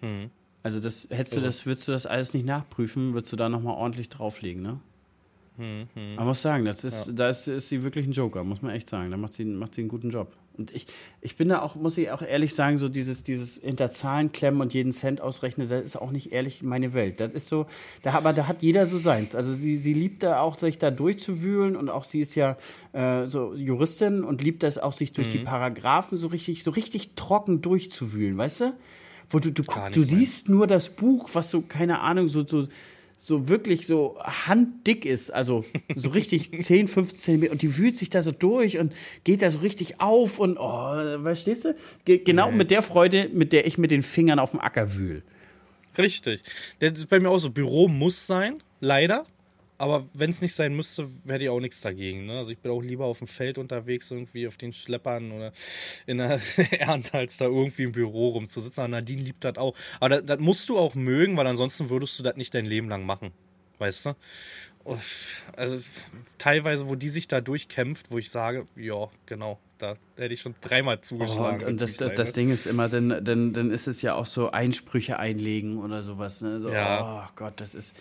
Mhm. 0.01 0.31
Also 0.63 0.79
das 0.79 1.07
hättest 1.09 1.33
du 1.33 1.37
also 1.37 1.47
das, 1.47 1.65
würdest 1.65 1.87
du 1.87 1.91
das 1.91 2.05
alles 2.05 2.33
nicht 2.33 2.45
nachprüfen, 2.45 3.13
würdest 3.13 3.31
du 3.31 3.37
da 3.37 3.47
nochmal 3.47 3.75
ordentlich 3.75 4.09
drauflegen, 4.09 4.61
ne? 4.61 4.79
Hm, 5.57 5.87
hm. 5.93 6.15
Man 6.15 6.27
muss 6.27 6.41
sagen, 6.41 6.65
das 6.65 6.83
ist, 6.83 7.07
ja. 7.07 7.13
da 7.13 7.29
ist, 7.29 7.47
ist, 7.47 7.69
sie 7.69 7.83
wirklich 7.83 8.05
ein 8.05 8.11
Joker, 8.11 8.43
muss 8.43 8.61
man 8.61 8.73
echt 8.73 8.89
sagen. 8.89 9.09
Da 9.09 9.17
macht 9.17 9.33
sie, 9.33 9.43
macht 9.43 9.73
sie 9.73 9.81
einen 9.81 9.89
guten 9.89 10.11
Job. 10.11 10.31
Und 10.55 10.73
ich, 10.73 10.87
ich 11.21 11.35
bin 11.35 11.49
da 11.49 11.61
auch, 11.61 11.75
muss 11.75 11.97
ich 11.97 12.11
auch 12.11 12.21
ehrlich 12.21 12.53
sagen, 12.53 12.77
so 12.77 12.89
dieses, 12.89 13.23
dieses 13.23 13.57
hinter 13.57 13.91
Zahlen 13.91 14.31
klemmen 14.31 14.61
und 14.61 14.73
jeden 14.73 14.91
Cent 14.91 15.21
ausrechnen, 15.21 15.67
das 15.69 15.83
ist 15.83 15.95
auch 15.95 16.11
nicht 16.11 16.31
ehrlich 16.31 16.63
meine 16.63 16.93
Welt. 16.93 17.19
Das 17.19 17.33
ist 17.33 17.47
so, 17.47 17.65
da, 18.01 18.13
aber 18.13 18.33
da 18.33 18.47
hat 18.47 18.61
jeder 18.61 18.85
so 18.85 18.97
seins. 18.97 19.35
Also 19.35 19.53
sie, 19.53 19.77
sie 19.77 19.93
liebt 19.93 20.23
da 20.23 20.41
auch, 20.41 20.57
sich 20.57 20.77
da 20.77 20.91
durchzuwühlen 20.91 21.75
und 21.75 21.89
auch 21.89 22.03
sie 22.03 22.21
ist 22.21 22.35
ja 22.35 22.57
äh, 22.93 23.25
so 23.25 23.53
Juristin 23.55 24.23
und 24.23 24.43
liebt 24.43 24.63
das 24.63 24.77
auch, 24.77 24.93
sich 24.93 25.13
durch 25.13 25.27
mhm. 25.27 25.31
die 25.31 25.39
Paragraphen 25.39 26.17
so 26.17 26.27
richtig, 26.27 26.63
so 26.63 26.71
richtig 26.71 27.15
trocken 27.15 27.61
durchzuwühlen, 27.61 28.37
weißt 28.37 28.61
du? 28.61 28.73
Wo 29.29 29.39
du, 29.39 29.51
du, 29.51 29.63
du 29.91 30.03
siehst 30.03 30.47
nur 30.47 30.67
das 30.67 30.89
Buch, 30.89 31.29
was 31.33 31.51
so, 31.51 31.61
keine 31.61 31.99
Ahnung, 31.99 32.29
so, 32.29 32.47
so 32.47 32.67
so 33.17 33.49
wirklich 33.49 33.87
so 33.87 34.17
handdick 34.19 35.03
ist, 35.03 35.31
also 35.31 35.65
so 35.95 36.09
richtig 36.09 36.51
10, 36.63 36.87
15 36.87 37.39
Meter 37.39 37.51
und 37.51 37.63
die 37.63 37.77
wühlt 37.77 37.97
sich 37.97 38.09
da 38.09 38.21
so 38.21 38.31
durch 38.31 38.77
und 38.77 38.93
geht 39.23 39.41
da 39.41 39.49
so 39.49 39.59
richtig 39.59 39.99
auf 39.99 40.39
und 40.39 40.57
oh, 40.57 41.21
verstehst 41.23 41.65
du? 41.65 41.75
Ge 42.05 42.19
genau 42.19 42.51
nee. 42.51 42.57
mit 42.57 42.71
der 42.71 42.83
Freude, 42.83 43.29
mit 43.33 43.51
der 43.51 43.65
ich 43.65 43.77
mit 43.77 43.91
den 43.91 44.03
Fingern 44.03 44.39
auf 44.39 44.51
dem 44.51 44.61
Acker 44.61 44.95
wühl. 44.95 45.23
Richtig. 45.97 46.41
Das 46.79 46.93
ist 46.93 47.07
bei 47.07 47.19
mir 47.19 47.29
auch 47.29 47.39
so. 47.39 47.49
Büro 47.49 47.87
muss 47.87 48.27
sein, 48.27 48.61
leider. 48.79 49.25
Aber 49.77 50.05
wenn 50.13 50.29
es 50.29 50.41
nicht 50.41 50.55
sein 50.55 50.75
müsste, 50.75 51.07
hätte 51.27 51.43
ich 51.43 51.49
auch 51.49 51.59
nichts 51.59 51.81
dagegen. 51.81 52.25
Ne? 52.25 52.37
Also 52.37 52.51
ich 52.51 52.57
bin 52.57 52.71
auch 52.71 52.81
lieber 52.81 53.05
auf 53.05 53.19
dem 53.19 53.27
Feld 53.27 53.57
unterwegs, 53.57 54.09
irgendwie 54.09 54.47
auf 54.47 54.57
den 54.57 54.73
Schleppern 54.73 55.31
oder 55.31 55.53
in 56.07 56.17
der 56.17 56.39
Ernte, 56.79 57.17
als 57.17 57.37
da 57.37 57.45
irgendwie 57.45 57.83
im 57.83 57.91
Büro 57.91 58.29
rumzusitzen. 58.29 58.83
Aber 58.83 58.89
Nadine 58.89 59.21
liebt 59.21 59.43
das 59.43 59.57
auch. 59.57 59.75
Aber 59.99 60.09
das, 60.09 60.25
das 60.25 60.39
musst 60.39 60.69
du 60.69 60.77
auch 60.77 60.95
mögen, 60.95 61.37
weil 61.37 61.47
ansonsten 61.47 61.89
würdest 61.89 62.17
du 62.17 62.23
das 62.23 62.35
nicht 62.37 62.53
dein 62.53 62.65
Leben 62.65 62.89
lang 62.89 63.05
machen. 63.05 63.31
Weißt 63.77 64.07
du? 64.07 64.15
Also 65.55 65.79
teilweise, 66.37 66.87
wo 66.89 66.95
die 66.95 67.09
sich 67.09 67.27
da 67.27 67.41
durchkämpft, 67.41 68.09
wo 68.09 68.17
ich 68.17 68.31
sage, 68.31 68.67
ja, 68.77 69.09
genau, 69.25 69.59
da 69.77 69.95
hätte 70.15 70.33
ich 70.33 70.41
schon 70.41 70.55
dreimal 70.61 71.01
zugeschlagen. 71.01 71.59
Oh, 71.61 71.65
und, 71.65 71.71
und 71.73 71.81
das, 71.81 71.97
das, 71.97 72.13
das, 72.13 72.33
Ding 72.33 72.49
ist 72.51 72.65
immer, 72.65 72.87
dann, 72.87 73.23
dann, 73.23 73.53
dann 73.53 73.69
ist 73.69 73.87
es 73.87 74.01
ja 74.01 74.15
auch 74.15 74.25
so 74.25 74.49
Einsprüche 74.51 75.19
einlegen 75.19 75.77
oder 75.77 76.01
sowas. 76.03 76.41
Ne? 76.41 76.61
So, 76.61 76.71
ja. 76.71 77.27
Oh 77.27 77.33
Gott, 77.35 77.59
das 77.59 77.75
ist 77.75 77.95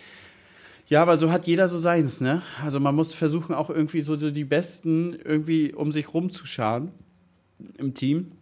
ja, 0.89 1.03
aber 1.03 1.16
so 1.16 1.30
hat 1.30 1.47
jeder 1.47 1.66
so 1.68 1.78
seins, 1.78 2.20
ne? 2.20 2.43
Also 2.62 2.78
man 2.78 2.95
muss 2.95 3.12
versuchen, 3.12 3.55
auch 3.55 3.70
irgendwie 3.70 4.03
so 4.03 4.16
die 4.16 4.45
Besten 4.45 5.14
irgendwie 5.24 5.72
um 5.72 5.91
sich 5.91 6.14
rumzuscharen 6.14 6.93
im 7.76 7.95
Team, 7.95 8.32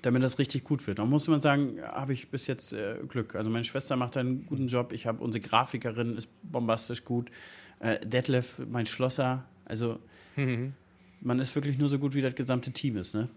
damit 0.00 0.22
das 0.22 0.38
richtig 0.38 0.64
gut 0.64 0.86
wird. 0.86 0.98
Da 0.98 1.04
muss 1.04 1.28
man 1.28 1.42
sagen, 1.42 1.76
habe 1.82 2.14
ich 2.14 2.30
bis 2.30 2.46
jetzt 2.46 2.72
äh, 2.72 2.96
Glück. 3.06 3.34
Also 3.34 3.50
meine 3.50 3.64
Schwester 3.64 3.96
macht 3.96 4.16
einen 4.16 4.46
guten 4.46 4.68
Job. 4.68 4.92
Ich 4.94 5.06
habe 5.06 5.22
unsere 5.22 5.46
Grafikerin 5.46 6.16
ist 6.16 6.30
bombastisch 6.42 7.04
gut. 7.04 7.30
Äh, 7.80 7.98
Detlef, 8.06 8.60
mein 8.70 8.86
Schlosser. 8.86 9.44
Also 9.66 9.98
mhm. 10.36 10.72
man 11.20 11.40
ist 11.40 11.54
wirklich 11.54 11.76
nur 11.76 11.90
so 11.90 11.98
gut, 11.98 12.14
wie 12.14 12.22
das 12.22 12.34
gesamte 12.34 12.72
Team 12.72 12.96
ist, 12.96 13.14
ne? 13.14 13.28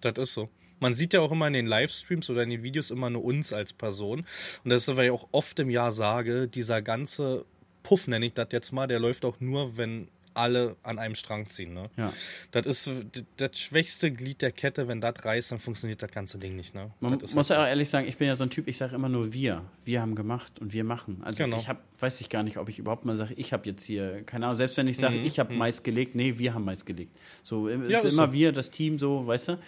Das 0.00 0.14
ist 0.16 0.32
so. 0.32 0.48
Man 0.80 0.94
sieht 0.94 1.12
ja 1.12 1.20
auch 1.20 1.32
immer 1.32 1.48
in 1.48 1.52
den 1.52 1.66
Livestreams 1.66 2.30
oder 2.30 2.44
in 2.44 2.50
den 2.50 2.62
Videos 2.62 2.90
immer 2.90 3.10
nur 3.10 3.24
uns 3.24 3.52
als 3.52 3.72
Person. 3.72 4.24
Und 4.64 4.70
das 4.70 4.86
ist, 4.86 4.96
weil 4.96 5.06
ich 5.06 5.10
auch 5.10 5.28
oft 5.32 5.58
im 5.58 5.70
Jahr 5.70 5.90
sage, 5.90 6.46
dieser 6.46 6.82
ganze 6.82 7.44
Puff 7.82 8.06
nenne 8.06 8.26
ich 8.26 8.34
das 8.34 8.48
jetzt 8.52 8.72
mal, 8.72 8.86
der 8.86 8.98
läuft 8.98 9.24
auch 9.24 9.40
nur, 9.40 9.76
wenn 9.76 10.08
alle 10.38 10.76
an 10.82 10.98
einem 10.98 11.14
Strang 11.14 11.48
ziehen. 11.48 11.74
Ne? 11.74 11.90
Ja. 11.96 12.12
Das 12.52 12.64
ist 12.64 12.90
das 13.36 13.58
schwächste 13.58 14.10
Glied 14.10 14.40
der 14.40 14.52
Kette. 14.52 14.88
Wenn 14.88 15.00
das 15.00 15.24
reißt, 15.24 15.52
dann 15.52 15.58
funktioniert 15.58 16.00
das 16.00 16.10
ganze 16.10 16.38
Ding 16.38 16.56
nicht. 16.56 16.74
Ne? 16.74 16.90
Man 17.00 17.18
muss 17.20 17.34
halt 17.34 17.50
ja 17.50 17.62
auch 17.62 17.68
ehrlich 17.68 17.88
sagen, 17.88 18.06
ich 18.06 18.16
bin 18.16 18.28
ja 18.28 18.36
so 18.36 18.44
ein 18.44 18.50
Typ, 18.50 18.68
ich 18.68 18.76
sage 18.76 18.94
immer 18.94 19.08
nur 19.08 19.32
wir. 19.34 19.64
Wir 19.84 20.00
haben 20.00 20.14
gemacht 20.14 20.60
und 20.60 20.72
wir 20.72 20.84
machen. 20.84 21.20
Also 21.24 21.44
genau. 21.44 21.58
ich 21.58 21.68
hab, 21.68 21.82
weiß 22.00 22.20
ich 22.20 22.28
gar 22.28 22.42
nicht, 22.42 22.56
ob 22.56 22.68
ich 22.68 22.78
überhaupt 22.78 23.04
mal 23.04 23.16
sage, 23.16 23.34
ich 23.34 23.52
habe 23.52 23.66
jetzt 23.68 23.84
hier, 23.84 24.22
keine 24.24 24.46
Ahnung, 24.46 24.56
selbst 24.56 24.76
wenn 24.76 24.86
ich 24.86 24.96
sage, 24.96 25.16
mhm. 25.16 25.26
ich 25.26 25.38
habe 25.38 25.52
mhm. 25.52 25.58
Mais 25.58 25.82
gelegt, 25.82 26.14
nee, 26.14 26.38
wir 26.38 26.54
haben 26.54 26.64
Mais 26.64 26.84
gelegt. 26.84 27.16
So 27.42 27.68
es 27.68 27.90
ja, 27.90 27.98
ist, 27.98 28.04
ist 28.04 28.12
immer 28.12 28.26
so. 28.26 28.32
wir, 28.32 28.52
das 28.52 28.70
Team, 28.70 28.98
so, 28.98 29.26
weißt 29.26 29.48
du? 29.48 29.58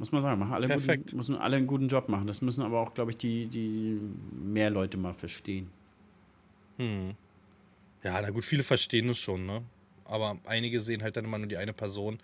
Muss 0.00 0.12
man 0.12 0.22
sagen, 0.22 0.40
machen 0.40 0.54
alle 0.54 0.66
Perfekt. 0.66 1.04
Guten, 1.08 1.16
müssen 1.18 1.36
alle 1.36 1.58
einen 1.58 1.66
guten 1.66 1.88
Job 1.88 2.08
machen. 2.08 2.26
Das 2.26 2.40
müssen 2.40 2.62
aber 2.62 2.80
auch, 2.80 2.94
glaube 2.94 3.10
ich, 3.10 3.18
die, 3.18 3.44
die 3.44 4.00
mehr 4.32 4.70
Leute 4.70 4.96
mal 4.96 5.12
verstehen. 5.12 5.68
Hm. 6.78 7.10
Ja, 8.02 8.18
na 8.22 8.30
gut, 8.30 8.46
viele 8.46 8.62
verstehen 8.62 9.10
es 9.10 9.18
schon, 9.18 9.44
ne? 9.44 9.62
Aber 10.06 10.38
einige 10.46 10.80
sehen 10.80 11.02
halt 11.02 11.18
dann 11.18 11.26
immer 11.26 11.36
nur 11.36 11.48
die 11.48 11.58
eine 11.58 11.74
Person. 11.74 12.18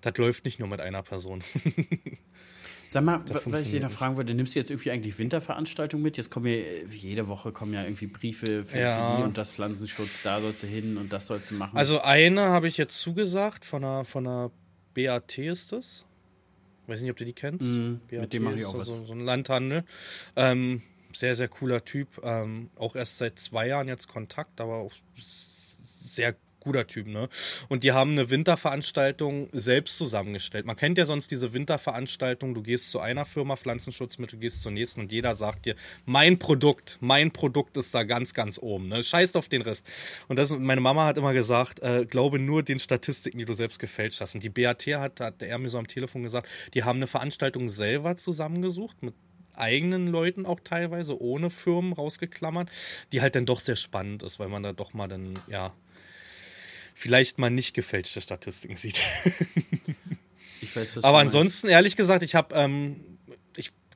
Das 0.00 0.16
läuft 0.16 0.44
nicht 0.44 0.58
nur 0.58 0.66
mit 0.66 0.80
einer 0.80 1.04
Person. 1.04 1.44
Sag 2.88 3.04
mal, 3.04 3.20
was 3.44 3.62
ich 3.62 3.70
dir 3.70 3.80
noch 3.80 3.92
fragen 3.92 4.16
wollte, 4.16 4.34
nimmst 4.34 4.56
du 4.56 4.58
jetzt 4.58 4.72
irgendwie 4.72 4.90
eigentlich 4.90 5.16
Winterveranstaltungen 5.16 6.02
mit? 6.02 6.16
Jetzt 6.16 6.30
kommen 6.32 6.46
ja, 6.46 6.64
jede 6.90 7.28
Woche 7.28 7.52
kommen 7.52 7.72
ja 7.74 7.84
irgendwie 7.84 8.08
Briefe 8.08 8.64
für, 8.64 8.80
ja. 8.80 9.12
für 9.12 9.16
die 9.18 9.22
und 9.22 9.38
das 9.38 9.52
Pflanzenschutz, 9.52 10.22
da 10.22 10.40
sollst 10.40 10.64
du 10.64 10.66
hin 10.66 10.96
und 10.96 11.12
das 11.12 11.28
sollst 11.28 11.52
du 11.52 11.54
machen. 11.54 11.78
Also 11.78 12.00
eine 12.00 12.40
habe 12.46 12.66
ich 12.66 12.76
jetzt 12.76 12.98
zugesagt, 12.98 13.64
von 13.64 13.84
einer, 13.84 14.04
von 14.04 14.26
einer 14.26 14.50
BAT 14.94 15.38
ist 15.38 15.70
das 15.70 16.04
weiß 16.90 17.00
nicht, 17.00 17.10
ob 17.10 17.16
du 17.16 17.24
die 17.24 17.32
kennst. 17.32 17.66
Mm, 17.66 17.94
mit 18.10 18.32
dem 18.32 18.42
mache 18.42 18.56
ich 18.56 18.66
auch 18.66 18.76
was. 18.76 18.88
So, 18.88 19.04
so 19.04 19.12
ein 19.12 19.20
Landhandel. 19.20 19.84
Ähm, 20.36 20.82
sehr, 21.14 21.34
sehr 21.34 21.48
cooler 21.48 21.84
Typ. 21.84 22.20
Ähm, 22.22 22.70
auch 22.76 22.96
erst 22.96 23.18
seit 23.18 23.38
zwei 23.38 23.68
Jahren 23.68 23.88
jetzt 23.88 24.08
Kontakt, 24.08 24.60
aber 24.60 24.76
auch 24.76 24.92
sehr 26.04 26.34
guter 26.60 26.86
Typ, 26.86 27.06
ne? 27.06 27.28
Und 27.68 27.84
die 27.84 27.92
haben 27.92 28.12
eine 28.12 28.30
Winterveranstaltung 28.30 29.48
selbst 29.52 29.96
zusammengestellt. 29.96 30.66
Man 30.66 30.76
kennt 30.76 30.98
ja 30.98 31.06
sonst 31.06 31.30
diese 31.30 31.52
Winterveranstaltung, 31.52 32.54
du 32.54 32.62
gehst 32.62 32.90
zu 32.90 33.00
einer 33.00 33.24
Firma 33.24 33.56
Pflanzenschutzmittel, 33.56 34.38
gehst 34.38 34.62
zur 34.62 34.72
nächsten 34.72 35.00
und 35.00 35.12
jeder 35.12 35.34
sagt 35.34 35.66
dir, 35.66 35.74
mein 36.04 36.38
Produkt, 36.38 36.98
mein 37.00 37.30
Produkt 37.30 37.76
ist 37.76 37.94
da 37.94 38.04
ganz, 38.04 38.34
ganz 38.34 38.58
oben, 38.58 38.88
ne? 38.88 39.02
Scheißt 39.02 39.36
auf 39.36 39.48
den 39.48 39.62
Rest. 39.62 39.86
Und 40.28 40.38
das, 40.38 40.50
meine 40.56 40.80
Mama 40.80 41.06
hat 41.06 41.18
immer 41.18 41.32
gesagt, 41.32 41.80
äh, 41.80 42.06
glaube 42.06 42.38
nur 42.38 42.62
den 42.62 42.78
Statistiken, 42.78 43.38
die 43.38 43.44
du 43.44 43.52
selbst 43.52 43.78
gefälscht 43.78 44.20
hast. 44.20 44.34
Und 44.34 44.44
die 44.44 44.50
BAT 44.50 44.86
hat, 44.86 45.20
hat 45.20 45.42
er 45.42 45.58
mir 45.58 45.68
so 45.68 45.78
am 45.78 45.86
Telefon 45.86 46.22
gesagt, 46.22 46.48
die 46.74 46.84
haben 46.84 46.96
eine 46.96 47.06
Veranstaltung 47.06 47.68
selber 47.68 48.16
zusammengesucht 48.16 49.02
mit 49.02 49.14
eigenen 49.56 50.08
Leuten 50.08 50.46
auch 50.46 50.60
teilweise 50.60 51.20
ohne 51.20 51.50
Firmen 51.50 51.92
rausgeklammert, 51.92 52.70
die 53.12 53.20
halt 53.20 53.34
dann 53.34 53.46
doch 53.46 53.60
sehr 53.60 53.76
spannend 53.76 54.22
ist, 54.22 54.38
weil 54.38 54.48
man 54.48 54.62
da 54.62 54.72
doch 54.72 54.94
mal 54.94 55.08
dann, 55.08 55.38
ja, 55.48 55.72
vielleicht 57.00 57.38
mal 57.38 57.50
nicht 57.50 57.74
gefälschte 57.74 58.20
Statistiken 58.20 58.76
sieht. 58.76 59.00
ich 60.60 60.76
weiß, 60.76 60.96
was 60.96 61.04
Aber 61.04 61.18
ansonsten, 61.18 61.66
meinst. 61.68 61.74
ehrlich 61.74 61.96
gesagt, 61.96 62.22
ich 62.22 62.34
habe 62.34 62.54
ähm, 62.54 62.96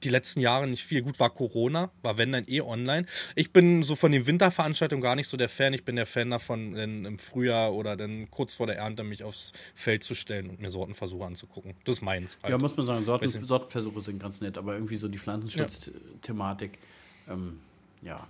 die 0.04 0.10
letzten 0.10 0.40
Jahre 0.40 0.66
nicht 0.66 0.84
viel. 0.84 1.02
Gut, 1.02 1.18
war 1.18 1.30
Corona, 1.30 1.90
war 2.02 2.16
wenn 2.18 2.32
dann 2.32 2.44
eh 2.46 2.60
online. 2.60 3.06
Ich 3.34 3.52
bin 3.52 3.82
so 3.82 3.96
von 3.96 4.12
den 4.12 4.26
Winterveranstaltungen 4.26 5.02
gar 5.02 5.16
nicht 5.16 5.28
so 5.28 5.36
der 5.36 5.48
Fan. 5.48 5.72
Ich 5.72 5.84
bin 5.84 5.96
der 5.96 6.06
Fan 6.06 6.30
davon, 6.30 6.76
im 6.76 7.18
Frühjahr 7.18 7.72
oder 7.72 7.96
dann 7.96 8.30
kurz 8.30 8.54
vor 8.54 8.66
der 8.66 8.76
Ernte 8.76 9.02
mich 9.02 9.24
aufs 9.24 9.52
Feld 9.74 10.04
zu 10.04 10.14
stellen 10.14 10.50
und 10.50 10.60
mir 10.60 10.70
Sortenversuche 10.70 11.24
anzugucken. 11.24 11.74
Das 11.84 11.96
ist 11.96 12.02
meins. 12.02 12.38
Halt. 12.42 12.50
Ja, 12.50 12.58
muss 12.58 12.76
man 12.76 12.86
sagen, 12.86 13.04
Sorten, 13.04 13.28
Sortenversuche 13.28 14.00
sind 14.00 14.20
ganz 14.20 14.40
nett, 14.40 14.58
aber 14.58 14.74
irgendwie 14.74 14.96
so 14.96 15.08
die 15.08 15.18
Pflanzenschutzthematik, 15.18 16.78
ja. 17.26 17.34
Ähm, 17.34 17.60
ja. 18.02 18.26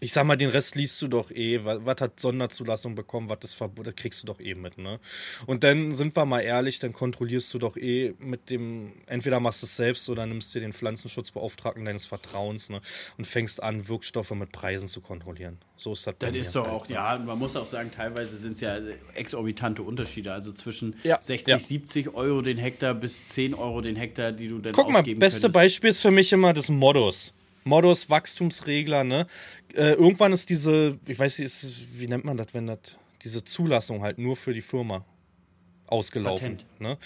Ich 0.00 0.12
sag 0.12 0.24
mal, 0.24 0.36
den 0.36 0.50
Rest 0.50 0.76
liest 0.76 1.00
du 1.02 1.08
doch 1.08 1.30
eh. 1.30 1.64
Was, 1.64 1.78
was 1.84 2.00
hat 2.00 2.20
Sonderzulassung 2.20 2.94
bekommen, 2.94 3.28
was 3.28 3.38
ist 3.42 3.54
verboten, 3.54 3.86
das 3.86 3.96
kriegst 3.96 4.22
du 4.22 4.26
doch 4.26 4.40
eh 4.40 4.54
mit, 4.54 4.78
ne? 4.78 5.00
Und 5.46 5.64
dann 5.64 5.92
sind 5.92 6.16
wir 6.16 6.24
mal 6.24 6.40
ehrlich, 6.40 6.78
dann 6.78 6.92
kontrollierst 6.92 7.52
du 7.54 7.58
doch 7.58 7.76
eh 7.76 8.14
mit 8.18 8.50
dem, 8.50 8.92
entweder 9.06 9.40
machst 9.40 9.62
du 9.62 9.66
es 9.66 9.76
selbst 9.76 10.08
oder 10.08 10.26
nimmst 10.26 10.54
dir 10.54 10.60
den 10.60 10.72
Pflanzenschutzbeauftragten 10.72 11.84
deines 11.84 12.06
Vertrauens, 12.06 12.70
ne? 12.70 12.80
Und 13.16 13.26
fängst 13.26 13.62
an, 13.62 13.88
Wirkstoffe 13.88 14.30
mit 14.30 14.52
Preisen 14.52 14.88
zu 14.88 15.00
kontrollieren. 15.00 15.58
So 15.76 15.92
ist 15.92 16.06
das. 16.06 16.14
Das 16.18 16.32
ist 16.32 16.54
doch 16.54 16.68
auch, 16.68 16.88
ja, 16.88 17.18
man 17.18 17.38
muss 17.38 17.56
auch 17.56 17.66
sagen, 17.66 17.90
teilweise 17.90 18.36
sind 18.36 18.54
es 18.54 18.60
ja 18.60 18.78
exorbitante 19.14 19.82
Unterschiede. 19.82 20.32
Also 20.32 20.52
zwischen 20.52 20.96
Ja, 21.02 21.18
60, 21.20 21.48
ja. 21.48 21.58
70 21.58 22.14
Euro 22.14 22.42
den 22.42 22.58
Hektar 22.58 22.94
bis 22.94 23.28
10 23.28 23.54
Euro 23.54 23.80
den 23.80 23.96
Hektar, 23.96 24.32
die 24.32 24.48
du 24.48 24.58
dann 24.58 24.72
Guck 24.72 24.90
mal, 24.90 25.02
beste 25.02 25.16
könntest. 25.42 25.52
Beispiel 25.52 25.90
ist 25.90 26.00
für 26.00 26.10
mich 26.10 26.32
immer 26.32 26.52
das 26.52 26.68
Modus. 26.68 27.32
Modus, 27.64 28.10
Wachstumsregler, 28.10 29.04
ne? 29.04 29.26
Äh, 29.74 29.92
irgendwann 29.92 30.32
ist 30.32 30.50
diese, 30.50 30.98
ich 31.06 31.18
weiß 31.18 31.38
nicht, 31.38 31.46
ist, 31.46 31.98
wie 31.98 32.06
nennt 32.06 32.24
man 32.24 32.36
das, 32.36 32.48
wenn 32.52 32.66
das, 32.66 32.78
diese 33.22 33.44
Zulassung 33.44 34.02
halt 34.02 34.18
nur 34.18 34.36
für 34.36 34.54
die 34.54 34.60
Firma 34.60 35.04
ausgelaufen. 35.86 36.58
Patent. 36.58 36.80
Ne? 36.80 36.98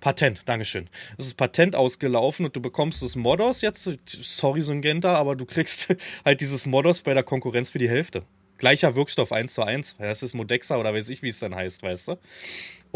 Patent, 0.00 0.42
Dankeschön. 0.46 0.88
Es 1.18 1.26
ist 1.26 1.34
Patent 1.34 1.74
ausgelaufen 1.74 2.46
und 2.46 2.54
du 2.54 2.60
bekommst 2.60 3.02
das 3.02 3.16
Modus 3.16 3.62
jetzt, 3.62 3.90
sorry 4.06 4.62
Syngenta, 4.62 5.14
aber 5.16 5.36
du 5.36 5.46
kriegst 5.46 5.94
halt 6.24 6.40
dieses 6.40 6.66
Modus 6.66 7.02
bei 7.02 7.14
der 7.14 7.22
Konkurrenz 7.22 7.70
für 7.70 7.78
die 7.78 7.88
Hälfte. 7.88 8.22
Gleicher 8.58 8.94
Wirkstoff 8.94 9.32
1 9.32 9.52
zu 9.52 9.62
1. 9.62 9.96
Das 9.98 10.22
ist 10.22 10.34
Modexa 10.34 10.76
oder 10.76 10.94
weiß 10.94 11.10
ich, 11.10 11.22
wie 11.22 11.28
es 11.28 11.38
dann 11.38 11.54
heißt, 11.54 11.82
weißt 11.82 12.08
du? 12.08 12.18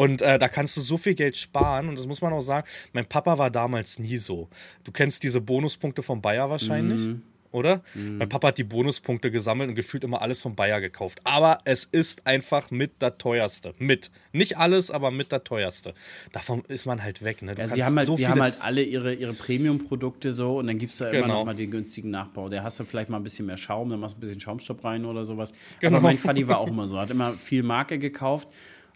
Und 0.01 0.23
äh, 0.23 0.39
da 0.39 0.49
kannst 0.49 0.79
du 0.79 0.81
so 0.81 0.97
viel 0.97 1.15
Geld 1.15 1.37
sparen. 1.37 1.91
Und 1.91 1.99
das 1.99 2.07
muss 2.07 2.23
man 2.23 2.33
auch 2.33 2.41
sagen, 2.41 2.67
mein 2.95 3.05
Papa 3.05 3.37
war 3.37 3.51
damals 3.51 3.99
nie 3.99 4.17
so. 4.17 4.49
Du 4.83 4.93
kennst 4.93 5.23
diese 5.23 5.43
Bonuspunkte 5.43 6.03
von 6.03 6.23
Bayer 6.23 6.49
wahrscheinlich, 6.49 7.17
oder? 7.53 7.83
Mein 7.95 8.27
Papa 8.27 8.49
hat 8.49 8.57
die 8.57 8.65
Bonuspunkte 8.65 9.31
gesammelt 9.31 9.69
und 9.69 9.75
gefühlt 9.75 10.03
immer 10.03 10.23
alles 10.23 10.41
von 10.41 10.57
Bayer 10.57 10.81
gekauft. 10.81 11.21
Aber 11.25 11.59
es 11.67 11.85
ist 11.85 12.27
einfach 12.27 12.71
mit 12.71 13.03
der 13.03 13.19
teuerste. 13.19 13.75
Mit. 13.79 14.11
Nicht 14.33 14.57
alles, 14.57 14.91
aber 14.91 15.11
mit 15.11 15.33
der 15.33 15.45
teuerste. 15.45 15.93
Davon 16.33 16.65
ist 16.69 16.87
man 16.87 17.03
halt 17.03 17.23
weg. 17.23 17.43
Ne? 17.43 17.55
Ja, 17.59 17.69
sie 17.69 17.85
haben 17.85 17.99
halt, 17.99 18.07
so 18.07 18.15
sie 18.15 18.27
haben 18.27 18.41
halt 18.41 18.57
alle 18.63 18.83
ihre, 18.83 19.13
ihre 19.13 19.35
Premium-Produkte 19.35 20.33
so 20.33 20.61
und 20.61 20.67
dann 20.69 20.79
gibt 20.79 20.93
es 20.93 20.99
da 20.99 21.11
immer 21.11 21.25
Genau. 21.25 21.35
noch 21.41 21.45
mal 21.45 21.55
den 21.55 21.71
günstigen 21.71 22.09
Nachbau. 22.09 22.49
Der 22.49 22.63
hast 22.63 22.81
du 22.81 22.85
vielleicht 22.85 23.11
mal 23.11 23.19
ein 23.19 23.23
bisschen 23.23 23.45
mehr 23.45 23.59
Schaum, 23.59 23.91
dann 23.91 24.01
machst 24.01 24.15
du 24.17 24.19
ein 24.19 24.23
bisschen 24.23 24.41
Schaumstoff 24.41 24.83
rein 24.83 25.05
oder 25.05 25.27
sowas. 25.27 25.53
Genau. 25.81 25.99
Aber 25.99 26.05
mein 26.05 26.17
Vati 26.17 26.49
war 26.49 26.59
auch 26.61 26.69
immer 26.69 26.89
so, 26.89 26.99
hat 26.99 27.11
immer 27.11 27.35
viel 27.35 27.63
Marke 27.63 27.99
gekauft. 27.99 28.49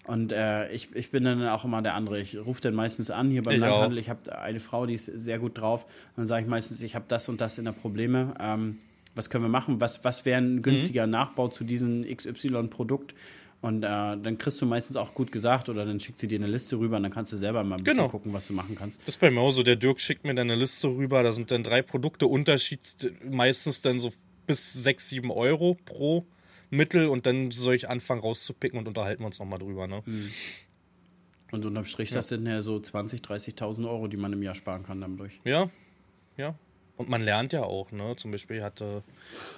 Und 0.06 0.32
äh, 0.32 0.70
ich, 0.70 0.94
ich 0.94 1.10
bin 1.10 1.24
dann 1.24 1.46
auch 1.48 1.64
immer 1.64 1.80
der 1.80 1.94
andere. 1.94 2.20
Ich 2.20 2.36
rufe 2.36 2.60
dann 2.60 2.74
meistens 2.74 3.10
an 3.10 3.30
hier 3.30 3.42
beim 3.42 3.54
Ich 3.54 3.60
Landhandel. 3.60 3.98
auch. 3.98 4.02
Ich 4.02 4.10
habe 4.10 4.38
eine 4.38 4.60
Frau, 4.60 4.84
die 4.86 4.94
ist 4.94 5.06
sehr 5.06 5.38
gut 5.38 5.56
drauf. 5.58 5.86
dann 6.16 6.26
sage 6.26 6.42
ich 6.42 6.48
meistens, 6.48 6.82
ich 6.82 6.94
habe 6.94 7.06
das 7.08 7.28
und 7.28 7.40
das 7.40 7.56
in 7.58 7.64
der 7.64 7.72
Probleme. 7.72 8.34
Ähm, 8.38 8.78
was 9.14 9.30
können 9.30 9.44
wir 9.44 9.48
machen? 9.48 9.80
Was, 9.80 10.04
was 10.04 10.24
wäre 10.26 10.40
Mhm. 10.42 10.56
ein 10.56 10.62
günstiger 10.62 11.06
Nachbau 11.06 11.48
zu 11.48 11.64
diesem 11.64 12.04
XY-Produkt? 12.04 13.14
Und 13.62 13.82
äh, 13.82 13.86
dann 13.88 14.36
kriegst 14.36 14.60
du 14.60 14.66
meistens 14.66 14.96
auch 14.96 15.14
gut 15.14 15.32
gesagt 15.32 15.70
oder 15.70 15.86
dann 15.86 15.98
schickt 15.98 16.18
sie 16.18 16.28
dir 16.28 16.38
eine 16.38 16.48
Liste 16.48 16.78
rüber 16.78 16.98
und 16.98 17.02
dann 17.04 17.12
kannst 17.12 17.32
du 17.32 17.38
selber 17.38 17.64
mal 17.64 17.76
ein 17.76 17.82
bisschen 17.84 17.96
Genau. 17.96 18.10
gucken, 18.10 18.34
was 18.34 18.46
du 18.46 18.52
machen 18.52 18.74
kannst. 18.74 19.00
Das 19.02 19.14
ist 19.14 19.20
bei 19.20 19.30
mir 19.30 19.40
auch 19.40 19.52
so. 19.52 19.62
Der 19.62 19.76
Dirk 19.76 20.00
schickt 20.00 20.24
mir 20.24 20.34
dann 20.34 20.50
eine 20.50 20.60
Liste 20.60 20.88
rüber. 20.88 21.22
Da 21.22 21.32
sind 21.32 21.50
dann 21.50 21.62
drei 21.64 21.80
Produkte 21.80 22.26
Unterschied, 22.26 22.80
meistens 23.30 23.80
dann 23.80 24.00
so 24.00 24.12
bis 24.46 24.74
6, 24.74 25.08
7 25.08 25.30
Euro 25.30 25.78
pro 25.86 26.26
Mittel. 26.76 27.08
Und 27.08 27.26
dann 27.26 27.50
soll 27.50 27.74
ich 27.74 27.88
anfangen 27.88 28.20
rauszupicken 28.20 28.78
und 28.78 28.88
unterhalten 28.88 29.22
wir 29.22 29.26
uns 29.26 29.38
nochmal 29.38 29.58
drüber. 29.58 29.86
Ne? 29.86 30.02
Und 31.52 31.64
unterm 31.64 31.84
Strich, 31.84 32.10
das 32.10 32.28
sind 32.28 32.46
ja 32.46 32.62
so 32.62 32.76
20.000, 32.76 33.22
30.000 33.22 33.88
Euro, 33.88 34.08
die 34.08 34.16
man 34.16 34.32
im 34.32 34.42
Jahr 34.42 34.54
sparen 34.54 34.82
kann 34.82 35.00
dadurch. 35.00 35.40
Ja, 35.44 35.70
ja. 36.36 36.56
Und 36.96 37.08
man 37.08 37.22
lernt 37.22 37.52
ja 37.52 37.64
auch, 37.64 37.90
ne? 37.90 38.14
Zum 38.16 38.30
Beispiel 38.30 38.62
hatte, 38.62 39.02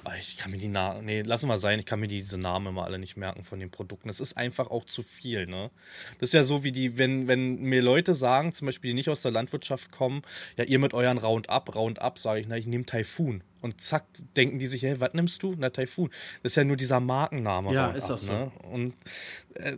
ah, 0.04 0.14
ich 0.18 0.38
kann 0.38 0.50
mir 0.50 0.56
die 0.56 0.68
Namen, 0.68 1.04
nee, 1.04 1.20
lassen 1.20 1.48
wir 1.48 1.58
sein, 1.58 1.78
ich 1.78 1.84
kann 1.84 2.00
mir 2.00 2.08
diese 2.08 2.38
Namen 2.38 2.68
immer 2.68 2.84
alle 2.84 2.98
nicht 2.98 3.18
merken 3.18 3.44
von 3.44 3.60
den 3.60 3.70
Produkten. 3.70 4.08
Das 4.08 4.20
ist 4.20 4.38
einfach 4.38 4.70
auch 4.70 4.84
zu 4.84 5.02
viel, 5.02 5.46
ne? 5.46 5.70
Das 6.18 6.30
ist 6.30 6.32
ja 6.32 6.44
so 6.44 6.64
wie 6.64 6.72
die, 6.72 6.96
wenn, 6.96 7.28
wenn 7.28 7.60
mir 7.60 7.82
Leute 7.82 8.14
sagen, 8.14 8.54
zum 8.54 8.66
Beispiel, 8.66 8.90
die 8.90 8.94
nicht 8.94 9.10
aus 9.10 9.20
der 9.20 9.32
Landwirtschaft 9.32 9.90
kommen, 9.92 10.22
ja, 10.56 10.64
ihr 10.64 10.78
mit 10.78 10.94
euren 10.94 11.18
Roundup, 11.18 11.74
Roundup, 11.74 12.18
sage 12.18 12.40
ich, 12.40 12.46
na, 12.48 12.56
ich 12.56 12.66
nehme 12.66 12.86
Typhoon. 12.86 13.42
Und 13.60 13.80
zack, 13.82 14.04
denken 14.36 14.58
die 14.58 14.66
sich, 14.66 14.82
hey, 14.82 14.98
was 15.00 15.12
nimmst 15.12 15.42
du? 15.42 15.54
Na, 15.58 15.68
Typhoon. 15.68 16.08
Das 16.42 16.52
ist 16.52 16.56
ja 16.56 16.64
nur 16.64 16.76
dieser 16.76 17.00
Markenname. 17.00 17.74
Ja, 17.74 17.86
Roundup, 17.86 17.98
ist 17.98 18.08
doch 18.08 18.18
so. 18.18 18.32
Ne? 18.32 18.52
Und 18.70 18.94
äh, 19.54 19.76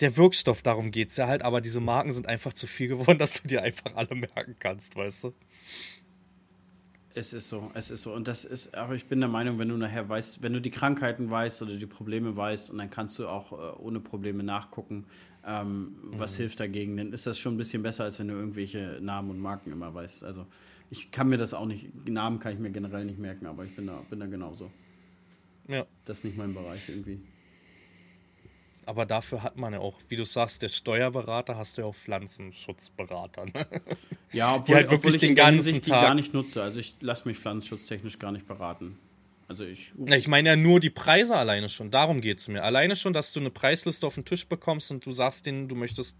der 0.00 0.16
Wirkstoff, 0.16 0.62
darum 0.62 0.92
geht 0.92 1.10
es 1.10 1.16
ja 1.16 1.26
halt, 1.26 1.42
aber 1.42 1.60
diese 1.60 1.80
Marken 1.80 2.12
sind 2.12 2.28
einfach 2.28 2.52
zu 2.52 2.68
viel 2.68 2.86
geworden, 2.86 3.18
dass 3.18 3.42
du 3.42 3.48
dir 3.48 3.62
einfach 3.62 3.96
alle 3.96 4.14
merken 4.14 4.54
kannst, 4.60 4.94
weißt 4.94 5.24
du? 5.24 5.34
Es 7.14 7.32
ist 7.32 7.48
so, 7.48 7.70
es 7.74 7.90
ist 7.90 8.02
so. 8.02 8.12
Und 8.12 8.28
das 8.28 8.44
ist, 8.44 8.74
aber 8.74 8.94
ich 8.94 9.06
bin 9.06 9.20
der 9.20 9.28
Meinung, 9.28 9.58
wenn 9.58 9.68
du 9.68 9.76
nachher 9.76 10.08
weißt, 10.08 10.42
wenn 10.42 10.52
du 10.52 10.60
die 10.60 10.70
Krankheiten 10.70 11.30
weißt 11.30 11.62
oder 11.62 11.74
die 11.74 11.86
Probleme 11.86 12.36
weißt 12.36 12.70
und 12.70 12.78
dann 12.78 12.90
kannst 12.90 13.18
du 13.18 13.26
auch 13.26 13.52
äh, 13.52 13.80
ohne 13.80 13.98
Probleme 14.00 14.42
nachgucken, 14.42 15.04
ähm, 15.46 15.96
was 16.02 16.36
hilft 16.36 16.60
dagegen, 16.60 16.96
dann 16.96 17.12
ist 17.12 17.26
das 17.26 17.38
schon 17.38 17.54
ein 17.54 17.56
bisschen 17.56 17.82
besser, 17.82 18.04
als 18.04 18.18
wenn 18.18 18.28
du 18.28 18.34
irgendwelche 18.34 18.98
Namen 19.00 19.30
und 19.30 19.40
Marken 19.40 19.72
immer 19.72 19.92
weißt. 19.94 20.22
Also 20.24 20.46
ich 20.90 21.10
kann 21.10 21.28
mir 21.28 21.38
das 21.38 21.54
auch 21.54 21.66
nicht, 21.66 22.08
Namen 22.08 22.38
kann 22.38 22.52
ich 22.52 22.58
mir 22.58 22.70
generell 22.70 23.04
nicht 23.04 23.18
merken, 23.18 23.46
aber 23.46 23.64
ich 23.64 23.74
bin 23.74 23.86
da, 23.86 24.02
bin 24.08 24.20
da 24.20 24.26
genauso. 24.26 24.70
Ja. 25.66 25.86
Das 26.04 26.18
ist 26.18 26.24
nicht 26.24 26.36
mein 26.36 26.54
Bereich 26.54 26.88
irgendwie. 26.88 27.20
Aber 28.88 29.04
dafür 29.04 29.42
hat 29.42 29.58
man 29.58 29.74
ja 29.74 29.80
auch, 29.80 29.96
wie 30.08 30.16
du 30.16 30.24
sagst, 30.24 30.62
der 30.62 30.70
Steuerberater 30.70 31.58
hast 31.58 31.76
du 31.76 31.82
ja 31.82 31.86
auch 31.86 31.94
Pflanzenschutzberater. 31.94 33.44
Ne? 33.44 33.52
Ja, 34.32 34.56
obwohl, 34.56 34.76
halt 34.76 34.86
obwohl 34.86 34.98
wirklich 34.98 35.14
ich 35.16 35.20
den 35.20 35.34
ganzen 35.34 35.64
Hinsicht 35.64 35.86
die 35.86 35.90
Tag- 35.90 36.02
gar 36.04 36.14
nicht 36.14 36.32
nutze. 36.32 36.62
Also 36.62 36.80
ich 36.80 36.96
lasse 37.00 37.28
mich 37.28 37.36
pflanzenschutztechnisch 37.38 38.18
gar 38.18 38.32
nicht 38.32 38.46
beraten. 38.48 38.98
Also 39.46 39.64
ich 39.66 39.92
Ja, 40.06 40.16
ich 40.16 40.26
meine 40.26 40.48
ja 40.48 40.56
nur 40.56 40.80
die 40.80 40.88
Preise 40.88 41.36
alleine 41.36 41.68
schon. 41.68 41.90
Darum 41.90 42.22
geht 42.22 42.38
es 42.38 42.48
mir. 42.48 42.64
Alleine 42.64 42.96
schon, 42.96 43.12
dass 43.12 43.34
du 43.34 43.40
eine 43.40 43.50
Preisliste 43.50 44.06
auf 44.06 44.14
den 44.14 44.24
Tisch 44.24 44.46
bekommst 44.46 44.90
und 44.90 45.04
du 45.04 45.12
sagst 45.12 45.44
denen, 45.44 45.68
du 45.68 45.74
möchtest 45.74 46.16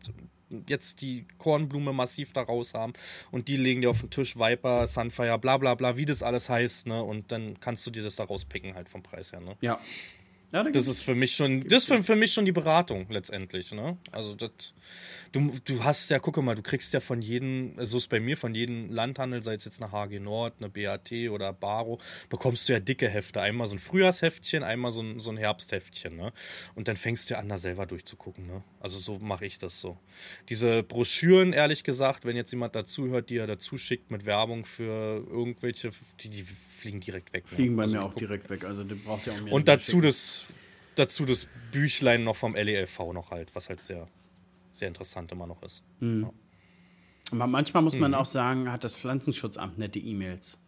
jetzt 0.69 1.01
die 1.01 1.27
Kornblume 1.39 1.95
massiv 1.95 2.33
da 2.33 2.43
raus 2.43 2.75
haben 2.75 2.93
und 3.31 3.49
die 3.49 3.57
legen 3.57 3.81
dir 3.81 3.91
auf 3.91 4.01
den 4.01 4.11
Tisch 4.11 4.37
Viper, 4.37 4.87
Sunfire, 4.87 5.39
bla 5.39 5.57
bla 5.57 5.75
bla, 5.75 5.97
wie 5.97 6.07
das 6.07 6.23
alles 6.23 6.49
heißt, 6.51 6.87
ne? 6.87 7.03
Und 7.03 7.33
dann 7.33 7.61
kannst 7.61 7.87
du 7.87 7.91
dir 7.91 8.03
das 8.03 8.17
da 8.17 8.25
rauspicken 8.25 8.75
halt 8.75 8.89
vom 8.89 9.03
Preis 9.03 9.33
her, 9.33 9.41
ne? 9.41 9.57
ja. 9.63 9.79
Ja, 10.53 10.63
da 10.63 10.71
Das 10.71 10.87
ist 10.87 11.03
für 11.03 11.15
mich 11.15 11.35
schon, 11.37 11.63
das 11.69 11.85
ist 11.85 11.89
für, 11.89 12.03
für 12.03 12.17
mich 12.17 12.33
schon 12.33 12.45
die 12.45 12.53
Beratung 12.53 13.07
letztendlich, 13.11 13.73
ne? 13.73 13.99
Also 14.13 14.35
das, 14.35 14.51
du, 15.33 15.53
du 15.65 15.85
hast 15.85 16.11
ja, 16.11 16.19
gucke 16.19 16.43
mal, 16.43 16.55
du 16.55 16.63
kriegst 16.63 16.93
ja 16.93 17.01
von 17.01 17.21
jedem, 17.23 17.75
also 17.77 17.93
so 17.93 17.97
ist 17.99 18.09
bei 18.09 18.21
mir, 18.21 18.37
von 18.37 18.55
jedem 18.55 18.91
Landhandel, 18.91 19.43
sei 19.43 19.55
es 19.55 19.65
jetzt 19.65 19.83
eine 19.83 19.93
HG 19.93 20.19
Nord, 20.21 20.55
eine 20.59 20.69
BAT 20.69 21.13
oder 21.31 21.53
Baro, 21.53 21.99
bekommst 22.29 22.69
du 22.69 22.73
ja 22.73 22.81
dicke 22.81 23.09
Hefte. 23.09 23.41
Einmal 23.41 23.69
so 23.69 23.77
ein 23.77 23.79
Frühjahrsheftchen, 23.79 24.63
einmal 24.63 24.93
so 24.93 25.01
ein, 25.03 25.21
so 25.21 25.31
ein 25.31 25.37
Herbstheftchen, 25.37 26.17
ne? 26.17 26.33
Und 26.75 26.89
dann 26.89 26.97
fängst 26.97 27.29
du 27.31 27.35
ja 27.35 27.41
an, 27.41 27.49
da 27.49 27.59
selber 27.59 27.87
durchzugucken, 27.87 28.47
ne? 28.47 28.63
Also 28.81 28.99
so 28.99 29.19
mache 29.19 29.47
ich 29.47 29.59
das 29.59 29.81
so. 29.81 29.99
Diese 30.49 30.83
Broschüren, 30.83 31.53
ehrlich 31.53 31.85
gesagt, 31.85 32.25
wenn 32.25 32.37
jetzt 32.37 32.51
jemand 32.53 32.75
dazuhört, 32.75 33.31
die 33.31 33.37
er 33.39 33.47
dazu 33.47 33.79
schickt 33.79 34.11
mit 34.11 34.25
Werbung 34.27 34.65
für 34.65 35.27
irgendwelche, 35.29 35.91
die, 36.21 36.29
die 36.31 36.43
fliegen 36.43 37.01
direkt 37.01 37.33
weg. 37.33 37.45
ne? 37.45 37.49
fliegen 37.57 37.77
bei 37.77 37.83
Also 37.83 37.95
mir 37.97 38.03
auch 38.05 38.11
gucken- 38.15 38.19
direkt 38.21 38.51
weg. 38.51 38.65
Also 38.65 38.85
du 38.85 38.97
brauchst 38.97 39.27
ja 39.27 39.33
auch 39.33 39.41
mehr. 39.41 39.53
und 39.53 39.67
dazu 39.69 40.01
das, 40.01 40.45
dazu 40.95 41.25
das 41.27 41.47
Büchlein 41.73 42.25
noch 42.25 42.37
vom 42.37 42.55
LELV 42.55 42.99
noch 43.13 43.31
halt, 43.31 43.55
was 43.55 43.69
halt 43.69 43.83
sehr, 43.83 44.09
sehr 44.79 44.89
interessant 44.89 45.31
immer 45.33 45.47
noch 45.47 45.63
ist. 45.63 45.83
Aber 47.31 47.47
manchmal 47.47 47.83
muss 47.83 47.95
Mhm. 47.95 48.01
man 48.01 48.15
auch 48.15 48.27
sagen, 48.27 48.71
hat 48.73 48.85
das 48.85 48.95
Pflanzenschutzamt 48.95 49.79
nette 49.79 49.99
E-Mails. 49.99 50.59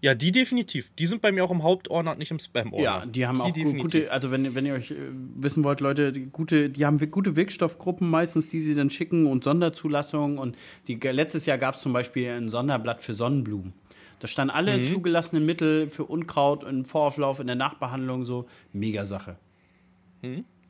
Ja, 0.00 0.14
die 0.14 0.30
definitiv. 0.30 0.92
Die 0.96 1.06
sind 1.06 1.22
bei 1.22 1.32
mir 1.32 1.42
auch 1.44 1.50
im 1.50 1.64
Hauptordner 1.64 2.12
und 2.12 2.18
nicht 2.18 2.30
im 2.30 2.38
Spam-Ordner. 2.38 2.84
Ja, 2.84 3.04
die 3.06 3.26
haben 3.26 3.40
auch 3.40 3.46
gu- 3.46 3.52
definitiv. 3.52 3.82
gute, 3.82 4.12
also 4.12 4.30
wenn, 4.30 4.54
wenn 4.54 4.64
ihr 4.64 4.74
euch 4.74 4.92
äh, 4.92 4.94
wissen 5.34 5.64
wollt, 5.64 5.80
Leute, 5.80 6.12
die, 6.12 6.26
gute, 6.26 6.70
die 6.70 6.86
haben 6.86 6.98
gute 7.10 7.34
Wirkstoffgruppen 7.34 8.08
meistens, 8.08 8.48
die 8.48 8.60
sie 8.60 8.74
dann 8.74 8.90
schicken 8.90 9.26
und 9.26 9.42
Sonderzulassungen. 9.42 10.38
Und 10.38 10.56
die, 10.86 10.94
letztes 10.94 11.46
Jahr 11.46 11.58
gab 11.58 11.74
es 11.74 11.82
zum 11.82 11.92
Beispiel 11.92 12.28
ein 12.30 12.48
Sonderblatt 12.48 13.02
für 13.02 13.12
Sonnenblumen. 13.14 13.72
Da 14.20 14.28
standen 14.28 14.52
alle 14.54 14.78
Mhm. 14.78 14.84
zugelassenen 14.84 15.44
Mittel 15.44 15.90
für 15.90 16.04
Unkraut 16.04 16.62
im 16.62 16.84
Vorauflauf, 16.84 17.40
in 17.40 17.48
der 17.48 17.56
Nachbehandlung 17.56 18.24
so. 18.24 18.46
Mega 18.72 19.04
Sache. 19.04 19.36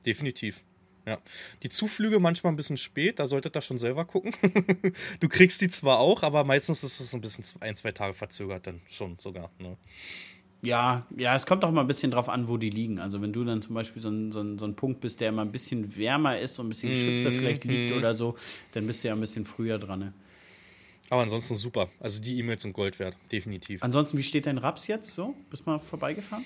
Definitiv. 0.07 0.63
Ja. 1.07 1.19
Die 1.63 1.69
Zuflüge 1.69 2.21
manchmal 2.21 2.53
ein 2.53 2.57
bisschen 2.57 2.77
spät, 2.77 3.19
da 3.19 3.27
solltet 3.27 3.57
ihr 3.57 3.61
schon 3.61 3.79
selber 3.79 4.05
gucken. 4.05 4.35
du 5.21 5.29
kriegst 5.29 5.61
die 5.61 5.69
zwar 5.69 5.99
auch, 5.99 6.23
aber 6.23 6.45
meistens 6.45 6.85
ist 6.85 7.01
es 7.01 7.15
ein 7.15 7.21
bisschen 7.21 7.45
ein, 7.61 7.75
zwei 7.75 7.93
Tage 7.93 8.15
verzögert 8.15 8.67
dann 8.67 8.81
schon 8.89 9.19
sogar. 9.19 9.51
Ne? 9.59 9.77
Ja, 10.65 11.07
ja, 11.17 11.35
es 11.35 11.45
kommt 11.45 11.65
auch 11.65 11.73
mal 11.73 11.81
ein 11.81 11.89
bisschen 11.89 12.13
drauf 12.13 12.29
an, 12.29 12.47
wo 12.47 12.57
die 12.57 12.71
liegen. 12.71 13.01
Also 13.01 13.21
wenn 13.21 13.33
du 13.33 13.43
dann 13.43 13.63
zum 13.63 13.75
Beispiel 13.75 14.01
so 14.01 14.11
ein, 14.11 14.31
so 14.31 14.41
ein, 14.41 14.59
so 14.59 14.65
ein 14.65 14.77
Punkt 14.77 15.01
bist, 15.01 15.21
der 15.21 15.31
immer 15.31 15.43
ein 15.43 15.51
bisschen 15.51 15.97
wärmer 15.97 16.39
ist 16.39 16.59
und 16.61 16.67
ein 16.67 16.69
bisschen 16.69 16.91
geschützter 16.91 17.31
Mhm, 17.31 17.37
vielleicht 17.37 17.65
liegt 17.65 17.91
oder 17.91 18.15
so, 18.15 18.37
dann 18.71 18.87
bist 18.87 19.03
du 19.03 19.09
ja 19.09 19.15
ein 19.15 19.21
bisschen 19.21 19.45
früher 19.45 19.79
dran. 19.81 19.99
Ne? 19.99 20.13
Aber 21.11 21.23
ansonsten 21.23 21.57
super. 21.57 21.91
Also 21.99 22.21
die 22.21 22.39
E-Mails 22.39 22.63
sind 22.63 22.75
Gold 22.75 23.01
wert, 23.01 23.17
definitiv. 23.33 23.83
Ansonsten, 23.83 24.17
wie 24.19 24.23
steht 24.23 24.47
dein 24.47 24.59
Raps 24.59 24.87
jetzt 24.87 25.13
so? 25.13 25.35
Bist 25.51 25.67
mal 25.67 25.79
vorbeigefahren? 25.79 26.45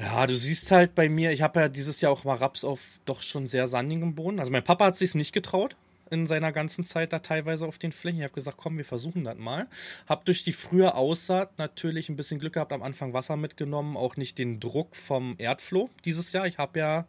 Ja, 0.00 0.26
du 0.26 0.34
siehst 0.34 0.70
halt 0.70 0.94
bei 0.94 1.08
mir, 1.08 1.32
ich 1.32 1.42
habe 1.42 1.60
ja 1.60 1.68
dieses 1.68 2.00
Jahr 2.00 2.12
auch 2.12 2.24
mal 2.24 2.36
Raps 2.36 2.62
auf 2.64 3.00
doch 3.04 3.20
schon 3.20 3.46
sehr 3.48 3.66
sandigem 3.66 4.14
Boden. 4.14 4.38
Also 4.38 4.52
mein 4.52 4.62
Papa 4.64 4.86
hat 4.86 4.96
sich 4.96 5.14
nicht 5.14 5.32
getraut. 5.32 5.76
in 6.10 6.26
seiner 6.26 6.52
ganzen 6.52 6.84
Zeit 6.84 7.12
da 7.12 7.18
teilweise 7.18 7.66
auf 7.66 7.78
den 7.78 7.92
Flächen. 7.92 8.18
Ich 8.18 8.24
habe 8.24 8.34
gesagt, 8.34 8.56
komm, 8.56 8.76
wir 8.78 8.84
versuchen 8.84 9.24
das 9.24 9.36
mal. 9.38 9.66
Hab 10.08 10.24
durch 10.24 10.44
die 10.44 10.52
frühe 10.52 10.94
Aussaat 10.94 11.58
natürlich 11.58 12.08
ein 12.08 12.16
bisschen 12.16 12.40
Glück 12.40 12.54
gehabt, 12.54 12.72
am 12.72 12.82
Anfang 12.82 13.12
Wasser 13.12 13.36
mitgenommen, 13.36 13.96
auch 13.96 14.16
nicht 14.16 14.38
den 14.38 14.60
Druck 14.60 14.96
vom 14.96 15.34
Erdfloh 15.38 15.90
dieses 16.04 16.32
Jahr. 16.32 16.46
Ich 16.46 16.58
habe 16.58 16.78
ja 16.78 17.06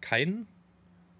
keinen 0.00 0.46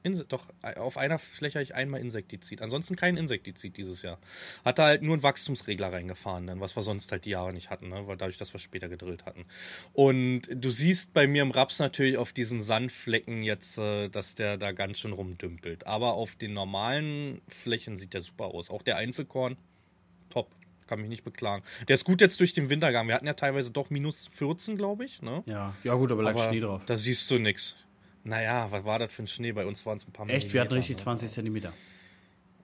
Inse 0.05 0.27
doch, 0.27 0.47
auf 0.77 0.99
einer 0.99 1.19
Fläche 1.19 1.59
habe 1.59 1.65
ich 1.65 1.75
einmal 1.75 2.01
Insektizid. 2.01 2.61
Ansonsten 2.61 2.95
kein 2.95 3.17
Insektizid 3.17 3.79
dieses 3.79 4.03
Jahr. 4.03 4.19
Hatte 4.63 4.83
halt 4.83 5.03
nur 5.03 5.15
einen 5.15 5.23
Wachstumsregler 5.23 5.93
reingefahren, 5.93 6.47
dann, 6.47 6.61
was 6.61 6.77
wir 6.77 6.83
sonst 6.83 7.11
halt 7.11 7.25
die 7.25 7.31
Jahre 7.31 7.55
nicht 7.55 7.71
hatten, 7.71 7.89
ne? 7.89 8.07
weil 8.07 8.19
dadurch, 8.19 8.37
dass 8.37 8.53
wir 8.53 8.61
später 8.61 8.91
gedrillt 8.91 9.25
hatten. 9.25 9.47
Und 9.95 10.43
du 10.53 10.71
siehst 10.71 11.15
bei 11.15 11.27
mir 11.27 11.41
im 11.41 11.51
Raps 11.51 11.79
natürlich 11.79 12.19
auf 12.19 12.35
diesen 12.35 12.61
Sandflecken 12.61 13.43
jetzt, 13.43 13.79
äh, 13.79 14.11
dass 14.11 14.35
der 14.35 14.59
da 14.59 14.73
ganz 14.73 14.99
schön 14.99 15.13
rumdümpelt. 15.13 15.87
Aber 15.87 16.13
auf 16.13 16.37
den 16.37 16.53
normalen 16.53 17.41
Flächen 17.49 17.97
sieht 17.97 18.13
der 18.13 18.21
super 18.21 18.47
aus. 18.47 18.69
Auch 18.69 18.83
der 18.83 18.99
Einzelkorn, 18.99 19.57
top. 20.29 20.51
Kann 20.87 21.01
mich 21.01 21.09
nicht 21.09 21.25
beklagen. 21.25 21.65
Der 21.89 21.95
ist 21.95 22.05
gut 22.05 22.21
jetzt 22.21 22.39
durch 22.41 22.53
den 22.53 22.69
Winter 22.69 22.89
gegangen. 22.89 23.09
Wir 23.09 23.15
hatten 23.15 23.27
ja 23.27 23.33
teilweise 23.33 23.71
doch 23.71 23.89
minus 23.89 24.29
14, 24.33 24.77
glaube 24.77 25.07
ich. 25.07 25.23
Ne? 25.23 25.43
Ja, 25.47 25.75
ja 25.83 25.95
gut, 25.95 26.13
aber 26.13 26.23
lag 26.23 26.39
Schnee 26.39 26.61
drauf. 26.61 26.85
Da 26.85 26.99
siehst 26.99 27.31
du 27.31 27.39
nichts. 27.39 27.75
Naja, 28.25 28.69
was 28.71 28.85
war 28.85 28.99
das 28.99 29.13
für 29.13 29.23
ein 29.23 29.27
Schnee? 29.27 29.53
Bei 29.53 29.67
uns 29.67 29.85
waren 29.87 29.99
es 29.99 30.07
ein 30.07 30.13
paar 30.13 30.29
Echt, 30.29 30.53
wir 30.53 30.61
hatten 30.61 30.71
Millimeter, 30.71 30.77
richtig 30.79 30.97
ne? 30.97 31.03
20 31.03 31.31
Zentimeter. 31.31 31.73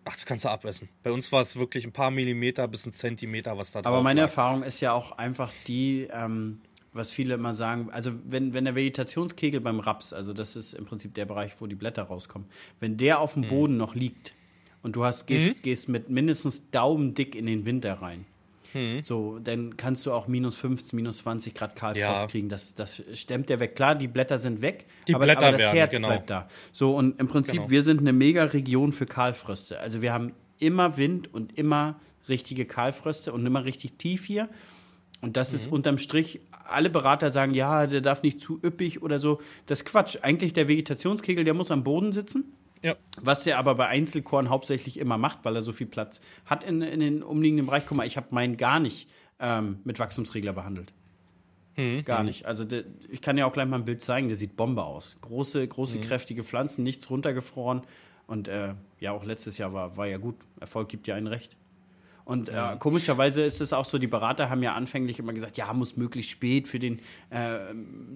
Ach, 0.06 0.14
das 0.14 0.24
kannst 0.24 0.44
du 0.46 0.48
abessen. 0.48 0.88
Bei 1.02 1.12
uns 1.12 1.30
war 1.30 1.42
es 1.42 1.56
wirklich 1.56 1.84
ein 1.84 1.92
paar 1.92 2.10
Millimeter 2.10 2.66
bis 2.66 2.86
ein 2.86 2.92
Zentimeter, 2.92 3.56
was 3.58 3.70
da 3.70 3.82
drauf 3.82 3.92
Aber 3.92 4.02
meine 4.02 4.20
lag. 4.22 4.28
Erfahrung 4.28 4.62
ist 4.62 4.80
ja 4.80 4.92
auch 4.92 5.12
einfach 5.12 5.52
die, 5.66 6.08
ähm, 6.10 6.62
was 6.94 7.12
viele 7.12 7.34
immer 7.34 7.52
sagen, 7.52 7.90
also 7.92 8.10
wenn, 8.24 8.54
wenn 8.54 8.64
der 8.64 8.74
Vegetationskegel 8.74 9.60
beim 9.60 9.78
Raps, 9.78 10.12
also 10.14 10.32
das 10.32 10.56
ist 10.56 10.72
im 10.72 10.86
Prinzip 10.86 11.12
der 11.14 11.26
Bereich, 11.26 11.52
wo 11.60 11.66
die 11.66 11.74
Blätter 11.74 12.04
rauskommen, 12.04 12.48
wenn 12.80 12.96
der 12.96 13.20
auf 13.20 13.36
Mhm. 13.36 13.42
dem 13.42 13.48
Boden 13.50 13.76
noch 13.76 13.94
liegt 13.94 14.34
und 14.82 14.96
du 14.96 15.04
hast, 15.04 15.26
gehst, 15.26 15.62
gehst 15.62 15.90
mit 15.90 16.08
mindestens 16.08 16.70
daumendick 16.70 17.34
in 17.36 17.44
den 17.44 17.66
Winter 17.66 17.92
rein, 18.00 18.24
so, 19.02 19.38
dann 19.38 19.76
kannst 19.76 20.06
du 20.06 20.12
auch 20.12 20.28
minus 20.28 20.56
15, 20.56 20.97
minus 20.97 21.18
20 21.18 21.55
Grad 21.55 21.76
Kahlfrost 21.76 22.22
Ja. 22.22 22.26
kriegen. 22.28 22.48
Das, 22.48 22.74
das 22.74 23.02
stemmt 23.14 23.48
der 23.48 23.60
weg. 23.60 23.74
Klar, 23.76 23.94
die 23.94 24.09
Blätter 24.09 24.38
sind 24.38 24.60
weg, 24.60 24.86
Die 25.09 25.14
aber, 25.14 25.24
Blätter 25.24 25.42
aber 25.42 25.52
das 25.52 25.60
werden, 25.62 25.76
Herz 25.76 25.92
genau. 25.94 26.09
bleibt 26.09 26.30
da. 26.30 26.48
So, 26.72 26.97
und 26.97 27.18
im 27.20 27.28
Prinzip, 27.28 27.55
Genau. 27.56 27.70
wir 27.70 27.82
sind 27.82 28.01
eine 28.01 28.12
mega 28.12 28.44
Region 28.44 28.92
für 28.92 29.06
Kahlfröste. 29.06 29.80
Also 29.80 30.02
wir 30.02 30.12
haben 30.12 30.32
immer 30.59 30.97
Wind 30.97 31.32
und 31.32 31.56
immer 31.59 31.98
richtige 32.28 32.64
Kahlfröste 32.66 33.32
und 33.32 33.44
immer 33.47 33.64
richtig 33.64 33.94
tief 33.98 34.24
hier. 34.24 34.48
Und 35.20 35.36
das 35.36 35.51
Mhm. 35.51 35.56
ist 35.56 35.66
unterm 35.72 35.98
Strich, 35.98 36.40
alle 36.68 36.88
Berater 36.90 37.30
sagen, 37.30 37.52
ja, 37.52 37.86
der 37.86 38.01
darf 38.01 38.22
nicht 38.22 38.40
zu 38.40 38.60
üppig 38.64 39.02
oder 39.02 39.18
so. 39.18 39.40
Das 39.66 39.80
ist 39.80 39.84
Quatsch. 39.86 40.18
Eigentlich 40.22 40.52
der 40.52 40.68
Vegetationskegel, 40.68 41.42
der 41.44 41.55
muss 41.55 41.70
am 41.70 41.82
Boden 41.82 42.12
sitzen. 42.12 42.44
Ja. 42.82 42.97
Was 43.20 43.47
er 43.47 43.59
aber 43.59 43.74
bei 43.74 43.89
Einzelkorn 43.89 44.48
hauptsächlich 44.48 44.98
immer 44.98 45.19
macht, 45.19 45.40
weil 45.44 45.55
er 45.55 45.62
so 45.62 45.73
viel 45.73 45.86
Platz 45.86 46.20
hat 46.47 46.65
in, 46.65 46.81
in 46.82 47.01
den 47.01 47.23
umliegenden 47.23 47.66
Bereich. 47.66 47.85
Guck 47.86 47.97
mal, 47.97 48.07
ich 48.07 48.16
habe 48.16 48.28
meinen 48.31 48.57
gar 48.57 48.81
nicht 48.81 49.09
ähm, 49.39 49.81
mit 49.85 49.98
Wachstumsregler 49.98 50.52
behandelt. 50.52 50.93
Gar 52.05 52.24
nicht. 52.24 52.47
Also 52.47 52.65
der, 52.65 52.85
ich 53.09 53.23
kann 53.23 53.39
ja 53.39 53.47
auch 53.47 53.52
gleich 53.52 53.66
mal 53.66 53.77
ein 53.77 53.85
Bild 53.85 54.02
zeigen, 54.02 54.28
der 54.28 54.36
sieht 54.36 54.57
Bombe 54.57 54.85
aus. 54.85 55.16
Große, 55.20 55.66
große, 55.66 56.01
kräftige 56.01 56.43
Pflanzen, 56.44 56.82
nichts 56.82 57.09
runtergefroren. 57.11 57.82
Und 58.27 58.48
äh, 58.48 58.74
ja, 58.98 59.12
auch 59.12 59.24
letztes 59.24 59.59
Jahr 59.59 59.73
war, 59.73 59.97
war 59.97 60.07
ja 60.07 60.19
gut. 60.19 60.36
Erfolg 60.61 60.89
gibt 60.89 61.07
ja 61.07 61.15
ein 61.15 61.27
Recht. 61.27 61.57
Und 62.31 62.48
äh, 62.48 62.77
komischerweise 62.78 63.43
ist 63.43 63.61
es 63.61 63.73
auch 63.73 63.85
so, 63.85 63.98
die 63.98 64.07
Berater 64.07 64.51
haben 64.51 64.62
ja 64.62 64.74
anfänglich 64.74 65.19
immer 65.19 65.32
gesagt, 65.32 65.57
ja, 65.59 65.73
muss 65.73 65.97
möglichst 65.97 66.31
spät 66.31 66.69
für 66.69 66.78
den 66.78 67.01
äh, 67.31 67.59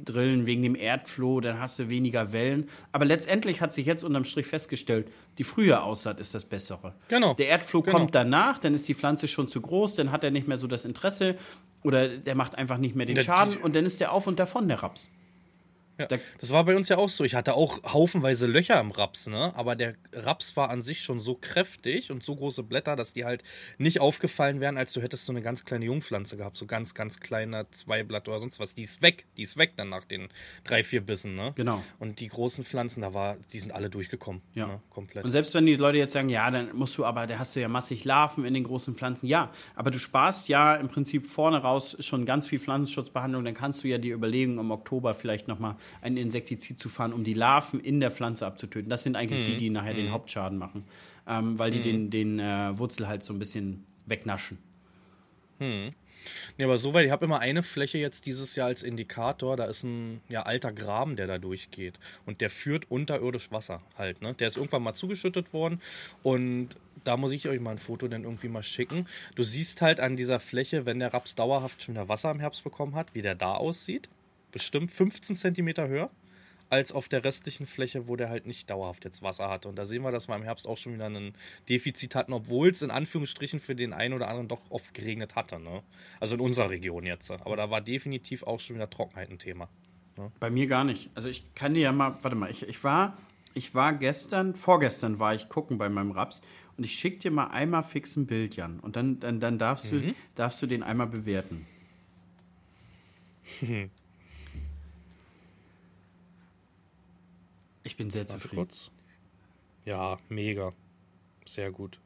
Drillen 0.05 0.47
wegen 0.47 0.62
dem 0.62 0.77
Erdfloh, 0.77 1.41
dann 1.41 1.59
hast 1.59 1.81
du 1.81 1.89
weniger 1.89 2.31
Wellen. 2.31 2.69
Aber 2.93 3.07
letztendlich 3.07 3.61
hat 3.61 3.73
sich 3.73 3.86
jetzt 3.86 4.05
unterm 4.05 4.24
Strich 4.24 4.47
festgestellt, 4.47 5.09
die 5.39 5.43
frühe 5.43 5.82
Aussaat 5.82 6.20
ist 6.20 6.32
das 6.32 6.45
Bessere. 6.45 6.95
Genau. 7.09 7.35
Der 7.35 7.49
Erdfloh 7.49 7.82
Genau. 7.82 7.99
kommt 7.99 8.15
danach, 8.15 8.59
dann 8.59 8.73
ist 8.73 8.86
die 8.86 8.95
Pflanze 8.95 9.27
schon 9.27 9.49
zu 9.49 9.61
groß, 9.61 9.97
dann 9.97 10.12
hat 10.12 10.23
er 10.23 10.31
nicht 10.31 10.47
mehr 10.47 10.59
so 10.59 10.69
das 10.69 10.85
Interesse 10.85 11.35
oder 11.82 12.07
der 12.07 12.36
macht 12.36 12.57
einfach 12.57 12.78
nicht 12.78 12.95
mehr 12.95 13.07
den 13.07 13.16
Der- 13.16 13.24
Schaden 13.24 13.57
und 13.57 13.74
dann 13.74 13.85
ist 13.85 14.01
der 14.01 14.12
auf 14.12 14.28
und 14.28 14.39
davon, 14.39 14.69
der 14.69 14.81
Raps. 14.81 15.11
Ja. 15.98 16.06
Da- 16.06 16.18
Das 16.40 16.50
war 16.50 16.64
bei 16.64 16.74
uns 16.76 16.88
ja 16.88 16.96
auch 16.98 17.08
so. 17.08 17.24
Ich 17.24 17.34
hatte 17.34 17.54
auch 17.54 17.82
haufenweise 17.92 18.46
Löcher 18.46 18.80
im 18.80 18.90
Raps, 18.90 19.26
ne? 19.28 19.52
Aber 19.54 19.76
der 19.76 19.94
Raps 20.12 20.56
war 20.56 20.70
an 20.70 20.82
sich 20.82 21.02
schon 21.02 21.20
so 21.20 21.34
kräftig 21.34 22.10
und 22.10 22.22
so 22.22 22.34
große 22.34 22.62
Blätter, 22.64 22.96
dass 22.96 23.12
die 23.12 23.24
halt 23.24 23.42
nicht 23.78 24.00
aufgefallen 24.00 24.60
wären, 24.60 24.76
als 24.76 24.92
du 24.92 25.00
hättest 25.00 25.24
so 25.26 25.32
eine 25.32 25.40
ganz 25.42 25.64
kleine 25.64 25.84
Jungpflanze 25.84 26.36
gehabt. 26.36 26.56
So 26.56 26.66
ganz, 26.66 26.94
ganz 26.94 27.20
kleiner 27.20 27.70
Zweiblatt 27.70 28.28
oder 28.28 28.38
sonst 28.40 28.58
was. 28.60 28.74
Die 28.74 28.82
ist 28.82 29.02
weg. 29.02 29.26
Die 29.36 29.42
ist 29.42 29.56
weg 29.56 29.72
dann 29.76 29.88
nach 29.88 30.04
den 30.04 30.28
drei, 30.64 30.82
vier 30.82 31.00
Bissen, 31.00 31.34
ne? 31.34 31.52
Genau. 31.54 31.82
Und 31.98 32.20
die 32.20 32.28
großen 32.28 32.64
Pflanzen, 32.64 33.00
da 33.02 33.14
war, 33.14 33.36
die 33.52 33.60
sind 33.60 33.72
alle 33.72 33.88
durchgekommen. 33.90 34.42
Ja. 34.54 34.66
Ne? 34.66 34.80
Komplett. 34.90 35.24
Und 35.24 35.32
selbst 35.32 35.54
wenn 35.54 35.66
die 35.66 35.76
Leute 35.76 35.98
jetzt 35.98 36.12
sagen, 36.12 36.28
ja, 36.28 36.50
dann 36.50 36.74
musst 36.74 36.98
du 36.98 37.04
aber, 37.04 37.26
da 37.26 37.38
hast 37.38 37.54
du 37.56 37.60
ja 37.60 37.68
massig 37.68 38.04
Larven 38.04 38.44
in 38.44 38.54
den 38.54 38.64
großen 38.64 38.94
Pflanzen. 38.96 39.26
Ja, 39.26 39.52
aber 39.76 39.90
du 39.90 39.98
sparst 39.98 40.48
ja 40.48 40.74
im 40.74 40.88
Prinzip 40.88 41.26
vorne 41.26 41.58
raus 41.58 41.96
schon 42.00 42.26
ganz 42.26 42.46
viel 42.48 42.58
Pflanzenschutzbehandlung. 42.58 43.44
Dann 43.44 43.54
kannst 43.54 43.84
du 43.84 43.88
ja 43.88 43.98
dir 43.98 44.14
überlegen, 44.14 44.58
im 44.58 44.70
Oktober 44.70 45.14
vielleicht 45.14 45.46
nochmal 45.48 45.76
ein 46.01 46.16
Insektizid 46.16 46.78
zu 46.78 46.89
fahren, 46.89 47.12
um 47.12 47.24
die 47.24 47.35
Larven 47.35 47.81
in 47.81 48.01
der 48.01 48.11
Pflanze 48.11 48.47
abzutöten. 48.47 48.90
Das 48.90 49.02
sind 49.02 49.16
eigentlich 49.16 49.44
die, 49.44 49.56
die 49.56 49.70
nachher 49.70 49.94
den 49.94 50.11
Hauptschaden 50.11 50.59
machen, 50.59 50.85
ähm, 51.27 51.59
weil 51.59 51.70
die 51.70 51.81
den, 51.81 52.11
den 52.11 52.39
äh, 52.39 52.78
Wurzelhals 52.78 53.27
so 53.27 53.32
ein 53.32 53.39
bisschen 53.39 53.85
wegnaschen. 54.06 54.59
Nee, 56.56 56.65
aber 56.65 56.78
soweit, 56.78 57.05
ich 57.06 57.11
habe 57.11 57.24
immer 57.24 57.40
eine 57.40 57.62
Fläche 57.62 57.98
jetzt 57.98 58.27
dieses 58.27 58.56
Jahr 58.56 58.69
als 58.69 58.82
Indikator. 58.82 59.56
Da 59.56 59.65
ist 59.65 59.82
ein 59.82 60.20
ja, 60.28 60.43
alter 60.43 60.73
Graben, 60.73 61.16
der 61.16 61.27
da 61.27 61.39
durchgeht. 61.39 61.98
Und 62.27 62.40
der 62.40 62.51
führt 62.51 62.90
unterirdisch 62.90 63.52
Wasser 63.52 63.82
halt. 63.97 64.23
Ne? 64.23 64.35
Der 64.35 64.48
ist 64.48 64.56
irgendwann 64.56 64.82
mal 64.82 64.94
zugeschüttet 64.94 65.52
worden. 65.52 65.81
Und 66.23 66.70
da 67.02 67.16
muss 67.16 67.32
ich 67.32 67.48
euch 67.48 67.61
mal 67.61 67.73
ein 67.73 67.78
Foto 67.78 68.09
dann 68.09 68.24
irgendwie 68.24 68.48
mal 68.48 68.62
schicken. 68.62 69.06
Du 69.35 69.43
siehst 69.43 69.82
halt 69.82 70.01
an 70.01 70.16
dieser 70.16 70.40
Fläche, 70.40 70.86
wenn 70.86 70.98
der 70.98 71.12
Raps 71.12 71.35
dauerhaft 71.35 71.82
schon 71.82 71.94
wieder 71.94 72.09
Wasser 72.09 72.31
im 72.31 72.40
Herbst 72.40 72.65
bekommen 72.65 72.94
hat, 72.94 73.15
wie 73.15 73.23
der 73.23 73.35
da 73.35 73.55
aussieht. 73.55 74.09
Bestimmt 74.55 74.93
15 74.93 75.35
Zentimeter 75.35 75.89
höher 75.89 76.10
als 76.70 76.93
auf 76.93 77.09
der 77.09 77.24
restlichen 77.24 77.66
Fläche, 77.66 78.06
wo 78.06 78.14
der 78.14 78.28
halt 78.28 78.47
nicht 78.47 78.70
dauerhaft 78.70 79.05
jetzt 79.05 79.20
Wasser 79.20 79.51
hatte. 79.51 79.68
Und 79.68 79.74
da 79.76 79.85
sehen 79.85 80.02
wir, 80.02 80.12
dass 80.12 80.28
wir 80.28 80.36
im 80.36 80.44
Herbst 80.44 80.68
auch 80.68 80.78
schon 80.78 80.94
wieder 80.94 81.06
ein 81.06 81.35
Defizit 81.68 82.14
hatten, 82.14 82.32
obwohl 82.32 82.70
es 82.70 82.81
in 82.81 82.93
Anführungsstrichen 82.93 83.59
für 83.59 83.74
den 83.74 83.93
einen 83.93 84.14
oder 84.14 84.28
anderen 84.28 84.47
doch 84.47 84.60
oft 84.70 84.94
geregnet 84.94 85.35
hatte. 85.35 85.59
Ne? 85.59 85.82
Also 86.20 86.36
in 86.36 86.40
unserer 86.40 86.70
Region 86.70 87.05
jetzt. 87.05 87.32
Aber 87.32 87.56
da 87.56 87.68
war 87.70 87.81
definitiv 87.81 88.44
auch 88.44 88.60
schon 88.60 88.76
wieder 88.76 88.89
Trockenheit 88.89 89.28
ein 89.28 89.40
Thema. 89.40 89.68
Bei 90.39 90.51
mir 90.51 90.68
gar 90.68 90.85
nicht. 90.85 91.10
Also 91.16 91.28
ich 91.28 91.44
kann 91.56 91.74
dir 91.74 91.81
ja 91.81 91.93
mal, 91.93 92.16
warte 92.22 92.36
mal, 92.36 92.48
ich, 92.48 92.68
ich 92.68 92.85
war, 92.85 93.16
ich 93.55 93.74
war 93.74 93.93
gestern, 93.93 94.55
vorgestern 94.55 95.18
war 95.18 95.35
ich 95.35 95.48
gucken 95.48 95.78
bei 95.78 95.89
meinem 95.89 96.12
Raps 96.12 96.40
und 96.76 96.85
ich 96.85 96.94
schick 96.94 97.18
dir 97.18 97.32
mal 97.32 97.48
einmal 97.48 97.82
fix 97.82 98.14
ein 98.14 98.26
Bild, 98.26 98.55
Jan. 98.55 98.78
Und 98.78 98.94
dann, 98.94 99.18
dann, 99.18 99.40
dann 99.40 99.59
darfst, 99.59 99.90
du, 99.90 100.14
darfst 100.36 100.62
du 100.62 100.68
den 100.68 100.85
einmal 100.85 101.09
bewerten. 101.09 101.66
Ich 107.85 107.97
bin 107.97 108.11
sehr 108.11 108.23
Warte 108.23 108.35
zufrieden. 108.35 108.56
kurz. 108.56 108.90
Ja, 109.85 110.19
mega. 110.28 110.73
Sehr 111.47 111.70
gut. 111.70 112.01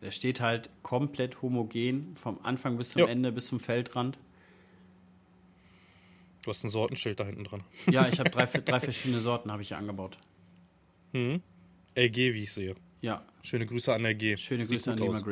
Der 0.00 0.10
steht 0.10 0.40
halt 0.40 0.68
komplett 0.82 1.42
homogen, 1.42 2.16
vom 2.16 2.40
Anfang 2.42 2.76
bis 2.76 2.90
zum 2.90 3.00
Jo. 3.00 3.06
Ende, 3.06 3.30
bis 3.30 3.46
zum 3.46 3.60
Feldrand. 3.60 4.18
Du 6.42 6.50
hast 6.50 6.64
ein 6.64 6.70
Sortenschild 6.70 7.20
da 7.20 7.24
hinten 7.24 7.44
dran. 7.44 7.62
Ja, 7.88 8.08
ich 8.08 8.18
habe 8.18 8.30
drei, 8.30 8.46
drei 8.64 8.80
verschiedene 8.80 9.20
Sorten 9.20 9.52
habe 9.52 9.62
ich 9.62 9.68
hier 9.68 9.78
angebaut. 9.78 10.18
LG, 11.12 11.36
wie 12.16 12.42
ich 12.42 12.52
sehe. 12.52 12.74
Ja, 13.00 13.22
Schöne 13.42 13.66
Grüße 13.66 13.92
an 13.92 14.04
LG. 14.04 14.36
schöne 14.38 14.66
Sieht 14.66 14.78
Grüße 14.78 14.92
an 14.92 14.98
Lima 14.98 15.10
aus. 15.10 15.24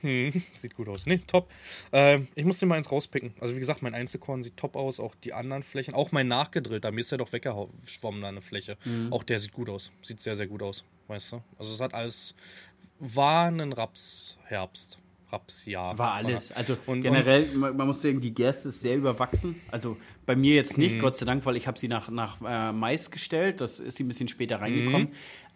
Green. 0.00 0.42
Sieht 0.54 0.74
gut 0.74 0.88
aus. 0.88 1.06
Nee, 1.06 1.20
top. 1.26 1.50
Ähm, 1.92 2.28
ich 2.34 2.44
muss 2.44 2.58
dir 2.58 2.66
mal 2.66 2.76
eins 2.76 2.90
rauspicken. 2.90 3.34
Also 3.40 3.54
wie 3.54 3.60
gesagt, 3.60 3.82
mein 3.82 3.94
Einzelkorn 3.94 4.42
sieht 4.42 4.56
top 4.56 4.76
aus, 4.76 5.00
auch 5.00 5.14
die 5.24 5.32
anderen 5.32 5.62
Flächen. 5.62 5.94
Auch 5.94 6.12
mein 6.12 6.28
nachgedrillter, 6.28 6.90
mir 6.92 7.00
ist 7.00 7.10
der 7.10 7.18
doch 7.18 7.32
weggeschwommen 7.32 8.20
da 8.22 8.28
eine 8.28 8.42
Fläche. 8.42 8.76
Mhm. 8.84 9.12
Auch 9.12 9.22
der 9.22 9.38
sieht 9.38 9.52
gut 9.52 9.68
aus. 9.68 9.90
Sieht 10.02 10.20
sehr, 10.20 10.36
sehr 10.36 10.46
gut 10.46 10.62
aus. 10.62 10.84
Weißt 11.08 11.32
du? 11.32 11.42
Also 11.58 11.72
es 11.72 11.80
hat 11.80 11.94
alles, 11.94 12.34
war 12.98 13.48
ein 13.50 13.72
Rapsherbst. 13.72 14.98
Rapsjahr. 15.30 15.98
War 15.98 16.14
alles. 16.14 16.52
Also 16.52 16.78
Und- 16.86 17.02
generell, 17.02 17.44
man, 17.54 17.76
man 17.76 17.86
muss 17.86 18.00
sagen, 18.00 18.18
die 18.20 18.32
Gerste 18.32 18.70
ist 18.70 18.80
sehr 18.80 18.96
überwachsen. 18.96 19.60
Also 19.70 19.98
bei 20.24 20.34
mir 20.34 20.54
jetzt 20.54 20.78
nicht, 20.78 20.98
Gott 20.98 21.18
sei 21.18 21.26
Dank, 21.26 21.44
weil 21.44 21.56
ich 21.56 21.66
habe 21.66 21.78
sie 21.78 21.86
nach, 21.86 22.08
nach 22.08 22.38
äh, 22.40 22.72
Mais 22.72 23.10
gestellt. 23.10 23.60
Das 23.60 23.78
ist 23.78 23.98
sie 23.98 24.04
ein 24.04 24.08
bisschen 24.08 24.28
später 24.28 24.58
reingekommen. 24.60 25.08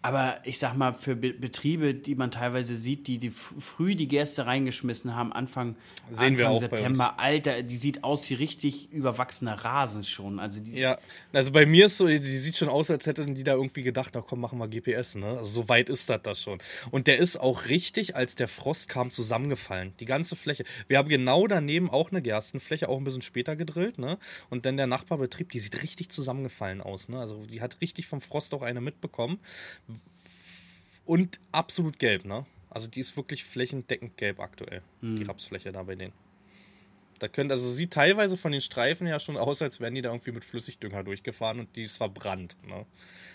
Aber 0.03 0.41
ich 0.43 0.59
sag 0.59 0.75
mal, 0.75 0.93
für 0.93 1.15
Be 1.15 1.31
Betriebe, 1.31 1.93
die 1.93 2.15
man 2.15 2.29
teilweise 2.29 2.75
sieht, 2.75 3.07
die, 3.07 3.19
die 3.19 3.29
früh 3.29 3.95
die 3.95 4.09
Gerste 4.09 4.45
reingeschmissen 4.45 5.15
haben, 5.15 5.31
Anfang, 5.31 5.77
Sehen 6.11 6.33
Anfang 6.35 6.57
September, 6.57 7.19
Alter, 7.19 7.63
die 7.63 7.77
sieht 7.77 8.03
aus 8.03 8.29
wie 8.29 8.33
richtig 8.33 8.91
überwachsener 8.91 9.53
Rasen 9.53 10.03
schon. 10.03 10.39
Also 10.39 10.59
die, 10.61 10.77
Ja, 10.77 10.97
also 11.31 11.53
bei 11.53 11.65
mir 11.65 11.85
ist 11.85 11.95
so, 11.95 12.07
sie 12.07 12.19
sieht 12.19 12.57
schon 12.57 12.67
aus, 12.67 12.91
als 12.91 13.07
hätten 13.07 13.33
die 13.33 13.45
da 13.45 13.53
irgendwie 13.53 13.81
gedacht, 13.81 14.11
na 14.13 14.19
komm, 14.19 14.41
machen 14.41 14.59
wir 14.59 14.67
GPS, 14.67 15.15
ne? 15.15 15.37
Also 15.37 15.61
so 15.61 15.69
weit 15.69 15.89
ist 15.89 16.09
das 16.09 16.21
da 16.21 16.35
schon. 16.35 16.59
Und 16.91 17.07
der 17.07 17.17
ist 17.19 17.37
auch 17.37 17.67
richtig, 17.69 18.17
als 18.17 18.35
der 18.35 18.49
Frost 18.49 18.89
kam, 18.89 19.09
zusammengefallen. 19.09 19.93
Die 20.01 20.05
ganze 20.05 20.35
Fläche. 20.35 20.65
Wir 20.89 20.97
haben 20.97 21.07
genau 21.07 21.47
daneben 21.47 21.89
auch 21.89 22.11
eine 22.11 22.21
Gerstenfläche, 22.21 22.89
auch 22.89 22.97
ein 22.97 23.05
bisschen 23.05 23.21
später 23.21 23.55
gedrillt, 23.55 23.99
ne? 23.99 24.17
Und 24.49 24.65
dann 24.65 24.75
der 24.75 24.87
Nachbarbetrieb, 24.87 25.49
die 25.53 25.59
sieht 25.59 25.81
richtig 25.81 26.09
zusammengefallen 26.09 26.81
aus, 26.81 27.07
ne? 27.07 27.21
Also 27.21 27.45
die 27.45 27.61
hat 27.61 27.79
richtig 27.79 28.07
vom 28.07 28.19
Frost 28.19 28.53
auch 28.53 28.63
eine 28.63 28.81
mitbekommen. 28.81 29.39
Und 31.05 31.39
absolut 31.51 31.99
gelb, 31.99 32.25
ne? 32.25 32.45
Also 32.69 32.87
die 32.87 32.99
ist 32.99 33.15
wirklich 33.17 33.45
flächendeckend 33.45 34.17
gelb 34.17 34.39
aktuell, 34.39 34.81
mhm. 35.01 35.17
die 35.17 35.23
Rapsfläche 35.23 35.71
da 35.71 35.83
bei 35.83 35.95
denen. 35.95 36.13
Da 37.19 37.27
könnte, 37.27 37.53
also 37.53 37.69
sieht 37.69 37.91
teilweise 37.91 38.35
von 38.35 38.51
den 38.51 38.61
Streifen 38.61 39.07
ja 39.07 39.19
schon 39.19 39.37
aus, 39.37 39.61
als 39.61 39.79
wären 39.79 39.95
die 39.95 40.01
da 40.01 40.09
irgendwie 40.09 40.31
mit 40.31 40.43
Flüssigdünger 40.43 41.03
durchgefahren 41.03 41.59
und 41.59 41.75
die 41.75 41.83
ist 41.83 41.97
verbrannt. 41.97 42.57
Ne? 42.67 42.85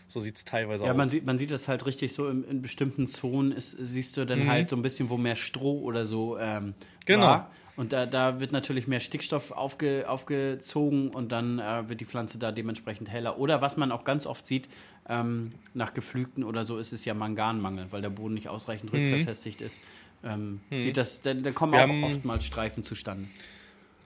So 0.08 0.20
sieht 0.20 0.36
es 0.36 0.44
teilweise 0.44 0.84
ja, 0.84 0.90
aus. 0.90 0.94
Ja, 0.94 0.98
man 0.98 1.08
sieht, 1.08 1.24
man 1.24 1.38
sieht 1.38 1.50
das 1.50 1.68
halt 1.68 1.86
richtig 1.86 2.12
so 2.12 2.28
in, 2.28 2.44
in 2.44 2.60
bestimmten 2.60 3.06
Zonen 3.06 3.52
ist, 3.52 3.70
siehst 3.70 4.16
du 4.16 4.26
dann 4.26 4.40
mhm. 4.40 4.48
halt 4.50 4.70
so 4.70 4.76
ein 4.76 4.82
bisschen, 4.82 5.08
wo 5.08 5.16
mehr 5.16 5.36
Stroh 5.36 5.80
oder 5.80 6.04
so 6.04 6.38
ähm, 6.38 6.74
genau. 7.06 7.26
War. 7.26 7.50
Und 7.76 7.92
da, 7.92 8.06
da 8.06 8.40
wird 8.40 8.50
natürlich 8.50 8.88
mehr 8.88 8.98
Stickstoff 8.98 9.52
aufge, 9.52 10.04
aufgezogen 10.08 11.10
und 11.10 11.30
dann 11.30 11.60
äh, 11.60 11.88
wird 11.88 12.00
die 12.00 12.06
Pflanze 12.06 12.38
da 12.40 12.50
dementsprechend 12.50 13.08
heller. 13.08 13.38
Oder 13.38 13.62
was 13.62 13.76
man 13.76 13.92
auch 13.92 14.02
ganz 14.02 14.26
oft 14.26 14.48
sieht, 14.48 14.68
ähm, 15.08 15.52
nach 15.74 15.94
Geflügten 15.94 16.44
oder 16.44 16.64
so, 16.64 16.78
ist 16.78 16.92
es 16.92 17.04
ja 17.04 17.14
Manganmangel, 17.14 17.86
weil 17.90 18.02
der 18.02 18.10
Boden 18.10 18.34
nicht 18.34 18.48
ausreichend 18.48 18.92
mhm. 18.92 19.00
rückverfestigt 19.00 19.60
ist. 19.62 19.80
Ähm, 20.24 20.60
mhm. 20.70 20.82
sieht 20.82 20.96
das, 20.96 21.20
dann, 21.20 21.42
dann 21.42 21.54
kommen 21.54 21.72
Wir 21.72 21.84
auch 21.84 22.10
oftmals 22.10 22.44
Streifen 22.44 22.84
zustande. 22.84 23.28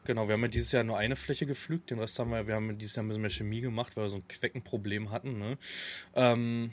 Genau, 0.04 0.26
wir 0.26 0.34
haben 0.34 0.42
ja 0.42 0.48
dieses 0.48 0.72
Jahr 0.72 0.82
nur 0.82 0.98
eine 0.98 1.14
Fläche 1.14 1.46
gepflügt, 1.46 1.90
den 1.90 2.00
Rest 2.00 2.18
haben 2.18 2.30
wir, 2.30 2.46
wir 2.46 2.56
haben 2.56 2.76
dieses 2.76 2.96
Jahr 2.96 3.04
ein 3.04 3.08
bisschen 3.08 3.22
mehr 3.22 3.30
Chemie 3.30 3.60
gemacht, 3.60 3.96
weil 3.96 4.04
wir 4.04 4.08
so 4.08 4.16
ein 4.16 4.26
Queckenproblem 4.26 5.12
hatten. 5.12 5.38
Ne? 5.38 5.58
Ähm, 6.14 6.72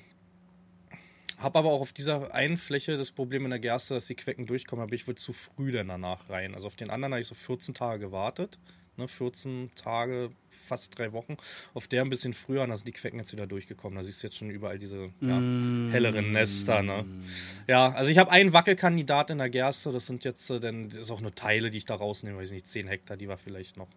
hab 1.38 1.56
aber 1.56 1.70
auch 1.70 1.82
auf 1.82 1.94
dieser 1.94 2.34
einen 2.34 2.58
Fläche 2.58 2.98
das 2.98 3.12
Problem 3.12 3.46
in 3.46 3.52
der 3.52 3.60
Gerste, 3.60 3.94
dass 3.94 4.08
die 4.08 4.16
Quecken 4.16 4.46
durchkommen, 4.46 4.84
aber 4.84 4.94
ich 4.94 5.08
würde 5.08 5.22
zu 5.22 5.32
früh 5.32 5.72
dann 5.72 5.88
danach 5.88 6.30
rein. 6.30 6.56
Also 6.56 6.68
auf 6.68 6.76
den 6.76 6.90
anderen 6.90 7.14
habe 7.14 7.22
ich 7.22 7.28
so 7.28 7.36
14 7.36 7.74
Tage 7.74 8.00
gewartet. 8.00 8.58
Ne, 9.00 9.08
14 9.08 9.72
Tage, 9.76 10.30
fast 10.50 10.98
drei 10.98 11.14
Wochen. 11.14 11.38
Auf 11.74 11.88
der 11.88 12.02
ein 12.02 12.10
bisschen 12.10 12.34
früher, 12.34 12.64
und 12.64 12.70
da 12.70 12.76
sind 12.76 12.86
die 12.86 12.92
Quecken 12.92 13.18
jetzt 13.18 13.32
wieder 13.32 13.48
durchgekommen. 13.48 13.96
Da 13.96 14.04
siehst 14.04 14.22
du 14.22 14.28
jetzt 14.28 14.36
schon 14.36 14.50
überall 14.50 14.78
diese 14.78 15.10
ja, 15.22 15.40
mm. 15.40 15.92
helleren 15.92 16.34
Nester. 16.34 16.84
Ne? 16.84 17.06
Ja, 17.66 17.94
also 17.94 18.12
ich 18.12 18.18
habe 18.18 18.30
einen 18.30 18.52
Wackelkandidat 18.52 19.30
in 19.30 19.38
der 19.38 19.50
Gerste. 19.50 19.94
Das 19.94 20.06
sind 20.06 20.26
jetzt, 20.26 20.50
äh, 20.50 20.60
denn 20.60 20.90
das 20.90 21.00
ist 21.00 21.12
auch 21.12 21.22
nur 21.22 21.34
Teile, 21.34 21.70
die 21.70 21.78
ich 21.78 21.86
da 21.86 21.96
rausnehme, 21.96 22.38
weiß 22.38 22.52
nicht, 22.52 22.68
10 22.68 22.90
Hektar, 22.90 23.16
die 23.16 23.30
wir 23.30 23.38
vielleicht 23.38 23.78
noch 23.78 23.88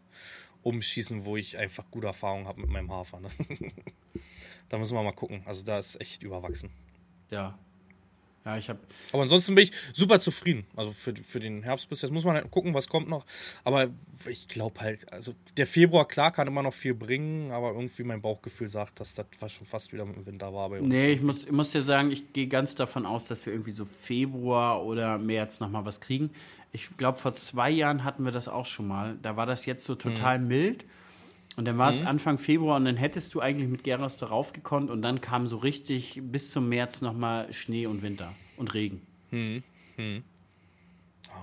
umschießen, 0.63 1.25
wo 1.25 1.37
ich 1.37 1.59
einfach 1.59 1.91
gute 1.91 2.07
Erfahrung 2.07 2.47
habe 2.47 2.61
mit 2.61 2.71
meinem 2.71 2.93
Hafer. 2.93 3.19
Ne? 3.19 3.29
da 4.69 4.79
müssen 4.79 4.95
wir 4.95 5.03
mal 5.03 5.11
gucken. 5.11 5.43
Also 5.47 5.65
da 5.65 5.79
ist 5.81 6.01
echt 6.01 6.23
überwachsen. 6.23 6.71
Ja, 7.31 7.59
ja, 8.45 8.57
ich 8.57 8.69
habe. 8.69 8.81
Aber 9.13 9.23
ansonsten 9.23 9.55
bin 9.55 9.65
ich 9.65 9.73
super 9.93 10.19
zufrieden. 10.19 10.67
Also 10.75 10.93
für, 10.93 11.15
für 11.15 11.39
den 11.39 11.63
Herbst 11.63 11.89
bis 11.89 12.03
jetzt 12.03 12.11
muss 12.11 12.25
man 12.25 12.35
halt 12.35 12.51
gucken, 12.51 12.75
was 12.75 12.89
kommt 12.89 13.09
noch. 13.09 13.25
Aber 13.63 13.89
ich 14.27 14.49
glaube 14.49 14.81
halt, 14.81 15.13
also 15.13 15.35
der 15.57 15.67
Februar, 15.67 16.09
klar, 16.09 16.33
kann 16.33 16.49
immer 16.49 16.63
noch 16.63 16.75
viel 16.75 16.95
bringen, 16.95 17.53
aber 17.53 17.73
irgendwie 17.73 18.03
mein 18.03 18.21
Bauchgefühl 18.21 18.69
sagt, 18.69 18.99
dass 18.99 19.15
das 19.15 19.53
schon 19.53 19.67
fast 19.67 19.93
wieder 19.93 20.03
im 20.03 20.27
Winter 20.27 20.53
war 20.53 20.71
bei 20.71 20.81
uns. 20.81 20.89
Nee, 20.89 21.13
ich 21.13 21.23
muss, 21.23 21.45
ich 21.45 21.53
muss 21.53 21.71
dir 21.71 21.83
sagen, 21.83 22.11
ich 22.11 22.33
gehe 22.33 22.49
ganz 22.49 22.75
davon 22.75 23.07
aus, 23.07 23.27
dass 23.27 23.47
wir 23.47 23.53
irgendwie 23.53 23.73
so 23.73 23.85
Februar 23.85 24.85
oder 24.85 25.19
März 25.19 25.61
nochmal 25.61 25.85
was 25.85 26.01
kriegen. 26.01 26.31
Ich 26.73 26.97
glaube, 26.97 27.19
vor 27.19 27.33
zwei 27.33 27.71
Jahren 27.71 28.03
hatten 28.03 28.25
wir 28.25 28.33
das 28.33 28.49
auch 28.49 28.67
schon 28.67 28.89
mal. 28.89 29.19
Da 29.23 29.37
war 29.37 29.47
das 29.47 29.67
jetzt 29.67 29.85
so 29.85 29.95
total 29.95 30.41
mhm. 30.41 30.49
mild. 30.49 30.85
Und 31.57 31.67
dann 31.67 31.77
war 31.77 31.91
es 31.91 32.01
mhm. 32.01 32.07
Anfang 32.07 32.39
Februar 32.39 32.77
und 32.77 32.87
dann 32.87 32.97
hättest 32.97 33.35
du 33.35 33.41
eigentlich 33.41 33.69
mit 33.69 33.85
Geras 33.85 34.19
darauf 34.19 34.53
gekonnt 34.53 34.91
und 34.91 35.03
dann 35.03 35.21
kam 35.21 35.47
so 35.47 35.59
richtig 35.59 36.21
bis 36.23 36.51
zum 36.51 36.69
März 36.69 37.03
nochmal 37.03 37.53
Schnee 37.53 37.87
und 37.87 38.03
Winter 38.03 38.35
und 38.57 38.73
Regen. 38.73 39.03
Mhm. 39.31 39.63
Mhm. 39.97 40.25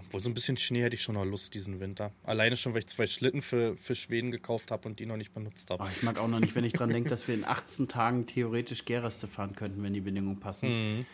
Obwohl 0.06 0.22
so 0.22 0.30
ein 0.30 0.34
bisschen 0.34 0.58
Schnee 0.58 0.82
hätte 0.82 0.96
ich 0.96 1.02
schon 1.04 1.16
noch 1.16 1.26
Lust 1.26 1.54
diesen 1.54 1.80
Winter. 1.80 2.12
Alleine 2.24 2.58
schon, 2.58 2.74
weil 2.74 2.80
ich 2.80 2.88
zwei 2.88 3.06
Schlitten 3.06 3.42
für, 3.42 3.78
für 3.78 3.96
Schweden 3.96 4.32
gekauft 4.32 4.72
habe 4.72 4.88
und 4.88 5.00
die 5.00 5.06
noch 5.06 5.18
nicht 5.18 5.34
benutzt 5.34 5.70
habe. 5.70 5.84
Oh, 5.84 5.88
ich 5.96 6.04
mag 6.04 6.20
auch 6.20 6.28
noch 6.28 6.40
nicht, 6.40 6.56
wenn 6.56 6.64
ich 6.64 6.74
dran 6.74 6.90
denke, 6.90 7.10
dass 7.10 7.28
wir 7.28 7.36
in 7.36 7.46
18 7.46 7.88
Tagen 7.88 8.26
theoretisch 8.26 8.86
Geraste 8.86 9.28
fahren 9.28 9.56
könnten, 9.56 9.84
wenn 9.84 9.94
die 9.94 10.02
Bedingungen 10.02 10.40
passen. 10.40 10.70
Mhm. 10.70 11.06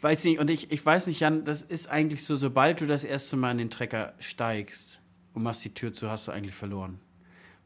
Weiß 0.00 0.24
nicht, 0.24 0.38
und 0.38 0.50
ich, 0.50 0.70
ich 0.70 0.84
weiß 0.84 1.06
nicht, 1.06 1.20
Jan, 1.20 1.44
das 1.44 1.62
ist 1.62 1.88
eigentlich 1.88 2.24
so, 2.24 2.36
sobald 2.36 2.80
du 2.80 2.86
das 2.86 3.04
erste 3.04 3.36
Mal 3.36 3.52
in 3.52 3.58
den 3.58 3.70
Trecker 3.70 4.14
steigst 4.18 5.00
und 5.32 5.42
machst 5.42 5.64
die 5.64 5.72
Tür 5.72 5.92
zu, 5.92 6.10
hast 6.10 6.28
du 6.28 6.32
eigentlich 6.32 6.54
verloren. 6.54 7.00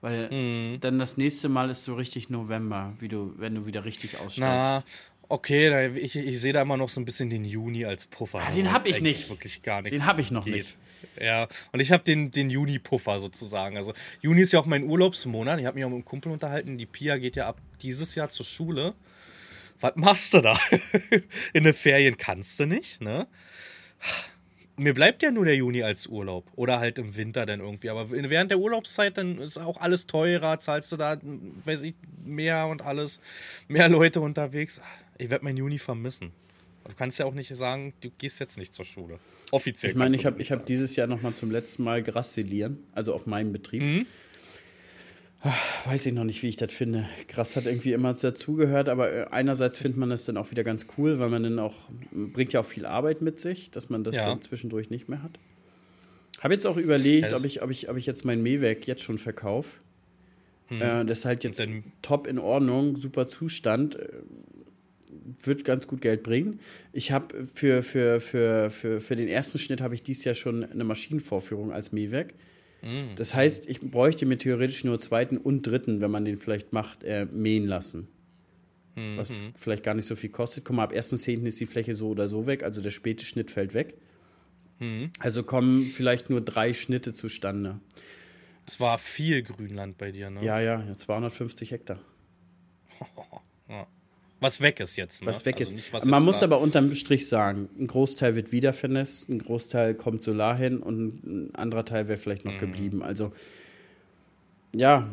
Weil 0.01 0.31
mhm. 0.31 0.81
dann 0.81 0.99
das 0.99 1.17
nächste 1.17 1.49
Mal 1.49 1.71
ist 1.71 1.85
so 1.85 1.95
richtig 1.95 2.31
November, 2.31 2.95
wie 3.01 3.09
du, 3.09 3.35
wenn 3.37 3.55
du 3.55 3.67
wieder 3.67 3.85
richtig 3.85 4.19
aussteigst. 4.19 4.39
Na, 4.39 4.85
okay, 5.29 5.89
ich, 5.97 6.17
ich 6.17 6.41
sehe 6.41 6.53
da 6.53 6.63
immer 6.63 6.77
noch 6.77 6.89
so 6.89 7.01
ein 7.01 7.05
bisschen 7.05 7.31
den 7.31 7.45
Juni 7.45 7.85
als 7.85 8.07
Puffer. 8.07 8.41
Ah, 8.47 8.51
den 8.51 8.73
habe 8.73 8.89
ich 8.89 9.01
nicht. 9.01 9.29
Wirklich 9.29 9.63
gar 9.63 9.83
nichts. 9.83 9.97
Den 9.97 10.07
habe 10.07 10.21
ich 10.21 10.31
noch 10.31 10.45
geht. 10.45 10.55
nicht. 10.55 10.77
Ja, 11.21 11.49
und 11.73 11.81
ich 11.81 11.91
habe 11.93 12.03
den, 12.03 12.31
den 12.31 12.51
Juni-Puffer 12.51 13.21
sozusagen. 13.21 13.77
Also 13.77 13.93
Juni 14.21 14.43
ist 14.43 14.53
ja 14.53 14.61
auch 14.61 14.67
mein 14.67 14.85
Urlaubsmonat. 14.85 15.59
Ich 15.59 15.67
habe 15.67 15.75
mich 15.77 15.85
auch 15.85 15.89
mit 15.89 15.97
einem 15.97 16.05
Kumpel 16.05 16.33
unterhalten. 16.33 16.79
Die 16.79 16.87
Pia 16.87 17.17
geht 17.19 17.37
ja 17.37 17.49
ab 17.49 17.61
dieses 17.83 18.15
Jahr 18.15 18.29
zur 18.29 18.47
Schule. 18.47 18.95
Was 19.81 19.93
machst 19.97 20.35
du 20.35 20.41
da? 20.41 20.59
In 21.53 21.65
den 21.65 21.75
Ferien 21.75 22.17
kannst 22.17 22.59
du 22.61 22.67
nicht, 22.67 23.01
ne? 23.01 23.27
Mir 24.79 24.95
bleibt 24.95 25.23
ja 25.23 25.31
nur 25.31 25.45
der 25.45 25.57
Juni 25.57 25.83
als 25.83 26.07
Urlaub. 26.07 26.51
Oder 26.57 26.81
halt 26.81 26.99
im 26.99 27.17
Winter 27.17 27.47
dann 27.47 27.61
irgendwie. 27.61 27.91
Aber 27.91 28.11
während 28.11 28.51
der 28.51 28.59
Urlaubszeit, 28.59 29.19
dann 29.19 29.39
ist 29.39 29.59
auch 29.59 29.81
alles 29.81 30.07
teurer, 30.07 30.59
zahlst 30.59 30.93
du 30.93 30.97
da, 30.97 31.19
weiß 31.65 31.83
ich, 31.83 31.95
mehr 32.25 32.67
und 32.69 32.83
alles. 32.83 33.21
Mehr 33.67 33.89
Leute 33.89 34.21
unterwegs. 34.21 34.81
Ich 35.19 35.31
werde 35.31 35.45
mein 35.45 35.57
Juni 35.57 35.79
vermissen. 35.79 36.33
Du 36.89 36.95
kannst 36.95 37.19
ja 37.19 37.27
auch 37.27 37.35
nicht 37.35 37.55
sagen, 37.55 37.93
du 38.01 38.11
gehst 38.17 38.41
jetzt 38.41 38.57
nicht 38.57 38.73
zur 38.73 38.87
Schule. 38.87 39.19
Offiziell. 39.51 39.93
Ich 39.93 39.99
meine, 39.99 40.17
ich 40.17 40.25
habe 40.25 40.43
hab 40.43 40.65
dieses 40.65 40.97
Jahr 40.97 41.07
nochmal 41.07 41.35
zum 41.35 41.51
letzten 41.51 41.85
Mal 41.85 42.03
grassilieren, 42.03 42.79
also 42.93 43.15
auf 43.15 43.27
meinem 43.27 43.53
Betrieb. 43.53 43.83
Mhm. 43.83 44.07
Weiß 45.85 46.05
ich 46.07 46.13
noch 46.13 46.25
nicht, 46.25 46.43
wie 46.43 46.49
ich 46.49 46.57
das 46.57 46.73
finde. 46.73 47.09
Krass 47.29 47.55
hat 47.55 47.67
irgendwie 47.67 47.93
immer 47.93 48.13
dazugehört, 48.13 48.89
aber 48.89 49.13
äh, 49.13 49.27
einerseits 49.31 49.79
findet 49.79 49.97
man 49.97 50.11
das 50.11 50.25
dann 50.25 50.37
auch 50.37 50.51
wieder 50.51 50.65
ganz 50.65 50.87
cool, 50.97 51.21
weil 51.21 51.29
man 51.29 51.45
dann 51.45 51.59
auch, 51.61 51.75
bringt 52.11 52.53
ja 52.53 52.61
auch 52.61 52.65
viel 52.65 52.85
Arbeit 52.85 53.23
mit 53.23 53.39
sich, 53.39 53.71
dass 53.71 53.89
man 53.89 54.03
das 54.03 54.17
ja. 54.17 54.27
dann 54.27 54.43
zwischendurch 54.43 54.91
nicht 54.91 55.09
mehr 55.09 55.23
hat. 55.23 55.39
Habe 56.41 56.55
jetzt 56.55 56.67
auch 56.67 56.77
überlegt, 56.77 57.33
ob 57.35 57.45
ich, 57.45 57.63
ob, 57.63 57.71
ich, 57.71 57.89
ob 57.89 57.97
ich 57.97 58.07
jetzt 58.07 58.25
mein 58.25 58.43
Mähwerk 58.43 58.87
jetzt 58.89 59.03
schon 59.03 59.19
verkaufe. 59.19 59.79
Hm. 60.67 60.83
Äh, 60.83 61.05
das 61.05 61.21
ist 61.21 61.25
halt 61.25 61.45
jetzt 61.45 61.69
top 62.03 62.27
in 62.27 62.39
Ordnung, 62.39 63.01
super 63.01 63.29
Zustand. 63.29 63.97
Äh, 63.97 64.09
wird 65.43 65.65
ganz 65.65 65.87
gut 65.87 66.01
Geld 66.01 66.23
bringen. 66.23 66.59
Ich 66.93 67.13
habe 67.13 67.47
für, 67.47 67.83
für, 67.83 68.21
für, 68.21 68.71
für, 68.71 69.01
für 69.01 69.17
den 69.17 69.29
ersten 69.29 69.59
Schnitt 69.59 69.81
habe 69.81 69.95
ich 69.95 70.03
dieses 70.03 70.25
Jahr 70.25 70.35
schon 70.35 70.65
eine 70.65 70.85
Maschinenvorführung 70.85 71.73
als 71.73 71.93
Mähwerk. 71.93 72.35
Mhm. 72.83 73.17
Das 73.17 73.35
heißt, 73.35 73.69
ich 73.69 73.81
bräuchte 73.81 74.27
mir 74.27 74.39
theoretisch 74.39 74.85
nur 74.85 74.99
zweiten 75.01 75.37
und 75.37 75.67
dritten, 75.67 76.01
wenn 76.01 76.11
man 76.11 76.25
den 76.25 76.39
vielleicht 76.39 76.73
macht, 76.73 77.03
äh, 77.05 77.27
mähen 77.27 77.67
lassen. 77.67 78.09
Mhm. 78.95 79.17
Was 79.17 79.43
vielleicht 79.55 79.83
gar 79.83 79.95
nicht 79.95 80.07
so 80.07 80.17
viel 80.17 80.31
kostet. 80.31 80.65
Guck 80.65 80.77
mal, 80.77 80.85
ab 80.85 80.93
1.10. 80.93 81.47
ist 81.47 81.61
die 81.61 81.67
Fläche 81.67 81.95
so 81.95 82.09
oder 82.09 82.29
so 82.29 82.47
weg, 82.47 82.63
also 82.63 82.81
der 82.81 82.91
späte 82.91 83.25
Schnitt 83.25 83.51
fällt 83.51 83.75
weg. 83.75 83.95
Mhm. 84.79 85.11
Also 85.19 85.43
kommen 85.43 85.85
vielleicht 85.85 86.31
nur 86.31 86.41
drei 86.41 86.73
Schnitte 86.73 87.15
zustande. 87.15 87.81
Es 88.67 88.81
war 88.81 88.99
viel 88.99 89.43
Grünland 89.43 89.97
bei 89.99 90.13
dir, 90.13 90.31
ne? 90.31 90.45
Ja, 90.45 90.61
ja, 90.61 90.97
250 90.97 91.71
Hektar. 91.71 92.01
ja. 93.69 93.87
Was 94.41 94.61
weg 94.61 94.79
ist 94.81 94.97
jetzt. 94.97 95.23
Ne? 95.23 95.27
Was 95.27 95.45
weg 95.45 95.57
also 95.59 95.75
ist. 95.75 95.93
Nicht, 95.93 96.07
Man 96.07 96.25
muss 96.25 96.43
aber 96.43 96.61
unterm 96.61 96.95
Strich 96.95 97.29
sagen, 97.29 97.69
ein 97.79 97.87
Großteil 97.89 98.37
wird 98.37 98.53
wieder 98.53 98.73
vernässt, 98.73 99.29
ein 99.29 99.41
Großteil 99.41 99.95
kommt 99.95 100.23
Solar 100.23 100.57
hin 100.57 100.79
und 100.79 101.25
ein 101.25 101.55
anderer 101.55 101.85
Teil 101.85 102.09
wäre 102.09 102.19
vielleicht 102.19 102.45
noch 102.45 102.55
mhm. 102.55 102.59
geblieben. 102.59 103.03
Also, 103.03 103.33
ja, 104.75 105.09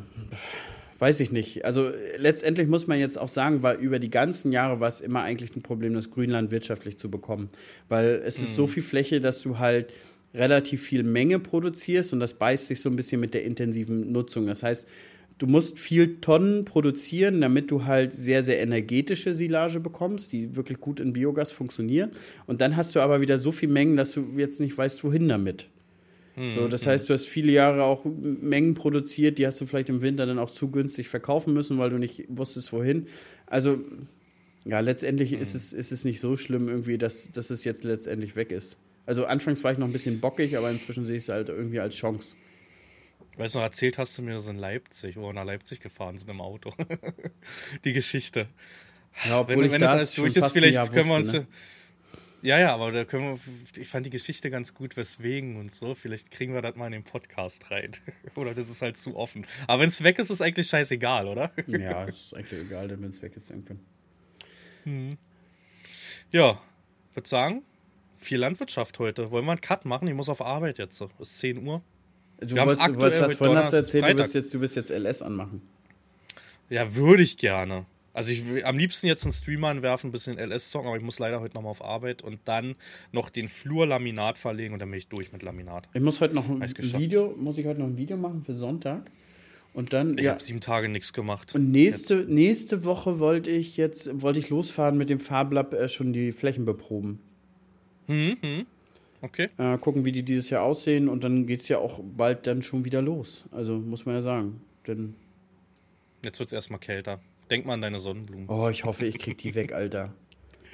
weiß 1.00 1.22
ich 1.22 1.32
nicht. 1.32 1.66
Also, 1.66 1.92
letztendlich 2.18 2.68
muss 2.68 2.86
man 2.86 3.00
jetzt 3.00 3.18
auch 3.18 3.30
sagen, 3.30 3.64
weil 3.64 3.78
über 3.78 3.98
die 3.98 4.12
ganzen 4.12 4.52
Jahre 4.52 4.80
war 4.80 4.88
es 4.88 5.02
immer 5.02 5.24
eigentlich 5.24 5.56
ein 5.56 5.64
Problem, 5.64 5.96
das 5.96 6.12
Grünland 6.12 6.52
wirtschaftlich 6.52 7.00
zu 7.00 7.10
bekommen. 7.10 7.50
Weil 7.90 8.22
es 8.26 8.38
mhm. 8.38 8.46
ist 8.46 8.56
so 8.56 8.64
mhm. 8.64 8.70
viel 8.70 8.84
Fläche, 8.84 9.22
dass 9.22 9.42
du 9.42 9.58
halt 9.58 9.92
relativ 10.36 10.84
viel 10.84 11.04
Menge 11.04 11.40
produzierst 11.40 12.14
und 12.14 12.20
das 12.20 12.34
beißt 12.36 12.68
sich 12.68 12.82
so 12.82 12.90
ein 12.90 12.96
bisschen 12.96 13.22
mit 13.22 13.34
der 13.34 13.44
intensiven 13.44 14.12
Nutzung. 14.12 14.48
Das 14.48 14.64
heißt, 14.64 14.88
du 15.38 15.48
musst 15.48 15.80
viel 15.80 16.22
Tonnen 16.22 16.66
produzieren, 16.66 17.42
damit 17.42 17.72
du 17.72 17.86
halt 17.86 18.14
sehr, 18.14 18.44
sehr 18.44 18.62
energetische 18.62 19.34
Silage 19.34 19.80
bekommst, 19.80 20.34
die 20.34 20.56
wirklich 20.56 20.80
gut 20.80 21.00
in 21.00 21.14
Biogas 21.14 21.52
funktionieren. 21.52 22.12
Und 22.48 22.62
dann 22.62 22.76
hast 22.76 22.96
du 22.96 23.02
aber 23.02 23.22
wieder 23.22 23.38
so 23.38 23.52
viel 23.52 23.70
Mengen, 23.70 23.98
dass 23.98 24.14
du 24.14 24.28
jetzt 24.38 24.60
nicht 24.60 24.78
weißt, 24.78 25.04
wohin 25.04 25.28
damit. 25.28 25.68
Mhm. 26.36 26.50
So, 26.50 26.68
das 26.68 26.86
heißt, 26.88 27.10
du 27.10 27.14
hast 27.14 27.26
viele 27.26 27.52
Jahre 27.52 27.84
auch 27.84 28.06
Mengen 28.06 28.74
produziert, 28.74 29.38
die 29.38 29.46
hast 29.46 29.60
du 29.60 29.66
vielleicht 29.66 29.90
im 29.90 30.02
Winter 30.02 30.26
dann 30.26 30.40
auch 30.40 30.52
zu 30.52 30.70
günstig 30.70 31.08
verkaufen 31.08 31.54
müssen, 31.54 31.78
weil 31.78 31.90
du 31.90 31.98
nicht 31.98 32.26
wusstest, 32.30 32.72
wohin. 32.74 33.08
Also, 33.46 33.80
ja, 34.66 34.80
letztendlich 34.80 35.32
mhm. 35.32 35.42
ist, 35.42 35.54
es, 35.54 35.74
ist 35.74 35.92
es 35.92 36.06
nicht 36.06 36.20
so 36.20 36.36
schlimm 36.36 36.68
irgendwie, 36.70 36.98
dass, 36.98 37.32
dass 37.32 37.50
es 37.50 37.64
jetzt 37.64 37.84
letztendlich 37.84 38.36
weg 38.36 38.52
ist. 38.52 38.78
Also 39.06 39.26
anfangs 39.26 39.64
war 39.64 39.72
ich 39.72 39.78
noch 39.78 39.86
ein 39.86 39.94
bisschen 39.94 40.20
bockig, 40.20 40.58
aber 40.58 40.72
inzwischen 40.72 41.06
sehe 41.06 41.18
ich 41.18 41.24
es 41.24 41.30
halt 41.30 41.50
irgendwie 41.50 41.80
als 41.80 41.94
Chance. 41.94 42.36
Weißt 43.38 43.56
du 43.56 43.60
noch, 43.60 43.66
erzählt 43.66 43.98
hast 43.98 44.18
du 44.18 44.22
mir 44.22 44.34
das 44.34 44.48
in 44.48 44.58
Leipzig, 44.58 45.18
wo 45.18 45.28
wir 45.28 45.34
nach 45.34 45.44
Leipzig 45.44 45.82
gefahren 45.82 46.18
sind 46.18 46.30
im 46.30 46.42
Auto. 46.42 46.72
die 47.84 47.94
Geschichte. 47.94 48.48
Ja, 49.26 49.42
obwohl 49.42 49.58
wenn, 49.58 49.66
ich 49.66 49.72
wenn 49.72 49.82
das, 49.82 49.92
das 49.92 50.00
alles 50.00 50.16
durch 50.16 50.36
ist, 50.36 50.54
vielleicht 50.54 50.94
können 50.94 51.10
wir 51.10 51.16
uns. 51.16 51.34
Ne? 51.34 51.48
Ja, 52.42 52.60
ja, 52.60 52.74
aber 52.74 52.92
da 52.92 53.06
können 53.06 53.40
wir. 53.40 53.82
Ich 53.82 53.88
fand 53.88 54.06
die 54.06 54.10
Geschichte 54.10 54.50
ganz 54.50 54.74
gut, 54.74 54.98
weswegen 54.98 55.58
und 55.58 55.74
so. 55.74 55.96
Vielleicht 55.96 56.32
kriegen 56.32 56.54
wir 56.54 56.62
das 56.62 56.76
mal 56.76 56.86
in 56.86 56.92
den 56.92 57.04
Podcast 57.04 57.72
rein. 57.72 57.92
oder 58.36 58.54
das 58.54 58.70
ist 58.70 58.82
halt 58.82 58.98
zu 58.98 59.16
offen. 59.16 59.48
Aber 59.68 59.82
wenn 59.82 59.90
es 59.90 60.04
weg 60.04 60.20
ist, 60.20 60.30
ist 60.30 60.42
eigentlich 60.42 60.68
scheißegal, 60.68 61.28
oder? 61.28 61.52
ja, 61.68 62.04
ist 62.06 62.36
eigentlich 62.36 62.62
egal, 62.62 62.90
wenn 62.90 63.10
es 63.10 63.22
weg 63.22 63.36
ist 63.36 63.50
irgendwann. 63.50 63.80
Hm. 64.84 65.18
Ja, 66.32 66.62
würde 67.14 67.28
sagen, 67.28 67.64
viel 68.20 68.38
Landwirtschaft 68.38 69.00
heute. 69.00 69.32
Wollen 69.32 69.46
wir 69.46 69.52
einen 69.52 69.62
Cut 69.62 69.86
machen? 69.86 70.08
Ich 70.08 70.14
muss 70.14 70.30
auf 70.30 70.42
Arbeit 70.42 70.78
jetzt. 70.78 71.02
Es 71.02 71.10
ist 71.20 71.40
10 71.40 71.66
Uhr. 71.66 71.82
Du 72.40 72.56
wolltest, 72.56 72.88
du 72.88 72.98
wolltest 72.98 73.22
das 73.22 73.34
vorhin 73.34 73.58
hast 73.58 73.74
du 73.74 73.78
erzählt, 73.78 74.06
du 74.08 74.16
bist, 74.16 74.34
jetzt, 74.34 74.54
du 74.54 74.60
bist 74.60 74.76
jetzt 74.76 74.90
LS 74.92 75.22
anmachen. 75.22 75.62
Ja, 76.70 76.96
würde 76.96 77.24
ich 77.24 77.38
gerne. 77.38 77.86
Also 78.14 78.32
ich 78.32 78.50
will 78.50 78.64
am 78.64 78.78
liebsten 78.78 79.08
jetzt 79.08 79.24
einen 79.24 79.34
Streamer 79.34 79.68
anwerfen, 79.68 80.10
ein 80.10 80.12
bisschen 80.14 80.38
LS-Song, 80.38 80.88
aber 80.88 80.96
ich 80.96 81.04
muss 81.04 81.20
leider 81.20 81.42
heute 81.42 81.54
nochmal 81.56 81.72
auf 81.72 81.84
Arbeit 81.84 82.22
und 82.22 82.40
dann 82.46 82.76
noch 83.12 83.30
den 83.30 83.50
Flur 83.50 83.86
Laminat 83.86 84.38
verlegen 84.38 84.74
und 84.74 84.80
dann 84.80 84.90
bin 84.90 84.98
ich 84.98 85.10
durch 85.10 85.34
mit 85.34 85.44
Laminat. 85.44 85.90
Ich 85.94 86.02
muss 86.02 86.22
heute 86.22 86.34
noch 86.34 86.50
ein. 86.50 86.62
Video, 86.62 87.36
muss 87.38 87.58
ich 87.58 87.66
heute 87.66 87.82
noch 87.82 87.88
ein 87.88 87.98
Video 87.98 88.16
machen 88.16 88.42
für 88.42 88.54
Sonntag. 88.54 89.12
Und 89.74 89.92
dann, 89.92 90.18
Ich 90.18 90.24
ja. 90.24 90.32
habe 90.32 90.42
sieben 90.42 90.62
Tage 90.62 90.88
nichts 90.88 91.12
gemacht. 91.12 91.54
Und 91.54 91.72
nächste, 91.72 92.24
nächste 92.30 92.86
Woche 92.86 93.20
wollte 93.20 93.52
ich 93.52 93.76
jetzt, 93.76 94.22
wollte 94.22 94.40
ich 94.40 94.50
losfahren 94.50 94.98
mit 94.98 95.10
dem 95.10 95.20
Farblab 95.20 95.74
äh, 95.74 95.90
schon 95.90 96.14
die 96.14 96.32
Flächen 96.32 96.64
beproben. 96.64 97.20
Okay. 99.26 99.50
Äh, 99.58 99.78
gucken, 99.80 100.06
wie 100.06 100.12
die 100.12 100.22
dieses 100.24 100.52
Jahr 100.52 100.62
aussehen 100.62 101.10
und 101.10 101.24
dann 101.24 101.48
geht 101.48 101.62
es 101.62 101.68
ja 101.68 101.80
auch 101.80 102.00
bald 102.04 102.46
dann 102.46 102.62
schon 102.62 102.86
wieder 102.86 103.02
los. 103.02 103.46
Also 103.52 103.74
muss 103.74 104.06
man 104.06 104.16
ja 104.16 104.22
sagen. 104.22 104.62
Denn, 104.88 105.16
Jetzt 106.24 106.40
wird 106.40 106.48
es 106.50 106.54
erstmal 106.54 106.80
kälter. 106.80 107.20
Denk 107.50 107.66
mal 107.66 107.74
an 107.74 107.82
deine 107.82 107.98
Sonnenblumen. 108.00 108.48
oh, 108.50 108.70
ich 108.70 108.86
hoffe, 108.86 109.06
ich 109.06 109.18
krieg 109.18 109.38
die 109.40 109.56
weg, 109.56 109.74
Alter. 109.74 110.14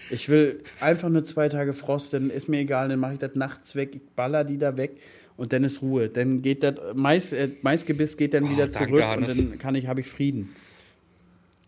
Ich 0.10 0.28
will 0.30 0.64
einfach 0.80 1.10
nur 1.10 1.24
zwei 1.24 1.48
Tage 1.48 1.74
Frost, 1.74 2.14
dann 2.14 2.30
ist 2.30 2.50
mir 2.50 2.60
egal, 2.60 2.90
dann 2.90 3.00
mache 3.00 3.14
ich 3.14 3.20
das 3.20 3.36
nachts 3.36 3.76
weg, 3.76 3.92
ich 3.96 4.02
baller 4.16 4.44
die 4.44 4.58
da 4.58 4.76
weg 4.76 4.98
und 5.38 5.54
dann 5.54 5.64
ist 5.64 5.82
Ruhe. 5.82 6.10
Dann 6.10 6.42
geht 6.42 6.64
das 6.64 6.76
Mais, 6.96 7.32
äh, 7.34 7.50
Maisgebiss 7.62 8.18
geht 8.18 8.34
dann 8.34 8.46
Oh, 8.46 8.50
wieder 8.50 8.68
danke, 8.68 8.90
zurück 8.90 9.04
Hannes. 9.04 9.38
und 9.38 9.52
dann 9.52 9.60
kann 9.60 9.76
ich, 9.76 9.88
habe 9.88 10.00
ich 10.02 10.08
Frieden. 10.08 10.56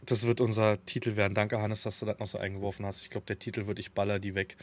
Das 0.06 0.28
wird 0.28 0.42
unser 0.42 0.84
Titel 0.86 1.16
werden. 1.16 1.34
Danke, 1.34 1.62
Hannes, 1.62 1.84
dass 1.84 2.00
du 2.00 2.06
das 2.06 2.20
noch 2.20 2.28
so 2.28 2.38
eingeworfen 2.38 2.86
hast. 2.86 3.02
Ich 3.02 3.10
glaube, 3.10 3.26
der 3.26 3.40
Titel 3.40 3.68
wird 3.68 3.80
Ich 3.80 3.92
baller 3.94 4.20
die 4.20 4.36
weg. 4.36 4.58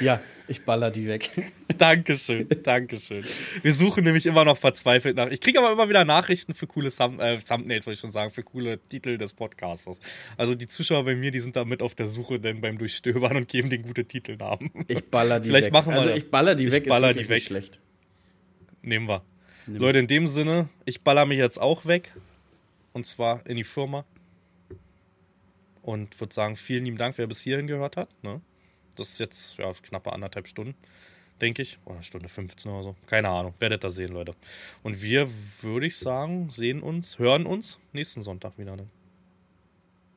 Ja, 0.00 0.20
ich 0.48 0.64
baller 0.64 0.90
die 0.90 1.06
weg. 1.06 1.30
Dankeschön, 1.78 2.48
Dankeschön. 2.62 3.24
Wir 3.62 3.72
suchen 3.72 4.04
nämlich 4.04 4.26
immer 4.26 4.44
noch 4.44 4.58
verzweifelt 4.58 5.16
nach. 5.16 5.30
Ich 5.30 5.40
kriege 5.40 5.58
aber 5.58 5.72
immer 5.72 5.88
wieder 5.88 6.04
Nachrichten 6.04 6.54
für 6.54 6.66
coole 6.66 6.90
Thumb 6.90 7.20
äh, 7.20 7.38
Thumbnails, 7.38 7.86
wollte 7.86 7.94
ich 7.94 8.00
schon 8.00 8.10
sagen, 8.10 8.30
für 8.30 8.42
coole 8.42 8.78
Titel 8.78 9.16
des 9.16 9.32
Podcasters. 9.32 10.00
Also 10.36 10.54
die 10.54 10.66
Zuschauer 10.66 11.04
bei 11.04 11.14
mir, 11.14 11.30
die 11.30 11.40
sind 11.40 11.56
da 11.56 11.64
mit 11.64 11.80
auf 11.82 11.94
der 11.94 12.06
Suche 12.06 12.40
denn 12.40 12.60
beim 12.60 12.76
Durchstöbern 12.78 13.36
und 13.36 13.48
geben 13.48 13.70
den 13.70 13.82
gute 13.82 14.04
Titelnamen. 14.04 14.70
Ich 14.88 15.04
baller 15.04 15.40
die 15.40 15.48
Vielleicht 15.48 15.66
weg. 15.66 15.72
machen 15.72 15.92
wir 15.94 16.00
also 16.00 16.14
ich 16.14 16.30
baller 16.30 16.54
die 16.54 16.66
Ich 16.66 16.72
weg, 16.72 16.88
baller 16.88 17.10
ist 17.10 17.16
die 17.20 17.28
weg. 17.28 17.36
nicht 17.36 17.46
schlecht. 17.46 17.78
Nehmen 18.82 19.08
wir. 19.08 19.22
Leute, 19.66 19.98
in 19.98 20.06
dem 20.06 20.26
Sinne, 20.26 20.68
ich 20.84 21.02
baller 21.02 21.26
mich 21.26 21.38
jetzt 21.38 21.60
auch 21.60 21.86
weg. 21.86 22.12
Und 22.92 23.06
zwar 23.06 23.46
in 23.46 23.56
die 23.56 23.64
Firma. 23.64 24.04
Und 25.88 26.20
würde 26.20 26.34
sagen, 26.34 26.56
vielen 26.56 26.84
lieben 26.84 26.98
Dank, 26.98 27.16
wer 27.16 27.26
bis 27.26 27.40
hierhin 27.40 27.66
gehört 27.66 27.96
hat. 27.96 28.10
Ne? 28.22 28.42
Das 28.96 29.08
ist 29.08 29.20
jetzt 29.20 29.56
ja, 29.56 29.72
knappe 29.72 30.12
anderthalb 30.12 30.46
Stunden, 30.46 30.74
denke 31.40 31.62
ich. 31.62 31.78
Oder 31.86 32.02
Stunde 32.02 32.28
15 32.28 32.70
oder 32.70 32.82
so. 32.82 32.96
Keine 33.06 33.30
Ahnung. 33.30 33.54
Werdet 33.58 33.84
da 33.84 33.90
sehen, 33.90 34.12
Leute. 34.12 34.34
Und 34.82 35.00
wir, 35.00 35.30
würde 35.62 35.86
ich 35.86 35.96
sagen, 35.96 36.50
sehen 36.50 36.82
uns, 36.82 37.18
hören 37.18 37.46
uns 37.46 37.78
nächsten 37.94 38.20
Sonntag 38.20 38.58
wieder. 38.58 38.76
Ne? 38.76 38.86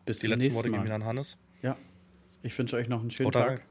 Bis 0.06 0.20
Die 0.20 0.28
letzten 0.28 0.40
nächsten 0.40 0.56
Worte 0.58 0.72
gehen 0.72 0.84
wieder 0.84 0.96
an 0.96 1.06
Hannes. 1.06 1.38
Ja. 1.62 1.78
Ich 2.44 2.60
wünsche 2.60 2.76
euch 2.76 2.90
noch 2.90 3.00
einen 3.00 3.12
schönen 3.12 3.30
rein. 3.30 3.56
Tag. 3.56 3.66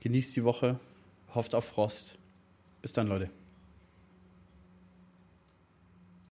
Genießt 0.00 0.34
die 0.34 0.42
Woche. 0.42 0.80
Hofft 1.32 1.54
auf 1.54 1.66
Frost. 1.66 2.18
Bis 2.80 2.92
dann, 2.92 3.06
Leute. 3.06 3.30